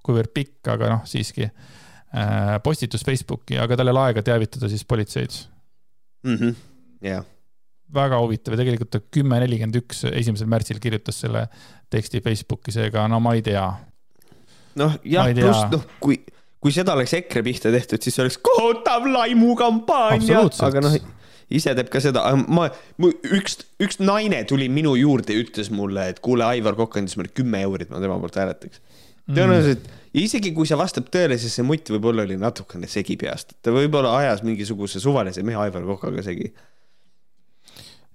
kuivõrd 0.05 0.33
pikk, 0.35 0.69
aga 0.69 0.91
noh, 0.91 1.07
siiski 1.07 1.47
äh, 1.47 2.61
postitus 2.65 3.05
Facebooki, 3.05 3.57
aga 3.57 3.77
tal 3.77 3.89
ei 3.89 3.97
ole 3.97 4.05
aega 4.11 4.23
teavitada 4.23 4.69
siis 4.69 4.85
politseid 4.85 5.31
mm. 6.25 6.35
-hmm. 6.35 6.55
jah 7.01 7.23
yeah 7.23 7.36
väga 7.95 8.19
huvitav 8.23 8.55
ja 8.55 8.61
tegelikult 8.61 8.93
ta 8.95 9.01
kümme 9.15 9.39
nelikümmend 9.43 9.79
üks 9.83 10.05
esimesel 10.11 10.49
märtsil 10.51 10.81
kirjutas 10.83 11.21
selle 11.23 11.47
teksti 11.93 12.23
Facebooki, 12.25 12.75
seega 12.75 13.07
no 13.11 13.21
ma 13.23 13.37
ei 13.39 13.45
tea. 13.47 13.67
noh, 14.81 14.97
jah, 15.07 15.31
pluss 15.37 15.69
noh, 15.73 15.85
kui, 16.03 16.19
kui 16.63 16.75
seda 16.75 16.97
oleks 16.97 17.15
EKRE 17.21 17.45
pihta 17.47 17.73
tehtud, 17.75 18.03
siis 18.03 18.19
oleks 18.23 18.41
kohutav 18.45 19.07
laimukampaania, 19.13 20.43
aga 20.67 20.83
noh, 20.83 20.99
ise 21.55 21.77
teeb 21.79 21.91
ka 21.93 22.03
seda, 22.03 22.27
ma, 22.51 22.67
üks, 23.07 23.61
üks 23.83 24.01
naine 24.03 24.43
tuli 24.51 24.69
minu 24.73 24.97
juurde 24.99 25.37
ja 25.37 25.45
ütles 25.45 25.71
mulle, 25.75 26.11
et 26.11 26.23
kuule, 26.25 26.47
Aivar 26.49 26.79
Kokk 26.79 26.99
andis 27.01 27.17
mulle 27.19 27.31
kümme 27.35 27.63
eurit, 27.69 27.93
ma 27.93 28.03
tema 28.03 28.19
poolt 28.23 28.39
hääletaks. 28.43 28.83
tõenäoliselt 29.31 29.87
mm. 29.87 30.07
isegi 30.27 30.53
kui 30.57 30.67
see 30.67 30.79
vastab 30.79 31.07
tõele, 31.15 31.39
siis 31.39 31.55
see 31.55 31.67
mutt 31.67 31.95
võib-olla 31.95 32.27
oli 32.27 32.39
natukene 32.41 32.91
segi 32.91 33.15
peast, 33.21 33.55
ta 33.63 33.75
võib-olla 33.75 34.17
ajas 34.19 34.43
mingisuguse 34.47 35.03
suvalise 35.03 35.47
mehe 35.47 35.63
Aivar 35.69 35.87
Kokaga 35.87 36.27
segi 36.27 36.51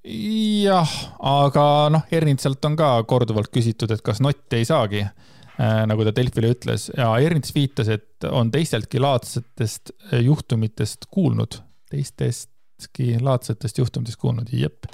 jah, 0.04 0.94
aga 1.20 1.66
noh, 1.94 2.06
Ernitsalt 2.12 2.66
on 2.66 2.78
ka 2.80 2.94
korduvalt 3.10 3.52
küsitud, 3.54 3.92
et 3.94 4.02
kas 4.06 4.22
Nott 4.24 4.54
ei 4.58 4.66
saagi 4.66 5.04
äh,, 5.04 5.84
nagu 5.90 6.06
ta 6.08 6.14
Delfile 6.16 6.54
ütles. 6.56 6.90
Ja 6.98 7.12
Ernits 7.22 7.54
viitas, 7.56 7.92
et 7.94 8.30
on 8.30 8.52
teisteltki 8.54 9.02
laadsetest 9.02 9.94
äh, 10.12 10.20
juhtumitest 10.26 11.10
kuulnud, 11.14 11.60
teistestki 11.92 13.16
laadsetest 13.22 13.82
juhtumitest 13.84 14.22
kuulnud, 14.22 14.52
jep, 14.56 14.90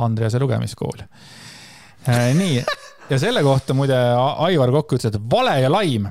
Andrease 0.00 0.40
lugemiskool. 0.40 1.04
Äh,. 2.08 2.30
nii, 2.36 2.62
ja 3.10 3.18
selle 3.20 3.42
kohta 3.44 3.76
muide 3.76 3.96
Aivar 3.96 4.72
Kokk 4.76 4.98
ütles, 4.98 5.12
et 5.12 5.30
vale 5.32 5.58
ja 5.60 5.72
laim 5.72 6.08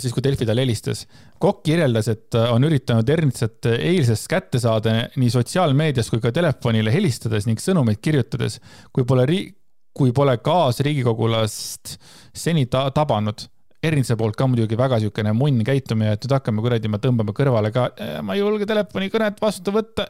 siis, 0.00 0.14
kui 0.14 0.24
Delfi 0.24 0.46
talle 0.48 0.64
helistas. 0.64 1.04
Kokk 1.42 1.62
kirjeldas, 1.66 2.08
et 2.10 2.36
äh, 2.38 2.48
on 2.52 2.66
üritanud 2.66 3.08
Ernitsat 3.12 3.68
eilsest 3.76 4.28
kätte 4.30 4.60
saada 4.62 4.96
nii 5.14 5.32
sotsiaalmeedias 5.32 6.10
kui 6.10 6.22
ka 6.22 6.32
telefonile 6.34 6.94
helistades 6.94 7.46
ning 7.46 7.62
sõnumeid 7.62 8.00
kirjutades, 8.02 8.58
kui 8.94 9.06
pole 9.06 9.26
ri-, 9.28 9.50
kui 9.96 10.14
pole 10.16 10.38
kaasriigikogulast 10.42 11.96
seni 12.36 12.66
ta 12.72 12.88
tabanud. 12.94 13.46
Ernitsa 13.86 14.16
poolt 14.18 14.34
ka 14.34 14.48
muidugi 14.50 14.74
väga 14.74 14.96
niisugune 14.98 15.34
munn 15.36 15.60
käitumine, 15.62 16.16
et 16.16 16.24
nüüd 16.24 16.32
hakkame 16.34 16.62
kuradi, 16.64 16.90
me 16.90 16.98
tõmbame 16.98 17.34
kõrvale 17.36 17.70
ka, 17.74 17.90
äh, 18.02 18.16
ma 18.26 18.34
ei 18.34 18.42
julge 18.42 18.66
telefonikõnet 18.66 19.38
vastu 19.42 19.74
võtta. 19.76 20.08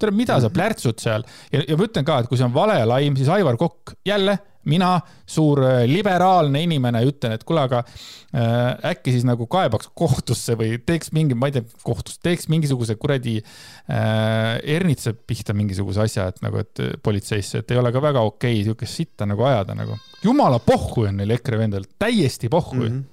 tere, 0.00 0.16
mida 0.16 0.40
sa 0.42 0.50
plärtsud 0.56 0.98
seal 0.98 1.22
ja, 1.52 1.60
ja 1.60 1.76
ma 1.76 1.86
ütlen 1.86 2.08
ka, 2.08 2.18
et 2.18 2.30
kui 2.32 2.40
see 2.40 2.48
on 2.48 2.56
vale 2.56 2.80
laim, 2.88 3.14
siis 3.20 3.30
Aivar 3.30 3.60
Kokk 3.60 3.94
jälle 4.08 4.40
mina, 4.68 4.92
suur 5.26 5.62
äh, 5.66 5.82
liberaalne 5.90 6.62
inimene, 6.62 7.02
ütlen, 7.08 7.34
et 7.36 7.44
kuule, 7.46 7.64
aga 7.66 7.82
äh, 7.82 8.92
äkki 8.92 9.14
siis 9.14 9.26
nagu 9.26 9.46
kaebaks 9.50 9.90
kohtusse 9.98 10.56
või 10.58 10.76
teeks 10.86 11.12
mingi, 11.16 11.36
ma 11.38 11.50
ei 11.50 11.56
tea, 11.56 11.66
kohtus, 11.86 12.20
teeks 12.22 12.48
mingisuguse 12.52 12.96
kuradi 13.00 13.38
äh, 13.42 14.58
Ernitsa 14.76 15.14
pihta 15.14 15.56
mingisuguse 15.56 16.04
asja, 16.06 16.28
et 16.32 16.42
nagu, 16.44 16.62
et 16.62 16.84
politseisse, 17.02 17.62
et 17.62 17.74
ei 17.74 17.80
ole 17.82 17.92
ka 17.94 18.02
väga 18.04 18.24
okei 18.28 18.58
okay, 18.60 18.66
siukest 18.68 19.02
sitta 19.02 19.28
nagu 19.28 19.46
ajada 19.48 19.76
nagu. 19.78 19.98
jumala 20.22 20.62
pohhu 20.62 21.08
on 21.08 21.22
neil 21.22 21.36
EKRE 21.38 21.62
vendadel, 21.64 21.88
täiesti 21.98 22.48
pohhu 22.52 22.78
mm. 22.78 22.88
-hmm. 22.88 23.04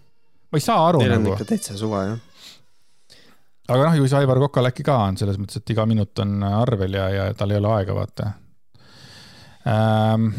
ma 0.51 0.61
ei 0.61 0.65
saa 0.65 0.87
aru 0.87 0.99
Neil 1.03 1.15
nagu. 1.17 1.33
on 1.33 1.39
ikka 1.39 1.49
täitsa 1.53 1.77
suva, 1.77 2.03
jah 2.05 2.19
aga 3.69 3.85
noh, 3.85 3.97
ju 3.99 4.07
see 4.09 4.17
Aivar 4.17 4.39
Kokal 4.41 4.69
äkki 4.71 4.83
ka 4.85 4.97
on 5.07 5.17
selles 5.17 5.37
mõttes, 5.37 5.61
et 5.61 5.73
iga 5.73 5.85
minut 5.85 6.19
on 6.23 6.43
arvel 6.43 6.93
ja, 6.97 7.09
ja 7.13 7.33
tal 7.37 7.51
ei 7.53 7.59
ole 7.61 7.73
aega, 7.75 7.95
vaata 7.97 8.31
ähm, 9.69 10.31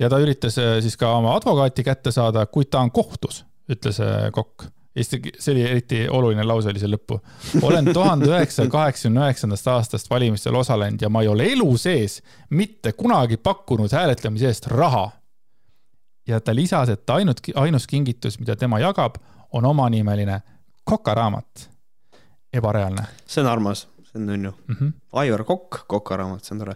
ja 0.00 0.08
ta 0.10 0.18
üritas 0.22 0.58
äh, 0.58 0.78
siis 0.84 0.96
ka 0.96 1.12
oma 1.18 1.34
advokaati 1.36 1.84
kätte 1.86 2.12
saada, 2.14 2.46
kuid 2.46 2.70
ta 2.70 2.82
on 2.84 2.90
kohtus, 2.94 3.44
ütles 3.70 4.02
äh, 4.04 4.28
Kokk. 4.32 4.68
Eesti, 4.98 5.20
see 5.38 5.52
oli 5.52 5.62
eriti 5.62 5.98
oluline 6.10 6.42
lause 6.42 6.72
oli 6.72 6.80
see 6.82 6.90
lõppu. 6.90 7.20
olen 7.62 7.90
tuhande 7.96 8.26
üheksasaja 8.26 8.70
kaheksakümne 8.72 9.28
üheksandast 9.28 9.68
aastast 9.70 10.10
valimistel 10.10 10.56
osalenud 10.58 11.02
ja 11.02 11.10
ma 11.12 11.22
ei 11.22 11.28
ole 11.30 11.46
elu 11.52 11.68
sees 11.78 12.18
mitte 12.50 12.92
kunagi 12.98 13.36
pakkunud 13.36 13.92
hääletamise 13.94 14.48
eest 14.48 14.66
raha. 14.66 15.10
ja 16.26 16.40
ta 16.40 16.54
lisas, 16.54 16.88
et 16.88 17.10
ainult, 17.10 17.40
ainus 17.54 17.86
kingitus, 17.86 18.40
mida 18.40 18.56
tema 18.56 18.80
jagab, 18.80 19.20
on 19.52 19.64
omanimeline 19.64 20.40
kokaraamat. 20.84 21.70
ebareaalne. 22.52 23.06
see 23.26 23.44
on 23.44 23.52
armas 23.52 23.86
see 24.08 24.20
on 24.20 24.26
nunnu 24.26 24.50
mm. 24.50 24.74
-hmm. 24.74 24.92
Aivar 25.12 25.44
Kokk, 25.44 25.86
Koka 25.86 26.16
raamat, 26.16 26.44
see 26.44 26.54
on 26.54 26.62
tore. 26.62 26.74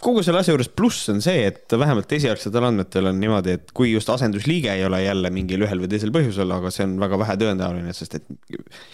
kogu 0.00 0.22
selle 0.22 0.38
asja 0.40 0.54
juures 0.54 0.68
pluss 0.68 1.08
on 1.08 1.22
see, 1.22 1.46
et 1.46 1.72
vähemalt 1.78 2.12
esialgsetel 2.12 2.68
andmetel 2.68 3.10
on 3.10 3.18
niimoodi, 3.20 3.56
et 3.58 3.72
kui 3.72 3.92
just 3.92 4.10
asendusliige 4.14 4.72
ei 4.72 4.84
ole 4.86 5.02
jälle 5.02 5.30
mingil 5.30 5.66
ühel 5.66 5.82
või 5.82 5.90
teisel 5.90 6.14
põhjusel, 6.14 6.52
aga 6.54 6.70
see 6.74 6.86
on 6.86 6.98
väga 7.00 7.18
vähe 7.18 7.36
tõenäoline, 7.42 7.96
sest 7.96 8.14
et 8.20 8.30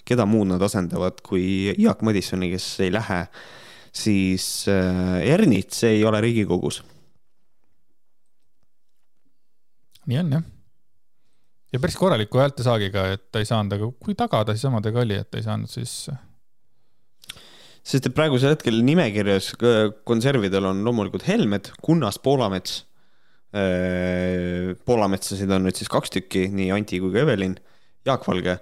keda 0.04 0.26
muud 0.26 0.48
nad 0.54 0.62
asendavad 0.62 1.20
kui 1.22 1.74
Jaak 1.78 2.02
Madissoni, 2.02 2.50
kes 2.54 2.68
ei 2.80 2.92
lähe, 2.92 3.20
siis 3.92 4.66
äh, 4.68 5.20
Ernits 5.34 5.84
ei 5.84 6.04
ole 6.04 6.20
Riigikogus. 6.24 6.82
nii 10.04 10.18
on 10.20 10.32
jah 10.36 10.42
ja 11.72 11.80
päris 11.80 11.96
korraliku 11.96 12.38
häältesaagiga, 12.38 13.06
et 13.16 13.22
ta 13.32 13.40
ei 13.40 13.48
saanud, 13.48 13.72
aga 13.72 13.88
kui 13.98 14.14
tagada 14.14 14.52
siis 14.54 14.68
omadega 14.68 15.00
oli, 15.00 15.16
et 15.18 15.30
ta 15.30 15.40
ei 15.40 15.46
saanud 15.46 15.70
siis 15.72 16.04
sest 17.84 18.08
et 18.08 18.16
praegusel 18.16 18.54
hetkel 18.54 18.80
nimekirjas 18.84 19.52
konservidel 20.08 20.70
on 20.70 20.82
loomulikult 20.86 21.26
Helmed, 21.28 21.70
Kunnas, 21.84 22.18
Poolamets. 22.22 22.82
Äh, 23.54 24.72
Poolametsasid 24.88 25.52
on 25.54 25.68
nüüd 25.68 25.78
siis 25.78 25.90
kaks 25.92 26.10
tükki, 26.16 26.48
nii 26.50 26.72
Anti 26.74 26.98
kui 27.02 27.12
ka 27.14 27.22
Evelin, 27.22 27.54
Jaak 28.08 28.26
Valge. 28.26 28.56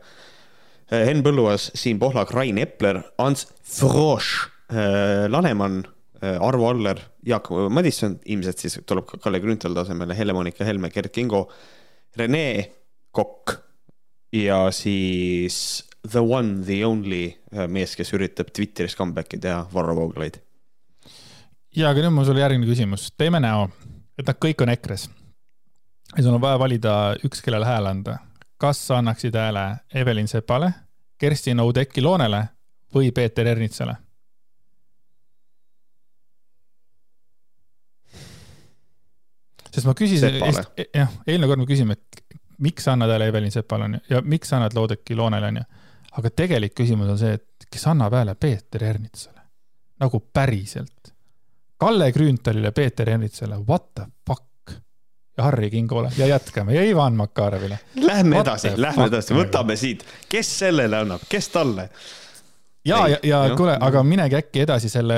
Äh, 0.90 1.06
Henn 1.08 1.22
Põlluaas, 1.24 1.70
Siim 1.78 2.02
Pohlak, 2.02 2.34
Rain 2.36 2.60
Epler, 2.60 3.00
Ants 3.22 3.46
Frosch, 3.62 4.50
äh, 4.72 5.28
Laneman, 5.32 5.84
Arvo 6.22 6.68
Aller, 6.70 7.00
Jaak 7.26 7.48
Madisson, 7.74 8.12
ilmselt 8.30 8.60
siis 8.62 8.76
tuleb 8.86 9.08
ka 9.08 9.18
Kalle 9.18 9.40
Grünthal 9.42 9.74
tasemele, 9.74 10.14
Helle-Moonika 10.14 10.62
Helme, 10.62 10.86
Gerd 10.94 11.10
Kingo, 11.10 11.48
Rene 12.14 12.44
Kokk 13.10 13.56
ja 14.30 14.68
siis 14.70 15.82
the 16.10 16.20
one, 16.20 16.64
the 16.64 16.84
only 16.84 17.38
äh, 17.54 17.68
mees, 17.68 17.94
kes 17.96 18.12
üritab 18.16 18.50
Twitteris 18.54 18.96
comeback'i 18.98 19.38
teha, 19.40 19.66
Varro 19.72 19.94
Vooglaid. 19.96 20.40
ja, 21.76 21.90
aga 21.90 22.02
nüüd 22.02 22.14
mul 22.16 22.26
sulle 22.26 22.42
järgmine 22.42 22.68
küsimus, 22.68 23.10
teeme 23.16 23.40
näo, 23.40 23.68
et 24.18 24.26
nad 24.26 24.38
kõik 24.42 24.62
on 24.64 24.72
EKRE-s. 24.74 25.08
ja 26.16 26.24
sul 26.24 26.34
on 26.34 26.42
vaja 26.42 26.58
valida 26.58 26.94
üks, 27.24 27.42
kellele 27.44 27.68
hääle 27.68 27.94
anda. 27.94 28.18
kas 28.58 28.82
sa 28.86 28.98
annaksid 28.98 29.34
hääle 29.34 29.66
Evelin 29.94 30.28
Sepale, 30.28 30.72
Kerstin 31.18 31.60
Oudekki 31.60 32.02
Loonele 32.02 32.48
või 32.94 33.12
Peeter 33.12 33.46
Ernitsale? 33.46 33.96
sest 39.72 39.86
ma 39.88 39.94
küsisin, 39.96 40.42
jah, 40.92 41.14
eelmine 41.26 41.46
kord 41.48 41.62
me 41.62 41.64
küsisime, 41.70 41.94
et 41.94 42.40
miks 42.58 42.84
sa 42.84 42.92
annad 42.92 43.14
hääle 43.14 43.30
Evelin 43.30 43.54
Sepale 43.54 43.86
onju 43.86 44.02
ja 44.10 44.20
miks 44.26 44.50
sa 44.50 44.58
annad 44.58 44.74
Loodeki 44.74 45.14
Loonele 45.16 45.54
onju 45.54 45.64
aga 46.18 46.30
tegelik 46.30 46.74
küsimus 46.76 47.10
on 47.12 47.18
see, 47.20 47.36
et 47.38 47.66
kes 47.72 47.86
annab 47.90 48.14
hääle 48.16 48.34
Peeter 48.34 48.84
Ernitsale, 48.84 49.42
nagu 50.02 50.20
päriselt. 50.32 51.12
Kalle 51.82 52.12
Grünthalile, 52.14 52.70
Peeter 52.70 53.08
Ernitsale, 53.10 53.58
what 53.68 53.92
the 53.94 54.06
fuck? 54.26 54.48
ja 55.36 55.46
Harri 55.46 55.70
Kingole 55.70 56.10
ja 56.16 56.26
jätkame 56.26 56.74
ja 56.74 56.82
Ivan 56.84 57.14
Makarevile. 57.16 57.78
Lähme 57.94 58.36
what 58.36 58.46
edasi, 58.46 58.72
lähme 58.76 59.06
edasi, 59.08 59.34
võtame 59.34 59.76
siit, 59.80 60.04
kes 60.28 60.50
sellele 60.58 60.98
annab, 61.06 61.24
kes 61.28 61.48
talle? 61.48 61.88
ja, 62.84 63.06
ja, 63.08 63.18
ja 63.24 63.56
kuule, 63.56 63.78
aga 63.80 64.02
minegi 64.04 64.36
äkki 64.36 64.66
edasi 64.66 64.90
selle 64.92 65.16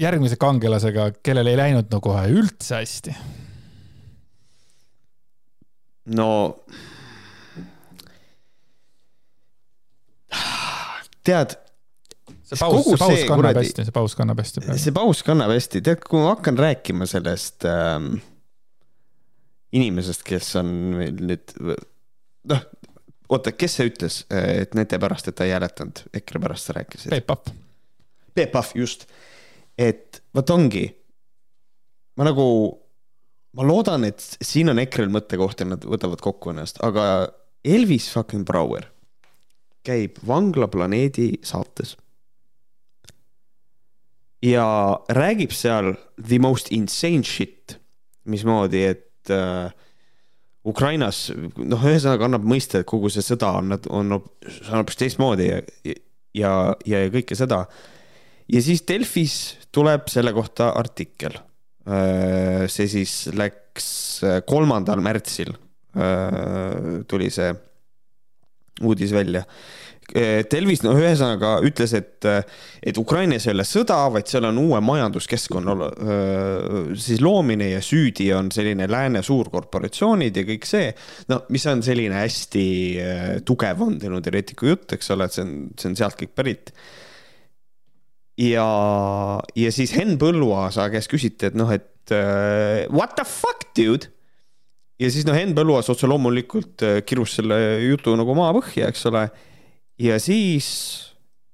järgmise 0.00 0.36
kangelasega, 0.40 1.10
kellel 1.22 1.52
ei 1.52 1.60
läinud 1.60 1.92
no 1.92 2.00
kohe 2.02 2.24
üldse 2.32 2.80
hästi. 2.80 3.14
no 6.18 6.30
tead. 11.26 11.56
see 12.46 12.58
paus, 12.58 12.84
see 12.86 12.98
paus 13.00 13.22
kannab 13.22 13.40
kuradi, 13.40 13.64
hästi, 13.64 13.86
see 13.86 13.94
paus 13.94 14.18
kannab 14.18 14.42
hästi. 14.42 14.66
see 14.84 14.94
paus 14.96 15.22
kannab 15.26 15.54
hästi, 15.54 15.82
tead, 15.84 16.04
kui 16.06 16.20
ma 16.22 16.34
hakkan 16.34 16.58
rääkima 16.60 17.08
sellest 17.10 17.66
ähm, 17.68 18.14
inimesest, 19.72 20.24
kes 20.26 20.52
on 20.60 20.72
meil 20.98 21.18
nüüd, 21.32 21.54
noh, 22.52 22.64
oota, 23.32 23.54
kes 23.56 23.78
see 23.78 23.90
ütles, 23.90 24.22
et 24.32 24.76
nende 24.78 25.00
pärast, 25.02 25.30
et 25.30 25.38
ta 25.38 25.48
ei 25.48 25.54
hääletanud, 25.56 26.04
EKRE 26.20 26.42
pärast 26.44 26.68
sa 26.68 26.76
rääkisid? 26.76 27.12
Peep 27.14 27.28
Pahv. 27.30 27.52
Peep 28.36 28.52
Pahv, 28.54 28.74
just. 28.78 29.08
et 29.80 30.20
vot 30.36 30.50
ongi, 30.52 30.84
ma 32.20 32.28
nagu, 32.28 32.46
ma 33.56 33.66
loodan, 33.66 34.04
et 34.08 34.20
siin 34.44 34.68
on 34.72 34.80
EKRE-l 34.82 35.12
mõttekoht 35.12 35.64
ja 35.64 35.70
nad 35.72 35.86
võtavad 35.88 36.20
kokku 36.24 36.52
ennast, 36.52 36.82
aga 36.84 37.30
Elvis 37.64 38.10
fucking 38.12 38.44
Brouer 38.48 38.91
käib 39.86 40.18
Vanglaplaneedi 40.26 41.32
saates. 41.42 41.96
ja 44.42 44.98
räägib 45.08 45.52
seal 45.54 45.94
the 46.18 46.38
most 46.42 46.72
insane 46.74 47.22
shit, 47.22 47.76
mismoodi, 48.24 48.84
et 48.90 49.30
äh, 49.30 49.70
Ukrainas, 50.66 51.28
noh, 51.58 51.84
ühesõnaga 51.86 52.26
annab 52.28 52.44
mõista, 52.46 52.80
et 52.80 52.88
kogu 52.90 53.10
see 53.10 53.22
sõda 53.22 53.52
on, 53.58 53.74
on, 53.90 54.16
on 54.18 54.76
hoopis 54.76 54.98
teistmoodi 54.98 55.48
ja, 55.48 55.62
ja, 55.86 55.96
ja, 56.86 57.00
ja 57.04 57.10
kõike 57.14 57.38
seda. 57.38 57.64
ja 58.50 58.62
siis 58.62 58.84
Delfis 58.86 59.36
tuleb 59.74 60.10
selle 60.10 60.34
kohta 60.34 60.72
artikkel. 60.78 61.38
Äh, 61.82 62.68
see 62.70 62.86
siis 62.90 63.14
läks 63.34 63.86
äh, 64.22 64.38
kolmandal 64.46 65.02
märtsil 65.02 65.50
äh, 65.50 67.02
tuli 67.10 67.30
see 67.34 67.50
uudis 68.80 69.12
välja. 69.14 69.44
Telvis, 70.50 70.80
no 70.82 70.92
ühesõnaga 70.98 71.52
ütles, 71.64 71.92
et, 71.96 72.26
et 72.82 72.98
Ukrainas 73.00 73.46
ei 73.46 73.52
ole 73.54 73.64
sõda, 73.64 73.96
vaid 74.12 74.26
seal 74.28 74.44
on 74.48 74.58
uue 74.60 74.80
majanduskeskkonna 74.84 75.76
siis 76.98 77.22
loomine 77.22 77.70
ja 77.70 77.78
süüdi 77.84 78.26
on 78.36 78.50
selline 78.52 78.88
lääne 78.90 79.22
suurkorporatsioonid 79.24 80.36
ja 80.36 80.44
kõik 80.48 80.66
see. 80.68 80.90
no 81.30 81.44
mis 81.54 81.64
on 81.70 81.84
selline 81.86 82.18
hästi 82.18 82.66
tugev 83.48 83.78
vandenõuteoreetiku 83.80 84.72
jutt, 84.72 84.98
eks 84.98 85.14
ole, 85.14 85.30
et 85.30 85.38
see 85.38 85.46
on, 85.46 85.54
see 85.78 85.92
on 85.92 85.96
sealt 86.02 86.18
kõik 86.20 86.34
pärit 86.36 86.74
ja, 88.42 88.68
ja 89.56 89.72
siis 89.72 89.94
Henn 89.96 90.18
Põlluaasa 90.20 90.90
käest 90.92 91.14
küsiti, 91.14 91.48
et 91.48 91.56
noh, 91.56 91.72
et 91.72 91.88
what 92.92 93.16
the 93.16 93.24
fuck, 93.24 93.70
dude 93.78 94.11
ja 95.02 95.10
siis 95.10 95.26
noh, 95.26 95.36
Henn 95.36 95.54
Põlluaas 95.56 95.90
otse 95.92 96.08
loomulikult 96.10 96.84
äh, 96.86 97.00
kirus 97.06 97.36
selle 97.38 97.58
jutu 97.82 98.14
nagu 98.18 98.36
maapõhja, 98.38 98.90
eks 98.92 99.08
ole. 99.10 99.26
ja 100.02 100.18
siis 100.22 100.68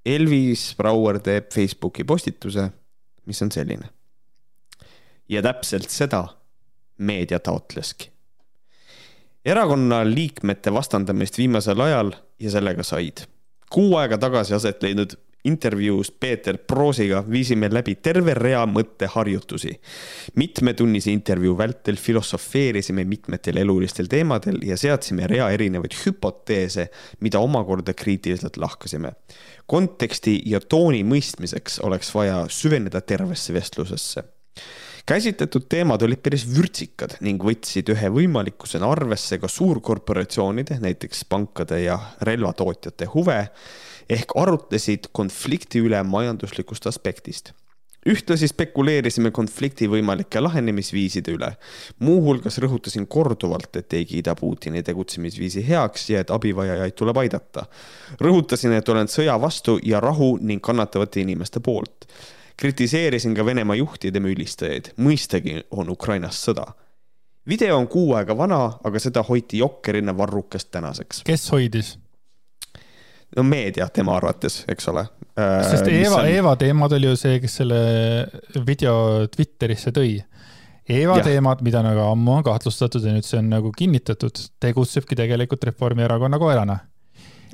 Elvis 0.09 0.73
Brouer 0.79 1.21
teeb 1.25 1.51
Facebooki 1.53 2.07
postituse, 2.09 2.69
mis 3.29 3.43
on 3.45 3.53
selline. 3.55 3.91
ja 5.29 5.43
täpselt 5.45 5.91
seda 5.93 6.25
meedia 6.99 7.39
taotleski. 7.39 8.11
erakonna 9.45 10.03
liikmete 10.05 10.73
vastandamist 10.75 11.39
viimasel 11.39 11.81
ajal 11.81 12.13
ja 12.39 12.51
sellega 12.51 12.83
said. 12.83 13.25
kuu 13.71 13.97
aega 13.97 14.19
tagasi 14.19 14.55
aset 14.55 14.83
leidnud 14.83 15.17
intervjuus 15.49 16.11
Peeter 16.21 16.59
Proosiga 16.59 17.23
viisime 17.31 17.71
läbi 17.73 17.97
terve 18.03 18.35
rea 18.37 18.65
mõtteharjutusi. 18.69 19.73
mitmetunnise 20.35 21.11
intervjuu 21.11 21.57
vältel 21.59 21.97
filosofeerisime 21.97 23.05
mitmetel 23.05 23.57
elulistel 23.57 24.07
teemadel 24.07 24.61
ja 24.63 24.77
seadsime 24.77 25.27
rea 25.27 25.51
erinevaid 25.51 25.97
hüpoteese, 26.05 26.89
mida 27.21 27.39
omakorda 27.41 27.95
kriitiliselt 27.95 28.57
lahkasime. 28.57 29.13
konteksti 29.67 30.43
ja 30.47 30.61
tooni 30.61 31.05
mõistmiseks 31.05 31.81
oleks 31.83 32.15
vaja 32.15 32.45
süveneda 32.49 33.01
tervesse 33.01 33.55
vestlusesse 33.55 34.25
käsitletud 35.09 35.65
teemad 35.69 36.03
olid 36.05 36.21
päris 36.21 36.45
vürtsikad 36.45 37.15
ning 37.25 37.41
võtsid 37.45 37.89
ühe 37.95 38.11
võimalikkusena 38.13 38.91
arvesse 38.93 39.39
ka 39.41 39.49
suurkorporatsioonide, 39.49 40.77
näiteks 40.85 41.25
pankade 41.29 41.81
ja 41.81 41.97
relvatootjate 42.29 43.09
huve 43.15 43.39
ehk 44.11 44.37
arutlesid 44.37 45.11
konflikti 45.13 45.83
üle 45.85 46.03
majanduslikust 46.03 46.87
aspektist 46.87 47.53
ühtlasi 48.09 48.49
spekuleerisime 48.49 49.31
konflikti 49.35 49.89
võimalike 49.91 50.41
lahenemisviiside 50.41 51.33
üle. 51.35 51.51
muuhulgas 51.99 52.59
rõhutasin 52.63 53.07
korduvalt, 53.07 53.77
et 53.77 53.93
ei 53.93 54.07
kiida 54.07 54.35
Putini 54.35 54.83
tegutsemisviisi 54.83 55.67
heaks 55.69 56.11
ja 56.11 56.21
et 56.21 56.31
abivajajaid 56.31 56.95
tuleb 56.95 57.17
aidata. 57.17 57.67
rõhutasin, 58.21 58.73
et 58.73 58.89
olen 58.89 59.09
sõja 59.09 59.41
vastu 59.41 59.79
ja 59.83 60.01
rahu 60.01 60.39
ning 60.41 60.63
kannatavate 60.63 61.21
inimeste 61.21 61.61
poolt. 61.61 62.07
kritiseerisin 62.57 63.35
ka 63.35 63.45
Venemaa 63.45 63.77
juhtide 63.77 64.21
mülistajaid, 64.21 64.93
mõistagi 64.97 65.63
on 65.71 65.91
Ukrainas 65.91 66.45
sõda 66.47 66.73
video 67.49 67.79
on 67.79 67.89
kuu 67.89 68.13
aega 68.15 68.37
vana, 68.37 68.79
aga 68.85 68.99
seda 68.99 69.23
hoiti 69.23 69.59
jokkerina 69.59 70.17
varrukast 70.17 70.71
tänaseks. 70.71 71.23
kes 71.25 71.53
hoidis? 71.53 71.99
No 73.37 73.45
meedia 73.47 73.89
tema 73.93 74.17
arvates, 74.17 74.63
eks 74.69 74.89
ole. 74.93 75.05
sest 75.37 75.87
äh, 75.87 76.01
Eeva 76.03 76.23
on..., 76.23 76.29
Eeva 76.33 76.57
teemad 76.61 76.95
oli 76.97 77.11
ju 77.11 77.17
see, 77.21 77.39
kes 77.43 77.61
selle 77.63 77.81
video 78.67 79.27
Twitterisse 79.35 79.93
tõi. 79.95 80.17
Eeva 80.89 81.19
ja. 81.21 81.25
teemad, 81.27 81.61
mida 81.65 81.83
nagu 81.85 82.07
ammu 82.07 82.39
on 82.39 82.47
kahtlustatud 82.47 83.05
ja 83.05 83.13
nüüd 83.13 83.27
see 83.27 83.41
on 83.43 83.51
nagu 83.53 83.73
kinnitatud, 83.77 84.41
tegutsebki 84.61 85.19
tegelikult 85.19 85.67
Reformierakonna 85.69 86.41
koerana. 86.41 86.79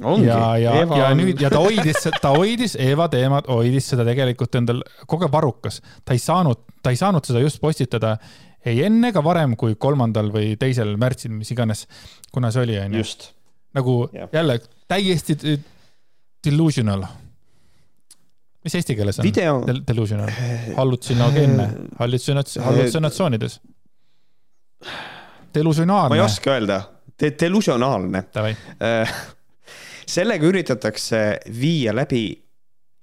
Ongi. 0.02 0.26
ja, 0.26 0.56
ja, 0.58 0.72
ja 0.82 1.08
on... 1.12 1.20
nüüd 1.20 1.38
ja 1.42 1.50
ta 1.54 1.60
hoidis, 1.62 2.08
ta 2.22 2.32
hoidis 2.34 2.72
Eeva 2.82 3.06
teemat, 3.10 3.46
hoidis 3.50 3.92
seda 3.92 4.06
tegelikult 4.06 4.56
endal 4.58 4.80
kogu 5.06 5.26
aeg 5.26 5.34
varrukas. 5.34 5.78
ta 6.02 6.16
ei 6.16 6.22
saanud, 6.22 6.64
ta 6.82 6.90
ei 6.90 6.98
saanud 6.98 7.26
seda 7.26 7.42
just 7.42 7.60
postitada 7.62 8.16
ei 8.64 8.80
enne 8.86 9.10
ega 9.12 9.22
varem 9.24 9.54
kui 9.60 9.76
kolmandal 9.78 10.30
või 10.34 10.54
teisel 10.60 10.94
märtsil, 11.00 11.34
mis 11.36 11.52
iganes, 11.52 11.84
kuna 12.32 12.50
see 12.54 12.64
oli, 12.64 12.78
onju. 12.80 13.04
nagu 13.76 13.96
ja. 14.14 14.28
jälle 14.32 14.58
täiesti 14.88 15.36
delusional. 16.46 17.04
mis 18.64 18.74
eesti 18.74 18.96
keeles 18.96 19.18
on 19.18 19.26
Video... 19.26 19.62
Del? 19.66 19.82
Delusional, 19.88 20.30
hallutsinoogeenne, 20.76 21.68
hallutsinats-, 22.00 22.60
hallutsinatsioonides. 22.64 23.60
Delusionaalne. 25.54 26.16
ma 26.16 26.22
ei 26.22 26.24
oska 26.24 26.56
öelda 26.56 26.82
De, 27.20 27.30
delusionaalne. 27.40 28.24
Äh, 28.82 29.10
sellega 30.06 30.46
üritatakse 30.46 31.20
viia 31.60 31.94
läbi 31.94 32.24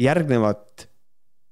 järgnevat 0.02 0.88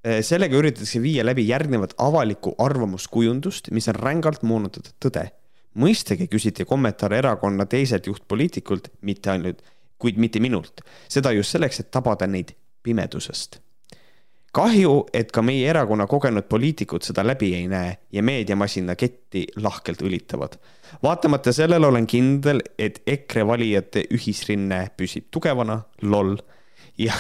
äh, 0.04 0.20
sellega 0.26 0.60
üritatakse 0.60 1.00
viia 1.02 1.24
läbi 1.26 1.48
järgnevat 1.48 1.96
avalikku 1.98 2.58
arvamuskujundust, 2.60 3.72
mis 3.72 3.88
on 3.88 3.96
rängalt 3.96 4.44
moonutatud 4.44 4.96
tõde. 5.06 5.30
mõistagi 5.80 6.26
küsiti 6.28 6.66
kommentaare 6.66 7.20
erakonna 7.22 7.66
teiselt 7.70 8.08
juhtpoliitikult, 8.10 8.90
mitte 9.06 9.30
ainult 9.32 9.62
kuid 10.00 10.18
mitte 10.18 10.40
minult. 10.40 10.82
seda 11.10 11.32
just 11.32 11.52
selleks, 11.52 11.80
et 11.80 11.92
tabada 11.92 12.28
neid 12.28 12.56
pimedusest. 12.84 13.60
kahju, 14.52 15.06
et 15.14 15.32
ka 15.32 15.42
meie 15.46 15.68
erakonna 15.70 16.08
kogenud 16.10 16.48
poliitikud 16.50 17.06
seda 17.06 17.22
läbi 17.28 17.52
ei 17.56 17.68
näe 17.70 17.98
ja 18.12 18.24
meediamasina 18.24 18.96
ketti 18.96 19.48
lahkelt 19.56 20.02
õlitavad. 20.02 20.56
vaatamata 21.04 21.54
sellele 21.54 21.88
olen 21.88 22.08
kindel, 22.08 22.62
et 22.78 23.02
EKRE 23.08 23.48
valijate 23.48 24.06
ühisrinne 24.14 24.88
püsib 24.98 25.28
tugevana, 25.32 25.82
loll, 26.02 26.38
ja, 26.98 27.14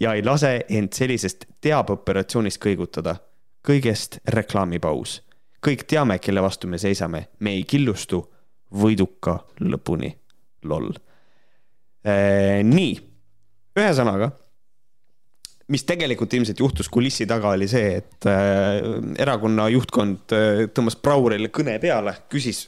ja 0.00 0.14
ei 0.14 0.24
lase 0.24 0.64
end 0.68 0.92
sellisest 0.92 1.44
teabeoperatsioonist 1.60 2.64
kõigutada. 2.64 3.16
kõigest 3.68 4.18
reklaamipaus. 4.26 5.22
kõik 5.66 5.84
teame, 5.86 6.18
kelle 6.18 6.42
vastu 6.42 6.66
me 6.66 6.78
seisame, 6.78 7.28
me 7.38 7.50
ei 7.50 7.62
killustu 7.62 8.26
võiduka 8.72 9.38
lõpuni, 9.60 10.16
loll 10.64 10.92
nii, 12.02 12.94
ühesõnaga, 13.78 14.32
mis 15.72 15.84
tegelikult 15.88 16.34
ilmselt 16.36 16.60
juhtus 16.60 16.90
kulissi 16.92 17.26
taga, 17.28 17.54
oli 17.56 17.68
see, 17.70 17.96
et 18.02 18.28
äh, 18.28 18.80
erakonna 19.22 19.68
juhtkond 19.72 20.34
äh, 20.36 20.64
tõmbas 20.74 20.98
Braurile 21.02 21.52
kõne 21.54 21.78
peale, 21.82 22.16
küsis, 22.32 22.66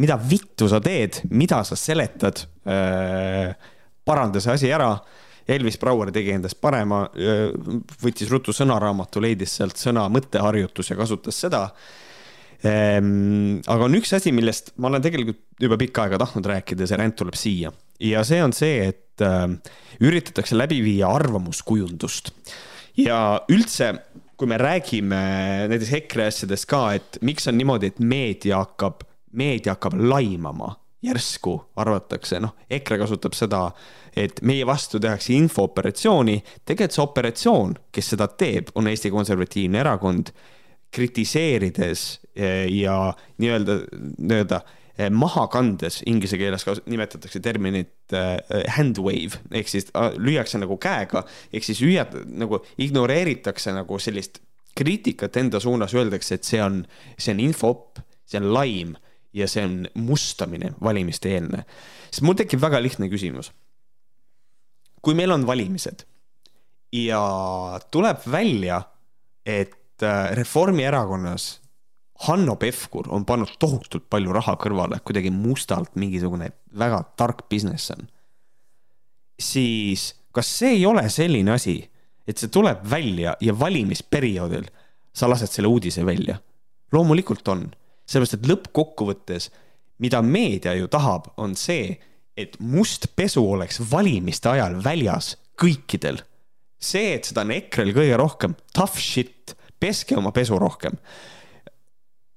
mida 0.00 0.18
vittu 0.20 0.68
sa 0.70 0.82
teed, 0.84 1.22
mida 1.34 1.62
sa 1.66 1.76
seletad. 1.76 2.44
paranda 4.06 4.40
see 4.40 4.52
asi 4.52 4.68
ära. 4.70 4.92
Elvis 5.50 5.80
Brauer 5.82 6.12
tegi 6.14 6.30
endast 6.30 6.60
parema, 6.62 7.00
võttis 8.04 8.28
ruttu 8.30 8.52
sõnaraamatu, 8.54 9.18
leidis 9.24 9.56
sealt 9.58 9.80
sõna 9.80 10.04
mõtteharjutus 10.12 10.92
ja 10.92 10.96
kasutas 11.00 11.40
seda 11.42 11.64
ehm, 12.62 13.58
aga 13.66 13.88
on 13.88 13.98
üks 13.98 14.14
asi, 14.14 14.30
millest 14.36 14.70
ma 14.78 14.92
olen 14.92 15.02
tegelikult 15.02 15.40
juba 15.58 15.80
pikka 15.80 16.04
aega 16.04 16.20
tahtnud 16.22 16.46
rääkida 16.52 16.86
see 16.86 17.00
ränd 17.00 17.18
tuleb 17.18 17.40
siia 17.40 17.72
ja 18.00 18.24
see 18.24 18.42
on 18.44 18.54
see, 18.56 18.90
et 18.90 19.24
äh, 19.24 19.46
üritatakse 20.00 20.58
läbi 20.58 20.80
viia 20.84 21.10
arvamuskujundust 21.12 22.32
ja 23.00 23.40
üldse, 23.52 23.92
kui 24.36 24.48
me 24.48 24.58
räägime 24.60 25.22
näiteks 25.70 25.94
EKRE 26.00 26.28
asjadest 26.30 26.68
ka, 26.70 26.84
et 26.96 27.20
miks 27.26 27.48
on 27.50 27.58
niimoodi, 27.60 27.92
et 27.92 28.00
meedia 28.00 28.62
hakkab, 28.62 29.04
meedia 29.36 29.76
hakkab 29.76 29.98
laimama 30.00 30.74
järsku 31.04 31.54
arvatakse, 31.80 32.40
noh, 32.40 32.54
EKRE 32.70 32.98
kasutab 33.00 33.36
seda, 33.36 33.62
et 34.16 34.42
meie 34.44 34.66
vastu 34.68 35.00
tehakse 35.00 35.32
infooperatsiooni. 35.36 36.42
tegelikult 36.64 36.96
see 36.96 37.04
operatsioon, 37.04 37.76
kes 37.92 38.10
seda 38.14 38.28
teeb, 38.28 38.72
on 38.74 38.88
Eesti 38.90 39.12
Konservatiivne 39.12 39.80
Erakond, 39.80 40.32
kritiseerides 40.90 42.02
eh, 42.34 42.66
ja 42.74 43.12
nii-öelda, 43.38 43.76
nii-öelda 44.18 44.60
maha 45.08 45.46
kandes, 45.52 46.00
inglise 46.10 46.38
keeles 46.40 46.64
ka 46.66 46.74
nimetatakse 46.90 47.40
terminit 47.40 48.14
uh, 48.16 48.36
hand 48.76 48.98
wave 49.00 49.38
ehk 49.54 49.70
siis 49.70 49.88
uh, 49.94 50.10
lüüakse 50.18 50.60
nagu 50.60 50.76
käega, 50.82 51.24
ehk 51.52 51.66
siis 51.66 51.80
hüüad 51.84 52.16
nagu 52.28 52.60
ignoreeritakse 52.78 53.72
nagu 53.76 54.00
sellist 54.02 54.42
kriitikat 54.76 55.36
enda 55.40 55.60
suunas, 55.60 55.94
öeldakse, 55.94 56.38
et 56.38 56.46
see 56.46 56.60
on, 56.62 56.82
see 57.18 57.34
on 57.34 57.40
infoop, 57.42 58.02
see 58.28 58.38
on 58.40 58.50
laim 58.54 58.94
ja 59.36 59.48
see 59.50 59.64
on 59.66 59.88
mustamine 59.94 60.74
valimiste 60.82 61.32
eelne. 61.34 61.64
siis 62.10 62.22
mul 62.26 62.38
tekib 62.38 62.62
väga 62.62 62.82
lihtne 62.82 63.08
küsimus. 63.08 63.52
kui 65.02 65.14
meil 65.14 65.30
on 65.32 65.46
valimised 65.46 66.04
ja 66.92 67.22
tuleb 67.90 68.26
välja, 68.30 68.82
et 69.46 69.76
Reformierakonnas 70.32 71.59
Hanno 72.20 72.56
Pevkur 72.60 73.08
on 73.08 73.24
pannud 73.24 73.54
tohutult 73.58 74.04
palju 74.12 74.32
raha 74.36 74.56
kõrvale, 74.60 74.98
kuidagi 75.00 75.30
mustalt 75.32 75.94
mingisugune 75.96 76.50
väga 76.76 77.00
tark 77.16 77.46
business 77.48 77.94
on. 77.94 78.08
siis 79.40 80.14
kas 80.32 80.50
see 80.58 80.74
ei 80.76 80.86
ole 80.86 81.06
selline 81.08 81.54
asi, 81.54 81.78
et 82.28 82.38
see 82.38 82.52
tuleb 82.52 82.84
välja 82.84 83.32
ja 83.40 83.54
valimisperioodil 83.58 84.68
sa 85.16 85.30
lased 85.30 85.48
selle 85.48 85.68
uudise 85.68 86.04
välja? 86.06 86.36
loomulikult 86.92 87.48
on, 87.48 87.64
sellepärast 88.04 88.36
et 88.36 88.46
lõppkokkuvõttes, 88.50 89.48
mida 90.02 90.20
meedia 90.22 90.74
ju 90.74 90.88
tahab, 90.90 91.30
on 91.38 91.54
see, 91.56 91.94
et 92.36 92.56
must 92.60 93.06
pesu 93.16 93.44
oleks 93.46 93.80
valimiste 93.92 94.50
ajal 94.50 94.76
väljas 94.84 95.36
kõikidel. 95.56 96.20
see, 96.80 97.14
et 97.14 97.24
seda 97.24 97.46
on 97.46 97.56
EKRE-l 97.56 97.96
kõige 97.96 98.16
rohkem, 98.16 98.56
tough 98.74 98.98
shit, 98.98 99.56
peske 99.80 100.16
oma 100.18 100.32
pesu 100.36 100.58
rohkem 100.58 101.00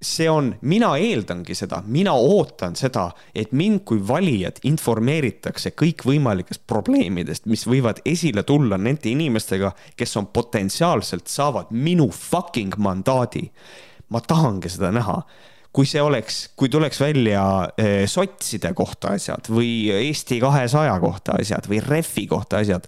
see 0.03 0.27
on, 0.29 0.51
mina 0.61 0.93
eeldangi 0.99 1.55
seda, 1.57 1.81
mina 1.87 2.13
ootan 2.19 2.75
seda, 2.79 3.07
et 3.35 3.53
mind 3.55 3.83
kui 3.87 4.01
valijat 4.07 4.59
informeeritakse 4.67 5.73
kõikvõimalikest 5.79 6.65
probleemidest, 6.67 7.47
mis 7.51 7.65
võivad 7.67 8.03
esile 8.05 8.43
tulla 8.47 8.77
nende 8.77 9.09
inimestega, 9.11 9.73
kes 9.97 10.17
on 10.19 10.29
potentsiaalselt, 10.35 11.27
saavad 11.31 11.71
minu 11.71 12.09
fucking 12.11 12.77
mandaadi. 12.77 13.49
ma 14.13 14.19
tahangi 14.21 14.69
seda 14.69 14.91
näha 14.93 15.23
kui 15.73 15.87
see 15.89 16.01
oleks, 16.01 16.51
kui 16.55 16.69
tuleks 16.69 16.99
välja 17.01 17.43
eh, 17.81 18.03
sotside 18.05 18.73
kohta 18.77 19.15
asjad 19.17 19.49
või 19.49 19.89
Eesti 19.89 20.37
kahesaja 20.43 20.99
kohta 21.01 21.39
asjad 21.41 21.65
või 21.69 21.79
Refi 21.81 22.27
kohta 22.29 22.61
asjad 22.61 22.85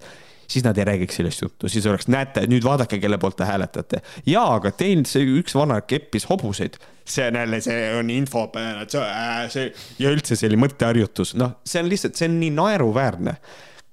siis 0.48 0.64
nad 0.64 0.78
ei 0.78 0.86
räägiks 0.88 1.18
sellist 1.20 1.42
juttu, 1.42 1.68
siis 1.68 1.86
oleks, 1.86 2.08
näete, 2.12 2.46
nüüd 2.50 2.64
vaadake, 2.66 2.98
kelle 3.02 3.18
poolt 3.22 3.38
te 3.40 3.48
hääletate. 3.48 4.02
jaa, 4.26 4.48
aga 4.58 4.72
teil 4.72 5.04
see 5.08 5.26
üks 5.40 5.56
vana 5.58 5.80
keppis 5.82 6.28
hobuseid, 6.30 6.78
see 7.04 7.28
on 7.28 7.40
jälle, 7.40 7.60
see 7.64 7.80
on 7.98 8.10
info 8.14 8.46
peale, 8.54 8.86
et 8.86 8.94
see 8.96 9.06
äh,, 9.06 9.46
see 9.52 9.70
ja 10.02 10.12
üldse 10.14 10.38
see 10.38 10.50
oli 10.50 10.60
mõtteharjutus, 10.66 11.36
noh, 11.40 11.58
see 11.66 11.82
on 11.82 11.90
lihtsalt, 11.92 12.18
see 12.18 12.30
on 12.30 12.38
nii 12.42 12.52
naeruväärne, 12.56 13.36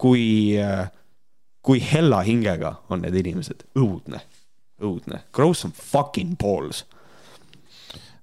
kui 0.01 0.25
äh,, 0.61 0.87
kui 1.63 1.79
hella 1.83 2.23
hingega 2.27 2.77
on 2.91 3.05
need 3.05 3.15
inimesed, 3.23 3.67
õudne, 3.79 4.19
õudne, 4.83 5.23
grow 5.35 5.53
some 5.55 5.73
fucking 5.77 6.35
balls 6.39 6.83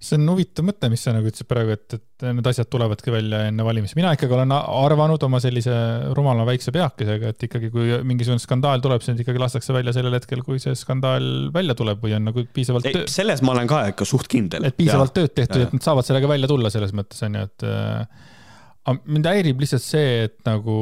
see 0.00 0.16
on 0.16 0.30
huvitav 0.32 0.64
mõte, 0.64 0.88
mis 0.88 1.02
sa 1.04 1.12
nagu 1.12 1.28
ütlesid 1.28 1.48
praegu, 1.48 1.74
et, 1.76 1.96
et 1.98 2.24
need 2.32 2.46
asjad 2.48 2.68
tulevadki 2.72 3.12
välja 3.12 3.42
enne 3.50 3.64
valimisi. 3.66 3.96
mina 3.98 4.14
ikkagi 4.16 4.32
olen 4.32 4.54
arvanud 4.56 5.26
oma 5.26 5.40
sellise 5.44 5.74
rumala 6.16 6.46
väikse 6.48 6.72
peakesega, 6.72 7.34
et 7.34 7.46
ikkagi, 7.46 7.68
kui 7.74 7.98
mingisugune 8.08 8.40
skandaal 8.40 8.80
tuleb, 8.84 9.04
siis 9.04 9.20
ikkagi 9.20 9.42
lastakse 9.42 9.76
välja 9.76 9.92
sellel 9.96 10.16
hetkel, 10.16 10.40
kui 10.46 10.60
see 10.62 10.72
skandaal 10.78 11.50
välja 11.52 11.76
tuleb 11.76 12.00
või 12.04 12.16
on 12.16 12.30
nagu 12.30 12.46
piisavalt. 12.56 12.88
selles 13.12 13.44
ma 13.44 13.52
olen 13.54 13.68
ka 13.70 13.82
ikka 13.92 14.08
suht 14.08 14.30
kindel. 14.32 14.64
et 14.70 14.78
piisavalt 14.78 15.12
ja, 15.12 15.20
tööd 15.20 15.36
tehtud, 15.36 15.66
et 15.66 15.76
nad 15.76 15.84
saavad 15.84 16.08
sellega 16.08 16.32
välja 16.32 16.48
tulla 16.48 16.72
selles 16.72 16.96
mõttes 16.96 17.20
on 17.28 17.36
ju, 17.36 17.48
et 17.50 17.68
äh, 17.68 18.96
mind 19.04 19.28
häirib 19.28 19.60
lihtsalt 19.60 19.84
see, 19.84 20.24
et 20.30 20.38
nagu 20.48 20.78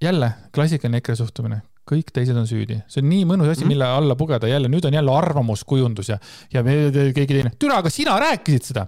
jälle 0.00 0.32
klassikaline 0.56 1.02
EKRE 1.02 1.20
suhtumine, 1.20 1.60
kõik 1.90 2.12
teised 2.14 2.36
on 2.38 2.46
süüdi, 2.48 2.80
see 2.90 3.02
on 3.02 3.08
nii 3.10 3.24
mõnus 3.28 3.50
asi 3.50 3.62
mm, 3.62 3.64
-hmm. 3.64 3.74
mille 3.74 3.88
alla 4.00 4.16
pugeda 4.18 4.50
jälle, 4.50 4.70
nüüd 4.72 4.86
on 4.86 4.94
jälle 4.94 5.16
arvamuskujundus 5.16 6.12
ja, 6.12 6.20
ja 6.52 6.62
me, 6.66 6.76
keegi 6.92 7.34
teine, 7.34 7.52
türa, 7.58 7.80
aga 7.82 7.90
sina 7.90 8.18
rääkisid 8.20 8.70
seda. 8.72 8.86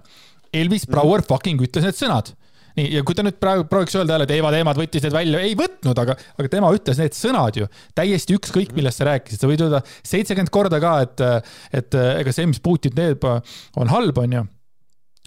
Elvis 0.53 0.87
Brouer 0.87 1.19
mm 1.19 1.23
-hmm. 1.23 1.27
fucking 1.27 1.61
ütles 1.61 1.83
need 1.87 1.97
sõnad. 1.97 2.33
nii, 2.75 2.87
ja 2.95 3.03
kui 3.05 3.13
ta 3.13 3.21
nüüd 3.21 3.37
praegu 3.37 3.67
prooviks 3.69 3.95
öelda 3.95 4.15
jälle, 4.15 4.25
et 4.25 4.31
Eva 4.31 4.51
Teemad 4.51 4.77
võttis 4.77 5.03
need 5.03 5.13
välja, 5.13 5.39
ei 5.39 5.53
võtnud, 5.55 5.99
aga, 5.99 6.15
aga 6.39 6.49
tema 6.49 6.71
ütles 6.73 6.97
need 6.97 7.13
sõnad 7.13 7.59
ju, 7.59 7.67
täiesti 7.95 8.33
ükskõik, 8.33 8.71
mhm. 8.71 8.75
millest 8.75 8.97
sa 8.97 9.05
rääkisid, 9.05 9.39
sa 9.39 9.47
võid 9.47 9.61
öelda 9.61 9.81
seitsekümmend 10.01 10.49
korda 10.49 10.79
ka, 10.81 10.93
et, 11.01 11.21
et 11.71 11.93
ega 11.93 12.31
see, 12.31 12.47
mis 12.49 12.59
Putin 12.59 12.95
teeb, 12.95 13.23
on 13.77 13.93
halb, 13.93 14.17
onju. 14.17 14.47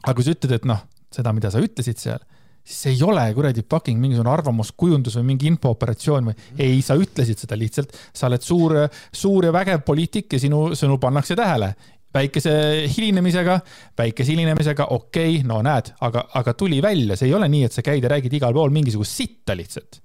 aga 0.03 0.15
kui 0.15 0.25
sa 0.25 0.35
ütled, 0.35 0.57
et 0.59 0.65
noh, 0.65 0.83
seda, 1.15 1.33
mida 1.33 1.51
sa 1.51 1.63
ütlesid 1.63 2.03
seal 2.03 2.19
siis 2.67 2.79
see 2.83 2.95
ei 2.97 3.03
ole 3.07 3.25
kuradi 3.35 3.63
fucking 3.71 4.01
mingisugune 4.03 4.33
arvamuskujundus 4.33 5.19
või 5.21 5.29
mingi 5.33 5.51
infooperatsioon 5.53 6.31
või 6.31 6.35
mm. 6.35 6.63
ei, 6.67 6.81
sa 6.85 6.97
ütlesid 6.99 7.43
seda 7.43 7.59
lihtsalt, 7.59 7.95
sa 8.13 8.27
oled 8.31 8.43
suur, 8.43 8.79
suur 9.15 9.47
ja 9.47 9.53
vägev 9.55 9.85
poliitik 9.87 10.35
ja 10.35 10.43
sinu 10.43 10.69
sõnu 10.79 10.99
pannakse 11.03 11.39
tähele 11.39 11.75
väikese 12.17 12.53
hilinemisega, 12.89 13.59
väikese 13.99 14.33
hilinemisega, 14.33 14.89
okei 14.95 15.37
okay,, 15.37 15.47
no 15.49 15.61
näed, 15.65 15.93
aga, 16.07 16.25
aga 16.41 16.55
tuli 16.57 16.81
välja, 16.83 17.17
see 17.19 17.29
ei 17.31 17.37
ole 17.37 17.49
nii, 17.53 17.67
et 17.69 17.77
sa 17.77 17.85
käid 17.85 18.05
ja 18.05 18.13
räägid 18.13 18.39
igal 18.39 18.57
pool 18.57 18.73
mingisugust 18.75 19.21
sitta 19.21 19.57
lihtsalt. 19.59 20.01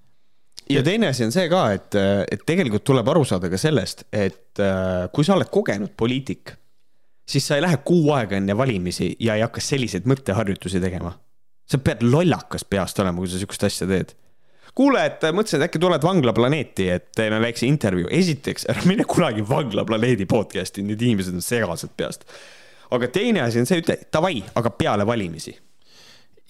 ja 0.69 0.83
teine 0.83 1.11
asi 1.11 1.23
on 1.27 1.31
see 1.31 1.47
ka, 1.51 1.63
et, 1.77 1.95
et 2.31 2.43
tegelikult 2.47 2.83
tuleb 2.87 3.07
aru 3.13 3.23
saada 3.27 3.49
ka 3.51 3.59
sellest, 3.59 4.05
et 4.11 4.59
äh, 4.59 5.07
kui 5.15 5.27
sa 5.27 5.37
oled 5.37 5.49
kogenud 5.53 5.95
poliitik, 5.97 6.53
siis 7.27 7.47
sa 7.47 7.57
ei 7.57 7.63
lähe 7.63 7.79
kuu 7.85 8.11
aega 8.17 8.37
enne 8.37 8.57
valimisi 8.57 9.13
ja 9.19 9.39
ei 9.39 9.45
hakka 9.45 9.63
selliseid 9.63 10.09
mõtteharjutusi 10.09 10.83
tegema 10.83 11.15
sa 11.71 11.79
pead 11.79 12.03
lollakas 12.05 12.65
peast 12.67 12.99
olema, 13.03 13.21
kui 13.21 13.31
sa 13.31 13.39
sihukest 13.39 13.67
asja 13.69 13.87
teed. 13.89 14.15
kuule, 14.75 15.01
et 15.05 15.23
mõtlesin, 15.35 15.59
et 15.59 15.67
äkki 15.67 15.79
tuled 15.83 16.03
Vanglaplaneeti, 16.03 16.87
et 16.89 17.09
teeme 17.15 17.41
väikse 17.43 17.67
intervjuu. 17.67 18.11
esiteks, 18.11 18.67
ära 18.71 18.85
mine 18.85 19.07
kunagi 19.07 19.43
Vanglaplaneedi 19.47 20.25
podcast'i, 20.25 20.83
need 20.85 21.01
inimesed 21.01 21.35
on 21.35 21.43
segased 21.45 21.97
peast. 21.97 22.25
aga 22.91 23.07
teine 23.07 23.41
asi 23.41 23.59
on 23.59 23.67
see, 23.67 23.83
ütle 23.83 23.97
davai, 24.13 24.43
aga 24.55 24.69
peale 24.75 25.07
valimisi 25.07 25.55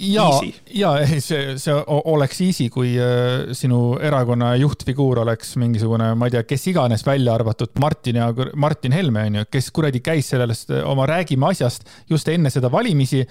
ja, 0.02 0.28
ja 0.74 1.20
see, 1.22 1.56
see 1.62 1.76
oleks 1.88 2.40
easy, 2.42 2.68
kui 2.74 2.94
äh, 3.00 3.52
sinu 3.58 3.98
erakonna 4.02 4.54
juhtfiguur 4.60 5.22
oleks 5.24 5.54
mingisugune, 5.62 6.12
ma 6.18 6.30
ei 6.30 6.36
tea, 6.36 6.44
kes 6.48 6.68
iganes 6.72 7.06
välja 7.06 7.36
arvatud 7.36 7.74
Martin 7.82 8.22
ja 8.22 8.30
Martin 8.56 8.96
Helme 8.96 9.26
onju, 9.30 9.46
kes 9.52 9.70
kuradi 9.76 10.02
käis 10.04 10.32
sellest 10.34 10.74
äh, 10.74 10.82
oma 10.88 11.06
Räägime 11.10 11.52
asjast 11.52 11.86
just 12.10 12.32
enne 12.32 12.50
seda 12.54 12.72
valimisi, 12.72 13.22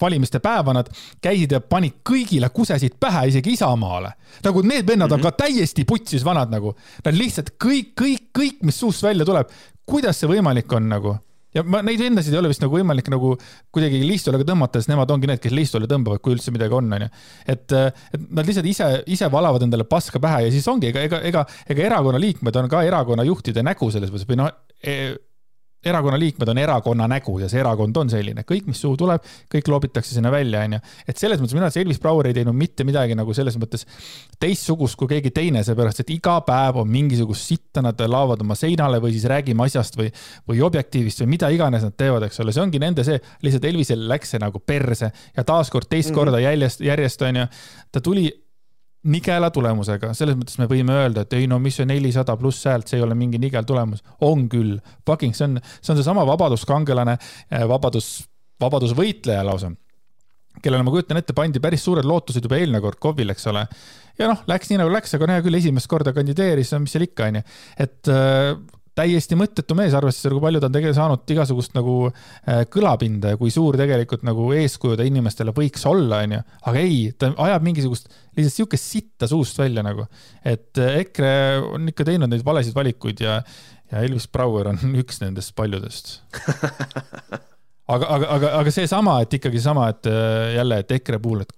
valimiste 0.00 0.42
päeva 0.42 0.74
nad 0.76 0.90
käisid 1.22 1.56
ja 1.56 1.60
panid 1.60 2.00
kõigile 2.06 2.52
kusesid 2.54 2.98
pähe, 3.00 3.26
isegi 3.32 3.56
Isamaale. 3.56 4.14
nagu 4.44 4.62
need 4.62 4.86
vennad 4.86 5.10
mm 5.10 5.10
-hmm. 5.10 5.14
on 5.14 5.20
mhm. 5.20 5.28
ka 5.28 5.44
täiesti 5.46 5.84
putsis 5.84 6.24
vanad 6.24 6.50
nagu, 6.50 6.76
nad 7.04 7.14
lihtsalt 7.14 7.54
kõik, 7.64 7.92
kõik, 8.00 8.30
kõik, 8.38 8.62
mis 8.62 8.78
suust 8.78 9.02
välja 9.02 9.24
tuleb, 9.24 9.48
kuidas 9.86 10.20
see 10.20 10.28
võimalik 10.28 10.72
on 10.72 10.88
nagu 10.88 11.16
ja 11.56 11.64
ma 11.66 11.82
neid 11.84 12.00
vendasid 12.02 12.34
ei 12.34 12.40
ole 12.40 12.52
vist 12.52 12.62
nagu 12.64 12.76
võimalik 12.76 13.10
nagu 13.12 13.34
kuidagi 13.74 14.02
liistule 14.04 14.40
ka 14.40 14.48
tõmmata, 14.48 14.80
sest 14.80 14.92
nemad 14.92 15.10
ongi 15.14 15.30
need, 15.30 15.42
kes 15.42 15.54
liistule 15.54 15.88
tõmbavad, 15.90 16.22
kui 16.24 16.36
üldse 16.36 16.54
midagi 16.54 16.76
on, 16.78 16.92
onju. 16.98 17.10
et, 17.54 17.76
et 18.16 18.30
nad 18.30 18.48
lihtsalt 18.48 18.70
ise, 18.70 18.88
ise 19.12 19.28
valavad 19.32 19.66
endale 19.66 19.86
paska 19.88 20.22
pähe 20.22 20.46
ja 20.46 20.54
siis 20.54 20.68
ongi, 20.72 20.92
ega, 20.92 21.04
ega, 21.08 21.20
ega, 21.28 21.44
ega 21.68 21.88
erakonna 21.90 22.20
liikmed 22.22 22.56
on 22.60 22.70
ka 22.72 22.86
erakonna 22.88 23.26
juhtide 23.28 23.64
nägu 23.66 23.90
selles 23.92 24.12
mõttes 24.12 24.28
või 24.28 24.40
noh 24.42 24.52
e 24.82 24.96
erakonna 25.84 26.18
liikmed 26.18 26.48
on 26.48 26.58
erakonna 26.58 27.08
nägu 27.10 27.38
ja 27.42 27.48
see 27.50 27.60
erakond 27.60 27.96
on 27.96 28.10
selline, 28.12 28.44
kõik, 28.48 28.68
mis 28.70 28.80
suhu 28.82 28.96
tuleb, 29.00 29.24
kõik 29.52 29.70
loobitakse 29.72 30.14
sinna 30.14 30.30
välja, 30.32 30.62
onju. 30.66 30.80
et 31.08 31.18
selles 31.18 31.40
mõttes 31.40 31.56
minu 31.56 31.66
arust 31.66 31.80
Elvis 31.80 32.00
Brouer 32.02 32.30
ei 32.30 32.36
teinud 32.36 32.56
mitte 32.56 32.86
midagi 32.86 33.16
nagu 33.18 33.34
selles 33.34 33.58
mõttes 33.60 33.86
teistsugust 34.42 34.98
kui 35.00 35.10
keegi 35.10 35.32
teine, 35.34 35.64
seepärast 35.66 36.04
et 36.04 36.12
iga 36.14 36.38
päev 36.46 36.82
on 36.82 36.90
mingisugust 36.90 37.50
sitta, 37.52 37.82
nad 37.82 37.98
laovad 38.00 38.42
oma 38.44 38.56
seinale 38.58 39.00
või 39.02 39.14
siis 39.16 39.26
räägime 39.30 39.66
asjast 39.66 39.98
või, 39.98 40.10
või 40.48 40.62
objektiivist 40.62 41.24
või 41.24 41.34
mida 41.34 41.50
iganes 41.54 41.86
nad 41.86 41.96
teevad, 41.98 42.28
eks 42.28 42.40
ole, 42.44 42.54
see 42.54 42.62
ongi 42.62 42.82
nende 42.82 43.06
see, 43.06 43.18
lihtsalt 43.42 43.66
Elvisel 43.70 44.06
läks 44.08 44.34
see 44.34 44.42
nagu 44.42 44.62
perse 44.62 45.10
ja 45.36 45.44
taaskord 45.44 45.88
teist 45.88 46.10
mm 46.10 46.14
-hmm. 46.14 46.18
korda 46.18 46.42
järjest, 46.42 46.80
järjest 46.80 47.22
onju, 47.22 47.46
ta 47.92 48.00
tuli 48.00 48.30
nigela 49.10 49.50
tulemusega, 49.50 50.12
selles 50.14 50.36
mõttes 50.38 50.58
me 50.60 50.68
võime 50.70 50.94
öelda, 50.94 51.24
et 51.24 51.34
ei 51.34 51.48
no 51.50 51.58
mis 51.62 51.80
see 51.80 51.86
nelisada 51.88 52.36
pluss 52.38 52.68
häält, 52.68 52.90
see 52.90 53.00
ei 53.00 53.06
ole 53.06 53.16
mingi 53.18 53.40
nigel 53.42 53.66
tulemus. 53.66 54.02
on 54.22 54.48
küll, 54.50 54.76
fucking, 55.06 55.34
see 55.34 55.48
on, 55.48 55.60
see 55.80 55.94
on 55.94 55.98
seesama 55.98 56.26
vabaduskangelane, 56.28 57.16
eh, 57.50 57.64
vabadus, 57.68 58.12
vabadusvõitleja 58.62 59.42
lausa, 59.46 59.72
kellele 60.62 60.86
ma 60.86 60.94
kujutan 60.94 61.18
ette, 61.18 61.34
pandi 61.34 61.62
päris 61.62 61.82
suured 61.82 62.06
lootused 62.06 62.44
juba 62.46 62.60
eelmine 62.60 62.82
kord 62.84 63.00
KOV-il, 63.02 63.34
eks 63.34 63.50
ole. 63.50 63.64
ja 64.20 64.30
noh, 64.30 64.44
läks 64.46 64.70
nii 64.70 64.78
nagu 64.82 64.92
läks, 64.94 65.16
aga 65.18 65.26
no 65.26 65.38
hea 65.38 65.46
küll, 65.48 65.58
esimest 65.58 65.90
korda 65.90 66.14
kandideeris, 66.14 66.70
mis 66.78 66.94
seal 66.94 67.08
ikka, 67.08 67.32
onju. 67.32 67.42
et 67.82 68.12
äh, 68.12 68.54
täiesti 68.98 69.36
mõttetu 69.38 69.76
mees, 69.76 69.94
arvestades, 69.96 70.34
kui 70.34 70.42
palju 70.44 70.60
ta 70.60 70.68
on 70.68 70.74
tegelikult 70.74 70.98
saanud 70.98 71.32
igasugust 71.34 71.76
nagu 71.76 71.94
äh, 72.08 72.62
kõlapinda 72.72 73.32
ja 73.32 73.38
kui 73.40 73.52
suur 73.54 73.78
tegelikult 73.80 74.24
nagu 74.28 74.50
eeskuju 74.56 74.98
ta 75.00 75.06
inimestele 75.08 75.54
võiks 75.56 75.86
olla, 75.88 76.22
onju. 76.26 76.40
aga 76.68 76.82
ei, 76.82 76.98
ta 77.16 77.32
ajab 77.46 77.64
mingisugust 77.68 78.10
lihtsalt 78.36 78.56
sihukest 78.58 78.90
sitta 78.96 79.28
suust 79.30 79.60
välja 79.60 79.84
nagu. 79.86 80.04
et 80.44 80.82
äh, 80.82 80.98
EKRE 81.04 81.32
on 81.72 81.88
ikka 81.88 82.06
teinud 82.08 82.32
neid 82.32 82.44
valesid 82.44 82.76
valikuid 82.76 83.24
ja, 83.24 83.38
ja 83.92 84.04
Elvis 84.04 84.28
Brouer 84.28 84.74
on 84.74 84.82
üks 85.02 85.22
nendest 85.24 85.54
paljudest 85.56 86.18
aga, 87.88 88.06
aga, 88.06 88.28
aga, 88.28 88.52
aga 88.60 88.74
seesama, 88.74 89.18
et 89.24 89.40
ikkagi 89.40 89.56
seesama, 89.60 89.88
et 89.94 90.10
äh, 90.10 90.52
jälle, 90.58 90.82
et 90.84 90.96
EKRE 90.98 91.22
puhul, 91.22 91.46
et 91.46 91.56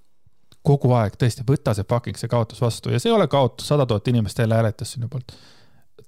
kogu 0.64 0.94
aeg 0.96 1.18
tõesti 1.20 1.42
võta 1.48 1.74
see 1.76 1.84
fucking 1.88 2.16
see 2.16 2.30
kaotus 2.30 2.62
vastu 2.62 2.94
ja 2.94 3.02
see 3.02 3.10
ei 3.10 3.16
ole 3.16 3.26
kaotus, 3.32 3.66
sada 3.68 3.88
tuhat 3.90 4.06
inimest 4.14 4.38
jälle 4.38 4.56
hääletas 4.56 4.94
sinu 4.94 5.10
poolt 5.10 5.34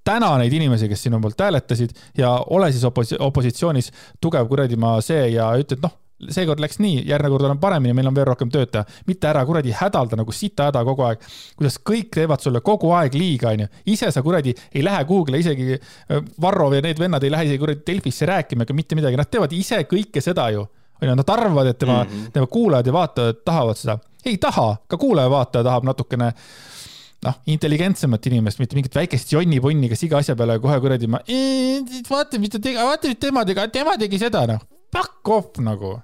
täna 0.07 0.33
neid 0.41 0.55
inimesi, 0.55 0.89
kes 0.91 1.07
sinu 1.09 1.21
poolt 1.23 1.41
hääletasid 1.43 1.95
ja 2.19 2.33
ole 2.55 2.71
siis 2.73 2.87
opos-, 2.87 3.17
opositsioonis 3.19 3.93
tugev 4.21 4.49
kuradi 4.51 4.79
maa 4.81 5.01
see 5.05 5.33
ja 5.35 5.51
ütled, 5.59 5.83
noh, 5.83 5.95
seekord 6.33 6.61
läks 6.63 6.79
nii, 6.81 7.03
järgmine 7.09 7.33
kord 7.33 7.47
olen 7.49 7.59
paremini, 7.61 7.95
meil 7.97 8.09
on 8.09 8.17
veel 8.17 8.27
rohkem 8.29 8.51
tööd 8.53 8.71
teha. 8.73 8.85
mitte 9.07 9.29
ära 9.29 9.43
kuradi 9.47 9.75
hädalda 9.77 10.17
nagu 10.17 10.33
sita 10.33 10.71
häda 10.71 10.83
kogu 10.89 11.05
aeg. 11.05 11.27
kuidas 11.59 11.77
kõik 11.91 12.09
teevad 12.17 12.41
sulle 12.41 12.63
kogu 12.65 12.93
aeg 12.97 13.15
liiga, 13.15 13.53
onju. 13.53 13.69
ise 13.93 14.11
sa 14.13 14.23
kuradi 14.25 14.55
ei 14.73 14.85
lähe 14.85 15.05
kuhugile, 15.05 15.41
isegi 15.45 15.77
äh, 15.77 16.23
Varro 16.41 16.71
ja 16.75 16.81
need 16.85 17.01
vennad 17.03 17.25
ei 17.25 17.31
lähe 17.31 17.51
isegi 17.51 17.63
kuradi 17.63 17.85
Delfisse 17.87 18.27
rääkima 18.27 18.65
ega 18.65 18.75
mitte 18.75 18.97
midagi, 18.97 19.21
nad 19.21 19.31
teevad 19.31 19.53
ise 19.53 19.83
kõike 19.91 20.25
seda 20.25 20.49
ju. 20.55 20.67
onju, 21.03 21.15
nad 21.21 21.31
arvavad, 21.31 21.67
et 21.67 21.79
tema 21.79 22.03
mm, 22.05 22.11
-hmm. 22.11 22.33
tema 22.33 22.47
kuulajad 22.47 22.87
ja 22.87 22.93
vaatajad 22.93 23.43
tahavad 23.45 23.77
seda. 23.77 23.99
ei 24.25 24.39
taha, 24.39 24.77
ka 24.89 24.97
kuulaja-vaataja 24.97 25.65
tahab 25.65 25.85
natukene 25.85 26.33
noh, 27.27 27.37
intelligentsemat 27.53 28.31
inimest, 28.31 28.63
mitte 28.63 28.79
mingit 28.79 28.97
väikest 28.97 29.35
jonni-ponni, 29.35 29.91
kes 29.93 30.07
iga 30.07 30.23
asja 30.23 30.37
peale 30.39 30.59
kohe 30.63 30.79
kuradi 30.83 31.11
ma, 31.11 31.23
vaata, 32.11 32.41
mis 32.43 32.55
ta 32.55 32.63
tegi, 32.63 32.79
vaata, 32.79 33.13
mis 33.13 33.23
tema 33.23 33.45
tegi, 33.49 33.69
tema 33.75 33.97
tegi 34.01 34.23
seda, 34.23 34.47
noh. 34.51 34.63
Fuck 34.95 35.29
off 35.35 35.59
nagu 35.61 35.97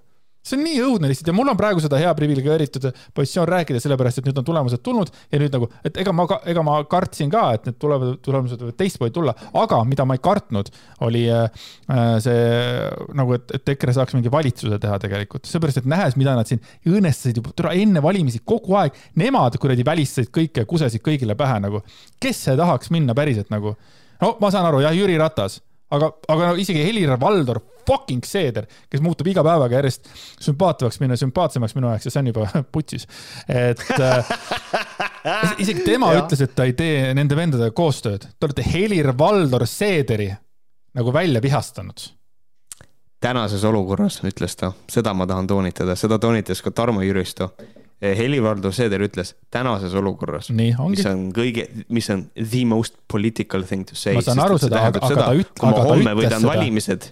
see 0.43 0.59
on 0.59 0.65
nii 0.67 0.81
õudne 0.83 1.11
lihtsalt 1.11 1.31
ja 1.31 1.35
mul 1.37 1.51
on 1.53 1.59
praegu 1.59 1.83
seda 1.83 1.99
hea 2.01 2.11
priviligeeritud 2.19 2.89
positsioon 3.15 3.49
rääkida, 3.49 3.81
sellepärast 3.83 4.21
et 4.21 4.29
nüüd 4.29 4.41
on 4.43 4.47
tulemused 4.47 4.83
tulnud 4.83 5.13
ja 5.33 5.41
nüüd 5.41 5.55
nagu, 5.55 5.69
et 5.87 5.99
ega 6.03 6.15
ma, 6.17 6.27
ega 6.51 6.65
ma 6.67 6.81
kartsin 6.91 7.31
ka, 7.33 7.45
et 7.57 7.69
need 7.69 7.79
tulevad, 7.83 8.19
tulemused 8.27 8.63
võivad 8.63 8.79
teistmoodi 8.81 9.15
tulla, 9.15 9.37
aga 9.63 9.81
mida 9.89 10.07
ma 10.09 10.19
ei 10.19 10.23
kartnud, 10.25 10.73
oli 11.07 11.25
äh, 11.31 11.65
see 12.25 12.45
nagu, 13.19 13.39
et, 13.39 13.57
et 13.59 13.75
EKRE 13.77 13.97
saaks 13.99 14.19
mingi 14.19 14.33
valitsuse 14.33 14.81
teha 14.83 14.99
tegelikult, 15.03 15.47
seepärast 15.49 15.83
et 15.83 15.91
nähes, 15.91 16.19
mida 16.19 16.35
nad 16.39 16.51
siin 16.51 16.63
õõnestasid 16.91 17.39
juba 17.39 17.73
enne 17.73 18.03
valimisi 18.03 18.43
kogu 18.45 18.77
aeg, 18.83 18.99
nemad 19.23 19.59
kuradi 19.63 19.87
välistasid 19.87 20.33
kõike, 20.35 20.67
kusesid 20.69 21.05
kõigile 21.07 21.39
pähe 21.39 21.61
nagu. 21.63 21.85
kes 22.23 22.47
see 22.49 22.59
tahaks 22.59 22.91
minna 22.91 23.15
päriselt 23.15 23.51
nagu? 23.55 23.77
no 24.23 24.37
ma 24.43 24.51
saan 24.51 24.67
aru, 24.67 24.83
jah, 24.83 24.95
Jüri 24.97 25.19
Ratas 25.21 25.61
aga, 25.97 26.09
aga 26.33 26.51
no 26.51 26.61
isegi 26.61 26.85
Helir-Valdor 26.87 27.61
fucking 27.87 28.25
Seeder, 28.27 28.69
kes 28.91 29.03
muutub 29.03 29.27
iga 29.31 29.43
päevaga 29.47 29.81
järjest 29.81 30.09
sümpaatavaks 30.45 31.01
minna, 31.03 31.19
sümpaatsemaks 31.19 31.75
minu 31.79 31.91
jaoks 31.91 32.07
ja 32.09 32.15
see 32.15 32.23
on 32.23 32.31
juba 32.31 32.47
putsis. 32.75 33.09
et 33.49 33.85
äh, 33.99 34.33
isegi 35.63 35.85
tema 35.87 36.13
ütles, 36.19 36.45
et 36.45 36.57
ta 36.57 36.69
ei 36.69 36.77
tee 36.79 37.13
nende 37.17 37.39
vendadega 37.39 37.75
koostööd. 37.77 38.27
Te 38.39 38.49
olete 38.49 38.67
Helir-Valdor 38.67 39.67
Seederi 39.71 40.31
nagu 40.97 41.15
välja 41.15 41.43
vihastanud 41.43 42.11
tänases 43.23 43.63
olukorras, 43.65 44.17
ütles 44.27 44.57
ta, 44.59 44.73
seda 44.91 45.13
ma 45.15 45.29
tahan 45.31 45.47
toonitada, 45.47 45.95
seda 45.95 46.19
toonitas 46.19 46.59
ka 46.63 46.73
Tarmo 46.75 47.05
Jüristo 47.07 47.53
Helir-Valdor 48.03 48.75
Seeder 48.75 49.05
ütles 49.07 49.37
tänases 49.55 49.95
olukorras, 49.99 50.51
mis 50.51 51.07
on 51.07 51.29
kõige, 51.35 51.69
mis 51.93 52.09
on 52.11 52.27
the 52.35 52.65
most 52.67 52.99
political 53.11 53.63
thing 53.69 53.87
to 53.87 53.99
say. 53.99 54.17
ma 54.19 54.25
saan 54.27 54.43
aru 54.43 54.59
seda, 54.59 54.89
aga, 54.91 55.03
aga 55.07 55.19
ta 55.21 55.29
üt-, 55.39 55.53
aga 55.63 55.85
ta 55.87 55.99
ütles 56.01 56.33
seda. 56.35 56.41
valimised 56.49 57.07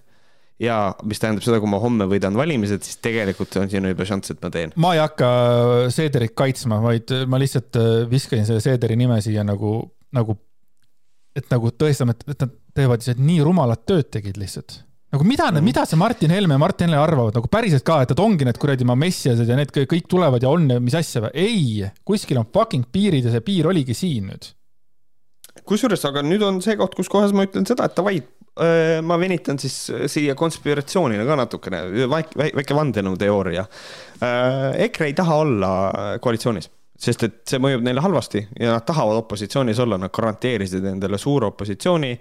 ja 0.61 0.81
mis 1.07 1.23
tähendab 1.23 1.47
seda, 1.47 1.61
kui 1.63 1.71
ma 1.71 1.79
homme 1.81 2.09
võidan 2.11 2.37
valimised, 2.37 2.83
siis 2.85 2.99
tegelikult 3.05 3.55
on 3.63 3.71
siin 3.71 3.87
juba 3.87 4.07
šanss, 4.09 4.35
et 4.35 4.43
ma 4.43 4.51
teen. 4.55 4.75
ma 4.83 4.93
ei 4.97 5.03
hakka 5.05 5.31
Seederit 5.95 6.35
kaitsma, 6.39 6.81
vaid 6.85 7.15
ma 7.31 7.41
lihtsalt 7.41 7.79
äh, 7.81 7.91
viskasin 8.11 8.49
selle 8.49 8.65
Seederi 8.65 8.99
nime 8.99 9.21
siia 9.25 9.47
nagu, 9.47 9.79
nagu, 10.17 10.37
et 11.39 11.49
nagu 11.55 11.71
tõestame, 11.71 12.19
et 12.19 12.35
nad 12.35 12.59
teevad 12.75 13.03
lihtsalt 13.03 13.23
nii 13.31 13.43
rumalat 13.47 13.87
tööd 13.89 14.11
tegid 14.11 14.43
lihtsalt 14.43 14.83
nagu 15.11 15.27
mida 15.27 15.49
mm., 15.51 15.65
mida 15.67 15.85
see 15.89 15.99
Martin 15.99 16.31
Helme 16.31 16.55
ja 16.55 16.63
Martin 16.63 16.89
Helme 16.89 17.03
arvavad 17.03 17.37
nagu 17.39 17.51
päriselt 17.51 17.85
ka, 17.87 18.01
et 18.05 18.13
nad 18.15 18.23
ongi 18.23 18.47
need 18.47 18.59
kuradi 18.63 18.87
ma 18.87 18.97
messiased 18.99 19.49
ja 19.49 19.59
need 19.59 19.73
kõik 19.75 20.09
tulevad 20.11 20.45
ja 20.45 20.53
on 20.53 20.69
ja 20.71 20.81
mis 20.83 20.97
asja 20.99 21.25
või? 21.27 21.33
ei, 21.35 21.93
kuskil 22.07 22.39
on 22.41 22.49
fucking 22.55 22.87
piirid 22.93 23.27
ja 23.27 23.35
see 23.35 23.45
piir 23.45 23.71
oligi 23.71 23.97
siin 23.97 24.31
nüüd. 24.31 24.51
kusjuures, 25.67 26.05
aga 26.07 26.23
nüüd 26.27 26.45
on 26.47 26.61
see 26.65 26.79
koht, 26.79 26.95
kus 26.99 27.11
kohas 27.11 27.35
ma 27.35 27.47
ütlen 27.49 27.67
seda, 27.69 27.91
et 27.91 27.99
davai, 27.99 28.21
ma 29.07 29.19
venitan 29.21 29.59
siis 29.63 29.77
siia 30.11 30.35
konspiratsioonile 30.39 31.27
ka 31.27 31.37
natukene, 31.39 31.83
väike, 32.11 32.51
väike 32.59 32.77
vandenõuteooria. 32.77 33.65
EKRE 34.87 35.11
ei 35.11 35.15
taha 35.17 35.37
olla 35.45 35.71
koalitsioonis, 36.23 36.71
sest 37.01 37.25
et 37.25 37.39
see 37.49 37.61
mõjub 37.63 37.85
neile 37.85 38.03
halvasti 38.05 38.43
ja 38.61 38.75
nad 38.77 38.85
tahavad 38.87 39.23
opositsioonis 39.23 39.79
olla, 39.81 39.99
nad 40.01 40.13
garanteerisid 40.13 40.85
endale 40.93 41.19
suure 41.19 41.49
opositsiooni. 41.49 42.13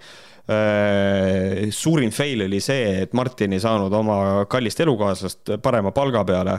suurim 1.70 2.10
fail 2.10 2.46
oli 2.46 2.60
see, 2.64 3.02
et 3.04 3.12
Martin 3.14 3.52
ei 3.52 3.60
saanud 3.62 3.92
oma 3.94 4.46
kallist 4.50 4.80
elukaaslast 4.80 5.52
parema 5.62 5.92
palga 5.94 6.24
peale. 6.24 6.56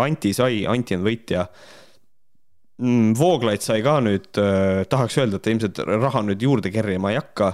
Anti 0.00 0.32
sai, 0.32 0.62
Anti 0.66 0.96
on 0.96 1.04
võitja 1.04 1.44
mm, 2.80 3.12
Vooglaid 3.18 3.66
sai 3.66 3.82
ka 3.84 3.98
nüüd, 4.04 4.30
tahaks 4.88 5.18
öelda, 5.18 5.42
et 5.42 5.50
ilmselt 5.52 5.82
raha 5.90 6.22
nüüd 6.24 6.46
juurde 6.46 6.72
kerima 6.72 7.12
ei 7.12 7.20
hakka 7.20 7.52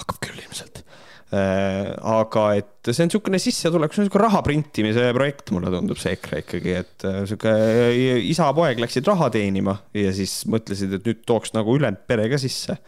hakkab 0.00 0.24
küll 0.24 0.40
ilmselt 0.40 0.80
äh,. 0.80 0.89
Aga 1.30 2.44
et 2.58 2.90
see 2.90 3.04
on 3.04 3.10
niisugune 3.10 3.38
sissetulek, 3.38 3.92
see 3.94 4.02
on 4.02 4.08
niisugune 4.08 4.24
raha 4.24 4.40
printimise 4.46 5.04
projekt, 5.14 5.52
mulle 5.54 5.70
tundub 5.70 6.00
see 6.00 6.16
EKRE 6.16 6.42
ikkagi, 6.42 6.74
et 6.80 7.06
niisugune 7.06 7.54
äh, 7.84 8.18
isa-poeg 8.32 8.82
läksid 8.82 9.06
raha 9.06 9.30
teenima 9.34 9.76
ja 9.94 10.10
siis 10.16 10.40
mõtlesid, 10.50 10.98
et 10.98 11.06
nüüd 11.06 11.22
tooks 11.28 11.54
nagu 11.54 11.76
ülejäänud 11.78 12.02
pere 12.10 12.26
ka 12.32 12.40
sisse. 12.40 12.80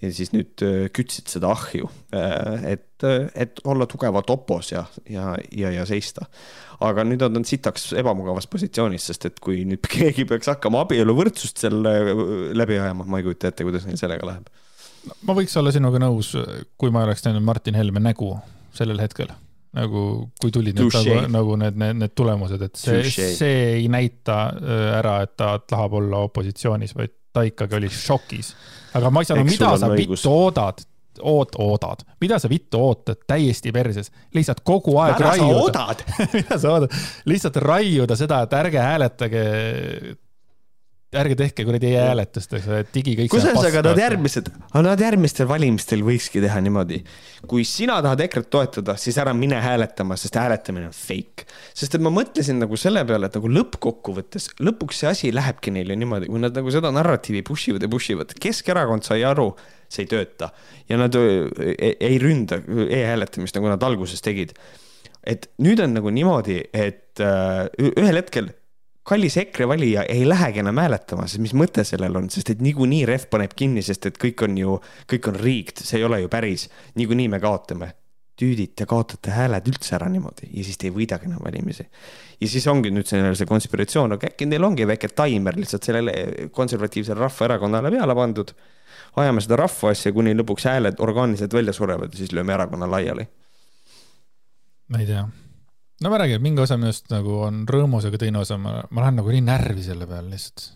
ja 0.00 0.12
siis 0.16 0.34
nüüd 0.34 0.64
äh, 0.66 0.90
kütsid 0.92 1.32
seda 1.32 1.54
ahju, 1.54 1.88
äh, 2.16 2.68
et, 2.74 3.06
et 3.32 3.64
olla 3.64 3.88
tugevalt 3.88 4.28
opos 4.32 4.72
ja, 4.74 4.84
ja, 5.08 5.32
ja, 5.48 5.72
ja 5.72 5.88
seista. 5.88 6.28
aga 6.84 7.04
nüüd 7.08 7.24
on 7.24 7.38
nad 7.38 7.48
sitaks 7.48 7.94
ebamugavas 7.96 8.48
positsioonis, 8.52 9.08
sest 9.08 9.24
et 9.30 9.40
kui 9.40 9.64
nüüd 9.64 9.88
keegi 9.96 10.28
peaks 10.28 10.52
hakkama 10.52 10.84
abieluvõrdsust 10.84 11.64
seal 11.64 11.80
läbi 11.80 12.76
ajama, 12.76 13.08
ma 13.08 13.22
ei 13.22 13.30
kujuta 13.30 13.48
ette, 13.48 13.64
kuidas 13.64 13.88
neil 13.88 14.00
sellega 14.00 14.28
läheb 14.34 14.52
ma 15.26 15.36
võiks 15.36 15.54
olla 15.60 15.72
sinuga 15.74 16.00
nõus, 16.02 16.34
kui 16.80 16.92
ma 16.94 17.04
oleks 17.06 17.24
näinud 17.26 17.44
Martin 17.46 17.78
Helme 17.78 18.02
nägu 18.02 18.34
sellel 18.76 19.00
hetkel. 19.02 19.30
nagu, 19.76 20.00
kui 20.42 20.50
tulid 20.50 20.74
need, 20.74 20.90
nagu, 20.90 21.26
nagu 21.30 21.56
need, 21.60 21.76
need, 21.78 21.98
need 22.02 22.14
tulemused, 22.18 22.62
et 22.66 22.78
see, 22.78 23.04
see 23.06 23.58
ei 23.76 23.84
näita 23.92 24.38
äh, 24.58 24.86
ära, 24.98 25.20
et 25.22 25.36
ta 25.38 25.52
tahab 25.62 25.94
olla 26.00 26.24
opositsioonis, 26.26 26.96
vaid 26.98 27.14
ta 27.30 27.44
ikkagi 27.46 27.76
oli 27.78 27.90
šokis. 27.94 28.54
aga 28.98 29.12
ma 29.14 29.22
ei 29.22 29.28
saa 29.28 29.38
aru, 29.38 29.46
mida 29.46 29.70
sa 29.78 29.92
vittu 29.92 30.32
oodad, 30.32 30.82
oot-, 31.22 31.54
oodad, 31.62 32.02
mida 32.20 32.40
sa 32.42 32.50
vittu 32.50 32.80
ootad 32.82 33.22
täiesti 33.30 33.70
perses, 33.70 34.10
lihtsalt 34.34 34.64
kogu 34.66 34.96
aeg 35.04 35.22
raiuda. 35.22 35.86
mida 36.38 36.58
sa 36.58 36.74
oodad, 36.74 36.98
lihtsalt 37.30 37.62
raiuda 37.62 38.18
seda, 38.18 38.42
et 38.46 38.58
ärge 38.64 38.82
hääletage 38.82 39.44
ärge 41.10 41.34
tehke 41.34 41.64
kuradi 41.66 41.88
e-hääletust, 41.90 42.52
eks 42.54 42.66
ole, 42.70 42.84
digi 42.94 43.16
kõik. 43.18 43.30
kusjuures, 43.32 43.64
aga 43.66 43.80
nad 43.88 43.98
järgmised, 43.98 44.50
nad 44.86 45.00
järgmistel 45.02 45.48
valimistel 45.50 46.04
võikski 46.06 46.42
teha 46.44 46.60
niimoodi. 46.62 47.00
kui 47.50 47.64
sina 47.66 47.96
tahad 48.04 48.20
EKRE-t 48.26 48.50
toetada, 48.52 48.94
siis 49.00 49.18
ära 49.18 49.32
mine 49.34 49.58
hääletama, 49.58 50.14
sest 50.20 50.38
hääletamine 50.38 50.86
on 50.86 50.94
fake. 50.94 51.48
sest 51.74 51.96
et 51.98 52.04
ma 52.04 52.12
mõtlesin 52.14 52.62
nagu 52.62 52.78
selle 52.78 53.02
peale, 53.08 53.26
et 53.26 53.38
nagu 53.40 53.50
lõppkokkuvõttes, 53.50 54.52
lõpuks 54.62 55.02
see 55.02 55.10
asi 55.10 55.32
lähebki 55.34 55.74
neile 55.74 55.96
niimoodi, 55.98 56.30
kui 56.30 56.42
nad 56.42 56.54
nagu 56.54 56.70
seda 56.70 56.94
narratiivi 56.94 57.42
push 57.42 57.72
ivad 57.72 57.82
ja 57.82 57.90
push 57.90 58.14
ivad. 58.14 58.36
Keskerakond 58.38 59.02
sai 59.02 59.24
aru, 59.26 59.48
see 59.90 60.06
ei 60.06 60.12
tööta 60.14 60.52
ja 60.86 61.00
nad 61.00 61.18
ei, 61.18 61.96
ei 61.98 62.22
ründa 62.22 62.62
e-hääletamist, 62.86 63.58
nagu 63.58 63.72
nad 63.72 63.82
alguses 63.82 64.22
tegid 64.22 64.54
et 65.26 65.50
nüüd 65.60 65.82
on 65.82 65.92
nagu 65.98 66.14
niimoodi, 66.14 66.62
et 66.72 67.20
äh, 67.20 67.66
ühel 67.76 68.22
hetkel 68.22 68.54
kallis 69.10 69.36
EKRE 69.36 69.66
valija 69.68 70.02
ei 70.08 70.28
lähegi 70.28 70.62
enam 70.62 70.78
hääletama, 70.78 71.26
sest 71.26 71.42
mis 71.42 71.54
mõte 71.58 71.82
sellel 71.86 72.14
on, 72.20 72.28
sest 72.30 72.52
et 72.54 72.60
niikuinii 72.62 73.02
ref 73.10 73.26
paneb 73.32 73.56
kinni, 73.58 73.82
sest 73.82 74.06
et 74.06 74.20
kõik 74.22 74.44
on 74.46 74.58
ju, 74.58 74.76
kõik 75.10 75.30
on 75.32 75.38
rigged, 75.40 75.82
see 75.82 75.98
ei 75.98 76.06
ole 76.06 76.20
ju 76.22 76.30
päris. 76.30 76.68
niikuinii 77.00 77.28
me 77.32 77.40
kaotame. 77.42 77.94
tüüdid, 78.40 78.70
te 78.72 78.86
kaotate 78.88 79.34
hääled 79.36 79.66
üldse 79.68 79.92
ära 79.98 80.06
niimoodi 80.08 80.46
ja 80.48 80.62
siis 80.64 80.78
te 80.80 80.86
ei 80.88 80.92
võidagi 80.94 81.26
enam 81.28 81.42
valimisi. 81.44 81.84
ja 82.40 82.48
siis 82.48 82.66
ongi 82.66 82.90
nüüd 82.94 83.06
selline 83.06 83.34
see 83.34 83.50
konspiratsioon, 83.50 84.16
aga 84.16 84.30
äkki 84.30 84.46
neil 84.46 84.64
ongi 84.64 84.86
väike 84.86 85.08
taimer 85.08 85.58
lihtsalt 85.58 85.90
sellele 85.90 86.48
konservatiivsele 86.52 87.20
rahvaerakonnale 87.20 87.90
peale 87.90 88.14
pandud. 88.14 88.54
ajame 89.16 89.40
seda 89.40 89.58
rahva 89.64 89.90
asja, 89.90 90.12
kuni 90.12 90.34
lõpuks 90.38 90.70
hääled 90.70 91.02
orgaaniliselt 91.02 91.52
välja 91.52 91.72
surevad 91.72 92.14
ja 92.14 92.22
siis 92.22 92.32
lööme 92.32 92.54
erakonna 92.54 92.90
laiali. 92.90 93.28
ma 94.88 94.98
ei 94.98 95.06
tea 95.06 95.28
no 96.00 96.10
ma 96.12 96.18
räägin, 96.20 96.42
mingi 96.42 96.62
osa 96.64 96.78
minust 96.80 97.08
nagu 97.12 97.40
on 97.46 97.64
rõõmus, 97.68 98.06
aga 98.08 98.20
teine 98.20 98.40
osa 98.42 98.58
ma, 98.60 98.80
ma 98.88 99.04
lähen 99.04 99.20
nagu 99.20 99.32
nii 99.34 99.46
närvi 99.46 99.84
selle 99.84 100.08
peale 100.10 100.32
lihtsalt. 100.32 100.70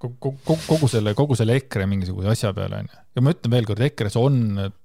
kogu, 0.00 0.34
kogu, 0.44 0.58
kogu 0.66 0.88
selle, 0.88 1.14
kogu 1.16 1.36
selle 1.36 1.58
EKRE 1.60 1.86
mingisuguse 1.88 2.32
asja 2.32 2.52
peale 2.56 2.82
onju. 2.84 2.98
ja 3.16 3.24
ma 3.24 3.34
ütlen 3.36 3.54
veelkord, 3.56 3.84
EKRE-s 3.88 4.18
on 4.20 4.40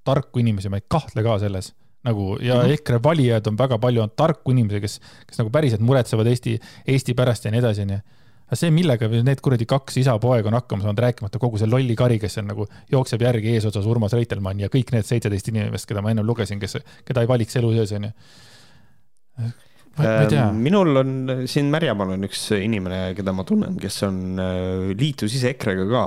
tarku 0.08 0.44
inimesi, 0.44 0.72
ma 0.72 0.82
ei 0.82 0.88
kahtle 0.88 1.24
ka 1.26 1.40
selles 1.44 1.74
nagu 2.06 2.36
ja 2.40 2.60
mm 2.60 2.62
-hmm. 2.62 2.74
EKRE 2.80 3.00
valijad 3.04 3.48
on 3.48 3.58
väga 3.58 3.80
palju, 3.82 4.02
on 4.02 4.12
tarku 4.16 4.52
inimesi, 4.52 4.82
kes, 4.82 5.00
kes 5.28 5.40
nagu 5.42 5.50
päriselt 5.50 5.82
muretsevad 5.82 6.28
Eesti, 6.28 6.60
Eesti 6.88 7.14
pärast 7.14 7.46
ja 7.46 7.52
nii 7.52 7.60
edasi, 7.60 7.82
onju 7.82 8.00
aga 8.46 8.56
see, 8.56 8.70
millega 8.72 9.08
need 9.10 9.40
kuradi 9.42 9.66
kaks 9.66 9.98
isa-poega 9.98 10.48
on 10.48 10.54
hakkama 10.54 10.84
saanud, 10.84 11.00
rääkimata 11.02 11.40
kogu 11.42 11.58
see 11.58 11.68
lolli 11.68 11.96
kari, 11.96 12.20
kes 12.22 12.38
on 12.38 12.52
nagu, 12.52 12.68
jookseb 12.92 13.22
järgi 13.22 13.56
eesotsas 13.58 13.86
Urmas 13.90 14.14
Reitelmann 14.14 14.60
ja 14.60 14.70
kõik 14.70 14.94
need 14.94 15.08
seitseteist 15.08 15.50
inimest, 15.50 15.88
keda 15.90 16.04
ma 16.06 16.14
ennem 16.14 16.28
lugesin, 16.28 16.60
kes, 16.60 16.78
keda 17.06 17.24
ei 17.26 17.28
valiks 17.28 17.58
elu 17.58 17.72
sees, 17.74 17.96
onju 17.98 18.12
minul 20.52 21.00
on 21.00 21.12
siin 21.48 21.70
Märjamaal 21.72 22.16
on 22.18 22.28
üks 22.28 22.50
inimene, 22.58 23.14
keda 23.16 23.32
ma 23.36 23.46
tunnen, 23.48 23.78
kes 23.80 24.02
on, 24.08 24.22
äh, 24.42 24.90
liitus 24.98 25.38
ise 25.38 25.54
EKRE-ga 25.54 25.86
ka 25.92 26.06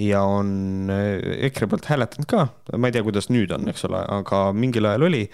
ja 0.00 0.22
on 0.24 0.90
äh, 0.92 1.18
EKRE 1.50 1.68
poolt 1.68 1.90
hääletanud 1.90 2.28
ka, 2.30 2.46
ma 2.76 2.88
ei 2.88 2.96
tea, 2.96 3.04
kuidas 3.04 3.28
nüüd 3.32 3.52
on, 3.56 3.68
eks 3.72 3.84
ole, 3.90 4.00
aga 4.20 4.46
mingil 4.56 4.88
ajal 4.88 5.10
oli. 5.10 5.26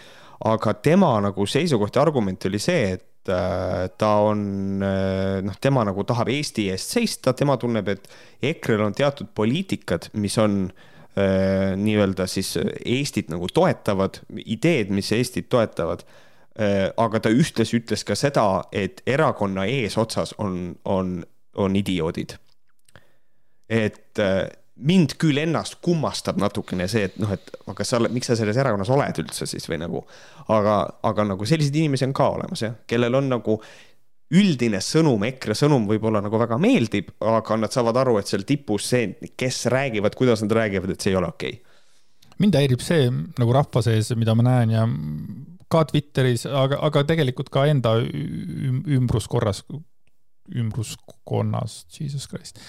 aga 0.47 0.75
tema 0.85 1.15
nagu 1.25 1.47
seisukoht 1.49 1.97
ja 1.97 2.03
argument 2.03 2.45
oli 2.45 2.59
see, 2.61 2.91
et 2.99 3.31
äh, 3.33 3.87
ta 3.97 4.11
on 4.27 4.43
noh, 4.83 5.57
tema 5.63 5.87
nagu 5.87 6.05
tahab 6.05 6.29
Eesti 6.35 6.67
eest 6.75 6.93
seista, 6.99 7.33
tema 7.33 7.57
tunneb, 7.57 7.89
et 7.89 8.11
EKRE-l 8.51 8.85
on 8.91 8.99
teatud 8.99 9.31
poliitikad, 9.35 10.11
mis 10.19 10.39
on 10.43 10.67
nii-öelda 11.17 12.27
siis 12.29 12.51
Eestit 12.61 13.31
nagu 13.33 13.47
toetavad, 13.49 14.19
ideed, 14.37 14.91
mis 14.93 15.09
Eestit 15.17 15.47
toetavad. 15.49 16.03
Äh, 16.05 16.26
aga 16.97 17.21
ta 17.21 17.29
ühtlasi 17.29 17.81
ütles 17.81 18.05
ka 18.09 18.15
seda, 18.17 18.65
et 18.73 19.03
erakonna 19.07 19.67
eesotsas 19.69 20.35
on, 20.39 20.77
on, 20.85 21.19
on 21.57 21.77
idioodid. 21.77 22.37
et 23.69 24.19
äh, 24.23 24.47
mind 24.77 25.17
küll 25.21 25.41
ennast 25.41 25.79
kummastab 25.85 26.39
natukene 26.41 26.87
see, 26.91 27.09
et 27.09 27.17
noh, 27.21 27.33
et 27.33 27.51
aga 27.71 27.85
sa 27.85 28.01
miks 28.13 28.31
sa 28.31 28.37
selles 28.39 28.57
erakonnas 28.61 28.93
oled 28.93 29.21
üldse 29.23 29.49
siis 29.49 29.69
või 29.71 29.81
nagu. 29.81 30.05
aga, 30.53 30.79
aga 31.03 31.25
nagu 31.33 31.49
selliseid 31.49 31.77
inimesi 31.81 32.07
on 32.07 32.15
ka 32.17 32.29
olemas 32.37 32.63
jah, 32.63 32.77
kellel 32.87 33.17
on 33.19 33.31
nagu 33.33 33.59
üldine 34.37 34.81
sõnum, 34.83 35.23
EKRE 35.29 35.55
sõnum 35.55 35.87
võib-olla 35.87 36.21
nagu 36.25 36.39
väga 36.39 36.59
meeldib, 36.59 37.13
aga 37.23 37.57
nad 37.63 37.73
saavad 37.75 38.01
aru, 38.03 38.17
et 38.19 38.31
seal 38.31 38.43
tipus 38.47 38.89
see, 38.91 39.13
kes 39.39 39.67
räägivad, 39.71 40.17
kuidas 40.19 40.43
nad 40.43 40.57
räägivad, 40.59 40.93
et 40.93 41.01
see 41.01 41.13
ei 41.15 41.19
ole 41.21 41.31
okei 41.31 41.59
okay. 41.61 42.33
mind 42.43 42.59
häirib 42.59 42.83
see 42.85 43.07
nagu 43.11 43.55
rahva 43.55 43.83
sees, 43.87 44.11
mida 44.19 44.35
ma 44.35 44.49
näen 44.51 44.75
ja 44.75 44.87
ka 45.73 45.85
Twitteris, 45.91 46.47
aga, 46.47 46.79
aga 46.89 47.05
tegelikult 47.09 47.51
ka 47.53 47.67
enda 47.71 47.97
ümbruskorras, 48.03 49.65
ümbruskonnas, 50.55 51.85
jesus 51.91 52.27
christ. 52.31 52.61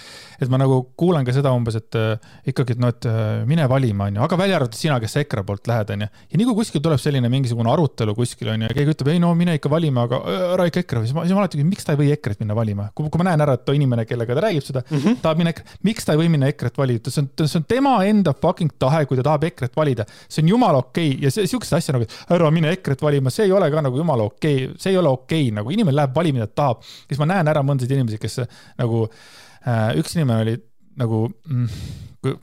et 0.41 0.49
ma 0.49 0.59
nagu 0.61 0.79
kuulen 0.97 1.25
ka 1.25 1.33
seda 1.35 1.51
umbes, 1.55 1.77
et 1.79 1.97
äh, 1.99 2.17
ikkagi, 2.49 2.75
et 2.75 2.81
noh, 2.81 2.91
et 2.93 3.07
äh, 3.09 3.43
mine 3.49 3.67
valima, 3.69 4.07
onju, 4.09 4.23
aga 4.25 4.39
välja 4.39 4.59
arvatud 4.59 4.79
sina, 4.79 4.99
kes 5.03 5.17
EKRE 5.23 5.43
poolt 5.47 5.69
lähed, 5.69 5.93
onju. 5.95 6.07
ja 6.07 6.41
nii 6.41 6.47
kui 6.49 6.57
kuskil 6.61 6.83
tuleb 6.83 7.01
selline 7.01 7.29
mingisugune 7.31 7.71
arutelu 7.73 8.15
kuskil, 8.17 8.51
onju, 8.53 8.69
ja 8.69 8.77
keegi 8.77 8.95
ütleb, 8.95 9.11
ei 9.13 9.21
no 9.23 9.33
mine 9.37 9.57
ikka 9.59 9.71
valima, 9.71 10.07
aga 10.09 10.21
äh, 10.23 10.45
ära 10.55 10.67
ikka 10.71 10.83
EKRE, 10.85 11.03
siis 11.05 11.15
ma, 11.17 11.25
siis 11.27 11.37
ma 11.37 11.43
alati 11.43 11.59
küsin, 11.59 11.69
miks 11.71 11.87
ta 11.87 11.95
ei 11.95 12.01
või 12.01 12.11
EKRE-t 12.15 12.43
minna 12.43 12.57
valima. 12.57 12.89
kui, 12.97 13.09
kui 13.13 13.21
ma 13.21 13.29
näen 13.29 13.45
ära, 13.45 13.57
et 13.57 13.73
inimene, 13.77 14.07
kellega 14.09 14.37
ta 14.37 14.45
räägib 14.47 14.65
seda 14.65 14.83
mm, 14.83 14.97
-hmm. 14.97 15.19
tahab 15.21 15.41
minna 15.41 15.53
miks 15.85 16.05
ta 16.05 16.15
ei 16.15 16.21
või 16.23 16.31
minna 16.33 16.49
EKRE-t 16.51 16.77
valida, 16.81 17.13
see 17.13 17.23
on, 17.23 17.29
see 17.45 17.59
on 17.61 17.67
tema 17.69 17.93
enda 18.07 18.33
fucking 18.33 18.73
tahe, 18.79 19.05
kui 19.05 19.19
ta 19.19 19.25
tahab 19.29 19.47
EKRE-t 19.51 19.77
valida. 19.77 20.05
see 20.27 20.43
on 20.43 20.49
jumala 20.55 20.81
okei 20.83 21.11
okay. 21.11 21.23
ja 21.23 21.31
see, 21.31 21.47
siukest 21.47 21.73
asja 21.77 21.95
nagu, 21.95 22.07
ära 22.33 22.51
mine 22.51 22.71
EKRE-t 22.75 23.05
valima, 23.05 23.33
see 23.33 23.45
ei 23.45 23.51
ole 23.51 23.69
ka 23.71 23.81
nagu 23.85 23.97
jumala 23.97 24.23
okei 24.23 24.65
okay., 24.65 24.77
see 24.81 24.91
ei 24.91 24.97
ole 24.97 25.09
okei 25.09 25.47
okay., 25.47 25.55
nagu 25.59 25.73
inimene 25.73 25.95
läheb 25.95 26.15
valima, 26.15 26.41
mida 26.41 26.47
ta 26.47 26.67
tahab. 26.67 26.83
siis 27.07 27.19
ma 27.21 27.29
näen 27.29 27.47
ära 27.47 27.63
mõndasid 27.69 27.95
inimesi, 27.95 28.19
kes 28.21 28.41
nagu 28.79 29.05
äh, 29.07 29.97
üks 29.99 30.15
inimene 30.17 30.43
oli 30.45 30.57
nagu 30.97 31.25
mm, 31.27 32.35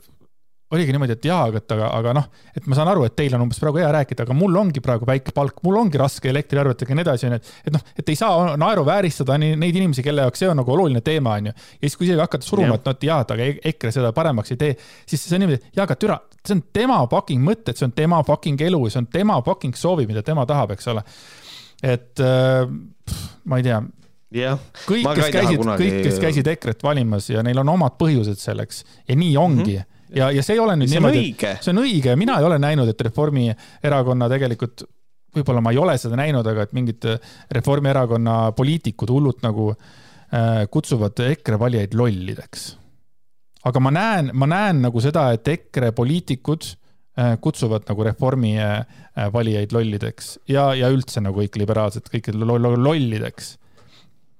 oligi 0.73 0.93
niimoodi, 0.95 1.13
et 1.15 1.25
jaa, 1.27 1.43
aga, 1.49 1.59
aga, 1.75 1.87
aga 1.99 2.13
noh, 2.17 2.25
et 2.57 2.65
ma 2.69 2.77
saan 2.77 2.89
aru, 2.89 3.03
et 3.05 3.13
teil 3.17 3.33
on 3.37 3.43
umbes 3.45 3.59
praegu 3.61 3.79
hea 3.81 3.89
rääkida, 3.93 4.25
aga 4.25 4.35
mul 4.37 4.55
ongi 4.59 4.81
praegu 4.83 5.05
väike 5.07 5.33
palk, 5.35 5.59
mul 5.65 5.77
ongi 5.79 5.99
raske 6.01 6.29
elektriarvetega 6.31 6.91
ja 6.91 6.97
nii 6.97 7.05
edasi, 7.05 7.27
onju. 7.29 7.39
et 7.69 7.75
noh, 7.75 7.83
et 8.01 8.11
ei 8.11 8.17
saa 8.17 8.55
naeruvääristada 8.59 9.37
neid 9.41 9.69
inimesi, 9.69 10.03
kelle 10.05 10.25
jaoks 10.25 10.41
see 10.41 10.49
on 10.49 10.57
nagu 10.61 10.73
oluline 10.73 11.03
teema, 11.05 11.37
onju. 11.39 11.53
ja 11.53 11.83
siis, 11.83 11.97
kui 11.99 12.09
isegi 12.09 12.23
hakata 12.23 12.47
suruma, 12.47 12.79
et 12.79 12.89
noh, 12.89 12.97
et 12.97 13.07
jaa, 13.09 13.19
et 13.21 13.33
aga 13.35 13.49
EKRE 13.71 13.93
seda 13.99 14.13
paremaks 14.17 14.55
ei 14.55 14.61
tee, 14.61 14.77
siis 15.05 15.27
see 15.27 15.37
on 15.37 15.45
niimoodi, 15.45 15.61
jaa, 15.69 15.85
aga 15.85 15.99
türa, 16.01 16.19
see 16.41 16.57
on 16.57 16.63
tema 16.79 17.01
fucking 17.11 17.45
mõtted, 17.45 17.77
see 17.77 17.87
on 17.87 17.93
tema 17.95 18.23
fucking 18.25 18.65
elu, 18.65 18.81
see 18.89 19.03
on 19.03 19.09
tema 19.13 19.37
fucking 19.45 19.77
soovid, 19.79 20.09
mida 20.09 20.25
tema 20.25 20.47
tahab, 20.49 20.73
eks 20.75 20.89
ole. 20.93 21.05
et 21.85 22.25
äh, 22.25 22.65
ma 23.45 23.61
ei 23.61 23.69
tea 23.69 23.83
jah. 24.35 24.61
kõik, 24.85 25.07
kes 25.17 25.33
käisid 25.33 25.65
kõik, 25.65 25.99
kes 26.05 26.21
käisid 26.21 26.53
EKRE-t 26.55 26.85
valimas 26.85 27.29
ja 27.31 27.43
neil 27.45 27.59
on 27.63 27.75
omad 27.75 27.97
põhjused 27.99 28.39
selleks 28.41 28.83
ja 29.07 29.15
nii 29.15 29.35
ongi 29.37 29.75
mm. 29.77 29.83
-hmm 29.83 29.93
ja, 30.15 30.29
ja 30.31 30.43
see 30.43 30.55
ei 30.57 30.61
ole 30.63 30.75
nüüd 30.79 30.91
see 30.91 30.99
niimoodi, 30.99 31.25
see 31.63 31.73
on 31.73 31.81
õige, 31.83 32.15
mina 32.19 32.37
ei 32.39 32.47
ole 32.47 32.59
näinud, 32.61 32.89
et 32.91 33.01
Reformierakonna 33.07 34.29
tegelikult, 34.31 34.85
võib-olla 35.35 35.63
ma 35.63 35.73
ei 35.73 35.81
ole 35.81 35.97
seda 36.01 36.19
näinud, 36.19 36.47
aga 36.47 36.65
et 36.65 36.73
mingid 36.77 37.09
Reformierakonna 37.57 38.37
poliitikud 38.57 39.11
hullult 39.11 39.43
nagu 39.45 39.71
äh, 39.73 40.63
kutsuvad 40.71 41.19
EKRE 41.31 41.59
valijaid 41.61 41.97
lollideks. 41.97 42.71
aga 43.65 43.81
ma 43.81 43.91
näen, 43.91 44.31
ma 44.33 44.49
näen 44.49 44.81
nagu 44.85 45.01
seda, 45.03 45.31
et 45.33 45.47
EKRE 45.55 45.91
poliitikud 45.97 46.69
äh, 47.19 47.35
kutsuvad 47.41 47.89
nagu 47.89 48.07
Reformi 48.07 48.55
äh, 48.61 48.85
valijaid 49.33 49.73
lollideks 49.75 50.39
ja, 50.47 50.71
ja 50.77 50.91
üldse 50.93 51.23
nagu 51.23 51.41
kõik 51.41 51.59
liberaalsed, 51.59 52.11
kõik 52.13 52.31
lollideks 52.35 53.55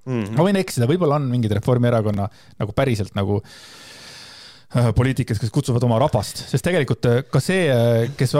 mm. 0.06 0.22
-hmm. 0.22 0.38
ma 0.38 0.46
võin 0.48 0.62
eksida, 0.62 0.88
võib-olla 0.90 1.20
on 1.20 1.28
mingid 1.32 1.54
Reformierakonna 1.58 2.28
nagu 2.62 2.76
päriselt 2.78 3.16
nagu 3.18 3.40
äh, 3.42 4.90
poliitikud, 4.96 5.40
kes 5.42 5.54
kutsuvad 5.54 5.84
oma 5.88 6.00
rahvast, 6.02 6.46
sest 6.52 6.66
tegelikult 6.66 7.10
äh, 7.10 7.22
ka 7.32 7.42
see, 7.44 7.68
äh, 7.72 8.16
kes 8.18 8.36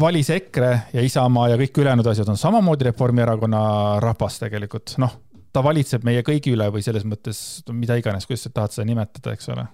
valis 0.00 0.30
EKRE 0.34 0.72
ja 0.96 1.04
Isamaa 1.04 1.50
ja 1.52 1.60
kõik 1.60 1.82
ülejäänud 1.82 2.12
asjad 2.12 2.28
on 2.32 2.40
samamoodi 2.40 2.90
Reformierakonna 2.90 3.62
rahvas 4.04 4.40
tegelikult, 4.42 4.96
noh, 5.02 5.16
ta 5.52 5.64
valitseb 5.64 6.04
meie 6.04 6.24
kõigi 6.26 6.54
üle 6.56 6.68
või 6.72 6.84
selles 6.84 7.06
mõttes 7.08 7.62
mida 7.72 7.96
iganes, 7.98 8.28
kuidas 8.28 8.46
sa 8.46 8.54
tahad 8.54 8.76
seda 8.76 8.88
nimetada, 8.88 9.34
eks 9.36 9.52
ole. 9.54 9.68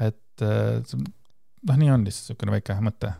et 0.00 0.42
noh, 0.42 1.76
nii 1.76 1.90
on 1.92 2.04
lihtsalt 2.06 2.32
niisugune 2.32 2.56
väike 2.56 2.80
mõte. 2.82 3.12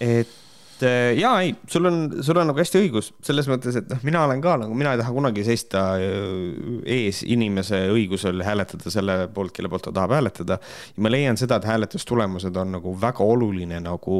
et 0.00 0.40
et 0.82 1.20
jaa, 1.20 1.34
ei, 1.44 1.52
sul 1.70 1.86
on, 1.88 1.98
sul 2.24 2.38
on 2.40 2.48
nagu 2.50 2.60
hästi 2.60 2.80
õigus 2.82 3.10
selles 3.24 3.48
mõttes, 3.50 3.78
et 3.80 3.86
noh, 3.90 4.00
mina 4.06 4.24
olen 4.26 4.42
ka 4.44 4.56
nagu, 4.60 4.74
mina 4.78 4.94
ei 4.94 5.00
taha 5.00 5.14
kunagi 5.14 5.44
seista 5.46 5.84
äh, 6.00 6.82
ees 6.96 7.22
inimese 7.26 7.84
õigusel 7.92 8.42
hääletada 8.46 8.92
selle 8.92 9.18
poolt, 9.34 9.54
kelle 9.56 9.70
poolt 9.72 9.86
ta 9.88 9.94
tahab 9.94 10.16
hääletada. 10.18 10.58
ja 10.96 11.06
ma 11.06 11.12
leian 11.12 11.40
seda, 11.40 11.60
et 11.60 11.70
hääletustulemused 11.70 12.60
on 12.60 12.76
nagu 12.78 12.96
väga 13.00 13.24
oluline 13.24 13.80
nagu, 13.84 14.18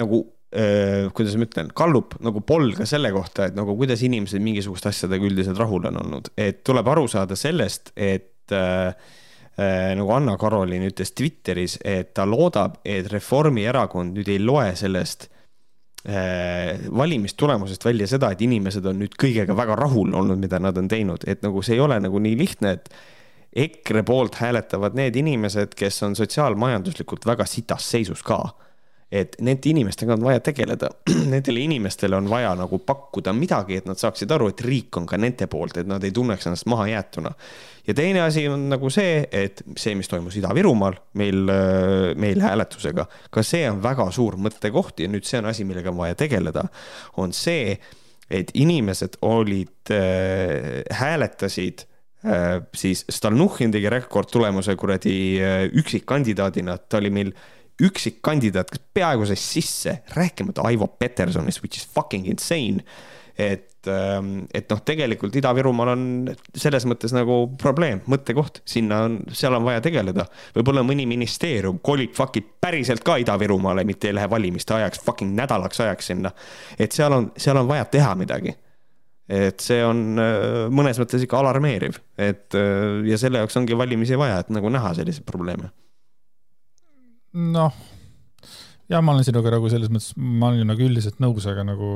nagu 0.00 0.24
äh, 0.56 1.06
kuidas 1.12 1.38
ma 1.38 1.48
ütlen, 1.50 1.70
kallub 1.76 2.18
nagu 2.24 2.42
polga 2.48 2.88
selle 2.88 3.12
kohta, 3.14 3.50
et 3.50 3.58
nagu 3.58 3.76
kuidas 3.78 4.02
inimesed 4.08 4.42
mingisuguste 4.42 4.92
asjadega 4.92 5.30
üldiselt 5.30 5.60
rahul 5.60 5.90
on 5.92 6.02
olnud, 6.02 6.32
et 6.40 6.64
tuleb 6.66 6.94
aru 6.96 7.06
saada 7.10 7.38
sellest, 7.38 7.92
et 7.94 8.56
äh, 8.56 8.92
Äh, 8.92 8.94
nagu 9.58 10.12
Anna-Karolin 10.14 10.84
ütles 10.86 11.10
Twitteris, 11.18 11.78
et 11.82 12.12
ta 12.14 12.26
loodab, 12.28 12.78
et 12.86 13.08
Reformierakond 13.10 14.14
nüüd 14.14 14.30
ei 14.30 14.38
loe 14.38 14.70
sellest 14.78 15.26
äh, 16.06 16.78
valimistulemusest 16.94 17.84
välja 17.88 18.06
seda, 18.10 18.30
et 18.32 18.44
inimesed 18.46 18.86
on 18.86 19.00
nüüd 19.02 19.18
kõigega 19.18 19.56
väga 19.58 19.78
rahul 19.80 20.14
olnud, 20.14 20.38
mida 20.38 20.60
nad 20.62 20.78
on 20.78 20.90
teinud, 20.90 21.26
et 21.26 21.42
nagu 21.42 21.62
see 21.66 21.74
ei 21.74 21.82
ole 21.82 21.98
nagu 22.04 22.22
nii 22.22 22.38
lihtne, 22.38 22.76
et 22.78 22.92
EKRE 23.58 24.04
poolt 24.06 24.38
hääletavad 24.38 24.94
need 24.94 25.16
inimesed, 25.18 25.74
kes 25.74 26.02
on 26.06 26.14
sotsiaalmajanduslikult 26.18 27.26
väga 27.26 27.46
sitas 27.48 27.88
seisus 27.90 28.22
ka 28.22 28.42
et 29.08 29.38
nende 29.40 29.70
inimestega 29.70 30.12
on 30.18 30.24
vaja 30.26 30.42
tegeleda. 30.44 30.90
Nendele 31.32 31.62
inimestele 31.64 32.16
on 32.18 32.28
vaja 32.28 32.52
nagu 32.58 32.80
pakkuda 32.84 33.32
midagi, 33.36 33.78
et 33.80 33.88
nad 33.88 34.00
saaksid 34.00 34.32
aru, 34.34 34.50
et 34.52 34.62
riik 34.64 35.00
on 35.00 35.08
ka 35.08 35.16
nende 35.20 35.48
poolt, 35.50 35.80
et 35.80 35.88
nad 35.88 36.04
ei 36.04 36.12
tunneks 36.14 36.48
ennast 36.48 36.68
mahajäetuna. 36.68 37.32
Ja 37.88 37.96
teine 37.96 38.20
asi 38.20 38.44
on 38.52 38.66
nagu 38.68 38.90
see, 38.92 39.22
et 39.32 39.62
see, 39.80 39.94
mis 39.96 40.10
toimus 40.12 40.36
Ida-Virumaal 40.36 40.98
meil, 41.16 41.44
äh, 41.48 42.10
meil 42.20 42.42
hääletusega, 42.44 43.06
ka 43.32 43.44
see 43.46 43.64
on 43.70 43.80
väga 43.84 44.10
suur 44.12 44.36
mõttekoht 44.36 45.00
ja 45.00 45.08
nüüd 45.08 45.24
see 45.28 45.40
on 45.40 45.48
asi, 45.48 45.64
millega 45.64 45.88
on 45.94 46.02
vaja 46.02 46.18
tegeleda, 46.26 46.66
on 47.22 47.32
see, 47.32 47.78
et 48.28 48.52
inimesed 48.60 49.22
olid 49.24 49.94
äh,, 49.96 50.82
hääletasid 51.00 51.86
äh, 52.28 52.58
siis 52.76 53.06
Stalnuhhin 53.08 53.72
tegi 53.72 53.88
rekordtulemuse 53.88 54.76
kuradi 54.76 55.14
äh, 55.40 55.62
üksikkandidaadina, 55.72 56.76
ta 56.84 57.00
oli 57.00 57.14
meil 57.14 57.32
üksikkandidaat, 57.84 58.70
kes 58.72 58.82
peaaegu 58.94 59.28
sai 59.28 59.38
sisse, 59.38 60.00
rääkimata 60.16 60.64
Aivo 60.66 60.88
Petersonist, 60.98 61.62
which 61.62 61.78
is 61.78 61.86
fucking 61.94 62.26
insane. 62.26 62.84
et 63.38 63.78
Ähm, 63.88 64.46
et 64.54 64.68
noh, 64.70 64.80
tegelikult 64.84 65.36
Ida-Virumaal 65.38 65.92
on 65.92 66.04
selles 66.58 66.84
mõttes 66.88 67.12
nagu 67.14 67.36
probleem, 67.60 68.00
mõttekoht, 68.10 68.62
sinna 68.68 69.02
on, 69.06 69.18
seal 69.36 69.54
on 69.56 69.66
vaja 69.66 69.82
tegeleda. 69.84 70.26
võib-olla 70.56 70.82
mõni 70.86 71.06
ministeerium 71.08 71.80
kolib 71.84 72.14
fucking 72.16 72.56
päriselt 72.60 73.04
ka 73.06 73.18
Ida-Virumaale, 73.22 73.84
mitte 73.88 74.10
ei 74.10 74.16
lähe 74.18 74.30
valimiste 74.30 74.74
ajaks, 74.74 75.02
fucking 75.04 75.36
nädalaks 75.38 75.80
ajaks 75.84 76.10
sinna. 76.12 76.32
et 76.78 76.92
seal 76.92 77.12
on, 77.12 77.30
seal 77.36 77.60
on 77.60 77.68
vaja 77.68 77.84
teha 77.84 78.14
midagi. 78.18 78.56
et 79.28 79.60
see 79.60 79.82
on 79.84 80.18
äh, 80.18 80.66
mõnes 80.72 80.98
mõttes 80.98 81.22
ikka 81.22 81.38
alarmeeriv, 81.38 82.00
et 82.16 82.54
äh, 82.58 83.04
ja 83.06 83.18
selle 83.18 83.44
jaoks 83.44 83.56
ongi 83.60 83.76
valimisi 83.78 84.18
vaja, 84.18 84.40
et 84.40 84.50
nagu 84.50 84.72
näha 84.72 84.94
selliseid 84.98 85.26
probleeme. 85.28 85.70
Noh, 87.38 87.78
ja 88.90 89.00
ma 89.04 89.14
olen 89.14 89.26
sinuga 89.26 89.52
nagu 89.54 89.70
selles 89.70 89.92
mõttes, 89.92 90.12
ma 90.16 90.50
olen 90.50 90.68
nagu 90.72 90.84
üldiselt 90.84 91.20
nõus, 91.22 91.46
aga 91.50 91.64
nagu 91.66 91.90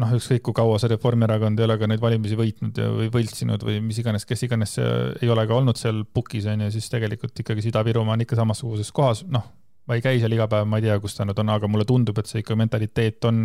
noh, 0.00 0.12
ükskõik 0.16 0.44
kui 0.46 0.56
kaua 0.56 0.78
see 0.80 0.92
Reformierakond 0.94 1.60
ei 1.60 1.66
ole 1.66 1.76
ka 1.80 1.88
neid 1.90 2.00
valimisi 2.02 2.38
võitnud 2.38 2.78
ja, 2.80 2.88
või 2.96 3.10
võltsinud 3.12 3.66
või 3.66 3.80
mis 3.84 4.00
iganes, 4.00 4.24
kes 4.28 4.46
iganes 4.48 4.78
ei 4.80 5.28
ole 5.32 5.44
ka 5.48 5.58
olnud 5.58 5.80
seal 5.80 6.02
pukis 6.08 6.48
on 6.48 6.64
ju, 6.64 6.70
siis 6.72 6.88
tegelikult 6.92 7.44
ikkagi 7.44 7.66
Ida-Virumaa 7.68 8.16
on 8.16 8.24
ikka 8.24 8.38
samasuguses 8.40 8.92
kohas, 8.96 9.26
noh, 9.28 9.44
ma 9.86 9.98
ei 9.98 10.04
käi 10.04 10.22
seal 10.22 10.32
iga 10.32 10.48
päev, 10.50 10.64
ma 10.68 10.80
ei 10.80 10.88
tea, 10.88 10.96
kus 11.02 11.18
ta 11.18 11.26
nüüd 11.28 11.38
on, 11.42 11.52
aga 11.52 11.68
mulle 11.68 11.86
tundub, 11.88 12.18
et 12.22 12.30
see 12.30 12.40
ikka 12.40 12.56
mentaliteet 12.58 13.28
on 13.28 13.44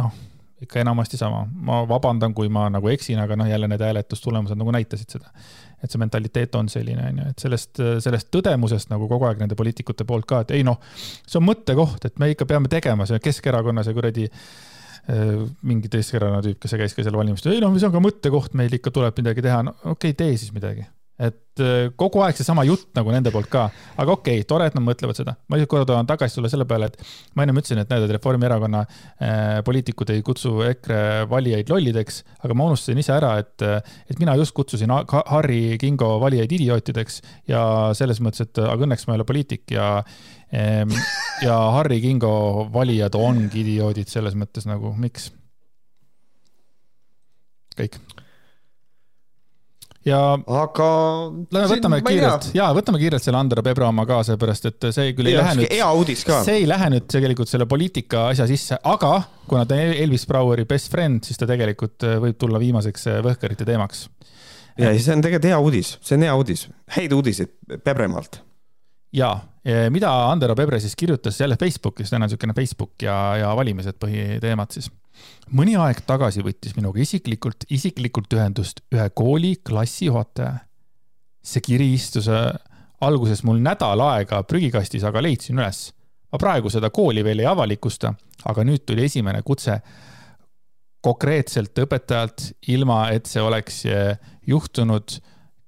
noh, 0.00 0.20
ikka 0.60 0.82
enamasti 0.82 1.16
sama. 1.20 1.46
ma 1.52 1.82
vabandan, 1.88 2.34
kui 2.34 2.48
ma 2.52 2.66
nagu 2.72 2.88
eksin, 2.92 3.20
aga 3.22 3.36
noh, 3.38 3.48
jälle 3.48 3.68
need 3.70 3.80
hääletustulemused 3.84 4.58
nagu 4.58 4.74
näitasid 4.76 5.16
seda. 5.16 5.32
Et 5.80 5.92
see 5.92 6.00
mentaliteet 6.00 6.54
on 6.58 6.68
selline, 6.72 7.06
on 7.10 7.22
ju, 7.22 7.28
et 7.32 7.44
sellest, 7.44 7.82
sellest 8.04 8.30
tõdemusest 8.34 8.92
nagu 8.92 9.08
kogu 9.10 9.28
aeg 9.28 9.40
nende 9.42 9.58
poliitikute 9.58 10.06
poolt 10.08 10.28
ka, 10.28 10.42
et 10.44 10.54
ei 10.58 10.66
noh, 10.66 10.80
see 11.24 11.40
on 11.40 11.46
mõttekoht, 11.48 12.06
et 12.08 12.20
me 12.20 12.30
ikka 12.34 12.48
peame 12.50 12.70
tegema, 12.72 13.08
see 13.08 13.20
Keskerakonna 13.24 13.84
see 13.86 13.96
kuradi 13.96 14.28
äh, 14.28 15.34
mingi 15.66 15.92
Keskerakonna 15.92 16.44
tüüp, 16.46 16.60
kes 16.62 16.76
käis 16.84 16.96
ka 16.96 17.06
seal 17.06 17.18
valimistel, 17.18 17.56
ei 17.56 17.64
noh, 17.64 17.74
see 17.78 17.88
on 17.88 17.96
ka 17.96 18.04
mõttekoht, 18.04 18.56
meil 18.60 18.80
ikka 18.80 18.92
tuleb 18.94 19.20
midagi 19.22 19.46
teha, 19.46 19.62
no 19.66 19.76
okei 19.82 20.12
okay,, 20.12 20.18
tee 20.24 20.40
siis 20.40 20.54
midagi. 20.56 20.88
Et 21.20 21.62
äh, 21.62 21.90
kogu 22.00 22.22
aeg 22.24 22.38
seesama 22.38 22.64
jutt 22.64 22.88
nagu 22.96 23.12
nende 23.12 23.32
poolt 23.34 23.50
ka, 23.52 23.66
aga 24.00 24.14
okei 24.16 24.40
okay,, 24.40 24.48
tore, 24.48 24.70
et 24.70 24.78
nad 24.78 24.84
mõtlevad 24.86 25.18
seda. 25.18 25.36
ma 25.48 25.58
lihtsalt 25.58 25.72
korra 25.74 25.88
tahan 25.90 26.08
tagasi 26.08 26.38
tulla 26.38 26.50
selle 26.52 26.66
peale, 26.70 26.88
et 26.90 27.12
ma 27.36 27.44
ennem 27.44 27.60
ütlesin, 27.60 27.82
et 27.82 27.92
näed, 27.92 28.06
et 28.06 28.16
Reformierakonna 28.16 28.82
äh, 28.86 29.60
poliitikud 29.66 30.14
ei 30.14 30.24
kutsu 30.26 30.56
EKRE 30.70 31.28
valijaid 31.30 31.70
lollideks, 31.72 32.22
aga 32.40 32.56
ma 32.56 32.70
unustasin 32.72 33.02
ise 33.02 33.14
ära, 33.14 33.36
et, 33.44 33.66
et 34.10 34.18
mina 34.22 34.34
just 34.40 34.56
kutsusin 34.56 34.90
Harri 34.90 35.78
Kingo 35.80 36.14
valijaid 36.22 36.58
idiootideks 36.58 37.22
ja 37.52 37.62
selles 37.96 38.22
mõttes, 38.24 38.48
et 38.48 38.64
aga 38.64 38.88
õnneks 38.88 39.06
ma 39.06 39.14
ei 39.14 39.20
ole 39.20 39.28
poliitik 39.28 39.76
ja 39.76 39.96
Ehm, 40.52 40.90
ja 41.42 41.56
Harri 41.70 42.00
Kingo 42.00 42.66
valijad 42.74 43.14
ongi 43.14 43.62
idioodid 43.62 44.10
selles 44.10 44.34
mõttes 44.38 44.66
nagu, 44.66 44.94
miks? 44.98 45.30
kõik. 47.78 48.00
Ja. 50.06 50.20
aga. 50.36 50.88
Lähme 51.52 51.68
võtame 51.74 52.00
kiirelt, 52.04 52.48
jaa, 52.56 52.70
võtame 52.76 53.00
kiirelt 53.02 53.24
selle 53.24 53.40
Andero 53.40 53.64
Pebra 53.66 53.90
oma 53.90 54.06
ka, 54.08 54.20
seepärast 54.26 54.70
et 54.70 54.88
see 54.96 55.14
küll 55.16 55.30
ei 55.30 55.36
ja, 55.36 55.44
lähe 55.44 55.58
nüüd. 55.60 55.74
hea 55.74 55.90
uudis 55.96 56.24
ka. 56.28 56.40
see 56.46 56.62
ei 56.62 56.68
lähe 56.70 56.90
nüüd 56.94 57.08
tegelikult 57.10 57.50
selle 57.52 57.68
poliitika 57.70 58.28
asja 58.30 58.48
sisse, 58.50 58.80
aga 58.80 59.12
kuna 59.50 59.66
ta 59.68 59.78
on 59.78 59.94
Elvis 60.04 60.26
Braueri 60.30 60.66
best 60.68 60.92
friend, 60.92 61.24
siis 61.28 61.40
ta 61.40 61.48
tegelikult 61.50 62.06
äh, 62.06 62.18
võib 62.22 62.38
tulla 62.40 62.62
viimaseks 62.62 63.08
äh, 63.10 63.20
Võhkarite 63.26 63.68
teemaks. 63.68 64.06
ja 64.80 64.92
see 64.96 65.16
on 65.16 65.24
tegelikult 65.26 65.50
hea 65.52 65.60
uudis, 65.60 65.96
see 66.00 66.16
on 66.18 66.28
hea 66.28 66.36
uudis, 66.38 66.68
häid 66.96 67.16
uudiseid 67.16 67.82
Pebremaalt 67.84 68.42
ja 69.16 69.34
mida 69.92 70.08
Andero 70.30 70.54
Pebre 70.56 70.78
siis 70.80 70.94
kirjutas 70.96 71.36
jälle 71.40 71.58
Facebookis, 71.60 72.08
täna 72.08 72.24
niisugune 72.24 72.54
Facebook 72.56 73.02
ja, 73.04 73.16
ja 73.36 73.50
valimised 73.58 73.98
põhiteemad 74.00 74.72
siis. 74.72 74.88
Mõni 75.56 75.76
aeg 75.78 76.02
tagasi 76.06 76.44
võttis 76.46 76.76
minuga 76.76 77.00
isiklikult, 77.02 77.66
isiklikult 77.70 78.32
ühendust 78.36 78.82
ühe 78.94 79.08
kooli 79.14 79.56
klassijuhataja. 79.56 80.66
see 81.42 81.60
kiri 81.64 81.92
istus 81.94 82.28
äh, 82.28 82.52
alguses 83.00 83.42
mul 83.42 83.60
nädal 83.64 84.00
aega 84.04 84.42
prügikastis, 84.42 85.04
aga 85.04 85.22
leidsin 85.22 85.58
üles. 85.58 85.92
ma 86.32 86.38
praegu 86.38 86.70
seda 86.70 86.90
kooli 86.90 87.24
veel 87.24 87.40
ei 87.40 87.46
avalikusta, 87.46 88.14
aga 88.44 88.64
nüüd 88.64 88.84
tuli 88.86 89.04
esimene 89.04 89.42
kutse 89.42 89.80
konkreetselt 91.00 91.78
õpetajalt, 91.78 92.52
ilma 92.68 93.08
et 93.10 93.26
see 93.26 93.42
oleks 93.42 93.84
äh, 93.86 94.18
juhtunud 94.46 95.20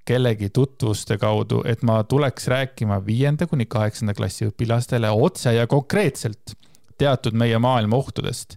kellegi 0.04 0.50
tutvuste 0.50 1.16
kaudu, 1.18 1.62
et 1.64 1.82
ma 1.86 2.02
tuleks 2.04 2.48
rääkima 2.50 2.98
viienda 3.06 3.46
kuni 3.46 3.66
kaheksanda 3.70 4.14
klassi 4.14 4.48
õpilastele 4.50 5.10
otse 5.14 5.54
ja 5.54 5.66
konkreetselt 5.70 6.56
teatud 6.98 7.36
meie 7.38 7.58
maailma 7.58 7.96
ohtudest. 7.96 8.56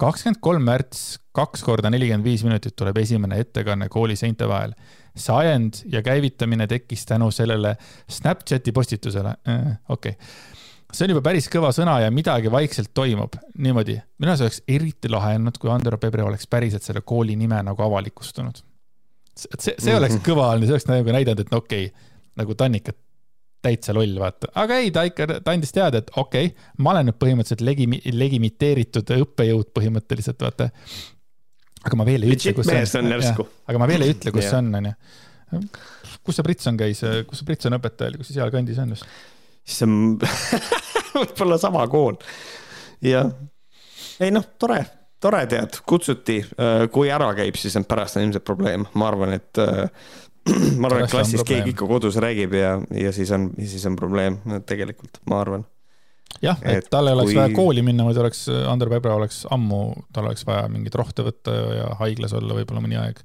Kakskümmend 0.00 0.40
kolm 0.40 0.64
märts, 0.64 1.18
kaks 1.36 1.64
korda 1.66 1.90
nelikümmend 1.92 2.24
viis 2.24 2.44
minutit 2.46 2.76
tuleb 2.78 2.96
esimene 3.02 3.40
ettekanne 3.44 3.90
kooli 3.92 4.16
seinte 4.16 4.48
vahel. 4.48 4.72
see 5.16 5.34
ajend 5.34 5.82
ja 5.90 6.02
käivitamine 6.06 6.66
tekkis 6.70 7.02
tänu 7.06 7.30
sellele 7.34 7.76
Snapchati 8.08 8.72
postitusele, 8.72 9.34
äh, 9.48 9.76
okei 9.88 10.16
okay 10.16 10.50
see 10.94 11.06
on 11.06 11.14
juba 11.14 11.22
päris 11.24 11.48
kõva 11.50 11.70
sõna 11.74 11.98
ja 12.04 12.10
midagi 12.14 12.50
vaikselt 12.52 12.92
toimub. 12.94 13.36
niimoodi, 13.58 13.96
minu 14.18 14.32
arust 14.32 14.46
oleks 14.46 14.62
eriti 14.68 15.10
lahe 15.10 15.36
olnud, 15.38 15.58
kui 15.60 15.70
Andero 15.70 15.98
Pebre 16.02 16.24
oleks 16.26 16.48
päriselt 16.50 16.86
selle 16.86 17.02
kooli 17.06 17.36
nime 17.38 17.60
nagu 17.66 17.82
avalikustanud. 17.82 18.62
et 19.54 19.60
see, 19.60 19.74
see 19.78 19.94
oleks 19.96 20.16
mhm. 20.16 20.24
kõva 20.26 20.50
olnud, 20.54 20.66
see 20.66 20.78
oleks 20.78 20.88
nagu 20.90 21.14
näidanud, 21.14 21.46
et 21.46 21.54
no 21.54 21.62
okei 21.62 21.86
okay,, 21.90 22.10
nagu 22.40 22.54
ta 22.54 22.66
on 22.66 22.80
ikka 22.80 22.96
täitsa 23.64 23.94
loll, 23.96 24.16
vaata. 24.20 24.50
aga 24.62 24.80
ei, 24.80 24.90
ta 24.94 25.04
ikka, 25.08 25.26
ta 25.44 25.54
andis 25.54 25.74
teada, 25.76 26.00
et 26.00 26.10
okei 26.16 26.50
okay,, 26.50 26.68
ma 26.80 26.94
olen 26.94 27.10
nüüd 27.10 27.18
põhimõtteliselt 27.20 27.64
legi-, 27.64 27.88
legimiteeritud 28.16 29.12
õppejõud 29.16 29.72
põhimõtteliselt, 29.76 30.40
vaata. 30.44 30.70
aga 31.84 32.00
ma 32.00 32.06
veel 32.08 32.24
ei 32.26 32.36
ütle, 32.36 32.54
kus 32.56 32.70
see 32.70 33.02
on. 33.02 33.12
aga 33.12 33.82
ma 33.82 33.90
veel 33.90 34.06
ei 34.06 34.14
ütle, 34.14 34.32
kus 34.34 34.48
see 34.48 34.60
on, 34.60 34.72
onju. 34.80 34.94
kus 36.24 36.40
see 36.40 36.46
Britson 36.46 36.80
käis, 36.80 37.04
kus 37.28 37.42
see 37.42 37.50
Britson 37.50 37.76
õpetaja 37.76 38.12
oli, 38.12 38.22
kus 38.22 38.32
see 38.32 38.38
sealkandis 38.40 38.80
on 38.80 38.96
just? 38.96 39.20
siis 39.60 39.84
on 39.84 39.98
võib-olla 41.18 41.60
sama 41.60 41.84
kool. 41.92 42.16
jah, 43.04 43.28
ei 44.24 44.32
noh, 44.32 44.48
tore, 44.60 44.80
tore 45.20 45.44
tead, 45.52 45.82
kutsuti, 45.88 46.40
kui 46.94 47.12
ära 47.12 47.28
käib, 47.36 47.60
siis 47.60 47.76
on 47.76 47.84
pärast 47.88 48.16
on 48.16 48.24
ilmselt 48.24 48.48
probleem, 48.48 48.88
ma 48.96 49.12
arvan, 49.12 49.36
et 49.36 49.64
ma 50.80 50.88
arvan, 50.88 51.04
et 51.04 51.12
klassis 51.12 51.44
keegi 51.46 51.74
ikka 51.74 51.88
kodus 51.88 52.16
räägib 52.22 52.54
ja, 52.56 52.72
ja 52.96 53.12
siis 53.14 53.30
on, 53.36 53.50
siis 53.58 53.84
on 53.88 53.98
probleem 53.98 54.38
tegelikult, 54.68 55.20
ma 55.30 55.42
arvan. 55.44 55.66
jah, 56.44 56.58
et 56.64 56.88
tal 56.92 57.10
ei 57.10 57.16
oleks 57.16 57.32
kui... 57.32 57.38
vaja 57.38 57.52
kooli 57.54 57.84
minna, 57.86 58.06
vaid 58.08 58.20
oleks, 58.22 58.46
Ander 58.70 58.90
Pebra 58.92 59.18
oleks 59.18 59.42
ammu, 59.52 59.82
tal 60.14 60.30
oleks 60.30 60.46
vaja 60.48 60.64
mingeid 60.72 60.96
rohte 60.98 61.26
võtta 61.26 61.54
ja 61.76 61.92
haiglas 62.00 62.34
olla 62.38 62.56
võib-olla 62.56 62.82
mõni 62.84 62.98
aeg. 63.00 63.20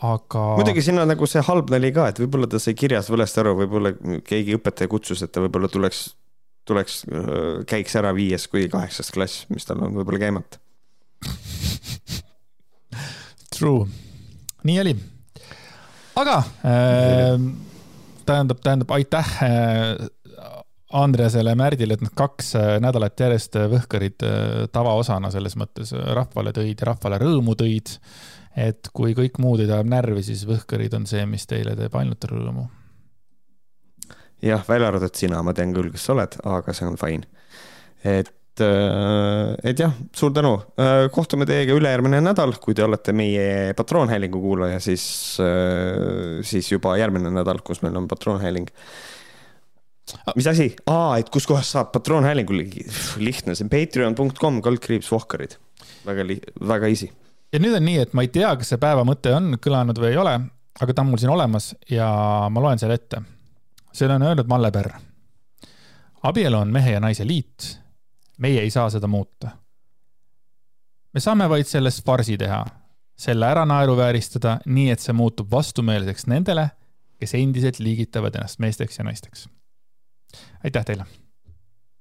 aga. 0.00 0.46
muidugi 0.62 0.84
siin 0.86 1.02
on 1.02 1.12
nagu 1.12 1.28
see 1.30 1.44
halb 1.48 1.70
nali 1.74 1.92
ka, 1.94 2.08
et 2.12 2.24
võib-olla 2.24 2.48
ta 2.50 2.62
sai 2.62 2.76
kirjas 2.78 3.12
valesti 3.12 3.44
aru, 3.44 3.54
võib-olla 3.62 3.94
keegi 4.26 4.58
õpetaja 4.58 4.90
kutsus, 4.92 5.22
et 5.26 5.34
ta 5.34 5.44
võib-olla 5.44 5.70
tuleks, 5.72 6.06
tuleks, 6.68 7.02
käiks 7.68 8.00
ära 8.00 8.14
viies 8.16 8.48
kui 8.48 8.68
kaheksas 8.72 9.12
klass, 9.14 9.46
mis 9.52 9.68
tal 9.68 9.84
on 9.84 10.00
võib-olla 10.00 10.24
käimata 10.24 10.62
True, 13.52 13.84
nii 14.66 14.78
oli 14.80 14.94
aga 16.16 16.38
äh, 16.66 17.36
tähendab, 18.26 18.60
tähendab 18.62 18.90
aitäh 18.90 19.30
äh, 19.42 20.08
Andresele, 20.92 21.54
Märdile, 21.56 21.96
et 21.96 22.04
nad 22.04 22.12
kaks 22.16 22.52
äh, 22.58 22.74
nädalat 22.84 23.20
järjest 23.20 23.56
Võhkarid 23.72 24.26
äh, 24.26 24.66
tavaosana 24.72 25.30
selles 25.32 25.56
mõttes 25.60 25.94
rahvale 25.96 26.52
tõid 26.56 26.76
ja 26.76 26.92
rahvale 26.92 27.20
rõõmu 27.22 27.56
tõid. 27.58 27.96
et 28.56 28.88
kui 28.92 29.14
kõik 29.16 29.38
muud 29.40 29.62
ei 29.64 29.70
taha 29.70 29.84
närvi, 29.88 30.22
siis 30.22 30.44
Võhkarid 30.44 30.92
on 30.94 31.06
see, 31.08 31.24
mis 31.26 31.46
teile 31.48 31.76
teeb 31.76 31.94
ainult 31.96 32.24
rõõmu. 32.28 32.68
jah, 34.42 34.68
välja 34.68 34.88
arvatud 34.92 35.16
sina, 35.16 35.42
ma 35.42 35.54
tean 35.56 35.72
küll, 35.72 35.90
kes 35.90 36.04
sa 36.04 36.12
oled, 36.12 36.36
aga 36.44 36.72
see 36.72 36.86
on 36.86 37.00
fine. 37.00 37.26
et 38.04 38.34
Äh, 38.60 39.54
et 39.64 39.78
jah, 39.80 39.94
suur 40.12 40.32
tänu, 40.34 40.50
äh, 40.76 41.06
kohtume 41.12 41.46
teiega 41.48 41.72
ülejärgmine 41.72 42.18
nädal, 42.20 42.52
kui 42.60 42.76
te 42.76 42.84
olete 42.84 43.14
meie 43.16 43.72
patroonhäälingu 43.78 44.42
kuulaja, 44.42 44.80
siis, 44.80 45.38
äh, 45.40 46.42
siis 46.44 46.68
juba 46.68 46.98
järgmine 47.00 47.32
nädal, 47.32 47.62
kus 47.64 47.80
meil 47.82 47.96
on 47.96 48.08
patroonhääling. 48.08 48.68
mis 50.36 50.46
asi, 50.46 50.74
aa, 50.86 51.16
et 51.16 51.30
kuskohast 51.30 51.72
saab 51.72 51.92
patroonhäälingu, 51.92 52.52
lihtne, 53.16 53.54
see 53.54 53.64
on 53.64 53.70
patreon.com, 53.72 54.60
kaldkriips 54.60 55.08
Vohkarid. 55.10 55.56
väga 56.04 56.26
li-, 56.26 56.42
väga 56.68 56.92
easy. 56.92 57.08
ja 57.52 57.58
nüüd 57.58 57.76
on 57.78 57.86
nii, 57.88 57.98
et 58.04 58.12
ma 58.12 58.26
ei 58.26 58.28
tea, 58.28 58.52
kas 58.56 58.74
see 58.74 58.82
päeva 58.82 59.06
mõte 59.08 59.32
on 59.32 59.56
kõlanud 59.56 59.96
või 59.96 60.12
ei 60.12 60.20
ole, 60.20 60.40
aga 60.76 60.92
ta 60.92 61.00
on 61.00 61.14
mul 61.14 61.22
siin 61.22 61.32
olemas 61.32 61.72
ja 61.88 62.10
ma 62.50 62.60
loen 62.60 62.78
selle 62.78 63.00
ette. 63.00 63.22
selle 63.92 64.20
on 64.20 64.28
öelnud 64.28 64.50
Malle 64.50 64.70
Perr. 64.70 64.92
abielu 66.22 66.58
on 66.58 66.68
mehe 66.68 66.92
ja 66.92 67.00
naise 67.00 67.24
liit 67.24 67.81
meie 68.42 68.60
ei 68.60 68.70
saa 68.70 68.90
seda 68.90 69.06
muuta. 69.06 69.56
me 71.12 71.20
saame 71.20 71.48
vaid 71.48 71.68
sellest 71.68 72.04
farsi 72.06 72.38
teha, 72.40 72.64
selle 73.18 73.46
ära 73.46 73.64
naeruvääristada, 73.68 74.58
nii 74.66 74.90
et 74.90 75.00
see 75.00 75.14
muutub 75.14 75.50
vastumeelseks 75.50 76.26
nendele, 76.32 76.68
kes 77.20 77.36
endiselt 77.38 77.78
liigitavad 77.78 78.34
ennast 78.34 78.58
meesteks 78.58 78.98
ja 78.98 79.04
naisteks. 79.06 79.48
aitäh 80.64 80.84
teile 80.84 81.06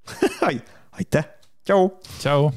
aitäh, 1.00 1.26
tšau. 1.66 1.90
tšau. 2.20 2.52